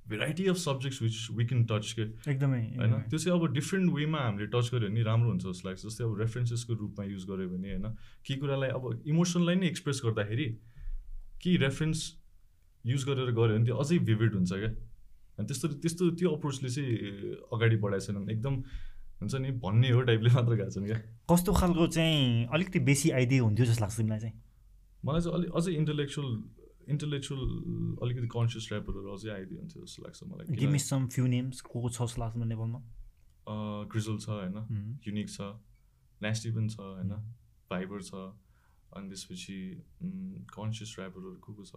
variety 0.09 0.47
of 0.53 0.57
subjects 0.57 1.03
which 1.03 1.17
we 1.33 1.45
can 1.47 1.65
touch 1.71 1.93
के 1.97 2.05
एकदमै 2.29 2.63
होइन? 2.77 2.93
त्यो 3.09 3.19
चाहिँ 3.19 3.39
अब 3.39 3.53
डिफ्रेन्ट 3.55 3.93
वेमा 3.95 4.21
हामीले 4.21 4.47
टच 4.53 4.67
गऱ्यो 4.75 4.89
भने 4.91 5.03
राम्रो 5.09 5.29
हुन्छ 5.31 5.45
जस्तो 5.47 5.69
लाग्छ। 5.69 5.81
जस्तै 5.87 6.05
अब 6.05 6.19
रेफरेन्सेसको 6.21 6.73
रूपमा 6.75 7.05
युज 7.07 7.25
गऱ्यो 7.31 7.49
भने 7.49 7.69
होइन? 7.73 7.87
केही 8.27 8.39
कुरालाई 8.41 8.71
अब 8.77 8.85
इमोसनलाई 9.07 9.57
नै 9.63 9.67
एक्सप्रेस 9.73 10.01
गर्दाखेरि 10.05 10.47
केही 11.41 11.57
रेफरेन्स 11.65 12.01
युज 12.85 13.03
गरेर 13.09 13.31
गऱ्यो 13.31 13.57
भने 13.57 13.65
त्यो 13.65 13.77
अझै 13.79 13.99
भिभिड 14.11 14.33
हुन्छ 14.35 14.53
क्या 14.53 14.73
अनि 15.39 15.47
त्यस्तो 15.49 15.69
त्यस्तो 15.81 16.11
त्यो 16.19 16.29
अप्रोचले 16.37 16.69
चाहिँ 16.69 16.91
अगाडि 17.49 17.77
बढाएको 17.81 18.05
छैन 18.13 18.29
एकदम 18.29 18.55
हुन्छ 19.23 19.35
नि? 19.39 19.51
भन्ने 19.63 19.91
हो 19.91 20.01
टाइपले 20.03 20.31
मात्र 20.35 20.53
गएको 20.59 20.71
छन् 20.71 20.87
क्या। 20.87 20.99
कस्तो 21.31 21.51
खालको 21.55 21.87
चाहिँ 21.97 22.47
अलिकति 22.53 22.79
बेसी 22.89 23.11
आइडिया 23.19 23.43
हुन्थ्यो 23.43 23.67
जस्तो 23.67 23.83
लाग्छ 23.85 23.97
तिमीलाई 23.97 24.21
चाहिँ? 24.21 24.35
मलाई 25.05 25.21
चाहिँ 25.23 25.35
अलिक 25.39 25.51
अझै 25.57 25.73
इन्टलेक्चुअल 25.73 26.31
इन्टलेक्चुअल 26.93 27.43
अलिकति 28.03 28.29
कन्सियस 28.35 28.65
ऱ्यापरहरू 28.73 29.09
अझै 29.15 29.31
आइदियो 29.31 29.59
हुन्थ्यो 29.61 29.85
जस्तो 29.85 30.03
लाग्छ 30.03 30.19
मलाई। 30.31 30.57
Give 30.59 30.71
me 30.71 30.79
some 30.83 31.07
few 31.09 31.27
names 31.35 31.61
को 31.63 31.81
को 31.81 31.89
छ 31.89 32.03
जस्तो 32.03 32.21
लाग्छ 32.23 32.37
मलाई 32.37 32.49
नेपालमा 32.49 32.81
ग्रिजल 33.93 34.17
छ 34.19 34.29
होइन 34.29 34.59
युनिक 35.07 35.29
छ 35.31 35.41
नेस्टी 36.21 36.51
पनि 36.59 36.69
छ 36.69 36.81
होइन 36.81 37.13
भाइबर 37.71 38.03
छ 38.03 38.13
अनि 38.93 39.09
त्यसपछि 39.09 39.59
कन्सियस 40.53 40.91
ऱ्यापरहरू 40.99 41.39
को 41.47 41.53
को 41.55 41.65
छ? 41.65 41.73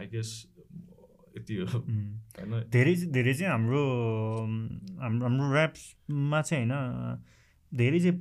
आई 0.00 0.06
गेस 0.06 0.30
यति 1.36 1.54
हो। 1.56 1.66
होइन 1.66 2.52
धेरै 2.70 2.94
धेरै 3.16 3.34
चाहिँ 3.34 3.52
हाम्रो 3.52 3.82
हाम्रो 5.00 5.24
हाम्रो 5.26 5.52
ऱ्याप्समा 5.54 6.40
चाहिँ 6.42 6.66
होइन 6.66 7.22
धेरै 7.72 8.00
चाहिँ 8.00 8.18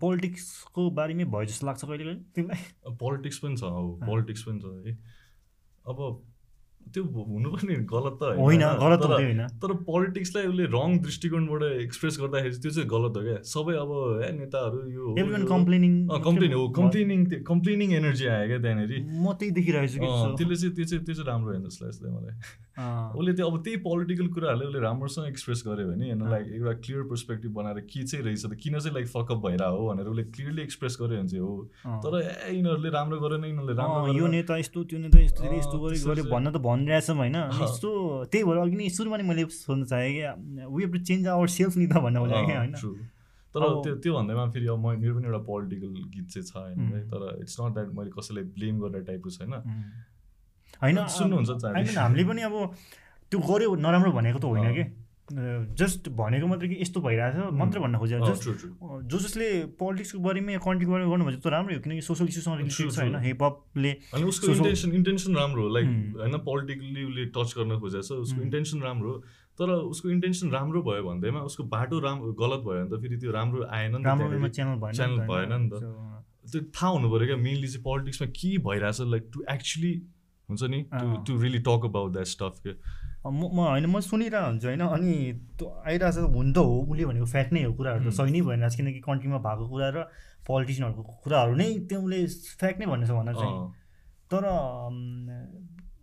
पोलिटिक्सको 0.00 0.90
बारेमै 0.90 1.24
भयो 1.24 1.44
जस्तो 1.44 1.66
लाग्छ 1.66 1.84
कहिले 1.84 2.04
कहिले। 2.04 2.20
तिमीलाई? 2.34 2.62
पोलिटिक्स 3.00 3.38
पनि 3.38 3.56
छ 3.56 3.62
अब 3.64 4.06
पोलिटिक्स 4.06 4.42
पनि 4.48 4.60
छ 4.60 4.64
है। 4.86 4.92
अब 5.86 5.98
त्यो 6.92 7.02
हुनु 7.04 7.48
पनि 7.52 7.74
गलत 7.92 8.14
त 8.20 8.22
होइन। 8.38 8.62
गलत 8.82 9.02
होइन 9.06 9.40
तर 9.62 9.72
पोलिटिक्सलाई 9.88 10.46
उसले 10.52 10.64
रङ 10.72 10.98
दृष्टिकोणबाट 11.04 11.62
एक्सप्रेस 11.86 12.18
गर्दाखेरि 12.22 12.56
त्यो 12.62 12.70
चाहिँ 12.72 12.88
गलत 12.88 13.12
हो 13.16 13.22
क्या। 13.22 13.38
सबै 13.52 13.74
अब 13.82 13.90
ए 14.22 14.30
नेताहरू 14.40 14.78
यो 14.90 15.04
कम्प्लेनिङ 15.52 15.92
कम्प्लेन 16.26 16.52
हो। 16.52 16.62
कम्प्लेनिङ 16.80 17.20
कम्प्लेनिङ 17.48 17.88
एनर्जी 18.00 18.26
आयो 18.26 18.46
क्या 18.48 18.58
त्यहाँनिर। 18.66 18.92
म 19.08 19.32
त्यही 19.38 19.50
देखिरहेको 19.58 19.88
छु 19.92 19.98
त्यसले 20.36 20.56
चाहिँ 20.56 20.74
त्यो 20.76 20.84
चाहिँ 20.84 21.04
त्यो 21.04 21.14
चाहिँ 21.14 21.28
राम्रो 21.30 21.50
होइन 21.52 21.64
जस्तो 21.68 21.84
लाग्छ 21.86 22.02
मलाई। 22.16 22.34
उसले 22.72 23.32
त्यो 23.36 23.46
अब 23.48 23.56
त्यही 23.64 23.76
पोलिटिकल 23.84 24.26
कुराहरूले 24.34 24.66
उसले 24.66 24.80
राम्रोसँग 24.80 25.26
एक्सप्रेस 25.28 25.60
गर्यो 25.66 25.86
भने 25.92 26.04
होइन 26.08 26.22
लाइक 26.32 26.46
एउटा 26.56 26.72
क्लियर 26.84 27.02
पर्सपेक्टिभ 27.12 27.50
बनाएर 27.52 27.80
के 27.88 28.02
चाहिँ 28.02 28.24
रहेछ 28.24 28.44
त 28.46 28.54
किन 28.62 28.78
चाहिँ 28.78 28.94
लाइक 28.96 29.06
फकअप 29.12 29.38
भइरहेको 29.44 29.76
हो 29.76 29.88
भनेर 29.88 30.06
उसले 30.12 30.24
क्लियरली 30.32 30.62
एक्सप्रेस 30.62 30.96
गर्यो 31.00 31.18
भने 31.20 31.28
चाहिँ 31.28 31.44
हो। 31.44 31.52
तर 32.04 32.12
ए 32.20 32.56
यिनीहरूले 32.56 32.90
राम्रो 32.96 33.18
गरेन 33.24 33.44
यिनीहरूले 33.44 33.74
राम्रो 33.76 34.12
यो 34.16 34.26
नेता 34.36 34.56
यस्तो 34.56 34.84
त्यो 34.88 34.98
नेता 35.04 35.18
यस्तो 35.20 35.44
यस्तो 35.52 36.24
भन्न 36.32 36.46
त 36.52 36.56
भनिरहेछौँ 36.72 37.16
होइन। 37.16 37.36
यस्तो 37.62 37.88
त्यही 38.32 38.44
भएर 38.44 38.58
अघि 38.64 38.76
नै 38.76 38.88
सुरुमा 38.98 39.16
नि 39.16 39.24
मैले 39.28 39.44
सोध्न 39.52 39.84
चाहेँ 39.86 40.12
कि 40.12 40.22
we 40.66 40.82
have 40.82 40.92
to 40.92 41.00
change 41.04 41.26
ourself 41.56 41.76
नि 41.76 41.86
त 41.86 42.00
भन्न 42.04 42.16
खोजेँ 42.24 42.44
क्या 42.46 42.58
होइन। 42.58 42.74
तर 43.54 43.60
त्यो 43.84 43.94
त्यो 44.00 44.12
भन्दैमा 44.16 44.44
फेरि 44.50 44.66
अब 44.72 44.78
म 44.80 44.96
मेरो 44.96 45.14
पनि 45.14 45.26
एउटा 45.28 45.40
पोलिटिकल 45.44 45.92
गीत 46.12 46.26
चाहिँ 46.32 46.46
छ 46.48 46.56
होइन 46.56 47.04
तर 47.12 47.20
इट्स 47.42 47.56
नट 47.60 47.72
द्याट 47.74 47.88
मैले 47.92 48.10
कसैलाई 48.16 48.44
ब्लेम 48.56 48.74
गर्ने 48.80 49.00
टाइपको 49.04 49.30
छैन 49.30 49.52
होइन। 50.82 50.98
सुन्नुहुन्छ 51.12 51.96
हामीले 51.98 52.24
पनि 52.24 52.42
अब 52.42 52.54
त्यो 53.30 53.38
गऱ्यो 53.40 53.74
नराम्रो 53.76 54.12
भनेको 54.12 54.38
त 54.38 54.44
होइन 54.44 54.72
कि। 54.72 54.84
जस्ट 55.80 56.08
भनेको 56.18 56.46
मात्रै 56.46 56.68
कि 56.68 56.76
यस्तो 56.80 57.00
भइरहेछ 57.00 57.52
मात्र 57.60 57.80
भन्न 57.84 57.98
खोजेको 57.98 58.26
जस्ट 58.26 58.48
जो 59.12 59.18
जसले 59.18 59.48
पोलिटिक्सको 59.82 60.18
बारेमा 60.26 60.56
कन्ट्रीको 60.66 60.92
बारेमा 60.92 61.10
गर्नु 61.12 61.24
भनेको 61.28 61.42
त 61.42 61.52
राम्रै 61.54 61.74
हो 61.76 61.80
किनकि 61.82 62.02
सोसल 62.08 62.26
इस्युसँग 62.32 62.56
रिलेटेड 62.58 62.90
छ 62.90 62.98
होइन? 62.98 63.16
हिपहपले 63.26 63.92
अनि 64.14 64.24
उसको 64.32 64.52
इन्टेन्सन 64.54 64.92
इन्टेन्सन 65.00 65.36
राम्रो 65.36 65.62
हो 65.62 65.74
लाइक 65.76 65.88
होइन 66.20 66.38
पोलिटिकली 66.48 67.04
उसले 67.04 67.24
टच 67.36 67.54
गर्न 67.58 67.78
खोजेको 67.84 68.02
छ 68.08 68.20
उसको 68.26 68.42
इन्टेन्सन 68.42 68.82
राम्रो 68.88 69.12
हो 69.12 69.18
तर 69.60 69.70
उसको 69.92 70.10
इन्टेन्सन 70.10 70.50
राम्रो 70.50 70.82
भयो 70.82 71.02
भन्दैमा 71.08 71.40
उसको 71.52 71.64
बाटो 71.76 71.98
राम्रो 72.08 72.32
गलत 72.42 72.66
भयो 72.68 72.78
भने 72.80 72.96
त 72.96 73.02
फेरि 73.02 73.16
त्यो 73.24 73.32
राम्रो 73.38 73.66
आएन 73.78 73.96
नि 73.96 74.02
त 74.02 74.06
च्यानल 74.96 75.18
भएन 75.32 75.52
नि 75.62 75.68
त 75.72 75.84
त्यो 76.52 76.60
थाहा 76.76 76.90
हुनु 76.94 77.10
पऱ्यो 77.10 77.26
क्या 77.26 77.36
मेनली 77.42 77.68
चाहिँ 77.68 77.82
पोलिटिक्समा 77.84 78.28
के 78.40 78.56
भइरहेछ 78.68 79.00
लाइक 79.14 79.30
टु 79.34 79.44
एक्चुली 79.54 79.92
हुन्छ 80.48 80.62
नि 80.74 80.80
to 80.94 81.06
to 81.26 81.40
really 81.42 81.58
talk 81.68 81.84
about 81.90 82.12
that 82.12 82.26
stuff 82.32 82.60
के 82.66 82.72
म 83.26 83.38
म 83.54 83.58
होइन 83.70 83.86
म 83.86 84.00
सुनिरहेको 84.02 84.46
हुन्छु 84.46 84.66
होइन। 84.68 84.82
अनि 84.82 85.12
त्यो 85.58 85.66
आइरहेको 85.86 86.10
छ 86.12 86.34
हुन 86.34 86.48
त 86.52 86.58
हो 86.58 86.74
उसले 86.90 87.04
भनेको 87.06 87.26
फ्याक्ट 87.34 87.52
नै 87.52 87.62
हो 87.64 87.72
कुराहरू 87.78 88.02
त 88.04 88.14
सही 88.18 88.30
नै 88.32 88.40
भइरहेको 88.42 88.70
छ 88.70 88.76
किनकि 88.76 89.00
कन्ट्रीमा 89.06 89.38
भएको 89.46 89.64
कुरा 89.72 89.88
र 89.94 89.98
पोलिटिसियनहरूको 90.42 91.12
कुराहरू 91.22 91.54
नै 91.54 91.68
त्यो 91.86 91.98
उसले 92.02 92.18
फ्याक्ट 92.58 92.78
नै 92.80 92.86
भन्नेछ 92.92 93.10
भनेर 93.14 93.34
चाहिँ। 93.38 93.56
तर 94.26 94.42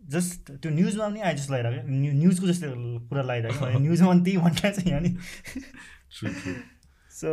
जस्ट 0.10 0.52
त्यो 0.64 0.70
न्युजमा 0.72 1.06
पनि 1.06 1.20
आए 1.22 1.34
जस्तो 1.36 1.54
लगाइरहेको 1.54 1.88
न्युजको 1.92 2.46
जस्तो 2.48 2.68
कुरा 3.10 3.22
लगाइरहेको 3.30 3.80
न्युजमा 3.80 4.08
पनि 4.10 4.22
त्यही 4.26 4.38
भनिरहेको 4.40 4.80
छ 4.80 4.88
यहाँनिर 4.88 5.14
सो 7.12 7.30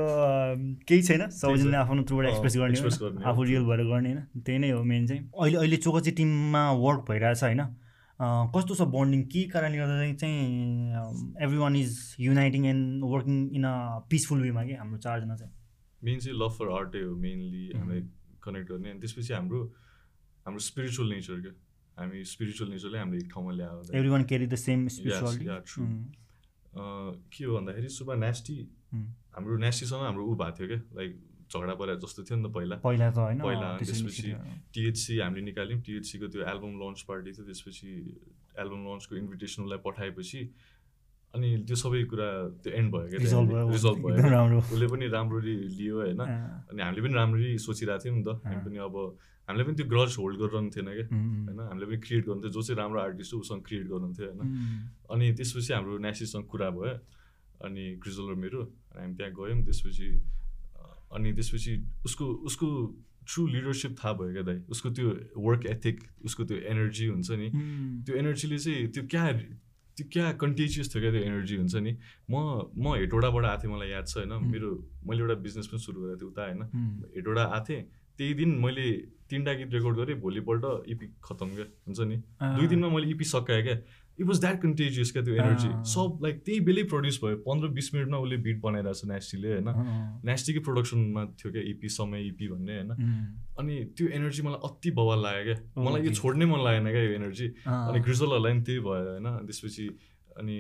केही 0.83 1.03
छैन। 1.07 1.23
सबैजनाले 1.31 1.77
आफ्नो 1.79 2.03
थ्रुबाट 2.05 2.27
एक्सप्रेस 2.27 2.55
गर्ने 2.59 3.23
आफू 3.23 3.43
रियल 3.43 3.65
भएर 3.65 3.81
गर्ने 3.87 4.09
होइन। 4.13 4.43
त्यही 4.43 4.59
नै 4.59 4.71
हो 4.71 4.83
मेन 4.83 5.07
चाहिँ। 5.07 5.23
अहिले 5.31 5.57
अहिले 5.57 5.77
चोकची 5.79 6.11
टिममा 6.19 6.63
वर्क 6.75 7.01
भइरहेछ 7.09 7.43
होइन। 7.45 7.63
कस्तो 8.21 8.75
छ 8.75 8.83
बन्डिङ 8.93 9.23
के 9.33 9.43
कारणले 9.53 9.79
गर्दा 9.79 10.13
चाहिँ 10.21 11.37
every 11.45 11.59
one 11.59 11.77
is 11.77 11.91
uniting 12.21 12.67
and 12.67 13.05
working 13.13 13.37
in 13.57 13.65
a 13.65 13.75
peaceful 14.11 14.43
वेमा 14.43 14.65
कि 14.65 14.75
हाम्रो 14.81 14.99
चारजना 15.07 15.37
चाहिँ? 15.37 15.53
मेन 16.05 16.19
चाहिँ 16.19 16.39
लभ 16.39 16.53
फर 16.59 16.67
आर्टै 16.79 17.03
हो 17.03 17.15
मेनली 17.27 17.65
हामीलाई 17.77 18.01
कनेक्ट 18.45 18.67
गर्ने। 18.73 18.91
अनि 18.91 19.01
त्यसपछि 19.01 19.33
हाम्रो 19.33 19.61
हाम्रो 20.47 20.61
स्पिरिचुअल 20.71 21.09
नेचर 21.13 21.41
क्या 21.45 21.55
हामी 22.01 22.25
स्पिरिचुअल 22.33 22.71
नेचरले 22.71 22.99
हामीले 22.99 23.19
एक 23.25 23.31
ठाउँमा 23.33 23.53
ल्याएर 23.53 23.97
every 23.97 24.11
one 24.11 24.25
carry 24.33 24.47
the 24.47 24.55
same 24.65 24.89
के 27.33 27.45
हो 27.45 27.57
भन्दाखेरि 27.57 27.89
सुबा 28.01 28.15
नेस्टी 28.15 28.59
हाम्रो 29.37 29.57
नेस्टीसँग 29.67 30.03
हाम्रो 30.09 30.25
ऊ 30.25 30.35
भएको 30.41 30.57
थियो 30.59 30.69
क्या 30.69 30.81
लाइक 30.97 31.13
झगडा 31.47 31.75
परेर 31.81 31.97
जस्तो 32.03 32.23
थियो 32.27 32.37
नि 32.39 32.49
त 32.49 32.53
पहिला। 32.55 32.77
पहिला 32.83 33.07
त 33.11 33.19
होइन 33.19 33.39
पहिला 33.41 33.69
त्यसपछि 33.79 34.29
टिएचसी 34.75 35.19
हामीले 35.19 35.45
निकाल्यौँ। 35.51 35.81
टिएचसीको 35.87 36.27
त्यो 36.33 36.43
एल्बम 36.53 36.73
लन्च 36.83 36.99
पार्टी 37.09 37.31
थियो 37.37 37.45
त्यसपछि 37.47 37.91
एल्बम 38.63 38.81
लन्चको 38.87 39.13
इन्भिटेसन 39.17 39.63
उसलाई 39.63 39.81
पठाएपछि 39.87 40.41
अनि 41.35 41.49
त्यो 41.69 41.77
सबै 41.77 42.03
कुरा 42.11 42.29
त्यो 42.65 42.73
एन्ड 42.73 42.89
भयो 42.93 43.07
क्या 43.13 43.21
रिजल्भ 43.21 43.51
भयो 43.53 44.59
उसले 44.59 44.87
पनि 44.89 45.07
राम्ररी 45.13 45.55
लियो 45.79 45.97
होइन। 46.01 46.21
अनि 46.21 46.81
हामीले 46.83 47.01
पनि 47.05 47.15
राम्ररी 47.15 47.51
सोचिरहेको 47.61 48.03
थियौँ 48.05 48.17
नि 48.17 48.25
त। 48.25 48.41
हामी 48.47 48.61
पनि 48.65 48.79
अब 48.89 48.97
हामीले 49.49 49.65
पनि 49.69 49.77
त्यो 49.77 49.87
ग्रज 49.93 50.13
होल्ड 50.17 50.37
गरिरहनु 50.41 50.71
थिएन 50.75 50.89
क्या। 50.97 51.07
होइन 51.13 51.61
हामीले 51.61 51.87
पनि 51.87 51.99
क्रिएट 52.07 52.25
गर्नु 52.27 52.41
थियो। 52.43 52.53
जो 52.57 52.63
चाहिँ 52.67 52.79
राम्रो 52.81 52.99
आर्टिस्ट 53.05 53.33
हो 53.35 53.39
उसँग 53.45 53.63
क्रिएट 53.69 53.87
गर्नु 53.93 54.09
थियो 54.17 54.27
होइन। 54.33 54.41
अनि 55.13 55.27
त्यसपछि 55.37 55.73
हाम्रो 55.77 55.99
नेसीसँग 56.09 56.45
कुरा 56.51 56.69
भयो। 56.73 56.95
अनि 57.69 57.85
क्रिजल 58.03 58.25
र 58.33 58.35
मेरो 58.41 58.61
हामी 58.97 59.15
त्यहाँ 59.15 59.33
गयौँ। 59.37 59.61
त्यसपछि 59.63 60.07
अनि 61.17 61.33
त्यसपछि 61.33 61.73
उसको 62.05 62.25
उसको 62.49 62.69
ट्रु 63.27 63.47
लिडरसिप 63.47 63.97
थाहा 63.99 64.13
भयो 64.13 64.33
क्या 64.33 64.43
दाइ? 64.43 64.59
उसको 64.69 64.91
त्यो 64.91 65.07
वर्क 65.37 65.67
एथिक 65.67 65.97
उसको 66.25 66.45
त्यो 66.45 66.57
एनर्जी 66.73 67.07
हुन्छ 67.07 67.31
नि। 67.31 67.49
त्यो 68.07 68.17
एनर्जीले 68.17 68.59
चाहिँ 68.59 68.87
त्यो 68.95 69.03
क्या 69.11 69.25
त्यो 69.97 70.07
क्या 70.13 70.27
कन्टेजियस 70.41 70.95
थियो 70.95 71.01
क्या 71.03 71.11
त्यो 71.11 71.23
एनर्जी 71.31 71.57
हुन्छ 71.57 71.75
नि? 71.77 71.93
म 72.31 72.35
म 72.77 72.95
हेटौडाबाट 73.01 73.45
आएको 73.45 73.63
थिएँ 73.63 73.73
मलाई 73.75 73.91
याद 73.91 74.07
छ 74.07 74.17
होइन? 74.17 74.33
मेरो 74.53 74.71
मैले 75.09 75.21
एउटा 75.21 75.37
बिजनेस 75.47 75.67
पनि 75.67 75.81
सुरु 75.81 75.99
गरेको 76.03 76.19
थिएँ 76.21 76.31
उता 76.31 76.43
होइन? 76.47 76.63
हेटौडा 77.17 77.45
आएको 77.45 77.65
थिएँ 77.69 77.83
त्यही 78.19 78.35
दिन 78.35 78.51
मैले 78.65 78.87
तिनवटा 79.31 79.53
गीत 79.59 79.71
रेकर्ड 79.75 79.97
गरेँ 79.97 80.17
भोलिपल्ट 80.21 80.65
इपी 80.89 81.07
खतम 81.25 81.49
क्या? 81.55 81.67
हुन्छ 81.87 82.01
नि? 82.01 82.17
दुई 82.43 82.67
दिनमा 82.67 82.89
मैले 82.89 83.11
इपी 83.11 83.25
सकाएँ 83.25 83.63
क्या? 83.63 83.77
इट 84.17 84.27
वाज 84.27 84.39
द्याट 84.41 84.61
कन्टेजियस 84.63 85.13
क्या 85.13 85.23
त्यो 85.23 85.35
एनर्जी 85.35 85.69
सब 85.93 86.19
लाइक 86.23 86.37
त्यही 86.45 86.61
बेलै 86.67 86.83
प्रड्युस 86.89 87.19
भयो। 87.25 87.37
पन्ध्र 87.45 87.69
बिस 87.69 87.95
मिनटमा 87.95 88.19
उसले 88.19 88.37
बिट 88.47 88.61
बनाइरहेको 88.61 88.97
छ 88.97 89.05
नेस्टीले 89.13 89.49
होइन? 89.53 89.69
नेस्टीकै 90.25 90.61
प्रडक्सनमा 90.69 91.25
थियो 91.37 91.53
क्या? 91.53 91.63
इपी 91.73 91.89
समय 91.97 92.23
इपी 92.33 92.49
भन्ने 92.49 92.75
होइन? 92.77 92.91
अनि 93.61 93.75
त्यो 93.97 94.07
एनर्जी 94.17 94.43
मलाई 94.43 94.61
अति 94.69 94.91
बवाल 94.97 95.21
लाग्यो 95.23 95.45
क्या? 95.45 95.59
मलाई 95.85 96.01
यो 96.07 96.13
छोड्नै 96.17 96.47
मन 96.49 96.61
लागेन 96.65 96.89
क्या 96.97 97.03
यो 97.03 97.13
एनर्जी 97.21 97.47
अनि 97.67 98.01
ग्रिजलहरूलाई 98.07 98.53
पनि 98.53 98.63
त्यही 98.65 98.81
भयो 98.89 99.11
होइन? 99.11 99.29
त्यसपछि 99.47 99.87
अनि 100.37 100.57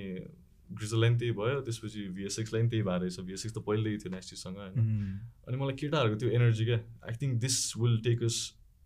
ग्रिजललाई 0.66 1.10
पनि 1.10 1.18
त्यही 1.18 1.32
भयो। 1.32 1.60
त्यसपछि 1.64 2.00
भिएसएक्सलाई 2.12 2.60
पनि 2.60 2.70
त्यही 2.70 2.82
भएको 2.82 3.00
रहेछ। 3.00 3.20
भिएसएक्स 3.24 3.54
त 3.56 3.58
पहिल्यै 3.64 3.96
थियो 4.04 4.10
नेस्टीसँग 4.12 4.56
होइन? 4.60 4.76
अनि 5.48 5.56
मलाई 5.56 5.76
केटाहरूको 5.80 6.16
त्यो 6.20 6.28
एनर्जी 6.28 6.64
क्या? 6.68 6.78
I 7.08 7.14
think 7.22 7.40
this 7.40 7.56
will 7.80 7.96
take 8.04 8.22
us 8.28 8.36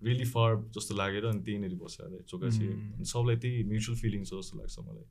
really 0.00 0.24
far 0.24 0.50
जस्तो 0.74 0.94
लागेर 0.96 1.24
अनि 1.30 1.40
त्यहीँनिर 1.44 1.74
बसेर 1.76 2.24
चोकासी। 2.28 2.66
सबलाई 3.04 3.36
त्यही 3.36 3.64
म्युचुअल 3.70 3.96
फिलिङ 4.00 4.22
छ 4.24 4.32
जस्तो 4.40 4.54
लाग्छ 4.58 4.76
मलाई। 4.86 5.04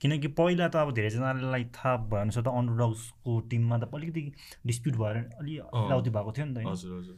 किनकि 0.00 0.28
पहिला 0.36 0.68
त 0.68 0.76
अब 0.76 0.92
धेरैजनालाई 0.98 1.64
थाहा 1.72 1.96
भने 2.12 2.32
त 2.36 2.48
अन्डरडग्सको 2.48 3.32
टिममा 3.50 3.76
त 3.80 3.84
अलिकति 3.96 4.22
डिस्प्युट 4.66 4.94
भएर 4.96 5.16
अलि 5.40 5.54
लाउती 5.88 6.10
भएको 6.12 6.30
थियो 6.36 6.46
नि 6.46 6.54
त 6.54 6.68
हजुर 6.68 6.92
हजुर। 6.98 7.16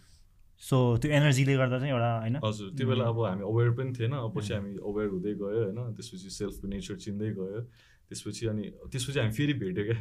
सो 0.62 0.76
त्यो 1.02 1.10
एनर्जीले 1.14 1.54
गर्दा 1.54 1.78
चाहिँ 1.78 1.92
एउटा 1.94 2.10
होइन? 2.18 2.36
हजुर 2.42 2.68
त्यो 2.78 2.86
बेला 2.86 3.04
अब 3.10 3.18
हामी 3.26 3.42
अवेर 3.46 3.70
पनि 3.78 3.90
थिएन। 3.98 4.14
पछि 4.34 4.52
हामी 4.54 4.72
अवेर 4.78 5.06
हुँदै 5.14 5.32
गयो 5.38 5.58
होइन। 5.66 5.78
त्यसपछि 5.94 6.30
सेल्फको 6.38 6.66
नेचर 6.66 6.96
चिन्दै 6.98 7.30
गयो। 7.38 7.60
त्यसपछि 8.10 8.46
अनि 8.50 8.64
त्यसपछि 8.90 9.18
हामी 9.20 9.32
फेरि 9.38 9.54
भेट्यो 9.62 9.84
क्या। 9.86 9.98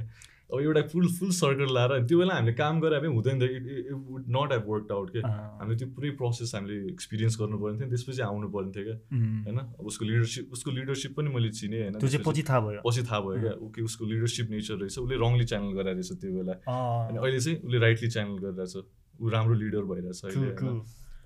अब 0.48 0.60
एउटा 0.62 0.82
फुल 0.92 1.08
फुल 1.14 1.32
सर्कल 1.36 1.74
लाएर 1.76 1.92
त्यो 2.08 2.18
बेला 2.20 2.34
हामीले 2.34 2.54
काम 2.56 2.80
गरे 2.82 3.00
भए 3.04 3.08
हुँदैन 3.12 3.40
थियो। 3.40 3.52
It 3.52 3.92
would 3.92 4.24
not 4.32 4.52
have 4.52 4.64
work 4.68 4.92
out 4.92 5.08
क्या 5.12 5.28
हामीले 5.60 5.78
त्यो 5.78 5.88
पुरै 5.92 6.10
प्रोसेस 6.20 6.52
हामीले 6.56 6.76
एक्सपिरियन्स 6.92 7.36
गर्नु 7.40 7.58
पर्ने 7.60 7.80
थियो 7.80 7.90
त्यसपछि 7.92 8.22
आउनु 8.24 8.48
पर्ने 8.56 8.72
थियो 8.72 8.84
क्या। 8.88 8.98
होइन? 9.44 9.60
अब 9.76 9.86
उसको 9.92 10.06
लिडरसिप 10.06 10.46
उसको 10.56 10.72
लिडरसिप 10.72 11.12
पनि 11.20 11.30
मैले 11.36 11.50
चिनेँ 11.52 11.82
होइन? 11.82 12.00
त्यो 12.00 12.10
चाहिँ 12.10 12.24
पछि 12.24 12.44
थाहा 12.48 12.60
भयो। 12.64 12.82
पछि 12.88 13.04
थाहा 13.12 13.20
भयो 13.28 13.38
क्या। 13.44 13.54
ऊ 13.60 13.68
कि 13.76 13.82
उसको 13.92 14.04
लिडरसिप 14.08 14.48
नेचर 14.56 14.76
रहेछ 14.80 14.98
उसले 15.04 15.16
रङली 15.20 15.46
च्यानल 15.52 15.72
गरेर 15.76 15.94
रहेछ 16.00 16.12
त्यो 16.24 16.32
बेला। 16.38 16.54
अनि 16.64 17.18
अहिले 17.20 17.40
चाहिँ 17.44 17.58
उसले 17.68 17.78
राइटली 17.84 18.10
च्यानल 18.16 18.38
गरिरहेछ 18.48 18.76
ऊ 19.20 19.30
राम्रो 19.36 19.56
लिडर 19.60 19.84
भइरहेछ 19.92 20.26
अहिले 20.26 20.48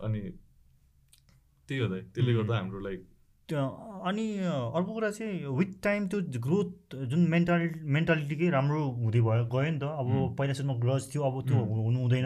अनि 0.02 0.22
त्यही 1.70 1.80
हो 1.82 1.88
त 1.88 1.94
त्यसले 2.10 2.34
गर्दा 2.34 2.56
हाम्रो 2.58 2.80
लाइक 2.90 3.02
अनि 3.54 4.26
अर्को 4.76 4.92
कुरा 4.94 5.10
चाहिँ 5.12 5.46
विथ 5.58 5.72
टाइम 5.84 6.08
त्यो 6.08 6.20
ग्रोथ 6.42 6.96
जुन 7.12 7.22
मेन्टालिटी 7.30 7.80
मेन्टालिटीकै 7.96 8.50
राम्रो 8.50 8.82
हुँदै 8.98 9.22
भयो 9.22 9.46
गयो 9.46 9.72
नि 9.72 9.80
त। 9.80 9.84
अब 9.84 10.36
पहिला 10.38 10.54
सुरुमा 10.58 10.76
ग्रज 10.82 11.04
थियो 11.14 11.22
अब 11.22 11.36
त्यो 11.48 11.58
हुनु 11.58 12.00
हुँदैन। 12.02 12.26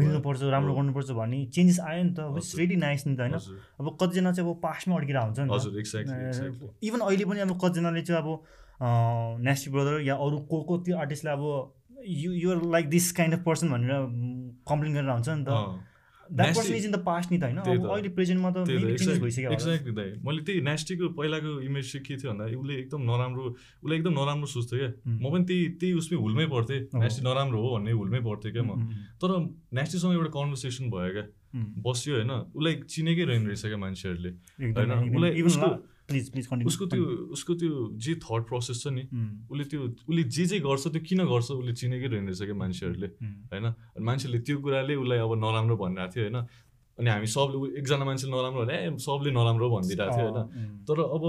मिल्नुपर्छ 0.00 0.42
राम्रो 0.54 0.72
गर्नुपर्छ 0.74 1.10
भन्ने 1.20 1.44
चेन्जेस 1.54 1.80
आयो 1.80 2.02
नि 2.02 2.12
त 2.16 2.20
विच 2.34 2.48
रेडी 2.56 2.76
नाइस 2.80 3.06
नि 3.06 3.16
त 3.16 3.20
होइन? 3.20 3.34
अब 3.80 3.86
कतिजना 4.00 4.32
चाहिँ 4.32 4.50
अब 4.50 4.60
पास्टमा 4.64 4.96
अड्किरहेको 4.96 5.28
हुन्छ 5.28 5.40
नि 5.44 5.48
त। 5.52 6.72
इभन 6.82 7.00
अहिले 7.00 7.24
पनि 7.24 7.40
अब 7.46 7.52
कतिजनाले 7.60 8.02
चाहिँ 8.02 8.20
अब 8.22 8.28
नेस्टी 9.44 9.70
ब्रदर 9.70 10.00
या 10.02 10.14
अरू 10.16 10.38
को 10.50 10.62
को 10.68 10.74
त्यो 10.84 10.96
आर्टिस्टलाई 10.98 11.34
अब 11.36 11.44
you 12.04 12.32
you're 12.32 12.64
like 12.70 12.88
this 12.90 13.12
kind 13.12 13.34
of 13.34 13.42
person 13.44 13.68
भनेर 13.70 13.90
कम्प्लेन 14.68 14.92
गरेर 14.94 15.10
हुन्छ 15.10 15.28
नि 15.28 15.44
त। 15.44 15.92
That 16.34 16.54
person 16.56 16.74
is 16.74 16.84
in 16.86 16.92
the 16.92 16.98
past 17.06 17.32
नि 17.32 17.38
त। 17.38 17.44
होइन 17.44 17.86
अहिले 17.86 18.10
प्रेजेन्टमा 18.18 18.50
त 18.50 18.66
भइसक्यो 18.66 19.50
एक्ज्याक्टली 19.52 19.94
दाइ 19.94 20.10
मैले 20.26 20.40
त्यही 20.42 20.60
नेस्टीको 20.66 21.08
पहिलाको 21.14 21.50
इमेज 21.68 21.84
चाहिँ 21.92 22.04
के 22.06 22.14
थियो 22.18 22.30
भन्दा 22.32 22.44
उसले 22.58 22.74
एकदम 22.82 23.00
नराम्रो 23.10 23.44
उसले 23.54 23.94
एकदम 23.96 24.12
नराम्रो 24.18 24.46
सोच्थ्यो 24.54 24.78
क्या। 24.78 24.90
म 25.06 25.24
पनि 25.30 25.44
त्यही 25.44 25.62
त्यही 25.78 25.92
उसमै 26.02 26.18
हुलमै 26.18 26.46
पर्थेँ 26.50 26.80
नेस्टी 26.98 27.22
नराम्रो 27.22 27.58
हो 27.62 27.68
भन्ने 27.76 27.92
हुलमै 27.94 28.20
पर्थेँ 28.26 28.52
क्या 28.52 28.64
म। 28.66 28.70
तर 29.22 29.30
नेस्टीसँग 29.78 30.12
एउटा 30.18 30.30
कन्भर्सेसन 30.34 30.84
भयो 30.90 31.10
क्या। 31.14 31.24
बस्यो 31.54 32.12
होइन। 32.14 32.32
उसलाई 32.50 32.74
चिनेकै 32.90 33.24
रहेन 33.30 33.42
रहेछ 33.46 33.62
क्या 33.70 33.78
मान्छेहरूले। 33.78 34.30
होइन 34.74 34.90
उसलाई 35.46 35.72
प्लिज 36.08 36.30
प्लिज 36.32 36.66
उसको 36.66 36.86
त्यो 36.86 37.04
उसको 37.34 37.54
त्यो 37.54 37.72
जे 37.96 38.14
थट 38.24 38.42
प्रोसेस 38.48 38.82
छ 38.82 38.86
नि 38.92 39.02
उसले 39.50 39.64
त्यो 39.64 39.80
उसले 40.08 40.22
जे 40.36 40.44
जे 40.46 40.58
गर्छ 40.60 40.84
त्यो 40.88 41.02
किन 41.08 41.24
गर्छ 41.24 41.50
उसले 41.50 41.72
चिनेकै 41.72 42.06
रहेन 42.12 42.26
रहेछ 42.28 42.42
क्या 42.42 42.54
मान्छेहरूले 42.54 43.08
होइन? 43.52 43.66
मान्छेले 44.00 44.38
त्यो 44.46 44.56
कुराले 44.60 44.94
उसलाई 45.00 45.18
अब 45.18 45.32
नराम्रो 45.44 45.76
भनिरहेको 45.76 46.12
थियो 46.14 46.24
होइन? 46.24 46.38
अनि 46.98 47.08
हामी 47.10 47.26
सबले 47.26 47.78
एकजना 47.80 48.04
मान्छे 48.04 48.26
नराम्रो 48.28 48.60
भने 48.64 48.74
ए 48.84 48.96
सबले 49.00 49.30
नराम्रो 49.32 49.66
भनिदिइरहेको 49.74 50.16
थियो 50.16 50.28
होइन? 50.28 50.68
तर 50.88 50.96
अब 51.16 51.24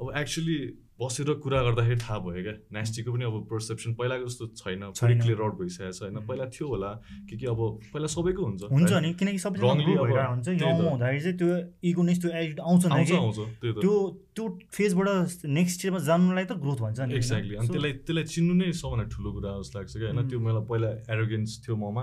अब 0.00 0.06
एक्चुली 0.20 0.56
बसेर 0.96 1.28
कुरा 1.44 1.58
गर्दाखेरि 1.62 2.00
थाहा 2.00 2.18
भयो 2.24 2.42
क्या। 2.42 2.54
नेस्टीको 2.72 3.12
पनि 3.12 3.24
अब 3.24 3.36
पर्सेप्सन 3.50 3.90
पहिलाको 4.00 4.24
जस्तो 4.26 4.44
छैन। 4.56 4.82
क्लियर 4.96 5.40
आउट 5.44 5.54
भइसकेको 5.60 5.92
छ 5.92 6.02
होइन? 6.02 6.16
पहिला 6.24 6.46
थियो 6.56 6.66
होला 6.68 6.90
के 7.28 7.36
के 7.36 7.46
अब 7.46 7.60
पहिला 7.92 8.08
सबैको 8.16 8.42
हुन्छ 8.46 8.62
हुन्छ 8.72 8.92
नि 9.04 9.10
किनकि 9.20 9.38
सबै 9.38 9.60
हुन्छ। 9.60 10.48
हुँदाखेरि 10.56 11.20
चाहिँ 11.20 11.36
त्यो 11.36 11.48
इगोनेस 11.90 12.18
त्यो 12.22 12.30
आउँछ 12.64 12.84
त्यो 13.60 13.94
त्यो 14.36 14.44
फेजबाट 14.68 15.48
नेक्स्ट 15.48 15.84
इयरमा 15.84 16.00
जानुलाई 16.04 16.44
त 16.44 16.52
ग्रोथ 16.60 16.80
भन्छ 16.84 17.00
नि 17.08 17.14
एक्ज्याक्टली 17.16 17.54
अनि 17.56 17.68
त्यसलाई 17.72 17.92
त्यसलाई 18.04 18.24
चिन्नु 18.36 18.54
नै 18.60 18.68
सबभन्दा 18.76 19.04
ठुलो 19.08 19.30
कुरा 19.32 19.50
जस्तो 19.64 19.78
लाग्छ 19.78 19.92
क्या 19.96 20.08
होइन? 20.12 20.28
त्यो 20.28 20.38
मलाई 20.44 20.64
पहिला 20.68 20.90
एरोगेन्स 21.08 21.50
थियो 21.64 21.76
ममा। 21.80 22.02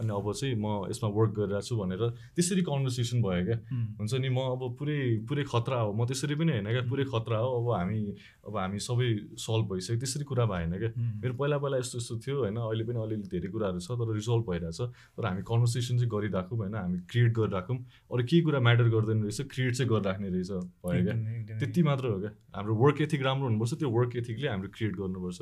अनि 0.00 0.10
अब 0.16 0.26
चाहिँ 0.32 0.56
म 0.56 0.88
यसमा 0.88 1.08
वर्क 1.12 1.32
गरिरहेको 1.36 1.68
छु 1.68 1.76
भनेर 1.76 2.02
त्यसरी 2.32 2.62
कन्भर्सेसन 2.64 3.18
भयो 3.20 3.44
क्या। 3.44 3.58
हुन्छ 4.00 4.12
नि 4.24 4.28
म 4.32 4.38
अब 4.56 4.62
पुरै 4.80 5.00
पुरै 5.28 5.44
खतरा 5.52 5.78
हो। 5.84 5.92
म 5.92 6.00
त्यसरी 6.08 6.34
पनि 6.40 6.52
होइन 6.56 6.68
क्या 6.72 6.84
पुरै 6.88 7.04
खतरा 7.12 7.38
हो। 7.44 7.50
अब 7.60 7.68
हामी 7.76 8.00
अब 8.48 8.56
हामी 8.56 8.78
सबै 8.80 9.08
सल्भ 9.36 9.64
भइसक्यो 9.76 10.00
त्यसरी 10.00 10.24
कुरा 10.24 10.44
भएन 10.48 10.72
क्या। 10.80 10.90
मेरो 10.96 11.34
पहिला 11.36 11.56
पहिला 11.60 11.76
यस्तो 11.84 12.00
यस्तो 12.00 12.14
थियो 12.24 12.36
होइन 12.40 12.56
अहिले 12.56 12.84
पनि 12.88 12.98
अलिअलि 13.04 13.28
धेरै 13.28 13.48
कुराहरू 13.52 13.84
छ 13.84 13.92
तर 14.00 14.08
रिजल्भ 14.16 14.44
भइरहेछ। 14.48 14.80
तर 15.12 15.22
हामी 15.28 15.42
कन्भर्सेसन 15.44 15.94
चाहिँ 16.00 16.08
गरिराखौँ 16.08 16.56
होइन 16.56 16.74
हामी 16.80 16.98
क्रिएट 17.04 17.32
गरिराखौँ। 17.36 17.78
अरू 18.08 18.22
केही 18.24 18.42
कुरा 18.48 18.58
म्याटर 18.64 18.88
गर्दैन 18.96 19.18
रहेछ 19.28 19.40
क्रिएट 19.52 19.72
चाहिँ 19.76 19.88
गरिराख्ने 19.92 20.28
रहेछ 20.32 20.50
भयो 20.80 21.04
क्या। 21.04 21.64
त्यति 21.66 21.82
मात्र 21.82 22.06
हो 22.06 22.18
क्या। 22.22 22.30
हाम्रो 22.54 22.74
वर्क 22.78 23.00
एथिक 23.02 23.22
राम्रो 23.26 23.46
हुनुपर्छ 23.46 23.74
त्यो 23.74 23.90
वर्क 23.90 24.16
एथिकले 24.16 24.48
हाम्रो 24.48 24.68
क्रिएट 24.70 24.94
गर्नुपर्छ। 24.96 25.38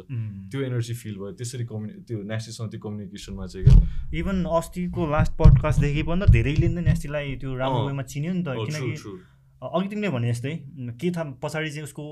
त्यो 0.50 0.60
एनर्जी 0.64 0.94
फिल 0.96 1.14
भयो 1.20 1.32
त्यसरी 1.36 1.64
कम्युनि 1.68 1.92
त्यो 2.08 2.16
नेस्टीसँग 2.24 2.68
त्यो 2.72 2.80
कम्युनिकेसनमा 2.80 3.46
चाहिँ 3.46 3.64
क्या। 3.68 3.76
इभन 4.18 4.36
अस्तिको 4.58 5.00
लास्ट 5.14 5.32
पडकास्टदेखि 5.36 6.02
पनि 6.08 6.24
त 6.24 6.30
धेरैले 6.32 6.68
नै 6.72 6.82
नेस्टीलाई 6.90 7.36
त्यो 7.44 7.50
राम्रो 7.52 7.80
वेमा 7.86 8.02
चिन्यो 8.08 8.32
नि 8.32 8.42
त 8.42 8.48
किनकि 8.56 8.92
अघि 9.64 9.88
तिमीले 9.88 10.08
भने 10.14 10.32
जस्तै 10.32 10.54
के 11.00 11.10
थाहा 11.16 11.24
पछाडि 11.42 11.70
चाहिँ 11.70 11.84
उसको 11.84 12.04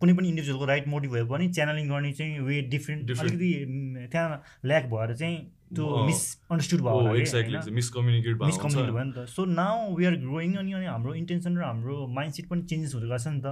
कुनै 0.00 0.12
पनि 0.14 0.28
इन्डिभिजुअलको 0.28 0.64
राइट 0.72 0.88
मोटिभ 0.88 1.10
भयो 1.12 1.26
भने 1.26 1.48
च्यानलिङ 1.58 1.88
गर्ने 1.88 2.12
चाहिँ 2.18 2.40
वे 2.48 2.60
डिफ्रेन्ट 2.74 3.10
अलिकति 3.18 3.52
त्यहाँ 4.12 4.42
ल्याक 4.64 4.84
भएर 4.90 5.14
चाहिँ 5.14 5.38
त्यो 5.76 5.84
मिसअन्डरस्टुड 6.04 6.80
भयो 6.80 7.00
मिसकम्युनिकेट 7.78 8.36
भयो 8.36 9.04
नि 9.04 9.12
त। 9.12 9.26
So 9.28 9.44
now 9.44 9.94
we 9.96 10.04
are 10.10 10.14
growing 10.20 10.54
अनि 10.56 10.72
अनि 10.72 10.86
हाम्रो 10.86 11.14
इन्टेन्सन 11.14 11.56
र 11.56 11.64
हाम्रो 11.64 12.06
माइन्ड 12.18 12.34
सेट 12.34 12.46
पनि 12.48 12.62
चेन्जेस 12.72 12.94
हुँदै 12.94 13.08
गएको 13.08 13.18
छ 13.24 13.28
नि 13.28 13.40
त। 13.44 13.46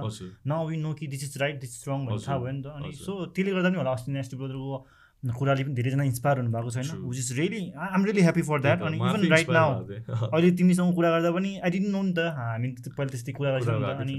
नाउ 0.47 0.67
वी 0.67 0.77
नो 0.77 0.93
कि 0.93 1.07
this 1.07 1.23
is 1.23 1.37
right 1.41 1.59
this 1.61 1.71
is 1.77 1.83
wrong 1.89 2.05
भन्ने 2.05 2.25
थाहा 2.25 2.37
भयो 2.37 2.53
नि 2.57 2.61
त। 2.63 2.67
अनि 2.73 2.93
सो 3.01 3.25
त्यसले 3.33 3.51
गर्दा 3.53 3.69
पनि 3.69 3.77
होला 3.77 3.91
अस्ति 3.97 4.11
नेक्स्ट 4.11 4.35
ब्रदरको 4.35 4.77
कुराले 5.23 5.63
पनि 5.63 5.73
धेरैजना 5.73 6.03
इन्सपायर 6.03 6.37
हुनुभएको 6.37 6.69
छैन 6.71 6.87
which 7.09 7.19
is 7.19 7.29
really 7.39 7.61
I'm 7.85 8.05
really 8.05 8.21
happy 8.21 8.41
for 8.49 8.61
that 8.61 8.81
अनि 8.89 8.97
इभन 8.97 9.27
राइट 9.31 9.49
नाउ 9.49 9.69
अहिले 9.83 10.51
तिमीसँग 10.59 10.93
कुरा 10.95 11.09
गर्दा 11.11 11.31
पनि 11.37 11.51
आई 11.57 11.69
डिन्ट 11.71 11.87
नो 11.91 12.01
नि 12.01 12.13
त 12.13 12.25
हामी 12.37 12.67
पहिला 12.87 13.09
त्यस्तै 13.11 13.33
कुरा 13.39 13.51
गर्छौँ 13.57 13.95
अनि 13.95 14.15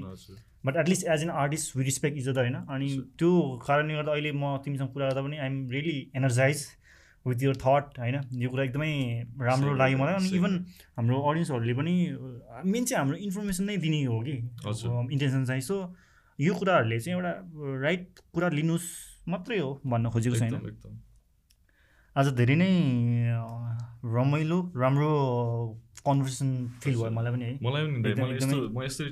but 0.66 0.76
at least 0.76 1.06
as 1.14 1.22
an 1.22 1.30
artist 1.42 1.76
we 1.76 1.84
respect 1.84 2.18
each 2.18 2.28
other 2.28 2.40
होइन? 2.40 2.54
अनि 2.54 2.88
त्यो 3.18 3.30
कारणले 3.66 3.94
गर्दा 3.94 4.12
अहिले 4.12 4.32
म 4.32 4.56
तिमीसँग 4.64 4.88
कुरा 4.92 5.06
गर्दा 5.08 5.22
पनि 5.22 5.36
I'm 5.38 5.56
really 5.70 5.96
energise 6.16 6.66
with 7.26 7.42
your 7.42 7.56
thought 7.62 7.98
होइन? 7.98 8.20
यो 8.42 8.48
कुरा 8.50 8.64
एकदमै 8.64 8.92
राम्रो 9.40 9.74
लाग्यो 9.74 9.98
मलाई 9.98 10.14
अनि 10.14 10.28
इभन 10.36 10.52
हाम्रो 10.96 11.20
अडियन्सहरूले 11.30 11.74
पनि 11.80 11.94
मेन 12.74 12.84
चाहिँ 12.84 12.98
हाम्रो 12.98 13.16
इन्फर्मेसन 13.28 13.64
नै 13.70 13.76
दिने 13.86 14.02
हो 14.04 14.20
कि 14.26 14.36
इन्टेन्सन 15.14 15.44
चाहिँ। 15.44 15.62
सो 15.62 15.76
यो 16.38 16.54
कुराहरूले 16.54 16.98
चाहिँ 17.00 17.18
एउटा 17.18 17.32
राइट 17.86 18.20
कुरा 18.34 18.48
लिनुहोस् 18.58 18.88
मात्रै 19.28 19.58
हो 19.58 19.70
भन्न 19.86 20.10
खोजेको 20.10 20.36
छैन। 20.36 20.54
आज 22.16 22.26
धेरै 22.38 22.56
नै 22.56 22.72
रमाइलो 24.16 24.58
राम्रो 24.76 25.10
कन्भर्सेसन 26.06 26.48
फिल 26.82 26.94
भयो 26.94 27.10
मलाई 27.18 27.32
पनि 27.34 27.44
है। 27.44 27.54
मलाई 27.62 27.82
पनि 27.86 28.56
म 28.72 28.82
यस्तै 28.82 29.06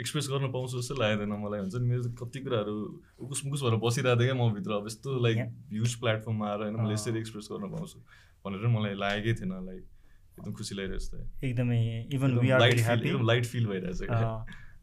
एक्सप्रेस 0.00 0.26
गर्न 0.32 0.46
पाउँछु 0.54 0.74
जस्तो 0.80 0.94
लागेन 0.96 1.32
मलाई 1.44 1.60
हुन्छ 1.60 1.74
नि। 1.76 1.86
मेरो 1.92 2.02
कति 2.16 2.38
कुराहरू 2.40 2.74
उकुस 3.20 3.40
मुकुस 3.44 3.60
भएर 3.62 3.76
बसिरहेको 3.84 4.20
थिएँ 4.20 4.32
क्या 4.32 4.36
म 4.40 4.42
भित्र 4.56 4.70
अब 4.80 4.86
यस्तो 4.86 5.08
लाइक 5.20 5.38
ह्युज 5.76 5.92
प्लेटफर्ममा 6.00 6.44
आएर 6.50 6.60
होइन 6.64 6.74
मैले 6.80 6.94
यसरी 6.94 7.18
एक्सप्रेस 7.20 7.46
गर्न 7.52 7.68
पाउँछु 7.74 7.98
भनेर 8.44 8.66
मलाई 8.72 8.94
लागेकै 8.96 9.34
थिएन। 9.40 9.52
लाइक 9.68 9.84
एकदम 10.40 10.52
खुसी 10.56 10.72
लागिरहेको 10.74 11.04
छ 11.04 11.44
एकदमै 11.44 11.80
इभन 12.16 12.30
लाइट 13.28 13.44
फिल 13.52 13.64
भइरहेछ। 13.66 14.00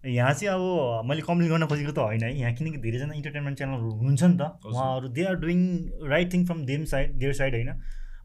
यहाँ 0.06 0.34
चाहिँ 0.34 0.54
अब 0.54 1.06
मैले 1.10 1.22
कम्प्लेन 1.22 1.50
गर्न 1.50 1.66
खोजेको 1.68 1.92
त 1.92 2.00
होइन 2.00 2.24
है। 2.24 2.38
यहाँ 2.40 2.54
किनकि 2.54 2.78
धेरैजना 2.78 3.14
इन्टरटेनमेन्ट 3.14 3.58
च्यानलहरू 3.58 3.90
हुनुहुन्छ 3.92 4.24
नि 4.24 4.38
त। 4.38 4.42
उहाँहरू 4.66 5.08
they 5.10 5.24
are 5.24 5.36
doing 5.42 5.60
right 6.10 6.34
thing 6.34 6.46
from 6.46 6.66
them 6.66 6.84
side 6.92 7.18
their 7.18 7.34
side 7.34 7.54
होइन। 7.54 7.72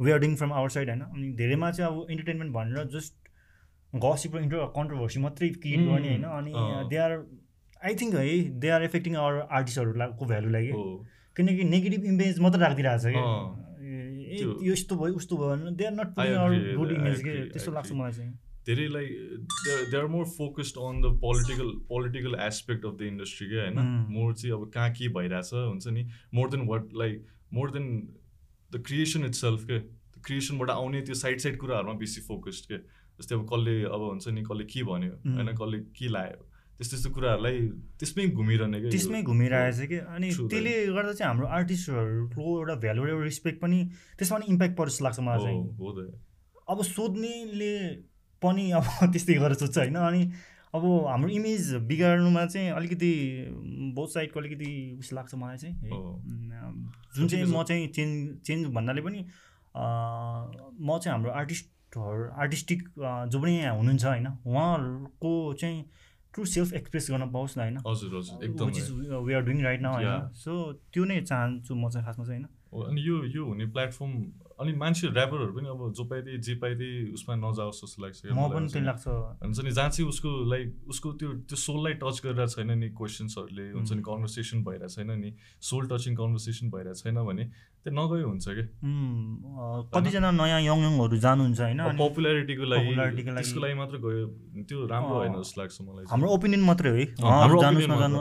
We 0.01 0.11
are 0.13 0.19
doing 0.19 0.35
from 0.37 0.53
our 0.53 0.69
side 0.69 0.89
होइन। 0.89 1.01
अनि 1.03 1.33
धेरैमा 1.39 1.71
चाहिँ 1.71 1.91
अब 1.93 2.11
इन्टरटेनमेन्ट 2.11 2.53
भनेर 2.55 2.85
जस्ट 2.93 3.15
गसिप 3.93 4.37
र 4.37 4.43
इन्टर 4.43 4.67
कन्ट्रोभर्सी 4.77 5.21
मात्रै 5.21 5.49
क्रिएट 5.49 5.81
गर्ने 5.81 6.09
होइन। 6.09 6.25
अनि 6.25 6.53
दे 6.91 6.97
आर 6.97 7.13
आई 7.83 7.95
थिङ्क 8.01 8.15
है 8.15 8.39
दे 8.61 8.69
आर 8.69 8.83
एफेक्टिङ 8.83 9.17
आवर 9.17 9.35
आर्टिस्टहरूको 9.51 10.25
भ्यालुलाई 10.27 10.67
कि। 10.67 10.73
किनकि 11.37 11.65
नेगेटिभ 11.65 12.05
इमेज 12.05 12.39
मात्रै 12.41 12.61
राखिदिरहेको 12.61 13.01
छ 13.03 13.05
कि। 13.17 13.23
ए 14.33 14.71
यस्तो 14.71 14.97
भयो 14.97 15.15
उस्तो 15.17 15.37
भयो 15.37 15.49
भने 15.57 15.77
they 15.77 15.85
are 15.85 15.93
not 15.93 16.11
good 16.79 16.93
image 16.93 17.19
के। 17.25 17.33
त्यस्तो 17.51 17.73
लाग्छ 17.73 17.93
मलाई 17.93 18.13
चाहिँ। 18.13 18.33
धेरै 18.67 18.87
like 18.89 19.11
they 19.91 19.97
are 19.99 20.07
more 20.15 20.25
focused 20.37 20.77
on 20.79 21.01
the 21.03 21.13
political 21.25 21.71
political 21.89 22.35
aspect 22.47 22.85
of 22.87 22.95
the 22.99 23.03
industry 23.13 23.49
क्या 23.49 23.63
होइन 23.63 23.79
मोर 24.17 24.35
चाहिँ 24.35 24.55
अब 24.57 24.71
कहाँ 24.75 24.91
के 24.99 25.09
भइरहेछ 25.19 25.53
हुन्छ 25.55 25.87
नि? 25.89 26.03
More 26.35 26.51
than 26.51 26.67
what 26.69 26.95
like 27.03 27.27
more 27.55 27.71
than 27.71 27.89
the 28.73 28.83
creation 28.87 29.25
itself 29.35 29.65
के 29.71 29.79
क्रिएसनबाट 30.23 30.71
आउने 30.71 31.01
त्यो 31.03 31.15
साइड 31.25 31.39
साइड 31.47 31.59
कुराहरूमा 31.59 31.95
बेसी 31.99 32.21
फोकस्ड 32.29 32.73
के? 32.73 32.79
जस्तै 33.19 33.35
अब 33.35 33.47
कसले 33.53 33.75
अब 33.85 34.03
हुन्छ 34.09 34.29
नि 34.29 34.43
कसले 34.43 34.65
के 34.73 34.83
भन्यो 34.91 35.13
होइन? 35.27 35.55
कसले 35.61 35.79
के 35.99 36.09
लायो? 36.09 36.41
त्यस्तो 36.79 36.97
त्यस्तो 36.97 37.11
कुराहरूलाई 37.15 37.59
त्यसमै 37.99 38.27
घुमिरहने 38.29 38.81
कि? 38.81 38.91
त्यसमै 38.91 39.23
घुमिरहेछ 39.23 39.81
कि? 39.91 39.99
अनि 40.15 40.31
त्यसले 40.31 40.73
गर्दा 40.87 41.13
चाहिँ 41.13 41.29
हाम्रो 41.31 41.47
आर्टिस्टहरूको 41.59 42.47
एउटा 42.61 42.75
भ्यालु 42.85 43.07
एउटा 43.09 43.25
रिस्पेक्ट 43.25 43.61
पनि 43.63 43.79
त्यसमा 44.19 44.39
पनि 44.39 44.47
इम्प्याक्ट 44.53 44.77
पर्छ 44.79 44.93
जस्तो 44.93 45.05
लाग्छ 45.05 45.21
मलाई 45.27 45.43
चाहिँ। 45.43 46.09
अब 46.73 46.83
सोध्नेले 46.89 47.75
पनि 48.43 48.71
अब 48.71 48.85
त्यस्तै 49.13 49.35
गरेर 49.35 49.55
सोध्छ 49.55 49.79
होइन? 49.79 49.97
अनि 49.97 50.23
अब 50.75 50.85
हाम्रो 51.07 51.29
इमेज 51.31 51.73
बिगार्नुमा 51.89 52.45
चाहिँ 52.47 52.71
अलिकति 52.73 53.13
बहुत 53.97 54.13
साइडको 54.13 54.41
अलिकति 54.41 54.71
उस 54.99 55.13
लाग्छ 55.13 55.35
मलाई 55.35 55.57
चाहिँ 55.57 55.75
जुन 57.17 57.29
चाहिँ 57.29 57.45
म 57.47 57.63
चाहिँ 57.63 57.89
चेन्ज 57.89 58.41
चेन्ज 58.47 58.67
भन्नाले 58.75 59.03
पनि 59.03 59.21
म 59.77 60.99
चाहिँ 60.99 61.13
हाम्रो 61.13 61.31
आर्टिस्टहरू 61.33 62.31
आर्टिस्टिक 62.41 62.89
जो 63.29 63.41
पनि 63.43 63.57
यहाँ 63.59 63.77
हुनुहुन्छ 63.77 64.05
होइन 64.05 64.27
उहाँहरूको 64.27 65.33
चाहिँ 65.61 65.85
ट्रु 66.35 66.45
सेल्फ 66.45 66.73
एक्सप्रेस 66.73 67.11
गर्न 67.11 67.31
पाओस् 67.31 67.59
न 67.59 67.61
होइन? 67.61 67.77
हजुर 67.87 68.17
हजुर 68.17 68.45
एकदम। 68.45 69.25
We 69.27 69.35
are 69.35 69.43
doing 69.43 69.63
right 69.63 69.81
now 69.81 69.95
होइन. 69.95 70.29
सो 70.35 70.53
त्यो 70.93 71.05
नै 71.05 71.21
चाहन्छु 71.21 71.75
म 71.75 71.91
चाहिँ 71.91 72.07
खासमा 72.07 72.25
चाहिँ 72.25 72.41
होइन। 72.41 72.49
हो, 72.73 72.83
अनि 72.83 73.01
यो 73.01 73.25
यो 73.25 73.45
हुने 73.45 73.67
प्लेटफर्म 73.67 74.13
अनि 74.63 74.73
मान्छे 74.79 75.07
ऱ्यापरहरू 75.11 75.53
पनि 75.57 75.69
अब 75.75 75.81
जो 75.99 76.05
पाइदिए 76.11 76.39
जे 76.47 76.55
पाइदिए 76.63 77.13
उसमा 77.19 77.35
नजाओस् 77.43 77.81
जस्तो 77.83 77.99
लाग्छ 78.03 78.19
म 78.31 78.49
पनि। 78.55 78.69
त्यही 78.73 78.85
लाग्छ 78.87 79.05
हुन्छ 79.43 79.59
नि 79.61 79.71
जहाँ 79.73 79.91
चाहिँ 79.91 80.09
उसको 80.09 80.31
लाइक 80.53 80.67
उसको 80.89 81.09
त्यो 81.19 81.29
त्यो 81.51 81.57
सोललाई 81.67 81.95
टच 82.03 82.17
गरिरहेको 82.25 82.55
छैन 82.55 82.71
नि 82.79 82.89
क्वेसन्सहरूले 82.95 83.67
हुन्छ 83.75 83.91
नि. 83.93 84.03
कन्भर्सेसन 84.09 84.59
भइरहेको 84.65 84.95
छैन 84.97 85.11
नि 85.21 85.31
सोल 85.69 85.85
टचिङ 85.93 86.13
कन्भर्सेसन 86.23 86.67
भइरहेको 86.71 87.01
छैन 87.03 87.19
भने 87.29 87.45
त्यो 87.83 87.93
नगयो 87.93 88.27
हुन्छ 88.29 88.47
कि 88.57 88.65
कतिजना 89.95 90.31
नयाँ 90.41 90.61
यङ 90.63 90.79
यङहरू 90.87 91.17
जानुहुन्छ 91.27 91.61
होइन 91.61 91.81
पपुलारिटीको 91.99 92.65
लागि 92.73 92.91
त्यसको 93.29 93.61
लागि 93.65 93.75
मात्र 93.83 93.97
गयो 94.05 94.27
त्यो 94.69 94.79
राम्रो। 94.93 95.17
होइन 95.19 95.35
जस्तो 95.43 95.57
लाग्छ 95.61 95.77
मलाई। 95.83 96.05
हाम्रो 96.13 96.29
ओपिनियन 96.37 96.63
मात्रै 96.69 96.91
हो 96.91 96.97
है 96.97 97.07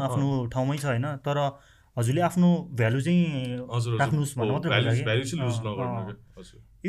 आफ्नो 0.08 0.28
ठाउँमै 0.54 0.78
छ 0.78 0.86
होइन 0.92 1.08
तर 1.28 1.38
हजुरले 1.98 2.22
आफ्नो 2.22 2.50
भ्यालु 2.80 3.02
चाहिँ 3.02 3.24
राख्नुहोस् 4.02 4.38
भन्नु 4.38 4.56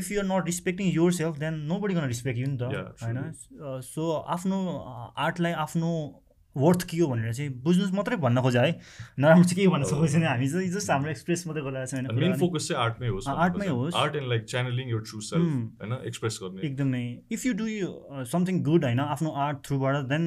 if 0.01 0.11
you're 0.12 0.27
not 0.27 0.45
respecting 0.47 0.87
yourself 1.12 1.39
then 1.39 1.55
nobody 1.81 1.95
gonna 1.95 2.07
respect 2.09 2.39
you 2.39 2.47
नि 2.47 2.57
त 2.57 2.62
होइन. 3.03 3.19
सो 3.83 4.03
आफ्नो 4.37 4.59
आर्टलाई 5.27 5.53
आफ्नो 5.65 5.91
वर्थ 6.57 6.83
के 6.89 6.97
हो 6.99 7.07
भनेर 7.09 7.33
चाहिँ 7.33 7.51
बुझ्नुहोस् 7.62 7.95
मात्रै 7.95 8.16
भन्न 8.23 8.41
खोज्यो 8.43 8.62
है 8.62 8.73
नराम्रो 9.19 9.45
चाहिँ 9.45 9.57
के 9.57 9.69
भन्न. 9.73 9.85
सकेको 9.85 10.09
छैन 10.12 10.24
हामी 10.24 10.49
चाहिँ 10.49 10.69
जस्ट 10.70 10.91
हाम्रो 10.91 11.11
एक्सप्रेस 11.11 11.47
मात्रै 11.47 11.62
गरिरहेको 11.62 11.91
छ 11.91 11.95
होइन 11.95 12.20
मेन 12.20 12.35
फोकस 12.39 12.69
चाहिँ 12.69 12.83
आर्टमै 12.83 13.09
होस् 13.09 13.29
आर्टमै 13.29 13.69
होस्। 13.69 13.95
Art 13.97 14.16
and 14.16 14.29
like 14.29 14.43
channelling 14.53 14.87
your 14.91 15.01
true 15.09 15.20
self 15.23 15.47
होइन 15.81 15.93
एक्सप्रेस 16.07 16.39
गर्ने 16.43 16.61
एकदमै 16.69 17.05
if 17.33 17.47
you 17.47 17.53
do 17.61 17.66
something 18.29 18.62
good 18.62 18.85
होइन 18.85 19.01
आफ्नो 19.07 19.31
आर्ट 19.47 19.65
थ्रुबाट 19.66 19.95
देन 20.12 20.24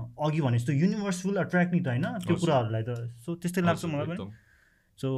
अघि 0.00 0.40
भने 0.40 0.58
जस्तो 0.58 0.72
युनिभर्स 0.74 1.24
विल 1.26 1.38
एट्र्याक्ट 1.44 1.72
नि 1.74 1.80
त 1.80 1.86
होइन 1.94 2.06
त्यो। 2.26 2.36
कुराहरूलाई 2.36 2.82
त 2.82 2.90
सो 3.22 3.34
त्यस्तै 3.36 3.62
लाग्छ 3.62 3.84
मलाई 3.94 4.06
पनि। 4.10 4.30
So 4.98 5.08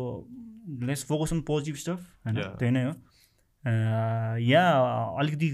let's 0.82 1.04
focus 1.06 1.32
on 1.32 1.40
positive 1.48 1.76
stuff 1.80 2.00
होइन. 2.26 2.36
त्यही 2.60 2.72
नै 2.72 2.84
हो 2.84 2.92
या 3.64 4.62
अलिकति 5.20 5.48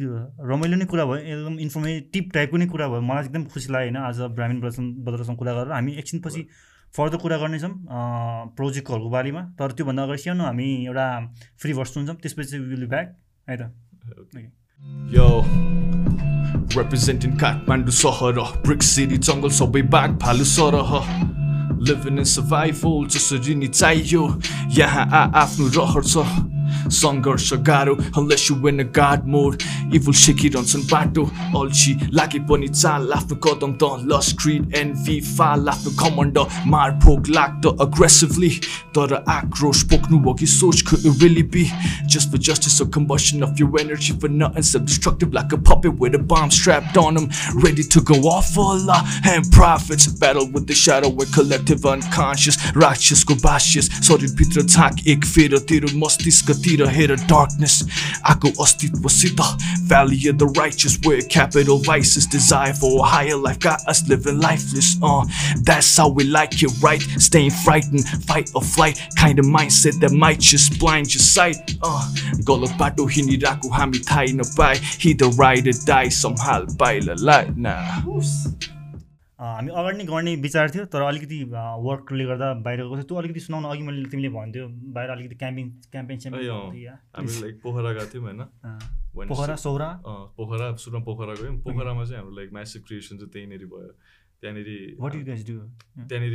रमाइलो 0.51 0.77
नै 0.77 0.85
कुरा 0.89 1.05
भयो 1.05 1.17
एकदम 1.17 1.59
इन्फर्मेटिभ 1.61 2.25
टाइपको 2.35 2.57
नै 2.57 2.67
कुरा 2.67 2.89
भयो। 2.89 3.01
मलाई 3.05 3.25
एकदम 3.25 3.45
खुसी 3.53 3.73
लाग्यो 3.73 3.93
होइन 3.93 3.97
आज 4.09 4.21
ब्राह्मीण 4.37 4.59
ब्रदरसँग 4.61 5.37
कुरा 5.39 5.53
गरेर। 5.53 5.73
हामी 5.73 5.93
एकछिनपछि 6.01 6.43
फर्दर 6.97 7.19
कुरा 7.21 7.37
गर्नेछौँ 7.37 7.73
प्रोजेक्टहरूको 8.57 9.11
बारेमा। 9.11 9.43
तर 9.61 9.73
त्योभन्दा 9.77 10.03
अगाडि 10.03 10.23
सानो 10.25 10.45
हामी 10.45 10.69
एउटा 10.87 11.07
फ्री 11.61 11.73
भर्स 11.77 11.91
सुन्छौँ 11.95 12.17
त्यसपछि 12.17 12.59
विल 12.59 12.87
ब्याक 12.89 13.07
है 13.49 13.57
त? 13.57 13.63
Representing 16.77 17.35
Kathmandu 17.41 17.93
सहर 17.93 18.39
ब्रिक 18.65 18.83
सिटी 18.83 19.17
जङ्गल 19.19 19.51
सबै 19.51 19.83
बाघ 19.93 20.11
भालु 20.23 20.45
सरह 20.49 20.91
लिभिङ 21.89 22.19
इन 22.19 22.25
सर्भाइभल 22.25 23.07
जसरी 23.15 23.55
नि 23.55 23.69
चाहियो 23.69 24.23
यहाँ 24.79 25.05
आ 25.09 25.23
आफ्नो 25.43 25.67
रहर 25.77 26.03
छ 26.05 26.15
सङ्घर्ष 26.92 27.54
गाह्रो 27.68 27.96
unless 28.18 28.50
you 28.50 28.68
in 28.68 28.80
a 28.80 28.84
god 28.98 29.28
mode 29.36 29.64
evil 29.98 30.14
सेकिरहन्छन् 30.24 30.84
बाटो 30.92 31.24
अल्छी 31.60 31.94
लागे 32.14 32.40
पनि 32.50 32.68
चाल 32.68 33.12
आफ्नो 33.16 33.36
कदम 33.46 33.74
त 33.82 33.90
लस 34.12 34.34
क्रिड 34.42 34.76
एन्भी 34.82 35.20
फाल 35.30 35.70
आफ्नो 35.70 35.92
कमण्ड 36.02 36.40
मारफोक 36.74 37.30
लाग्द 37.38 37.66
aggressively 37.86 38.52
तर 38.98 39.14
आक्रोश 39.36 39.84
पोख्नु 39.92 40.18
हो 40.24 40.34
कि 40.40 40.48
सोच 40.48 40.82
could 40.90 41.06
it 41.12 41.24
really 41.24 41.46
be 41.56 41.66
just 42.16 42.32
for 42.32 42.42
justice 42.50 42.80
or 42.82 42.88
combustion 42.98 43.44
of 43.48 43.60
your 43.60 43.70
energy 43.80 44.14
for 44.24 44.30
nothing 44.30 44.68
self-destructive 44.72 45.34
like 45.34 45.56
a 45.58 45.62
puppet 45.70 46.04
with 46.04 46.16
a 46.16 46.24
bomb 46.34 46.52
strapped 46.52 46.98
on 46.98 47.18
him 47.18 47.30
ready 47.66 47.84
to 47.96 48.02
go 48.12 48.20
off 48.34 48.54
for 48.54 48.68
Allah 48.74 49.00
and 49.34 49.52
profits 49.52 50.08
battle 50.08 50.48
with 50.58 50.68
the 50.68 50.78
shadow 50.84 51.10
with 51.10 51.34
collective 51.34 51.86
unconscious 51.96 52.60
righteous 52.76 53.24
go 53.24 53.40
bashes 53.48 53.90
शरीर 54.04 54.32
भित्र 54.38 54.62
झाँक 54.62 55.08
एक 55.08 55.26
फेर 55.26 55.58
तेरो 55.70 55.88
मस्तिष्कतिर 56.68 56.88
हेर 56.90 57.16
darkness 57.30 57.82
आएको 58.30 58.50
अस्तित्वसित 58.64 59.42
valley 59.92 60.28
of 60.30 60.38
the 60.40 60.48
righteous 60.58 60.98
where 61.06 61.22
capital 61.22 61.78
vices 61.78 62.26
desire 62.28 62.74
for 62.74 62.92
a 63.06 63.08
higher 63.08 63.36
life 63.36 63.60
got 63.60 63.80
us 63.88 64.02
living 64.10 64.40
lifeless 64.40 64.96
uh 65.04 65.24
that's 65.64 65.96
how 65.98 66.08
we 66.10 66.24
like 66.24 66.62
it 66.64 66.72
right 66.82 67.02
staying 67.20 67.52
frightened 67.52 68.08
fight 68.28 68.50
or 68.56 68.62
flight 68.62 69.00
kind 69.20 69.40
of 69.40 69.46
mindset 69.46 70.00
that 70.00 70.12
might 70.12 70.40
just 70.40 70.80
blind 70.80 71.14
your 71.14 71.22
sight 71.22 71.76
uh 71.84 72.04
गलत 72.48 72.76
बाटो 72.80 73.06
हिँडिरहेको 73.16 73.70
हामी 73.74 74.00
थाहै 74.10 74.32
नपाए 74.40 74.80
either 75.10 75.30
ride 75.42 75.68
or 75.68 75.78
die 75.90 76.10
somehow 76.22 76.60
बाहिरलाई 76.84 77.46
ना 77.68 77.74
अँ, 77.74 78.54
हामी 79.39 79.71
अगाडि 79.71 79.97
नै 79.99 80.05
गर्ने 80.05 80.35
विचार 80.43 80.71
थियो 80.75 80.85
तर 80.91 81.03
अलिकति 81.09 81.37
वर्कले 81.87 82.25
गर्दा 82.27 82.47
बाहिर 82.67 82.79
गएको 82.83 82.95
थियो। 82.97 83.07
त्यो 83.07 83.17
अलिकति 83.19 83.41
सुनाउन 83.41 83.65
अघि 83.71 83.83
मैले 83.87 84.09
तिमीले 84.11 84.29
भन्थ्यो 84.35 84.67
बाहिर 84.95 85.11
अलिकति 85.11 85.37
क्याम्पिङ 85.39 85.67
अँ। 85.95 86.99
हामी 87.15 87.41
लाइक 87.41 87.61
पोखरा 87.63 87.93
गएको 87.93 88.11
थियौँ 88.15 88.25
होइन। 88.25 88.43
पोखरा 89.15 89.57
सौरा। 89.63 89.89
पोखरा 90.39 90.67
सुरुमा 90.83 91.05
पोखरा 91.07 91.35
गयौँ। 91.39 91.57
पोखरामा 91.63 92.05
चाहिँ 92.05 92.19
हाम्रो 92.19 92.35
लाइक 92.35 92.51
म्यासिभ 92.53 92.83
क्रिएसन 92.87 93.15
चाहिँ 93.19 93.31
त्यहीँनिर 93.31 93.67
भयो। 93.71 93.93
त्यहाँनिर 94.43 94.69
त्यहाँनिर 96.09 96.35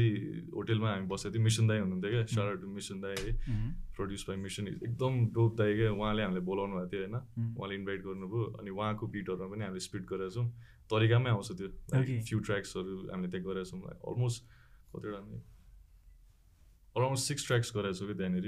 होटेलमा 0.56 0.90
हामी 0.92 1.08
बसेको 1.08 1.34
थियौँ। 1.34 1.44
मिसन 1.44 1.68
दाई 1.68 1.80
हुनुहुन्थ्यो 1.84 2.12
क्या। 2.12 2.24
सारा 2.36 2.52
टु 2.64 2.68
मिसन 2.72 2.98
दाई। 3.04 3.16
है 3.20 3.32
प्रड्युस 3.96 4.24
बाई 4.28 4.38
मिसन 4.48 4.68
एकदम 4.68 5.14
डोप 5.36 5.52
दाई 5.60 5.72
क्या। 5.76 5.92
उहाँले 5.92 6.24
हामीलाई 6.24 6.44
बोलाउनु 6.48 6.74
भएको 6.76 6.88
थियो 6.92 7.02
होइन। 7.04 7.16
उहाँले 7.60 7.76
इन्भाइट 7.76 8.02
गर्नुभयो। 8.08 8.44
अनि 8.60 8.70
उहाँको 8.72 9.04
बिटहरूमा 9.08 9.48
पनि 9.52 9.64
हामीले 9.64 9.84
स्पिड 9.88 10.04
गरेका 10.08 10.36
छौँ। 10.36 10.48
तरिकामै 10.94 11.30
आउँछ 11.34 11.50
त्यो. 11.58 11.68
फ्यु 12.28 12.38
ट्र्याक्सहरू 12.46 12.92
हामीले 13.10 13.30
त्यहाँ 13.34 13.46
गरेका 13.48 13.66
छौँ 13.70 13.82
अलमोस्ट 14.10 14.40
कतिवटा 14.94 15.20
अलमोस्ट 16.96 17.24
सिक्स 17.28 17.42
ट्र्याक्स 17.48 17.70
गरेका 17.76 17.94
छौँ 18.00 18.08
कि 18.08 18.16
त्यहाँनिर 18.20 18.46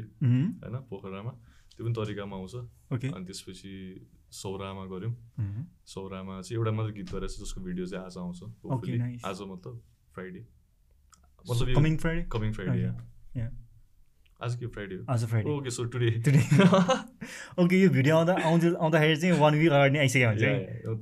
होइन 0.62 0.76
पोखरामा। 0.90 1.32
त्यो 1.76 1.84
पनि 1.86 1.94
तरिकामा 1.98 2.36
आउँछ। 2.38 2.56
अनि 3.12 3.26
त्यसपछि 3.26 3.74
सौरामा 4.32 4.84
गऱ्यौँ। 4.92 5.14
सौरामा 5.88 6.34
चाहिँ 6.42 6.58
एउटा 6.60 6.72
मात्रै 6.72 6.94
गीत 6.96 7.10
गरेको 7.12 7.34
छ 7.34 7.36
जसको 7.42 7.60
भिडियो 7.62 7.86
चाहिँ 7.86 8.06
आज 8.06 8.16
आउँछ. 8.18 8.40
आज 9.26 9.38
मतलब 9.52 9.76
फ्राइडे। 10.14 10.42
मतलब 11.50 11.68
कमिङ 11.76 11.98
फ्राइडे 11.98 12.24
कमिङ 12.32 12.52
फ्राइडे. 12.54 12.90
आज 14.42 14.56
के 14.56 14.68
फ्राइडे 14.68 14.96
हो। 14.96 15.06
आज 15.10 15.26
Friday. 15.26 15.50
Okay 15.50 15.70
so 15.72 15.84
today. 15.92 16.08
Okay 17.64 17.82
यो 17.82 17.90
भिडियो 17.90 18.16
आउँदा 18.16 18.34
आउँदै 18.46 18.70
आउँदाखेरि 18.76 19.16
चाहिँ 19.18 19.40
वान 19.40 19.56
विक 19.56 19.72
अगाडि 19.72 19.94
नै 19.94 20.00
आइसक्यो 20.00 20.30
हुन्छ 20.30 20.42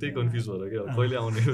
त्यही 0.00 0.12
कन्फ्युज 0.18 0.48
भएर 0.48 0.68
क्या। 0.70 0.82
कहिले 0.94 1.16
आउने 1.16 1.40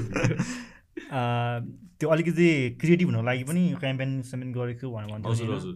त्यो 2.01 2.09
अलिकति 2.09 2.49
क्रिएटिभ 2.81 3.09
हुनको 3.09 3.23
लागि 3.23 3.45
पनि 3.45 3.63
क्याम्पेन 3.81 4.21
स्याम्पेन 4.29 4.53
गरेको 4.53 4.91
भनेर 4.93 5.11
भन्थ्यो 5.13 5.33
हजुर? 5.33 5.55
हजुर। 5.57 5.75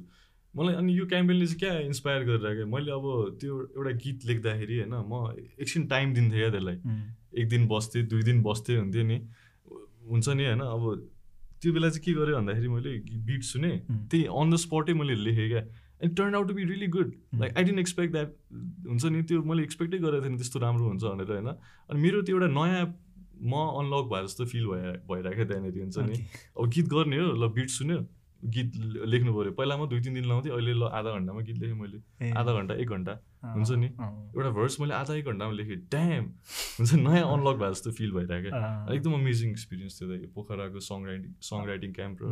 मलाई 0.55 0.74
अनि 0.81 0.93
यो 0.98 1.06
क्याम्पेनले 1.06 1.47
चाहिँ 1.47 1.59
क्या 1.59 1.78
इन्सपायर 1.89 2.22
गरेर 2.24 2.55
क्या? 2.56 2.66
मैले 2.74 2.90
अब 2.93 3.36
त्यो 3.40 3.60
एउटा 3.72 3.90
गीत 4.05 4.24
लेख्दाखेरि 4.26 4.78
होइन 4.81 4.94
म 5.09 5.10
एकछिन 5.60 5.86
टाइम 5.89 6.14
दिन्थेँ 6.14 6.39
क्या 6.39 6.51
त्यसलाई। 6.51 6.76
एक 7.40 7.48
दिन 7.48 7.66
बस्थेँ 7.68 8.02
दुई 8.12 8.22
दिन 8.28 8.43
बस्थेँ 8.43 8.76
हुन्थ्यो 8.78 9.02
नि। 9.09 9.18
हुन्छ 10.10 10.28
नि 10.28 10.44
होइन 10.44 10.60
अब 10.60 10.82
त्यो 11.62 11.72
बेला 11.72 11.89
चाहिँ 11.89 12.05
के 12.05 12.12
गरेँ 12.12 12.35
भन्दाखेरि 12.36 12.68
मैले 12.68 12.93
बिट 13.24 13.43
सुने. 13.43 13.70
त्यही 13.89 14.24
अन 14.28 14.51
द 14.52 14.55
स्पटै 14.64 14.93
मैले 15.01 15.14
लेखेँ 15.24 15.48
क्या। 15.48 15.62
And 16.05 16.16
turn 16.16 16.35
out 16.35 16.48
to 16.48 16.55
be 16.55 16.64
really 16.64 16.89
good 16.97 17.14
like 17.40 17.56
I 17.59 17.64
didn't 17.64 17.78
expect 17.81 18.12
that 18.12 18.35
हुन्छ 18.89 19.05
नि 19.05 19.22
त्यो 19.31 19.43
मैले 19.52 19.62
एक्सपेक्टै 19.62 19.98
गरेको 20.05 20.26
थिएँ 20.26 20.36
त्यस्तो 20.39 20.59
राम्रो 20.66 20.89
हुन्छ 20.89 21.05
भनेर 21.05 21.31
होइन? 21.32 21.48
अनि 21.90 22.01
मेरो 22.01 22.22
त्यो 22.22 22.36
एउटा 22.36 22.52
नयाँ 22.59 22.85
म 23.44 23.55
अनलक 23.81 24.05
भए 24.10 24.22
जस्तो 24.26 24.44
फिल 24.51 24.66
भए 24.66 24.93
भइरहेको 25.09 25.44
त्यहाँनिर 25.48 25.81
हुन्छ 25.81 25.98
नि. 25.98 26.16
अब 26.59 26.68
गीत 26.74 26.86
गर्ने 26.93 27.16
हो 27.18 27.32
ल 27.35 27.48
बिट 27.56 27.70
सुन्यो 27.76 27.98
गीत 28.55 28.70
लेख्नु 29.12 29.32
पऱ्यो। 29.35 29.52
पहिला 29.59 29.76
म 29.76 29.89
दुई 29.89 30.01
तिन 30.05 30.14
दिन 30.14 30.24
लाउँथेँ 30.28 30.52
अहिले 30.52 30.72
ल 30.76 30.85
आधा 30.93 31.10
घन्टामा 31.16 31.40
गीत 31.48 31.59
लेखेँ 31.59 31.76
मैले। 31.81 31.98
आधा 32.36 32.52
घन्टा 32.52 32.74
एक 32.85 32.89
घन्टा 32.89 33.12
हुन्छ 33.56 33.70
नि? 33.81 33.89
एउटा 34.36 34.51
भर्स 34.52 34.81
मैले 34.81 34.94
आधा 34.94 35.14
एक 35.16 35.24
घन्टामा 35.32 35.52
लेखेँ। 35.56 35.76
ड्याम 35.89 36.24
हुन्छ 36.78 36.93
नयाँ 36.94 37.26
अनलक 37.32 37.56
भए 37.56 37.70
जस्तो 37.74 37.90
फिल 37.98 38.12
भइरहेको। 38.12 38.48
एकदम 38.94 39.12
अमेजिङ 39.14 39.51
एक्सपिरियन्स 39.51 40.01
थियो 40.01 40.28
पोखराको 40.36 40.81
song 40.89 41.05
writing 41.09 41.32
song 41.51 41.66
writing 41.66 41.93
camp 41.98 42.16
र 42.22 42.24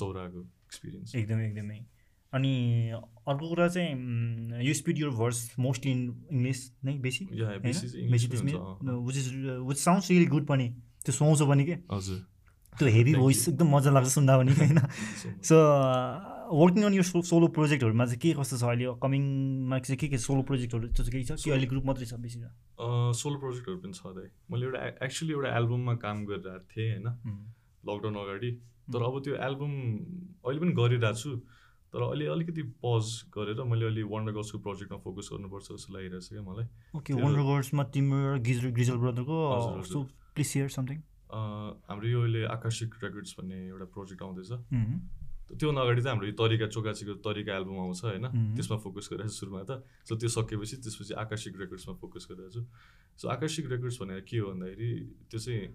सौराको 0.00 0.40
एक्सपिरियन्स 0.40 1.14
एकदमै 1.14 1.46
एकदमै। 1.48 1.78
अनि 2.32 2.52
अर्को 2.94 3.48
कुरा 3.48 3.68
चाहिँ 3.68 4.62
you 4.64 4.74
spit 4.74 4.98
your 4.98 5.10
verse 5.18 5.38
mostly 5.58 5.90
in 5.92 6.00
English 6.32 6.60
नै 6.84 6.94
बेसी? 6.98 7.24
Which 7.30 7.76
is 9.16 9.26
which 9.68 9.78
sounds 9.78 10.10
really 10.10 10.26
good 10.26 10.46
पनि। 10.46 10.68
त्यो 11.04 11.12
सुहाउँछ 11.12 11.42
पनि 11.50 11.64
के? 11.64 11.76
हजुर। 11.90 12.18
त्यो 12.78 12.88
हेभी 12.88 13.14
भोइस. 13.14 13.48
एकदम 13.48 13.68
मजा 13.76 13.90
लाग्छ 13.90 14.08
सुन्दा 14.08 14.36
पनि 14.38 14.52
होइन. 14.58 14.78
सो 15.42 15.56
वर्किङ 16.50 16.82
अन 16.84 16.94
यो 16.94 17.02
सोलो 17.02 17.46
प्रोजेक्टहरूमा 17.54 18.04
चाहिँ 18.06 18.18
के 18.22 18.32
कस्तो 18.38 18.56
छ 18.58 18.64
अहिले? 18.64 18.84
कमिङमा 19.02 19.78
चाहिँ 19.78 19.98
के 19.98 20.06
के 20.08 20.18
सोलो 20.18 20.42
प्रोजेक्टहरू 20.46 20.86
त्यो 20.88 21.04
चाहिँ 21.04 21.12
केही 21.12 21.24
छ? 21.24 21.32
कि 21.42 21.50
अहिले 21.50 21.66
ग्रुप 21.66 21.84
मात्रै 21.86 22.06
छ 22.06 22.14
बेसी 22.18 22.38
सोलो 23.18 23.36
प्रोजेक्टहरू 23.38 23.78
पनि 23.82 23.94
छ 23.94 24.02
दाइ 24.18 24.28
मैले 24.50 24.66
एउटा 24.66 24.80
एक्चुली 25.06 25.32
एउटा 25.34 25.50
एल्बममा 25.58 25.94
काम 26.02 26.16
गरिरहेको 26.30 26.66
थिएँ 26.74 26.90
होइन? 26.94 27.06
लकडाउन 27.86 28.16
अगाडि। 28.22 28.50
तर 28.90 29.02
अब 29.02 29.14
त्यो 29.24 29.34
एल्बम 29.46 29.72
अहिले 30.46 30.60
पनि 30.60 30.72
गरिरहेको 30.78 31.18
छु। 31.22 31.30
तर 31.90 32.02
अहिले 32.06 32.26
अलिकति 32.30 32.62
पज 32.82 33.06
गरेर 33.34 33.62
मैले 33.66 33.84
अहिले 33.86 34.02
वन्डर 34.06 34.32
गर्ल्सको 34.32 34.58
प्रोजेक्टमा 34.66 34.98
फोकस 35.04 35.28
गर्नुपर्छ 35.32 35.66
जस्तो 35.70 35.90
लागिरहेको 35.94 36.22
छ 36.22 36.28
क्या 36.30 36.42
मलाई। 36.46 36.66
ओके 36.96 37.12
वन्डर 37.18 37.86
तिम्रो 37.94 38.38
गिजल 38.78 38.96
ब्रदरको 39.02 39.36
सेयर 40.50 40.68
समथिङ 40.70 40.98
हाम्रो 41.30 42.06
यो 42.08 42.20
अहिले 42.22 42.42
आकाशिक 42.54 42.94
रेकर्ड्स 43.02 43.34
भन्ने 43.38 43.58
एउटा 43.68 43.86
प्रोजेक्ट 43.94 44.22
आउँदैछ। 44.22 44.50
त्योभन्दा 45.50 45.82
अगाडि 45.82 46.02
चाहिँ 46.02 46.14
हाम्रो 46.14 46.26
यो 46.30 46.34
तरिका 46.38 46.66
चोकाचीको 46.70 47.14
तरिका 47.26 47.50
एल्बम 47.58 47.78
आउँछ 47.82 48.00
होइन. 48.06 48.26
त्यसमा 48.54 48.76
फोकस 48.86 49.06
गरिरहेको 49.10 49.34
छु 49.34 49.38
सुरुमा 49.42 49.62
त। 49.66 49.82
सो 50.06 50.14
त्यो 50.14 50.30
सकेपछि 50.30 50.76
त्यसपछि 50.78 51.14
आकाशिक 51.22 51.54
रेकर्ड्समा 51.58 51.94
फोकस 51.98 52.26
गरिरहेको 52.30 52.54
छु। 52.54 52.62
सो 53.18 53.24
आकाशिक 53.34 53.66
रेकर्ड्स 53.66 53.96
भनेर 53.98 54.22
के 54.30 54.38
हो 54.38 54.46
भन्दाखेरि 54.54 54.90
त्यो 55.26 55.38
चाहिँ 55.42 55.66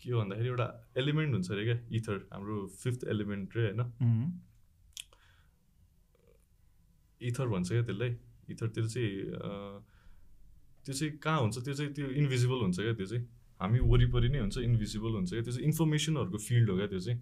के 0.00 0.10
हो 0.10 0.20
भन्दाखेरि 0.20 0.48
एउटा 0.48 0.66
एलिमेन्ट 0.96 1.32
हुन्छ 1.34 1.50
अरे 1.52 1.64
क्या 1.64 1.78
इथर 1.96 2.16
हाम्रो 2.32 2.56
फिफ्थ 2.82 3.04
एलिमेन्ट 3.14 3.56
रे 3.56 3.62
होइन? 3.66 3.80
इथर 7.20 7.46
भन्छ 7.48 7.68
क्या 7.68 7.82
त्यसलाई। 7.82 8.10
इथर 8.50 8.68
त्यो 8.74 8.86
चाहिँ 8.86 9.10
त्यो 10.84 10.94
चाहिँ 10.94 11.12
कहाँ 11.18 11.40
हुन्छ? 11.40 11.56
त्यो 11.64 11.74
चाहिँ 11.74 11.92
त्यो 11.94 12.06
इन्भिजिबल 12.20 12.60
हुन्छ 12.64 12.80
क्या 12.80 12.94
त्यो 12.96 13.06
चाहिँ। 13.06 13.24
हामी 13.60 13.78
वरिपरि 13.92 14.28
नै 14.28 14.38
हुन्छ 14.40 14.56
इन्भिजिबल 14.58 15.12
हुन्छ 15.20 15.30
क्या। 15.30 15.42
त्यो 15.42 15.52
चाहिँ 15.52 15.66
इन्फर्मेसनहरूको 15.68 16.38
फिल्ड 16.48 16.70
हो 16.70 16.76
क्या 16.76 16.86
त्यो 16.86 17.00
चाहिँ। 17.00 17.18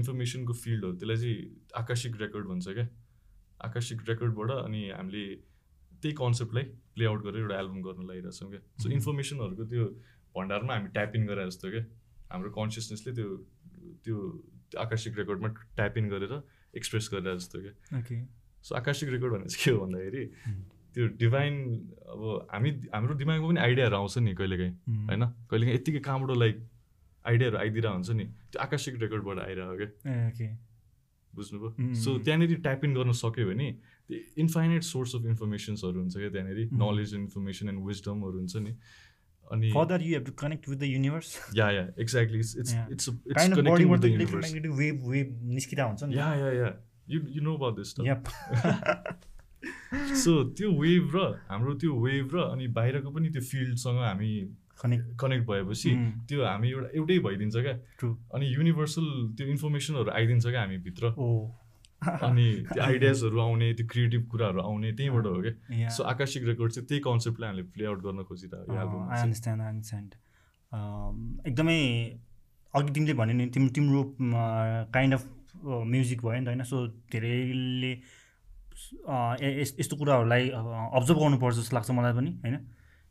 इन्फर्मेसनको 0.00 0.52
फिल्ड 0.64 0.84
हो। 0.84 0.92
त्यसलाई 0.96 1.16
चाहिँ 1.16 1.36
आकाशिक 1.76 2.12
रेकर्ड 2.22 2.46
भन्छ 2.48 2.68
क्या। 2.68 2.86
आकाशिक 3.68 3.98
रेकर्डबाट 4.08 4.50
अनि 4.64 4.80
हामीले 4.96 5.24
त्यही 6.00 6.14
कन्सेप्टलाई 6.14 6.64
प्ले 6.94 7.04
आउट 7.04 7.20
गरेर 7.22 7.40
एउटा 7.42 7.56
एल्बम 7.60 7.80
गर्न 7.84 8.02
लागिरहेको 8.08 8.32
छौँ 8.38 8.50
क्या 8.50 8.60
सो. 8.80 8.88
इन्फर्मेसनहरूको 8.88 9.64
त्यो 9.68 9.84
भण्डारमा 10.34 10.72
हामी 10.74 10.88
ट्याप 10.96 11.16
इन 11.16 11.26
गरे 11.26 11.46
जस्तो 11.46 11.70
क्या। 11.70 11.84
हाम्रो 12.30 12.50
कन्सियसनेसले 12.52 13.12
त्यो 13.18 13.28
त्यो 14.04 14.16
त्यो 14.68 14.78
आकाशिक 14.80 15.18
रेकर्डमा 15.18 15.48
ट्याप 15.76 15.98
इन 15.98 16.08
गरेर 16.08 16.32
एक्सप्रेस 16.76 17.08
गरेर 17.12 17.36
जस्तो 17.36 17.58
क्या। 17.60 17.74
सो 18.64 18.74
आकाशिक 18.74 19.08
रेकर्ड 19.08 19.32
भनेर 19.32 19.48
चाहिँ 19.48 19.64
के 19.64 19.70
हो 19.70 19.78
भन्दाखेरि. 19.84 20.24
त्यो 20.94 21.06
डिभाइन 21.16 21.54
अब 22.12 22.22
हामी 22.52 22.70
हाम्रो 22.94 23.14
दिमागमा 23.16 23.48
पनि 23.48 23.60
आइडियाहरू 23.60 23.96
आउँछ 23.96 24.18
नि 24.18 24.34
कहिलेकाहीँ 24.34 24.72
होइन? 25.08 25.24
कहिलेकाहीँ 25.50 25.76
यत्तिकै 25.78 26.00
कहाँबाट 26.04 26.36
लाइक 26.36 26.56
आइडियाहरू 27.24 27.56
आइदिरहेको 27.58 27.94
हुन्छ 27.96 28.10
नि 28.18 28.24
त्यो 28.52 28.58
आकाशिक 28.62 28.94
रेकर्डबाट 29.02 29.38
आइरहेको 29.38 29.76
क्या। 30.38 30.50
बुझ्नुभयो. 31.32 31.94
सो 31.94 32.18
त्यहाँनिर 32.24 32.60
ट्याप 32.64 32.84
इन 32.84 32.92
गर्न 32.94 33.12
सक्यो 33.12 33.46
भने 33.48 33.68
त्यो 34.08 34.18
इन्फाइनाइट 34.42 34.82
सोर्स 34.82 35.14
अफ 35.16 35.24
इन्फर्मेसन्सहरू 35.32 36.00
हुन्छ 36.00 36.16
क्या 36.16 36.30
त्यहाँनिर. 36.34 36.58
नलेज 36.72 37.14
इन्फर्मेसन 37.14 37.68
एन्ड 37.68 37.80
विजडमहरू 37.86 38.36
हुन्छ 38.38 38.56
नि। 38.64 38.72
अनि 39.52 39.72
that, 39.90 40.02
you 40.02 40.14
have 40.14 40.24
to 40.24 40.34
connect 40.42 40.68
with 40.68 40.80
the 40.80 40.90
universe. 40.90 41.30
Yeah 41.56 41.70
yeah 41.70 41.86
exactly 42.00 42.38
it's 42.38 42.56
it's. 42.58 42.74
It's 42.92 43.08
it's 43.08 43.48
connecting 43.54 43.90
with 43.90 43.98
the 43.98 44.04
universe 44.04 44.52
wave 44.80 45.08
wave 45.12 45.32
निस्किरहेको 45.54 45.88
हुन्छ 45.88 46.02
नि 46.04 46.18
yeah 46.18 46.34
yeah 46.34 46.52
yeah 46.52 46.70
you 47.08 47.20
you 47.36 47.42
know 47.42 47.54
about 47.56 47.76
this 47.76 47.94
Yep. 48.00 48.28
So 50.22 50.32
त्यो 50.54 50.70
wave 50.80 51.14
र 51.16 51.20
हाम्रो 51.50 51.74
त्यो 51.82 51.94
wave 52.00 52.34
र 52.34 52.42
अनि 52.52 52.66
बाहिरको 52.74 53.10
पनि 53.10 53.28
त्यो 53.30 53.42
फिल्डसँग 53.42 53.98
हामी 54.04 54.32
Connect. 54.78 55.06
कनेक्ट 55.20 55.46
भएपछि 55.46 55.90
Mm. 55.90 56.10
त्यो 56.28 56.44
हामी 56.44 56.68
एउटा 56.70 56.88
एउटै 56.98 57.18
भइदिन्छ 57.18 57.56
क्या. 57.56 57.72
अनि 58.34 58.46
युनिभर्सल 58.46 59.06
त्यो 59.38 59.46
इन्फर्मेसनहरू 59.54 60.10
आइदिन्छ 60.10 60.46
क्या 60.46 60.60
हामी 60.60 60.76
भित्र 60.84 61.10
Oh. 61.18 61.50
अनि 62.02 62.66
त्यो 62.72 62.82
आइडियाजहरू 62.82 63.40
आउने 63.40 63.74
त्यो 63.74 63.86
क्रिएटिभ 63.86 64.28
कुराहरू 64.28 64.60
आउने 64.60 64.92
त्यहीँबाट 64.92 65.26
हो 65.26 65.42
क्या. 65.42 65.88
सो 65.88 66.02
आकाशिक 66.02 66.44
रेकर्ड 66.44 66.72
चाहिँ 66.72 66.88
त्यही 66.88 67.00
कन्सेप्टलाई 67.00 67.48
हामीले 67.48 67.66
प्ले 67.66 67.86
आउट 67.86 67.98
गर्न 67.98 68.22
खोजिरहेको 68.22 68.72
I 69.60 69.68
understand. 69.68 70.14
Um, 70.72 71.40
एकदमै 71.46 72.10
अघि 72.74 72.92
तिमीले 72.92 73.14
भन्यो 73.14 73.34
नि 73.36 73.46
तिम्रो 73.46 73.70
तिम्रो 73.70 74.14
काइन्ड 74.92 75.14
अफ 75.14 75.26
म्युजिक 75.64 76.22
भयो 76.22 76.40
नि 76.40 76.44
त 76.44 76.48
होइन? 76.48 76.62
सो 76.62 76.86
धेरैले 76.86 77.92
यस्तो 79.78 79.96
कुराहरूलाई 79.96 80.48
अब्जर्भ 80.48 81.18
गर्नुपर्छ 81.18 81.56
जस्तो 81.56 81.76
लाग्छ 81.76 81.90
मलाई 81.90 82.12
पनि 82.12 82.30
होइन? 82.30 82.56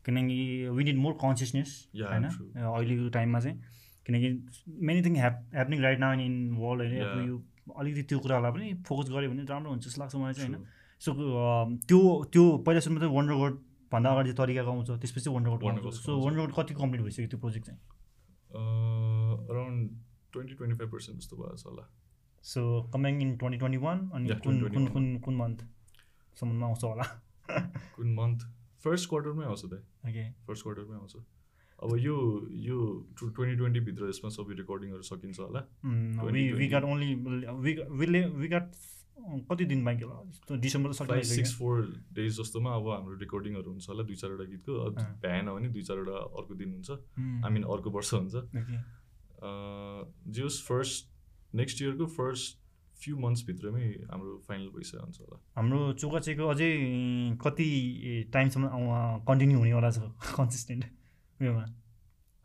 किनकि 0.05 0.67
वी 0.69 0.83
निड 0.83 0.95
मोर 0.95 1.13
कन्सियसनेस 1.13 1.89
होइन? 1.95 2.23
अहिलेको 2.63 3.09
टाइममा 3.09 3.39
चाहिँ। 3.39 3.59
किनकि 4.05 4.47
many 4.67 5.01
thing 5.01 5.15
hap 5.15 5.49
happening 5.53 5.81
right 5.81 5.99
now 5.99 6.13
in 6.13 6.51
world 6.51 6.81
होइन? 6.81 7.43
अलिकति 7.75 8.03
त्यो 8.09 8.19
कुराहरूलाई 8.19 8.51
पनि 8.51 8.67
फोकस 8.87 9.07
गऱ्यो 9.11 9.29
भने 9.31 9.43
राम्रो 9.49 9.69
हुन्छ 9.71 9.83
जस्तो 9.85 10.01
लाग्छ 10.01 10.15
मलाई 10.15 10.33
चाहिँ 10.33 10.53
होइन. 10.53 10.65
सो 11.01 11.09
त्यो 11.87 11.99
त्यो 12.33 12.43
पहिला 12.65 12.79
सुरुमा 12.79 12.99
चाहिँ 13.01 13.13
वन्डर 13.17 13.35
गोड 13.41 13.53
भन्दा 13.91 14.09
अगाडि 14.11 14.29
चाहिँ 14.29 14.37
तरिकाको 14.37 14.71
आउँछ 14.71 14.89
त्यसपछि 15.01 15.29
वन्डर 15.29 15.49
गोड 15.49 15.63
आउँछ। 15.63 15.95
सो। 16.05 16.11
वन्डर 16.25 16.39
गोड 16.41 16.53
कति 16.57 16.73
कम्प्लिट 16.73 17.01
भइसक्यो 17.03 17.27
त्यो 17.27 17.39
प्रोजेक्ट 17.39 17.65
चाहिँ? 17.65 17.79
Around 19.51 19.79
twenty 20.33 20.53
twenty 20.55 20.77
five 20.77 20.91
percent 20.91 21.19
जस्तो 21.21 21.35
भएको 21.37 21.57
छ 21.57 21.65
होला। 21.67 21.85
So 22.43 22.61
coming 22.93 23.21
in 23.21 23.37
twenty 23.37 23.57
twenty 23.59 23.79
one 23.85 23.97
अनि 24.13 24.27
कुन 24.27 24.39
कुन 24.41 24.55
2021. 24.61 24.93
कुन 24.93 25.05
कुन 25.25 25.35
मन्थसम्ममा 25.35 26.65
आउँछ 26.67 26.83
होला? 26.83 27.05
कुन 27.95 28.13
मन्थ 28.15 28.39
फर्स्ट 28.83 29.09
क्वार्टरमै 29.09 29.45
आउँछ 29.45 29.63
त। 29.65 29.73
ओके 30.07 30.23
फर्स्ट 30.47 30.63
क्वार्टरमै 30.63 30.95
आउँछ। 30.97 31.15
अब 31.83 31.97
यो 31.99 32.15
यो 32.67 32.77
ट्वेन्टी 33.19 33.55
ट्वेन्टीभित्र 33.57 34.09
यसमा 34.09 34.29
सबै 34.35 34.53
रेकर्डिङहरू 34.59 35.01
सकिन्छ 35.09 35.39
होला। 35.39 35.61
We 35.85 36.43
we 36.51 36.67
2020. 36.67 36.71
गाट 36.71 36.83
ओन्ली 36.83 37.09
वीले 37.99 38.21
वी 38.41 38.47
गाट 38.53 38.71
कति 39.49 39.65
दिन 39.65 39.83
बाँकी 39.85 40.03
होला? 40.03 40.21
जस्तो 40.31 40.55
डिसेम्बर 40.63 41.21
सिक्स 41.23 41.53
फोर 41.59 41.81
डेज 42.17 42.39
जस्तोमा 42.39 42.73
अब 42.75 42.89
हाम्रो 42.89 43.15
रेकर्डिङहरू 43.21 43.69
हुन्छ 43.71 43.89
होला 43.89 44.03
दुई 44.09 44.15
चारवटा 44.15 44.45
गीतको। 44.51 44.73
भ्याएन 45.21 45.45
भने 45.53 45.69
दुई 45.69 45.83
चारवटा 45.89 46.17
अर्को 46.41 46.53
दिन 46.55 46.69
हुन्छ। 46.73 46.89
आई 47.45 47.53
मिन 47.53 47.63
अर्को 47.75 47.89
वर्ष 47.97 48.13
हुन्छ। 48.13 48.35
ओके। 48.35 48.77
जियोस् 50.33 50.61
फर्स्ट 50.67 51.13
नेक्स्ट 51.55 51.81
इयरको 51.81 52.05
फर्स्ट 52.17 52.59
फ्यु 53.01 53.17
मन्थ्सभित्रमै 53.21 53.87
हाम्रो 54.11 54.37
फाइनल 54.47 54.67
भइसकेको 54.75 55.03
हुन्छ 55.03 55.17
होला। 55.21 55.37
हाम्रो 55.55 55.81
चोकाचेको 56.01 56.47
अझै 56.53 56.69
कति 57.45 57.67
टाइमसम्म 58.33 58.65
कन्टिन्यू 59.29 59.57
हुनेवाला 59.59 59.91
छ 59.91 59.99
कन्सिस्टेन्ट। 60.39 60.96
उयोमा 61.41 61.65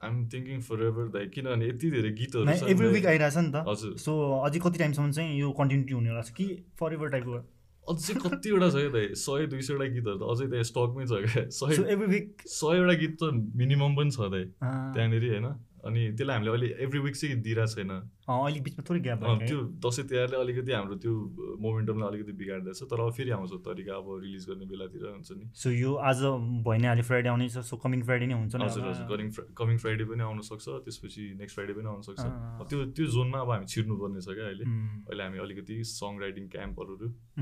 आइएम 0.00 0.16
थिङ्किङ 0.28 0.60
फर 0.66 0.82
एभर 0.84 1.08
दाइ 1.14 1.26
किनभने 1.34 1.66
यति 1.68 1.90
धेरै 1.90 2.10
गीतहरू 2.20 2.68
एभ्री। 2.70 2.88
विक 2.92 3.06
आइरहेछ 3.06 3.36
नि 3.38 3.50
त। 3.52 3.64
हजुर। 3.68 3.96
सो 4.04 4.12
अझै 4.42 4.58
कति 4.60 4.78
टाइमसम्म 4.78 5.10
चाहिँ 5.12 5.38
यो 5.40 5.50
कन्टिन्युटी 5.58 5.94
हुनेवाला 5.94 6.22
छ 6.22 6.30
कि 6.38 6.46
फर 6.78 6.94
एभर 6.94 7.08
टाइपको 7.14 7.38
अझै 7.86 8.14
कतिवटा 8.14 8.68
छ 8.70 8.82
दाइ 8.94 9.06
सय 9.18 9.46
दुई 9.52 9.62
सयवटा 9.62 9.86
गीतहरू 9.94 10.18
त 10.18 10.22
अझै 10.32 10.46
त्यहाँ 10.50 10.66
स्टकमै 10.70 11.04
छ 11.06 11.12
क्या? 11.26 11.42
सय 11.50 11.92
एभ्री 11.94 12.08
विक 12.14 12.26
सयवटा 12.50 12.94
गीत 13.02 13.14
त 13.22 13.30
मिनिमम 13.62 13.92
पनि 13.96 14.10
छ 14.10 14.30
दाइ 14.34 14.44
त्यहाँनिर 14.58 15.24
होइन। 15.30 15.46
अनि 15.82 16.00
त्यसलाई 16.16 16.36
हामीले 16.36 16.50
अहिले 16.52 16.68
एभ्री 16.84 16.98
विक 17.06 17.16
चाहिँ 17.16 17.36
दिइरहेको 17.42 17.74
छैन। 17.74 17.90
अहिले 18.22 18.60
बिचमा 18.64 18.82
थोरै 18.88 19.00
ग्याप 19.02 19.18
त्यो 19.42 19.58
दसैँ 19.82 20.04
तिहारले 20.06 20.36
अलिकति 20.40 20.72
हाम्रो 20.72 20.96
त्यो 21.02 21.12
मोमेन्टमलाई 21.58 22.08
अलिकति 22.08 22.32
बिगारिदिएछ 22.38 22.82
तर 22.90 23.00
अब 23.02 23.10
फेरि 23.18 23.30
आउँछ 23.34 23.52
तरिका 23.66 23.94
अब 23.98 24.06
रिलिज 24.22 24.44
गर्ने 24.48 24.66
बेलातिर 24.72 25.02
हुन्छ 25.10 25.30
नि। 25.32 25.44
सो 25.52 25.70
यो 25.70 25.90
आज 26.10 26.20
भयो 26.22 26.62
भने 26.62 26.86
अहिले 26.88 27.02
फ्राइडे 27.02 27.28
आउनेछ 27.28 27.58
सो 27.66 27.76
कमिङ 27.82 28.02
फ्राइडे 28.06 28.26
नै 28.30 28.36
हुन्छ 28.38 28.54
हजुर। 28.62 28.82
हजुर 28.88 29.06
कमिङ 29.10 29.28
कमिङ 29.58 29.76
फ्राइडे 29.82 30.04
पनि 30.12 30.22
आउन 30.22 30.40
सक्छ 30.50 30.66
त्यसपछि 30.86 31.22
नेक्स्ट 31.42 31.54
फ्राइडे 31.56 31.72
पनि 31.74 31.88
आउन 31.92 32.02
सक्छ। 32.08 32.22
त्यो 32.70 32.78
त्यो 32.94 33.06
जोनमा 33.16 33.38
अब 33.42 33.50
हामी 33.50 33.66
छिर्नुपर्ने 33.74 34.20
छ 34.22 34.38
क्या 34.38 34.46
अहिले। 34.46 34.64
अहिले 35.10 35.22
हामी 35.26 35.38
अलिकति 35.46 35.74
सङ 35.90 36.12
राइटिङ 36.22 36.48
क्याम्पहरू। 36.54 36.94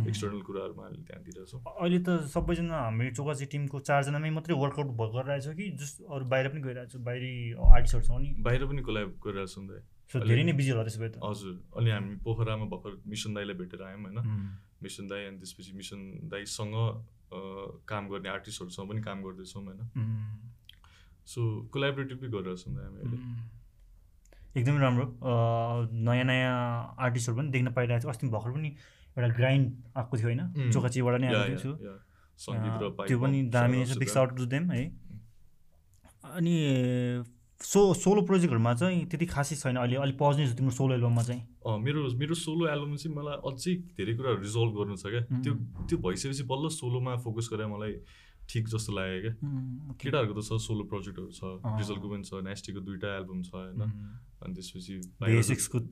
एक्सटर्नल 0.09 0.41
कुराहरूमा 0.49 0.83
अहिले 0.89 1.03
त्यहाँ 1.05 1.23
दिइरहेछौँ। 1.29 1.61
अहिले 1.77 1.99
त 2.09 2.09
सबैजना 2.33 2.77
हाम्रो 2.89 3.13
चोकाची 3.21 3.47
टिमको 3.53 3.79
चारजनामै 3.85 4.31
मात्रै 4.41 4.55
वर्कआउट 4.65 4.91
गरिरहेछ 4.97 5.47
कि 5.61 5.71
जस्ट 5.77 5.97
अरू 6.09 6.25
बाहिर 6.33 6.49
पनि 6.57 6.61
गइरहेको 6.67 6.91
छ 6.97 7.05
बाहिरी 7.05 7.33
आर्टिस्टहरूसँग 7.77 8.21
नि। 8.25 8.30
बाहिर 8.39 8.67
पनि 8.71 8.83
कोलाब 8.89 9.09
गरिरहेछौँ 9.25 9.65
दाइ 9.69 9.81
सो 10.11 10.19
धेरै 10.27 10.43
नै 10.45 10.53
बिजी 10.59 10.71
होला 10.71 10.85
त्यसो 10.87 11.01
भए 11.01 11.11
त। 11.11 11.17
हजुर 11.23 11.55
अनि 11.79 11.91
हामी 11.91 12.15
पोखरामा 12.27 12.67
भर्खर 12.73 12.93
मिसन 13.07 13.31
दाईलाई 13.35 13.57
भेटेर 13.63 13.83
आयौँ 13.87 14.01
होइन। 14.03 14.19
मिसन 14.83 15.05
दाई 15.07 15.23
अनि 15.31 15.39
त्यसपछि 15.39 15.73
मिसन 15.79 16.01
दाईसँग 16.31 16.75
काम 17.87 18.03
गर्ने 18.11 18.29
आर्टिस्टहरूसँग 18.29 18.89
पनि 18.91 19.01
काम 19.07 19.19
गर्दैछौँ 19.23 19.63
होइन। 19.65 19.81
सो 21.31 21.41
कोलाबरेटिभली 21.73 22.29
गरिरहेछौँ 22.35 22.75
दाइ 22.75 22.85
हामी 22.85 22.99
अहिले। 23.01 23.19
एकदमै 24.59 24.81
राम्रो। 24.83 25.07
नयाँ 26.11 26.27
नयाँ 26.27 26.55
आर्टिस्टहरू 26.99 27.37
पनि 27.39 27.49
देख्न 27.55 27.69
पाइरहेको 27.73 28.03
छ। 28.03 28.11
अस्ति 28.11 28.27
भर्खर 28.35 28.51
पनि 28.51 28.71
एउटा 29.15 29.29
ग्राइन्ड 29.39 29.67
आएको 29.97 30.17
थियो 30.17 30.27
होइन. 30.27 30.43
चोकाचीबाट 30.75 31.21
नै 31.21 31.29
आएको 31.31 31.59
थियो। 31.63 31.75
त्यो 33.07 33.19
पनि 33.21 33.39
दामी 33.55 33.79
छ 33.87 33.95
them. 33.95 34.11
साउट 34.11 34.31
टु 34.37 34.47
देम 34.51 34.71
है। 34.71 34.83
अनि 36.35 36.55
सो 37.61 37.81
सोलो 37.95 38.21
प्रोजेक्टहरूमा 38.25 38.73
चाहिँ 38.75 39.05
त्यति 39.07 39.27
खासै 39.27 39.57
छैन 39.63 39.77
अहिले 39.77 39.97
अलिक 40.01 40.17
पज 40.17 40.39
नै 40.41 40.47
छ 40.49 40.57
तिम्रो 40.57 40.73
सोलो 40.73 40.95
एल्बममा 40.97 41.23
चाहिँ 41.23 41.43
मेरो 41.85 42.01
मेरो 42.17 42.35
सोलो 42.35 42.65
एल्बम 42.73 42.97
चाहिँ 42.97 43.13
मलाई 43.17 43.37
अझै 43.51 43.75
धेरै 44.01 44.13
कुराहरू 44.17 44.41
रिजल्भ 44.41 44.73
गर्नु 44.81 44.97
छ 44.97 45.05
क्या. 45.13 45.23
त्यो 45.45 45.53
त्यो 45.89 45.97
भइसकेपछि 46.01 46.45
बल्ल 46.49 46.65
सोलोमा 46.81 47.17
फोकस 47.21 47.47
गरेर 47.53 47.69
मलाई 47.69 47.93
ठिक 48.49 48.65
जस्तो 48.67 48.91
लाग्यो 48.97 49.21
क्या. 49.21 49.35
केटाहरूको 50.01 50.35
त 50.35 50.43
छ 50.49 50.57
सोलो 50.67 50.85
प्रोजेक्टहरू 50.89 51.31
छ। 51.37 51.41
रिजल्टको 51.81 52.09
पनि 52.09 52.25
छ 52.25 52.33
नेस्टीको 52.49 52.81
दुइटा 52.81 53.09
एल्बम 53.21 53.41
छ 53.45 53.53
होइन 53.55 53.81
अनि 54.41 54.53
त्यसपछि 54.57 54.95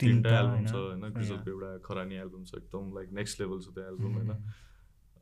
तिनवटा 0.01 0.33
एल्बम? 0.41 0.65
छ 0.65 0.75
होइन. 0.75 1.05
ग्रिजलको 1.15 1.49
एउटा 1.53 1.71
खरानी 1.85 2.17
एल्बम 2.25 2.43
छ 2.49 2.51
एकदम 2.65 2.85
लाइक 2.97 3.09
नेक्स्ट 3.21 3.41
लेभल 3.41 3.59
छ 3.61 3.69
त्यो 3.77 3.85
एल्बम 3.93 4.13
होइन 4.19 4.33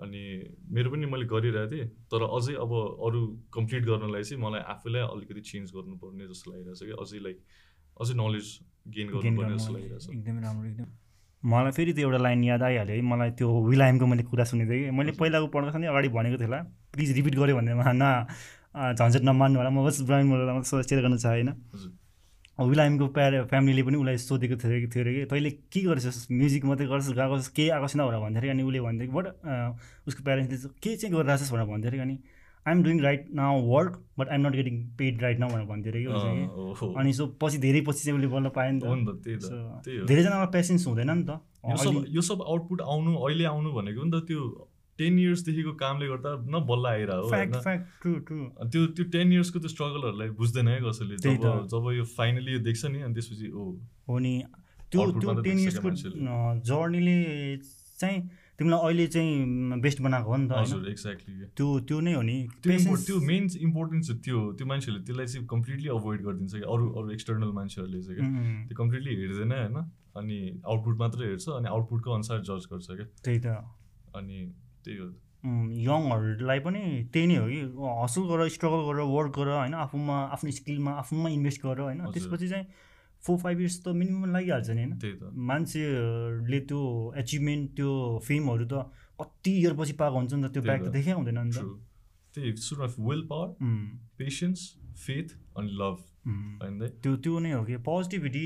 अनि 0.02 0.23
मेरो 0.70 0.90
पनि 0.90 1.06
मैले 1.06 1.24
गरिरहेको 1.24 1.70
थिएँ 1.73 1.89
तर 2.12 2.23
अझै 2.28 2.55
अब 2.64 2.73
अरू 3.06 3.20
कम्प्लिट 3.55 3.82
गर्नलाई 3.85 4.23
चाहिँ 4.23 4.43
मलाई 4.43 4.60
आफूलाई 4.74 5.02
अलिकति 5.14 5.40
चेन्ज 5.51 5.66
गर्नुपर्ने 5.77 6.24
जस्तो 6.28 6.47
लागिरहेछ 6.52 6.81
कि 6.89 6.94
अझै 7.05 7.18
लाइक 7.27 7.36
अझै 7.97 8.14
नलेज 8.23 8.47
गेन 8.97 9.06
गर्नुपर्ने 9.14 9.55
जस्तो 9.56 9.73
गर्नु 9.73 9.78
लागिरहेछ 9.78 10.05
एकदमै 10.16 10.40
राम्रो 10.47 10.68
एकदम। 10.70 10.89
मलाई 11.43 11.73
फेरि 11.73 11.93
त्यो 11.93 12.09
एउटा 12.09 12.18
लाइन 12.27 12.44
याद 12.44 12.62
आइहाल्यो 12.68 12.97
है 12.97 13.02
मलाई 13.12 13.31
त्यो 13.39 13.48
विलायमको 13.70 14.06
मैले 14.06 14.23
कुरा 14.31 14.44
सुनेको 14.52 14.73
थिएँ 14.73 14.85
कि। 14.85 14.97
मैले 14.98 15.12
पहिलाको 15.20 15.47
पढ्दा 15.55 15.78
नि 15.78 15.86
अगाडि 15.86 16.09
भनेको 16.16 16.36
थिएँ 16.39 16.48
होला 16.48 16.60
प्लिज 16.93 17.12
रिपिट 17.16 17.35
गऱ्यो 17.40 17.56
भन्नेमा 17.56 17.93
न 17.93 18.05
झन्झट 18.77 19.23
नमान्नु 19.24 19.59
होला 19.59 19.70
म 19.70 19.86
बस 19.86 20.01
बोलेर 20.09 20.52
मात्रै 20.52 20.82
सेयर 20.82 21.01
गर्न 21.02 21.16
चाहेँ 21.16 21.43
होइन 21.43 21.51
विलायमको 22.59 23.07
प्यारे 23.12 23.43
फ्यामिलीले 23.53 23.83
पनि 23.85 23.97
उसलाई 24.01 24.16
सोधेको 24.16 24.57
थियो 24.57 24.89
थियो 24.89 25.03
अरे 25.05 25.12
कि 25.15 25.24
तैँले 25.28 25.51
के 25.73 25.81
गर्छस्? 25.93 26.27
म्युजिक 26.33 26.65
मात्रै 26.65 26.87
गर्छस्? 26.89 27.12
गाएको 27.12 27.37
केही 27.57 27.69
आएको 27.77 27.87
छैन? 27.93 28.01
भनेर 28.09 28.20
भन्दै 28.24 28.41
थियो 28.41 28.51
अनि 28.57 28.62
उसले 28.65 28.81
भन्दै 28.81 29.07
बट 29.12 29.27
उसको 30.09 30.20
प्यारेन्ट्सले 30.24 30.69
के 30.83 30.91
चाहिँ 30.97 31.12
गरिरहेको 31.15 31.41
छस् 31.45 31.53
भनेर 31.53 31.66
भन्दै 31.69 31.91
थियो 31.93 32.03
अनि 32.03 32.16
I'm 32.66 32.83
doing 32.83 33.01
right 33.03 33.23
now 33.37 33.61
work 33.62 33.93
but 34.19 34.27
I'm 34.28 34.43
not 34.47 34.55
getting 34.57 34.74
paid 34.99 35.23
right 35.23 35.39
now 35.39 35.49
भनेर 35.53 35.66
भन्दै 35.70 35.91
थियो 35.93 36.11
कि। 36.11 36.43
अनि 36.99 37.12
सो 37.12 37.27
पछि 37.43 37.59
धेरै 37.62 37.81
पछि 37.87 38.01
चाहिँ 38.05 38.16
उसले 38.19 38.28
बोल्न 38.33 38.49
पायो 38.57 38.70
नि 38.73 38.81
त। 38.81 38.85
धेरैजनालाई 40.09 40.47
पेसेन्स 40.57 40.87
हुँदैन 40.87 41.11
नि 41.12 41.24
त। 41.28 41.31
यो 41.66 41.77
सब 41.77 41.91
अहिले- 41.93 42.15
यो 42.16 42.23
सब 42.31 42.39
आउटपुट 42.43 42.81
आउनु 42.83 43.11
अहिले 43.27 43.45
आउनु 43.53 43.70
भनेको 43.77 44.03
नि 44.05 44.11
त 44.11 44.24
त्यो 44.27 44.41
टेन 44.98 45.18
इयर्सदेखिको 45.18 45.73
कामले 45.82 46.06
गर्दा 46.09 46.31
न 46.47 46.60
बल्ल 46.68 46.86
आइरह 46.86 47.16
होइन? 47.31 47.52
त्यो 48.70 48.86
त्यो 48.86 49.05
टेन 49.16 49.32
इयर्सको 49.32 49.59
त्यो 49.59 49.70
स्ट्रगलहरूलाई 49.74 50.31
बुझ्दैन 50.40 50.68
है 50.68 50.78
कसैले। 50.85 51.16
जब 51.73 51.90
यो 51.97 52.05
फाइनली 52.16 52.52
यो 52.52 52.60
देख्छ 52.70 52.85
नि 52.86 53.01
अनि 53.02 53.14
त्यसपछि 53.14 53.47
ओ। 53.52 53.64
हो 54.09 54.18
नि। 54.18 54.35
त्यो 54.90 55.10
त्यो 55.20 55.43
टेन 55.43 55.59
इयर्सको। 55.59 55.89
जर्नीले 56.70 57.16
चाहिँ 58.01 58.20
तिमीलाई 58.59 58.81
अहिले 58.89 59.06
चाहिँ 59.12 59.81
बेस्ट 59.85 60.01
बनाएको 60.01 60.31
हो 60.32 60.36
नि 60.36 60.48
त 60.48 60.52
हजुर 60.56 60.89
एक्ज्याक्टली 60.89 61.35
त्यो 61.56 61.66
त्यो 61.89 61.97
नै 62.01 62.12
हो 62.14 62.23
नि। 62.24 62.36
त्यो 62.64 63.18
मेन 63.20 63.48
इम्पोर्टेन्स 63.68 64.10
त्यो 64.24 64.39
त्यो 64.56 64.66
मान्छेहरूले 64.66 65.05
त्यसलाई 65.05 65.27
चाहिँ 65.27 65.47
कम्प्लिटली 65.47 65.89
अभोइड 65.93 66.20
गरिदिन्छ 66.24 66.52
कि 66.55 66.64
अरू 66.74 66.85
अरू 66.97 67.10
एक्सटर्नल 67.16 67.51
मान्छेहरूले 67.59 68.01
चाहिँ 68.02 68.16
क्या। 68.16 68.28
त्यो 68.68 68.77
कम्प्लिटली 68.77 69.12
हेर्दैन 69.20 69.52
होइन? 69.52 69.77
अनि 70.16 70.39
आउटपुट 70.64 70.97
मात्रै 70.98 71.27
हेर्छ 71.28 71.48
अनि 71.56 71.68
आउटपुटको 71.68 72.10
अनुसार 72.12 72.39
जज 72.48 72.64
गर्छ 72.73 72.89
क्या। 72.90 73.06
त्यही 73.24 73.39
त। 73.44 73.47
अनि 74.16 74.39
त्यही 74.87 74.99
हो 74.99 75.09
यङहरूलाई 75.87 76.61
पनि 76.65 76.83
त्यही 77.13 77.27
नै 77.27 77.37
हो 77.37 77.47
कि 77.47 77.61
हसल 78.03 78.23
गर 78.31 78.49
स्ट्रगल 78.57 78.83
गर 78.89 78.99
वर्क 79.11 79.33
गर 79.39 79.49
होइन 79.53 79.75
आफूमा 79.85 80.17
आफ्नो 80.35 80.51
स्किलमा 80.59 80.93
आफूमा 81.03 81.29
इन्भेस्ट 81.31 81.61
गर 81.63 81.81
होइन। 81.81 82.01
त्यसपछि 82.15 82.49
चाहिँ 82.49 82.67
फोर 83.23 83.37
फाइभ 83.39 83.61
इयर्स 83.61 83.77
त 83.85 83.95
मिनिमम 84.01 84.33
लागिहाल्छ 84.33 84.71
नि 84.71 84.83
होइन 84.83 85.31
मान्छेहरूले 85.51 86.61
त्यो 86.71 86.81
एचिभमेन्ट 87.17 87.77
त्यो 87.77 87.93
फेमहरू 88.27 88.67
त 88.67 88.75
कति 89.21 89.53
इयर 89.61 89.75
पछि 89.75 89.93
पाएको 90.03 90.17
हुन्छ 90.17 90.33
नि 90.35 90.49
त 90.49 90.53
त्यो 90.53 90.63
ब्याक 90.63 90.81
त। 90.83 90.93
देखै 90.97 91.13
हुँदैन 91.13 91.39
नि 91.39 91.53
त 91.53 91.63
त्यही 92.35 92.57
सुरुमा 92.65 93.09
विल 93.09 93.23
पावर 93.31 93.49
पेसेन्स 94.19 94.61
फेथ 95.07 95.29
अनि 95.57 95.71
लभ? 95.81 95.97
त्यो 96.27 97.16
त्यो 97.16 97.39
नै 97.39 97.53
हो 97.53 97.62
कि? 97.65 97.77
पोजिटिभिटी 97.77 98.44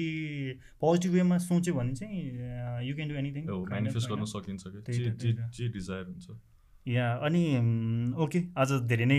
पोजिटिभ 0.80 1.12
वेमा 1.12 1.38
सोच्यो 1.38 1.74
भने 1.74 1.94
चाहिँ 1.94 2.86
यु 2.88 2.94
क्यान 2.94 3.08
डु 3.08 3.14
एनिथिङ 3.14 3.48
हो 3.48 3.64
मेनिफेस्ट 3.64 4.08
गर्न 4.10 4.24
सकिन्छ 4.24 4.62
जे 5.56 5.68
डिजायर 5.68 6.04
हुन्छ। 6.04 6.36
या 6.88 7.06
अनि 7.24 7.42
ओके 8.16 8.42
आज 8.56 8.72
धेरै 8.84 9.04
नै 9.04 9.18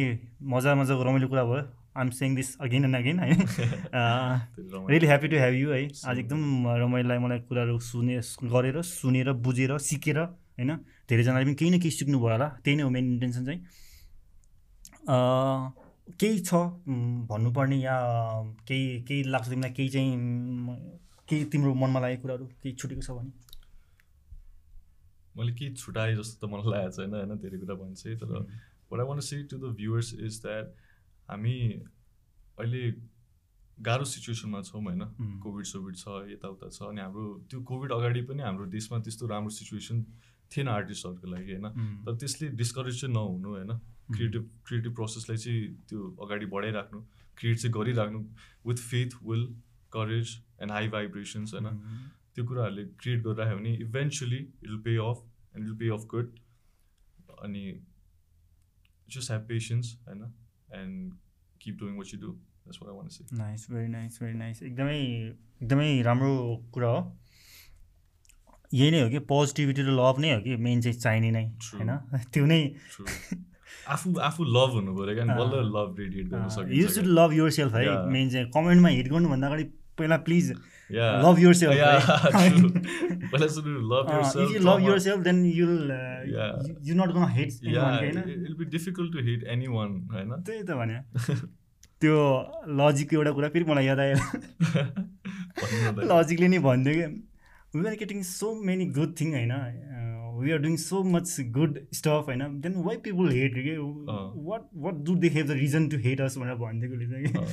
मजा 0.54 0.76
मजाको 0.76 1.04
रमाइलो 1.04 1.28
कुरा 1.28 1.44
भयो। 1.44 1.64
I'm 1.98 2.10
saying 2.10 2.36
this 2.36 2.50
again 2.62 2.86
and 2.86 2.96
again 2.96 3.20
होइन? 3.20 3.42
रमाइलो। 3.94 4.88
Really 4.90 5.08
happy 5.08 5.28
to 5.28 5.38
have 5.38 5.54
you 5.54 5.72
है। 5.72 5.82
आज 6.06 6.20
एकदम 6.20 6.68
रमाइलोलाई 6.68 7.18
मलाई 7.18 7.40
कुराहरू 7.50 7.80
सुने 7.80 8.20
गरेर 8.46 8.82
सुनेर 8.82 9.32
बुझेर 9.48 9.78
सिकेर 9.78 10.20
होइन? 10.20 10.72
धेरैजनाले 11.10 11.46
पनि 11.46 11.56
केही 11.56 11.72
न 11.72 11.80
केही 11.80 11.92
सिक्नुभयो 11.92 12.32
होला। 12.32 12.48
त्यही 12.64 12.78
नै 12.78 12.84
हो 12.84 12.90
मेन 12.90 13.06
इन्टेन्सन 13.14 13.46
चाहिँ। 13.46 13.60
अँ, 15.10 15.74
केही 16.20 16.40
छ 16.40 16.54
भन्नुपर्ने 17.30 17.78
या 17.82 17.96
केही 18.68 19.02
केही 19.08 19.24
लाग्छ 19.32 19.50
तिमीलाई 19.50 19.72
केही 19.72 19.90
चाहिँ 19.90 20.12
केही 21.30 21.46
तिम्रो 21.52 21.74
मनमा 21.74 22.00
लागेको 22.00 22.22
कुराहरू 22.22 22.46
केही 22.64 22.76
छुटेको 22.76 23.02
छ 23.02 23.12
भने? 23.12 23.32
मैले 25.38 25.52
केही 25.54 25.74
छुट्याएँ 25.76 26.16
जस्तो 26.16 26.48
त 26.48 26.50
मलाई 26.52 26.72
लागेको 26.72 26.92
छैन 26.98 27.14
होइन? 27.16 27.32
धेरै 27.40 27.58
कुरा 27.60 27.76
भन्छ 27.82 28.02
तर 28.22 28.32
what 28.92 29.00
I 29.00 29.08
want 29.08 29.24
say 29.24 29.44
to 29.52 29.58
the 29.58 29.76
viewers 29.80 30.14
is 30.20 30.42
that 30.42 30.76
हामी 31.30 31.56
अहिले 32.60 32.84
गाह्रो 33.78 34.06
सिचुएसनमा 34.06 34.62
छौँ 34.62 34.82
होइन. 34.84 35.04
कोभिड 35.44 35.66
सोभिड 35.66 35.96
छ 35.96 36.06
यताउता 36.32 36.70
छ 36.70 36.84
अनि 36.90 37.02
हाम्रो 37.02 37.24
त्यो 37.50 37.62
कोभिड 37.70 37.92
अगाडि 37.92 38.22
पनि 38.30 38.42
हाम्रो 38.44 38.66
देशमा 38.76 39.00
त्यस्तो 39.00 39.28
राम्रो 39.28 39.50
सिचुएसन 39.50 40.04
थिएन 40.52 40.68
आर्टिस्टहरूको 40.68 41.28
लागि 41.28 41.52
होइन? 41.52 41.68
तर 42.06 42.16
त्यसले 42.20 42.48
डिस्करेज 42.60 43.02
चाहिँ 43.02 43.14
नहुनु 43.16 43.50
होइन? 43.50 43.72
क्रिएटिभ 44.16 44.50
क्रिएटिभ 44.68 44.94
प्रोसेसलाई 44.96 45.38
चाहिँ 45.38 45.68
त्यो 45.90 46.10
अगाडि 46.26 46.46
बढाइराख्नु 46.56 47.02
क्रिएट 47.38 47.58
चाहिँ 47.60 47.74
गरिराख्नु 47.74 48.20
with 48.68 48.84
faith 48.90 49.16
will 49.24 49.46
courage 49.94 50.38
and 50.62 50.72
high 50.72 50.88
vibrations 50.88 51.54
होइन? 51.54 51.68
उम्, 51.68 52.10
त्यो 52.36 52.46
कुराहरूले 52.46 52.84
क्रिएट 53.02 53.24
गरिराख्यो 53.24 53.58
भने 53.58 53.74
eventually 53.88 54.38
it 54.38 54.68
will 54.68 54.78
pay 54.86 54.96
off 55.10 55.24
and 55.56 55.66
will 55.68 55.76
pay 55.78 55.90
off 55.96 56.06
good 56.12 56.36
अनि 57.42 57.64
जस्ट 59.10 59.32
ह्याभ 59.32 59.48
पेसेन्स 59.48 59.98
होइन? 60.08 60.24
And 60.76 61.14
keep 61.62 61.78
doing 61.80 61.98
what 61.98 62.14
you 62.14 62.20
do 62.20 62.32
that's 62.32 62.80
what 62.82 62.92
I 62.92 62.98
want 62.98 63.12
say 63.12 63.26
nice 63.38 63.68
very 63.72 63.88
nice 63.88 64.20
very 64.24 64.38
nice 64.38 64.64
एकदमै 64.64 64.98
एकदमै 64.98 66.02
राम्रो 66.02 66.32
कुरा 66.74 66.90
हो। 66.90 67.02
यही 68.74 68.92
नै 68.92 69.02
हो 69.02 69.10
कि 69.10 69.20
पोजिटिभिटी 69.30 69.82
र 69.82 69.92
लभ 69.92 70.20
नै 70.20 70.34
हो 70.34 70.42
कि 70.42 70.56
मेन 70.56 70.82
चाहिँ 70.82 71.00
चाहिने 71.00 71.32
नै. 71.32 71.44
होइन? 71.74 71.98
त्यो 72.34 72.46
नै 72.46 72.62
आफू 73.94 74.08
आफू 74.30 74.42
लभ 74.58 74.70
हुनु 74.78 74.92
पऱ्यो 74.98 75.14
क्या। 75.16 75.26
बल्ल 75.36 75.54
लभ 75.76 75.90
रेडिएट 76.00 76.26
गर्न 76.34 76.44
यु 76.44 76.50
सकिन्छ 76.58 76.90
सुड 76.96 77.08
लभ 77.20 77.30
युर 77.34 77.50
सेल्फ 77.60 77.72
है. 77.76 77.82
मेन 78.12 78.26
चाहिँ 78.30 78.46
कमेन्टमा 78.58 78.90
हिट 78.98 79.08
गर्नुभन्दा 79.14 79.46
अगाडि 79.48 79.66
पहिला 79.98 80.18
please. 80.28 80.46
Love 80.92 81.38
yourself 81.54 81.74
you 81.76 81.80
love 84.68 84.80
yourself 85.00 85.20
then 85.24 85.46
you'll. 85.46 85.92
You 86.84 86.96
not 86.96 87.10
gonna 87.16 87.24
hate 87.38 87.50
it'll 87.64 88.60
be 88.62 88.66
difficult 88.76 89.10
to 89.16 89.20
hate 89.30 89.44
anyone, 89.56 89.92
होइन 90.14 90.30
त्यही 90.48 90.62
त 90.64 90.66
भने 90.82 90.98
त्यो 92.02 92.18
लजिकको 92.80 93.14
एउटा 93.16 93.32
कुरा 93.32 93.48
फेरि 93.56 93.66
मलाई 93.72 93.86
याद 93.86 94.00
आयो। 94.00 94.18
लजिकले 96.12 96.48
नै 96.48 96.60
भनिदियो 96.66 96.94
कि 96.96 97.06
we 97.76 97.80
are 97.88 97.96
getting 98.00 98.20
so 98.30 98.48
many 98.70 98.86
good 98.98 99.12
thing 99.20 99.30
होइन 99.36 99.52
we 100.42 100.52
are 100.52 100.60
doing 100.60 100.76
so 100.80 101.04
much 101.14 101.36
good 101.52 101.80
stuff 101.94 102.28
होइन 102.28 102.60
देन 102.62 102.76
वाइ 102.84 102.98
पिपुल 103.06 103.32
हेट 103.32 103.56
के 103.66 103.76
what 104.46 104.68
what 104.84 105.02
do 105.06 105.16
they 105.18 105.30
have 105.30 105.48
the 105.48 105.58
reason 105.60 105.88
to 105.90 105.98
hate 106.02 106.22
us 106.22 106.38
भनेर 106.38 106.56
भनिदिएकोले 106.58 107.08
चाहिँ 107.08 107.34
अँ, 107.36 107.48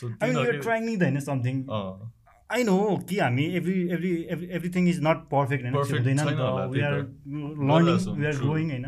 so 0.00 0.12
आई 0.22 0.32
युआर 0.32 0.60
ट्राइङ 0.60 0.84
नि 0.84 0.96
त 0.96 1.02
होइन 1.02 1.20
समथिङ 1.22 1.64
आई 2.50 2.64
नो 2.64 2.78
कि 3.08 3.18
हामी 3.18 3.44
every 3.58 3.74
every 3.90 4.10
every 4.30 4.46
everything 4.56 4.88
is 4.88 5.00
not 5.02 5.22
perfect 5.30 5.62
होइन 5.64 5.74
Perfect 5.74 5.98
हुँदैन 5.98 6.20
नि 6.20 6.32
त 6.32 6.68
we 6.74 6.80
are. 6.82 6.94
Learning 6.94 8.18
we 8.18 8.26
are. 8.26 8.36
Growing 8.38 8.70
होइन 8.70 8.84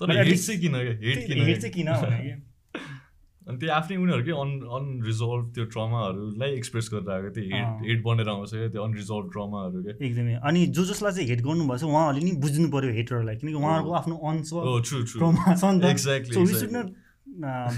हेट 0.00 0.36
चाहिँ 0.36 0.60
किन 0.60 0.72
क्या 0.72 0.94
हेट 1.02 1.26
किन 1.26 1.42
हेट 1.42 1.58
चाहिँ 1.58 1.72
किन 1.74 1.92
भने 1.94 2.18
कि 2.20 2.34
अनि 3.46 3.56
त्यो 3.62 3.70
आफ्नै 3.78 3.96
उनीहरूकै 4.02 4.34
अन 4.42 4.50
अनरिजल्भ 4.76 5.44
त्यो 5.54 5.64
ट्रमाहरूलाई 5.72 6.50
एक्सप्रेस 6.60 6.86
गरेर 6.92 7.10
आएको 7.16 7.30
त्यो। 7.36 7.44
हेट 7.54 7.68
हेट 7.88 8.00
बनेर 8.06 8.28
आउँछ 8.34 8.50
क्या 8.52 8.68
त्यो 8.74 8.82
अनरिजल्भ 8.82 9.26
ट्रमाहरू 9.34 9.82
क्या 9.86 9.94
एकदमै 10.06 10.34
अनि 10.50 10.60
जो 10.76 10.82
जसलाई 10.90 11.12
चाहिँ 11.16 11.28
हेट 11.30 11.40
गर्नुभएको 11.46 11.78
छ 11.78 11.90
उहाँहरूले 11.90 12.22
नि 12.26 12.32
बुझ्नु 12.44 12.68
पऱ्यो 12.74 12.92
हेटरलाई 12.98 13.36
किनकि 13.42 13.58
उहाँहरूको 13.62 13.92
आफ्नो 14.00 14.14
अनस 14.30 14.50
ट्रोमा 15.12 15.54
छ 15.54 15.64
नि 15.76 15.80
we 16.42 16.54
should. 16.60 16.70
Not 16.76 16.88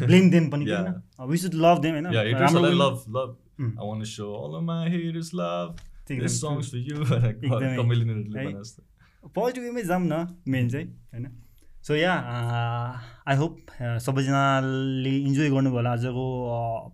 blame 0.09 0.31
them 0.31 0.45
पनि 0.51 0.65
Yeah. 0.69 0.85
किन 0.85 1.29
वी 1.31 1.37
सुड 1.43 1.55
लभ 1.65 1.79
देम 1.85 1.93
होइन 1.95 2.07
या 2.15 2.23
हेटर्सहरूलाई 2.29 2.73
राम्रो 2.73 2.85
love 2.85 2.97
love. 3.17 3.31
I 3.61 3.87
want 3.89 4.05
so 4.07 4.27
all 4.39 4.53
of 4.57 4.63
my 4.71 4.91
haters 4.91 5.31
love 5.35 5.69
एकदम 6.09 6.23
this 6.23 6.35
true. 6.35 6.51
Songs 6.51 6.67
for 6.71 6.79
you 6.79 6.97
एकदमै। 7.29 7.77
कमेलिनहरूले 7.77 8.39
है। 8.39 8.47
भने 8.47 8.61
जस्तो 8.61 8.81
पोजिटिभ 9.37 9.63
वेमै 9.65 9.83
जाऊँ 9.91 10.05
न 10.05 10.27
मेन 10.49 10.69
चाहिँ 10.69 10.87
होइन 11.13 11.27
सो 11.87 11.95
या 11.95 12.13
आई 13.29 13.37
होप 13.37 13.57
सबैजनाले 14.05 15.11
इन्जोय 15.19 15.49
गर्नुभयो 15.51 15.77
होला 15.77 15.91
आजको 15.93 16.25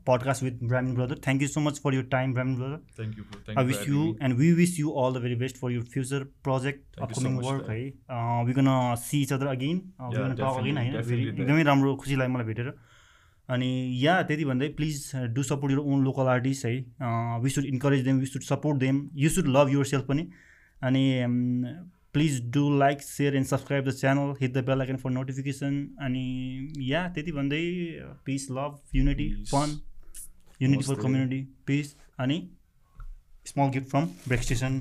podcast 0.06 0.42
with 0.42 0.58
Brahmin 0.62 0.94
brother 0.94 1.16
thank 1.24 1.42
you 1.42 1.48
so 1.48 1.60
much 1.60 1.80
for 1.84 1.94
your 1.94 2.02
time 2.12 2.32
Brahmin 2.34 2.56
brother 2.56 2.78
thank 2.98 3.18
you 3.18 3.24
I 3.58 3.64
wish 3.66 3.88
you 3.88 4.02
and 4.22 4.36
we 4.38 4.52
wish 4.60 4.78
you 4.80 4.90
all 5.02 5.14
the 5.14 5.22
very 5.22 5.36
best 5.42 5.56
for 5.60 5.72
your 5.72 5.82
future 5.94 6.24
project 6.44 7.00
upcoming 7.00 7.38
work. 7.46 7.70
है 7.70 8.44
we 8.46 8.52
gonna 8.52 8.68
see 9.04 9.22
each 9.22 9.32
other 9.32 9.46
again 9.46 9.80
again 10.00 10.36
होइन. 10.48 10.76
एकदमै 10.78 11.62
राम्रो 11.70 11.94
खुसी 12.04 12.16
लाग्यो 12.16 12.34
मलाई 12.34 12.46
भेटेर। 12.46 12.74
अनि 13.48 13.70
yeah 14.02 14.20
त्यति 14.28 14.44
भन्दै 14.44 14.68
please 14.76 15.10
do 15.34 15.42
support 15.44 15.72
your 15.72 15.78
own 15.80 16.04
local 16.04 16.26
artist 16.34 16.66
है 16.66 16.74
we 17.42 17.50
should 17.56 17.64
encourage 17.72 18.04
them 18.04 18.18
we 18.20 18.26
should 18.26 18.42
support 18.42 18.78
them 18.80 19.02
you 19.24 19.28
should 19.30 19.48
love 19.56 19.72
yourself 19.86 20.04
पनि। 20.08 20.28
अनि 20.82 21.02
Please 22.13 22.39
do 22.53 22.69
like 22.79 23.01
share 23.01 23.35
and 23.35 23.47
subscribe 23.47 23.89
the 23.89 23.93
channel 23.97 24.33
hit 24.41 24.53
the 24.53 24.63
bell 24.69 24.81
icon 24.81 24.97
for 25.03 25.09
notification 25.11 25.75
अनि 26.05 26.23
yeah 26.91 27.07
त्यति 27.15 27.31
भन्दै 27.31 27.61
peace 28.25 28.49
love 28.51 28.79
unity 28.95 29.29
Peace. 29.29 29.51
Fun 29.51 29.79
unity 30.61 30.83
for 30.83 30.93
नमस्ते। 30.93 31.03
Community 31.03 31.41
peace 31.67 31.93
अनि 32.25 32.37
small 33.47 33.69
gift 33.73 33.87
from 33.89 34.05
break 34.27 34.43
station 34.43 34.79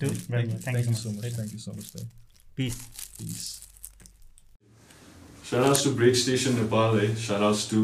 to 0.00 0.08
Thank 0.08 0.86
you 0.86 0.94
so 0.94 1.12
much. 1.12 1.32
Thank 1.36 1.52
you 1.52 1.58
so 1.58 1.72
much. 1.78 1.94
man. 1.96 2.10
Peace 2.56 2.80
Peace. 3.18 3.46
Shout 5.48 5.66
outs 5.66 5.82
to 5.84 5.90
Break 5.98 6.16
Station 6.20 6.56
Nepal, 6.60 6.96
eh? 7.00 7.06
Shout 7.20 7.42
outs 7.44 7.60
to 7.68 7.78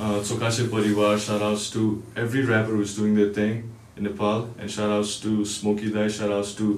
uh, 0.00 0.20
Tsokase 0.20 0.60
Parivar. 0.74 1.10
Shout 1.24 1.42
outs 1.48 1.66
to 1.72 1.82
every 2.22 2.44
rapper 2.50 2.76
who's 2.78 2.94
doing 2.98 3.14
their 3.18 3.32
thing 3.38 3.58
in 3.96 4.06
Nepal. 4.08 4.46
And 4.58 4.70
shout 4.76 4.94
outs 4.94 5.12
to 5.24 5.34
Smokey 5.50 5.90
Dai. 5.96 6.06
Shout 6.18 6.32
outs 6.38 6.54
to 6.60 6.68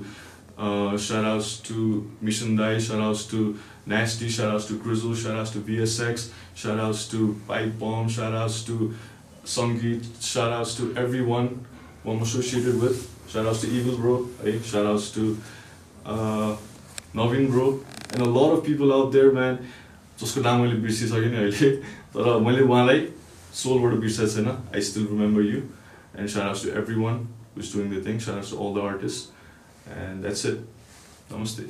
uh, 0.59 0.97
shout 0.97 1.24
outs 1.24 1.59
to 1.68 2.10
Mission 2.20 2.56
Dai. 2.56 2.78
Shout 2.78 3.01
outs 3.01 3.24
to 3.26 3.59
Nasty, 3.86 4.28
shout 4.28 4.52
outs 4.52 4.66
to 4.66 4.78
Grizzle, 4.78 5.14
shout 5.14 5.36
outs 5.36 5.51
to 5.52 5.60
VSX, 5.60 6.30
shout 6.55 6.80
outs 6.80 7.06
to 7.09 7.40
Pipe 7.47 7.78
Bomb, 7.78 8.09
shout 8.09 8.34
outs 8.34 8.62
to 8.64 8.94
Sangeet, 9.44 10.05
shout 10.20 10.52
outs 10.52 10.74
to 10.76 10.94
everyone 10.97 11.64
who 12.02 12.12
I'm 12.12 12.22
associated 12.22 12.80
with. 12.80 13.09
Shout 13.28 13.47
outs 13.47 13.60
to 13.60 13.68
Evil 13.68 13.97
Bro, 13.97 14.28
hey, 14.43 14.60
shout 14.60 14.86
outs 14.86 15.10
to 15.12 15.38
uh, 16.05 16.56
Navin 17.14 17.51
Bro, 17.51 17.84
and 18.12 18.22
a 18.22 18.30
lot 18.38 18.52
of 18.52 18.64
people 18.64 18.93
out 18.93 19.12
there, 19.12 19.32
man. 19.32 19.59
जसको 20.20 20.40
नाम 20.40 20.60
मैले 20.60 20.76
बिर्सिसकेँ 20.80 21.28
नि 21.28 21.36
अहिले 21.36 21.70
तर 22.16 22.40
मैले 22.40 22.62
उहाँलाई 22.64 23.01
सोलबाट 23.52 23.94
बिर्सेको 24.01 24.28
छैन 24.32 24.48
I 24.48 24.80
still 24.80 25.06
remember 25.12 25.43
you 25.44 25.59
and 26.16 26.28
shout 26.32 26.47
outs 26.48 26.62
to 26.64 26.68
everyone 27.01 27.16
who's 27.56 27.72
doing 27.72 27.90
the 27.93 28.05
thing 28.06 28.18
shout 28.24 28.34
outs 28.40 28.51
to 28.51 28.56
all 28.56 28.72
the 28.80 28.84
artist 28.93 29.30
and 29.97 30.22
that's 30.22 30.45
it 30.45 30.65
नमस्ते 31.31 31.63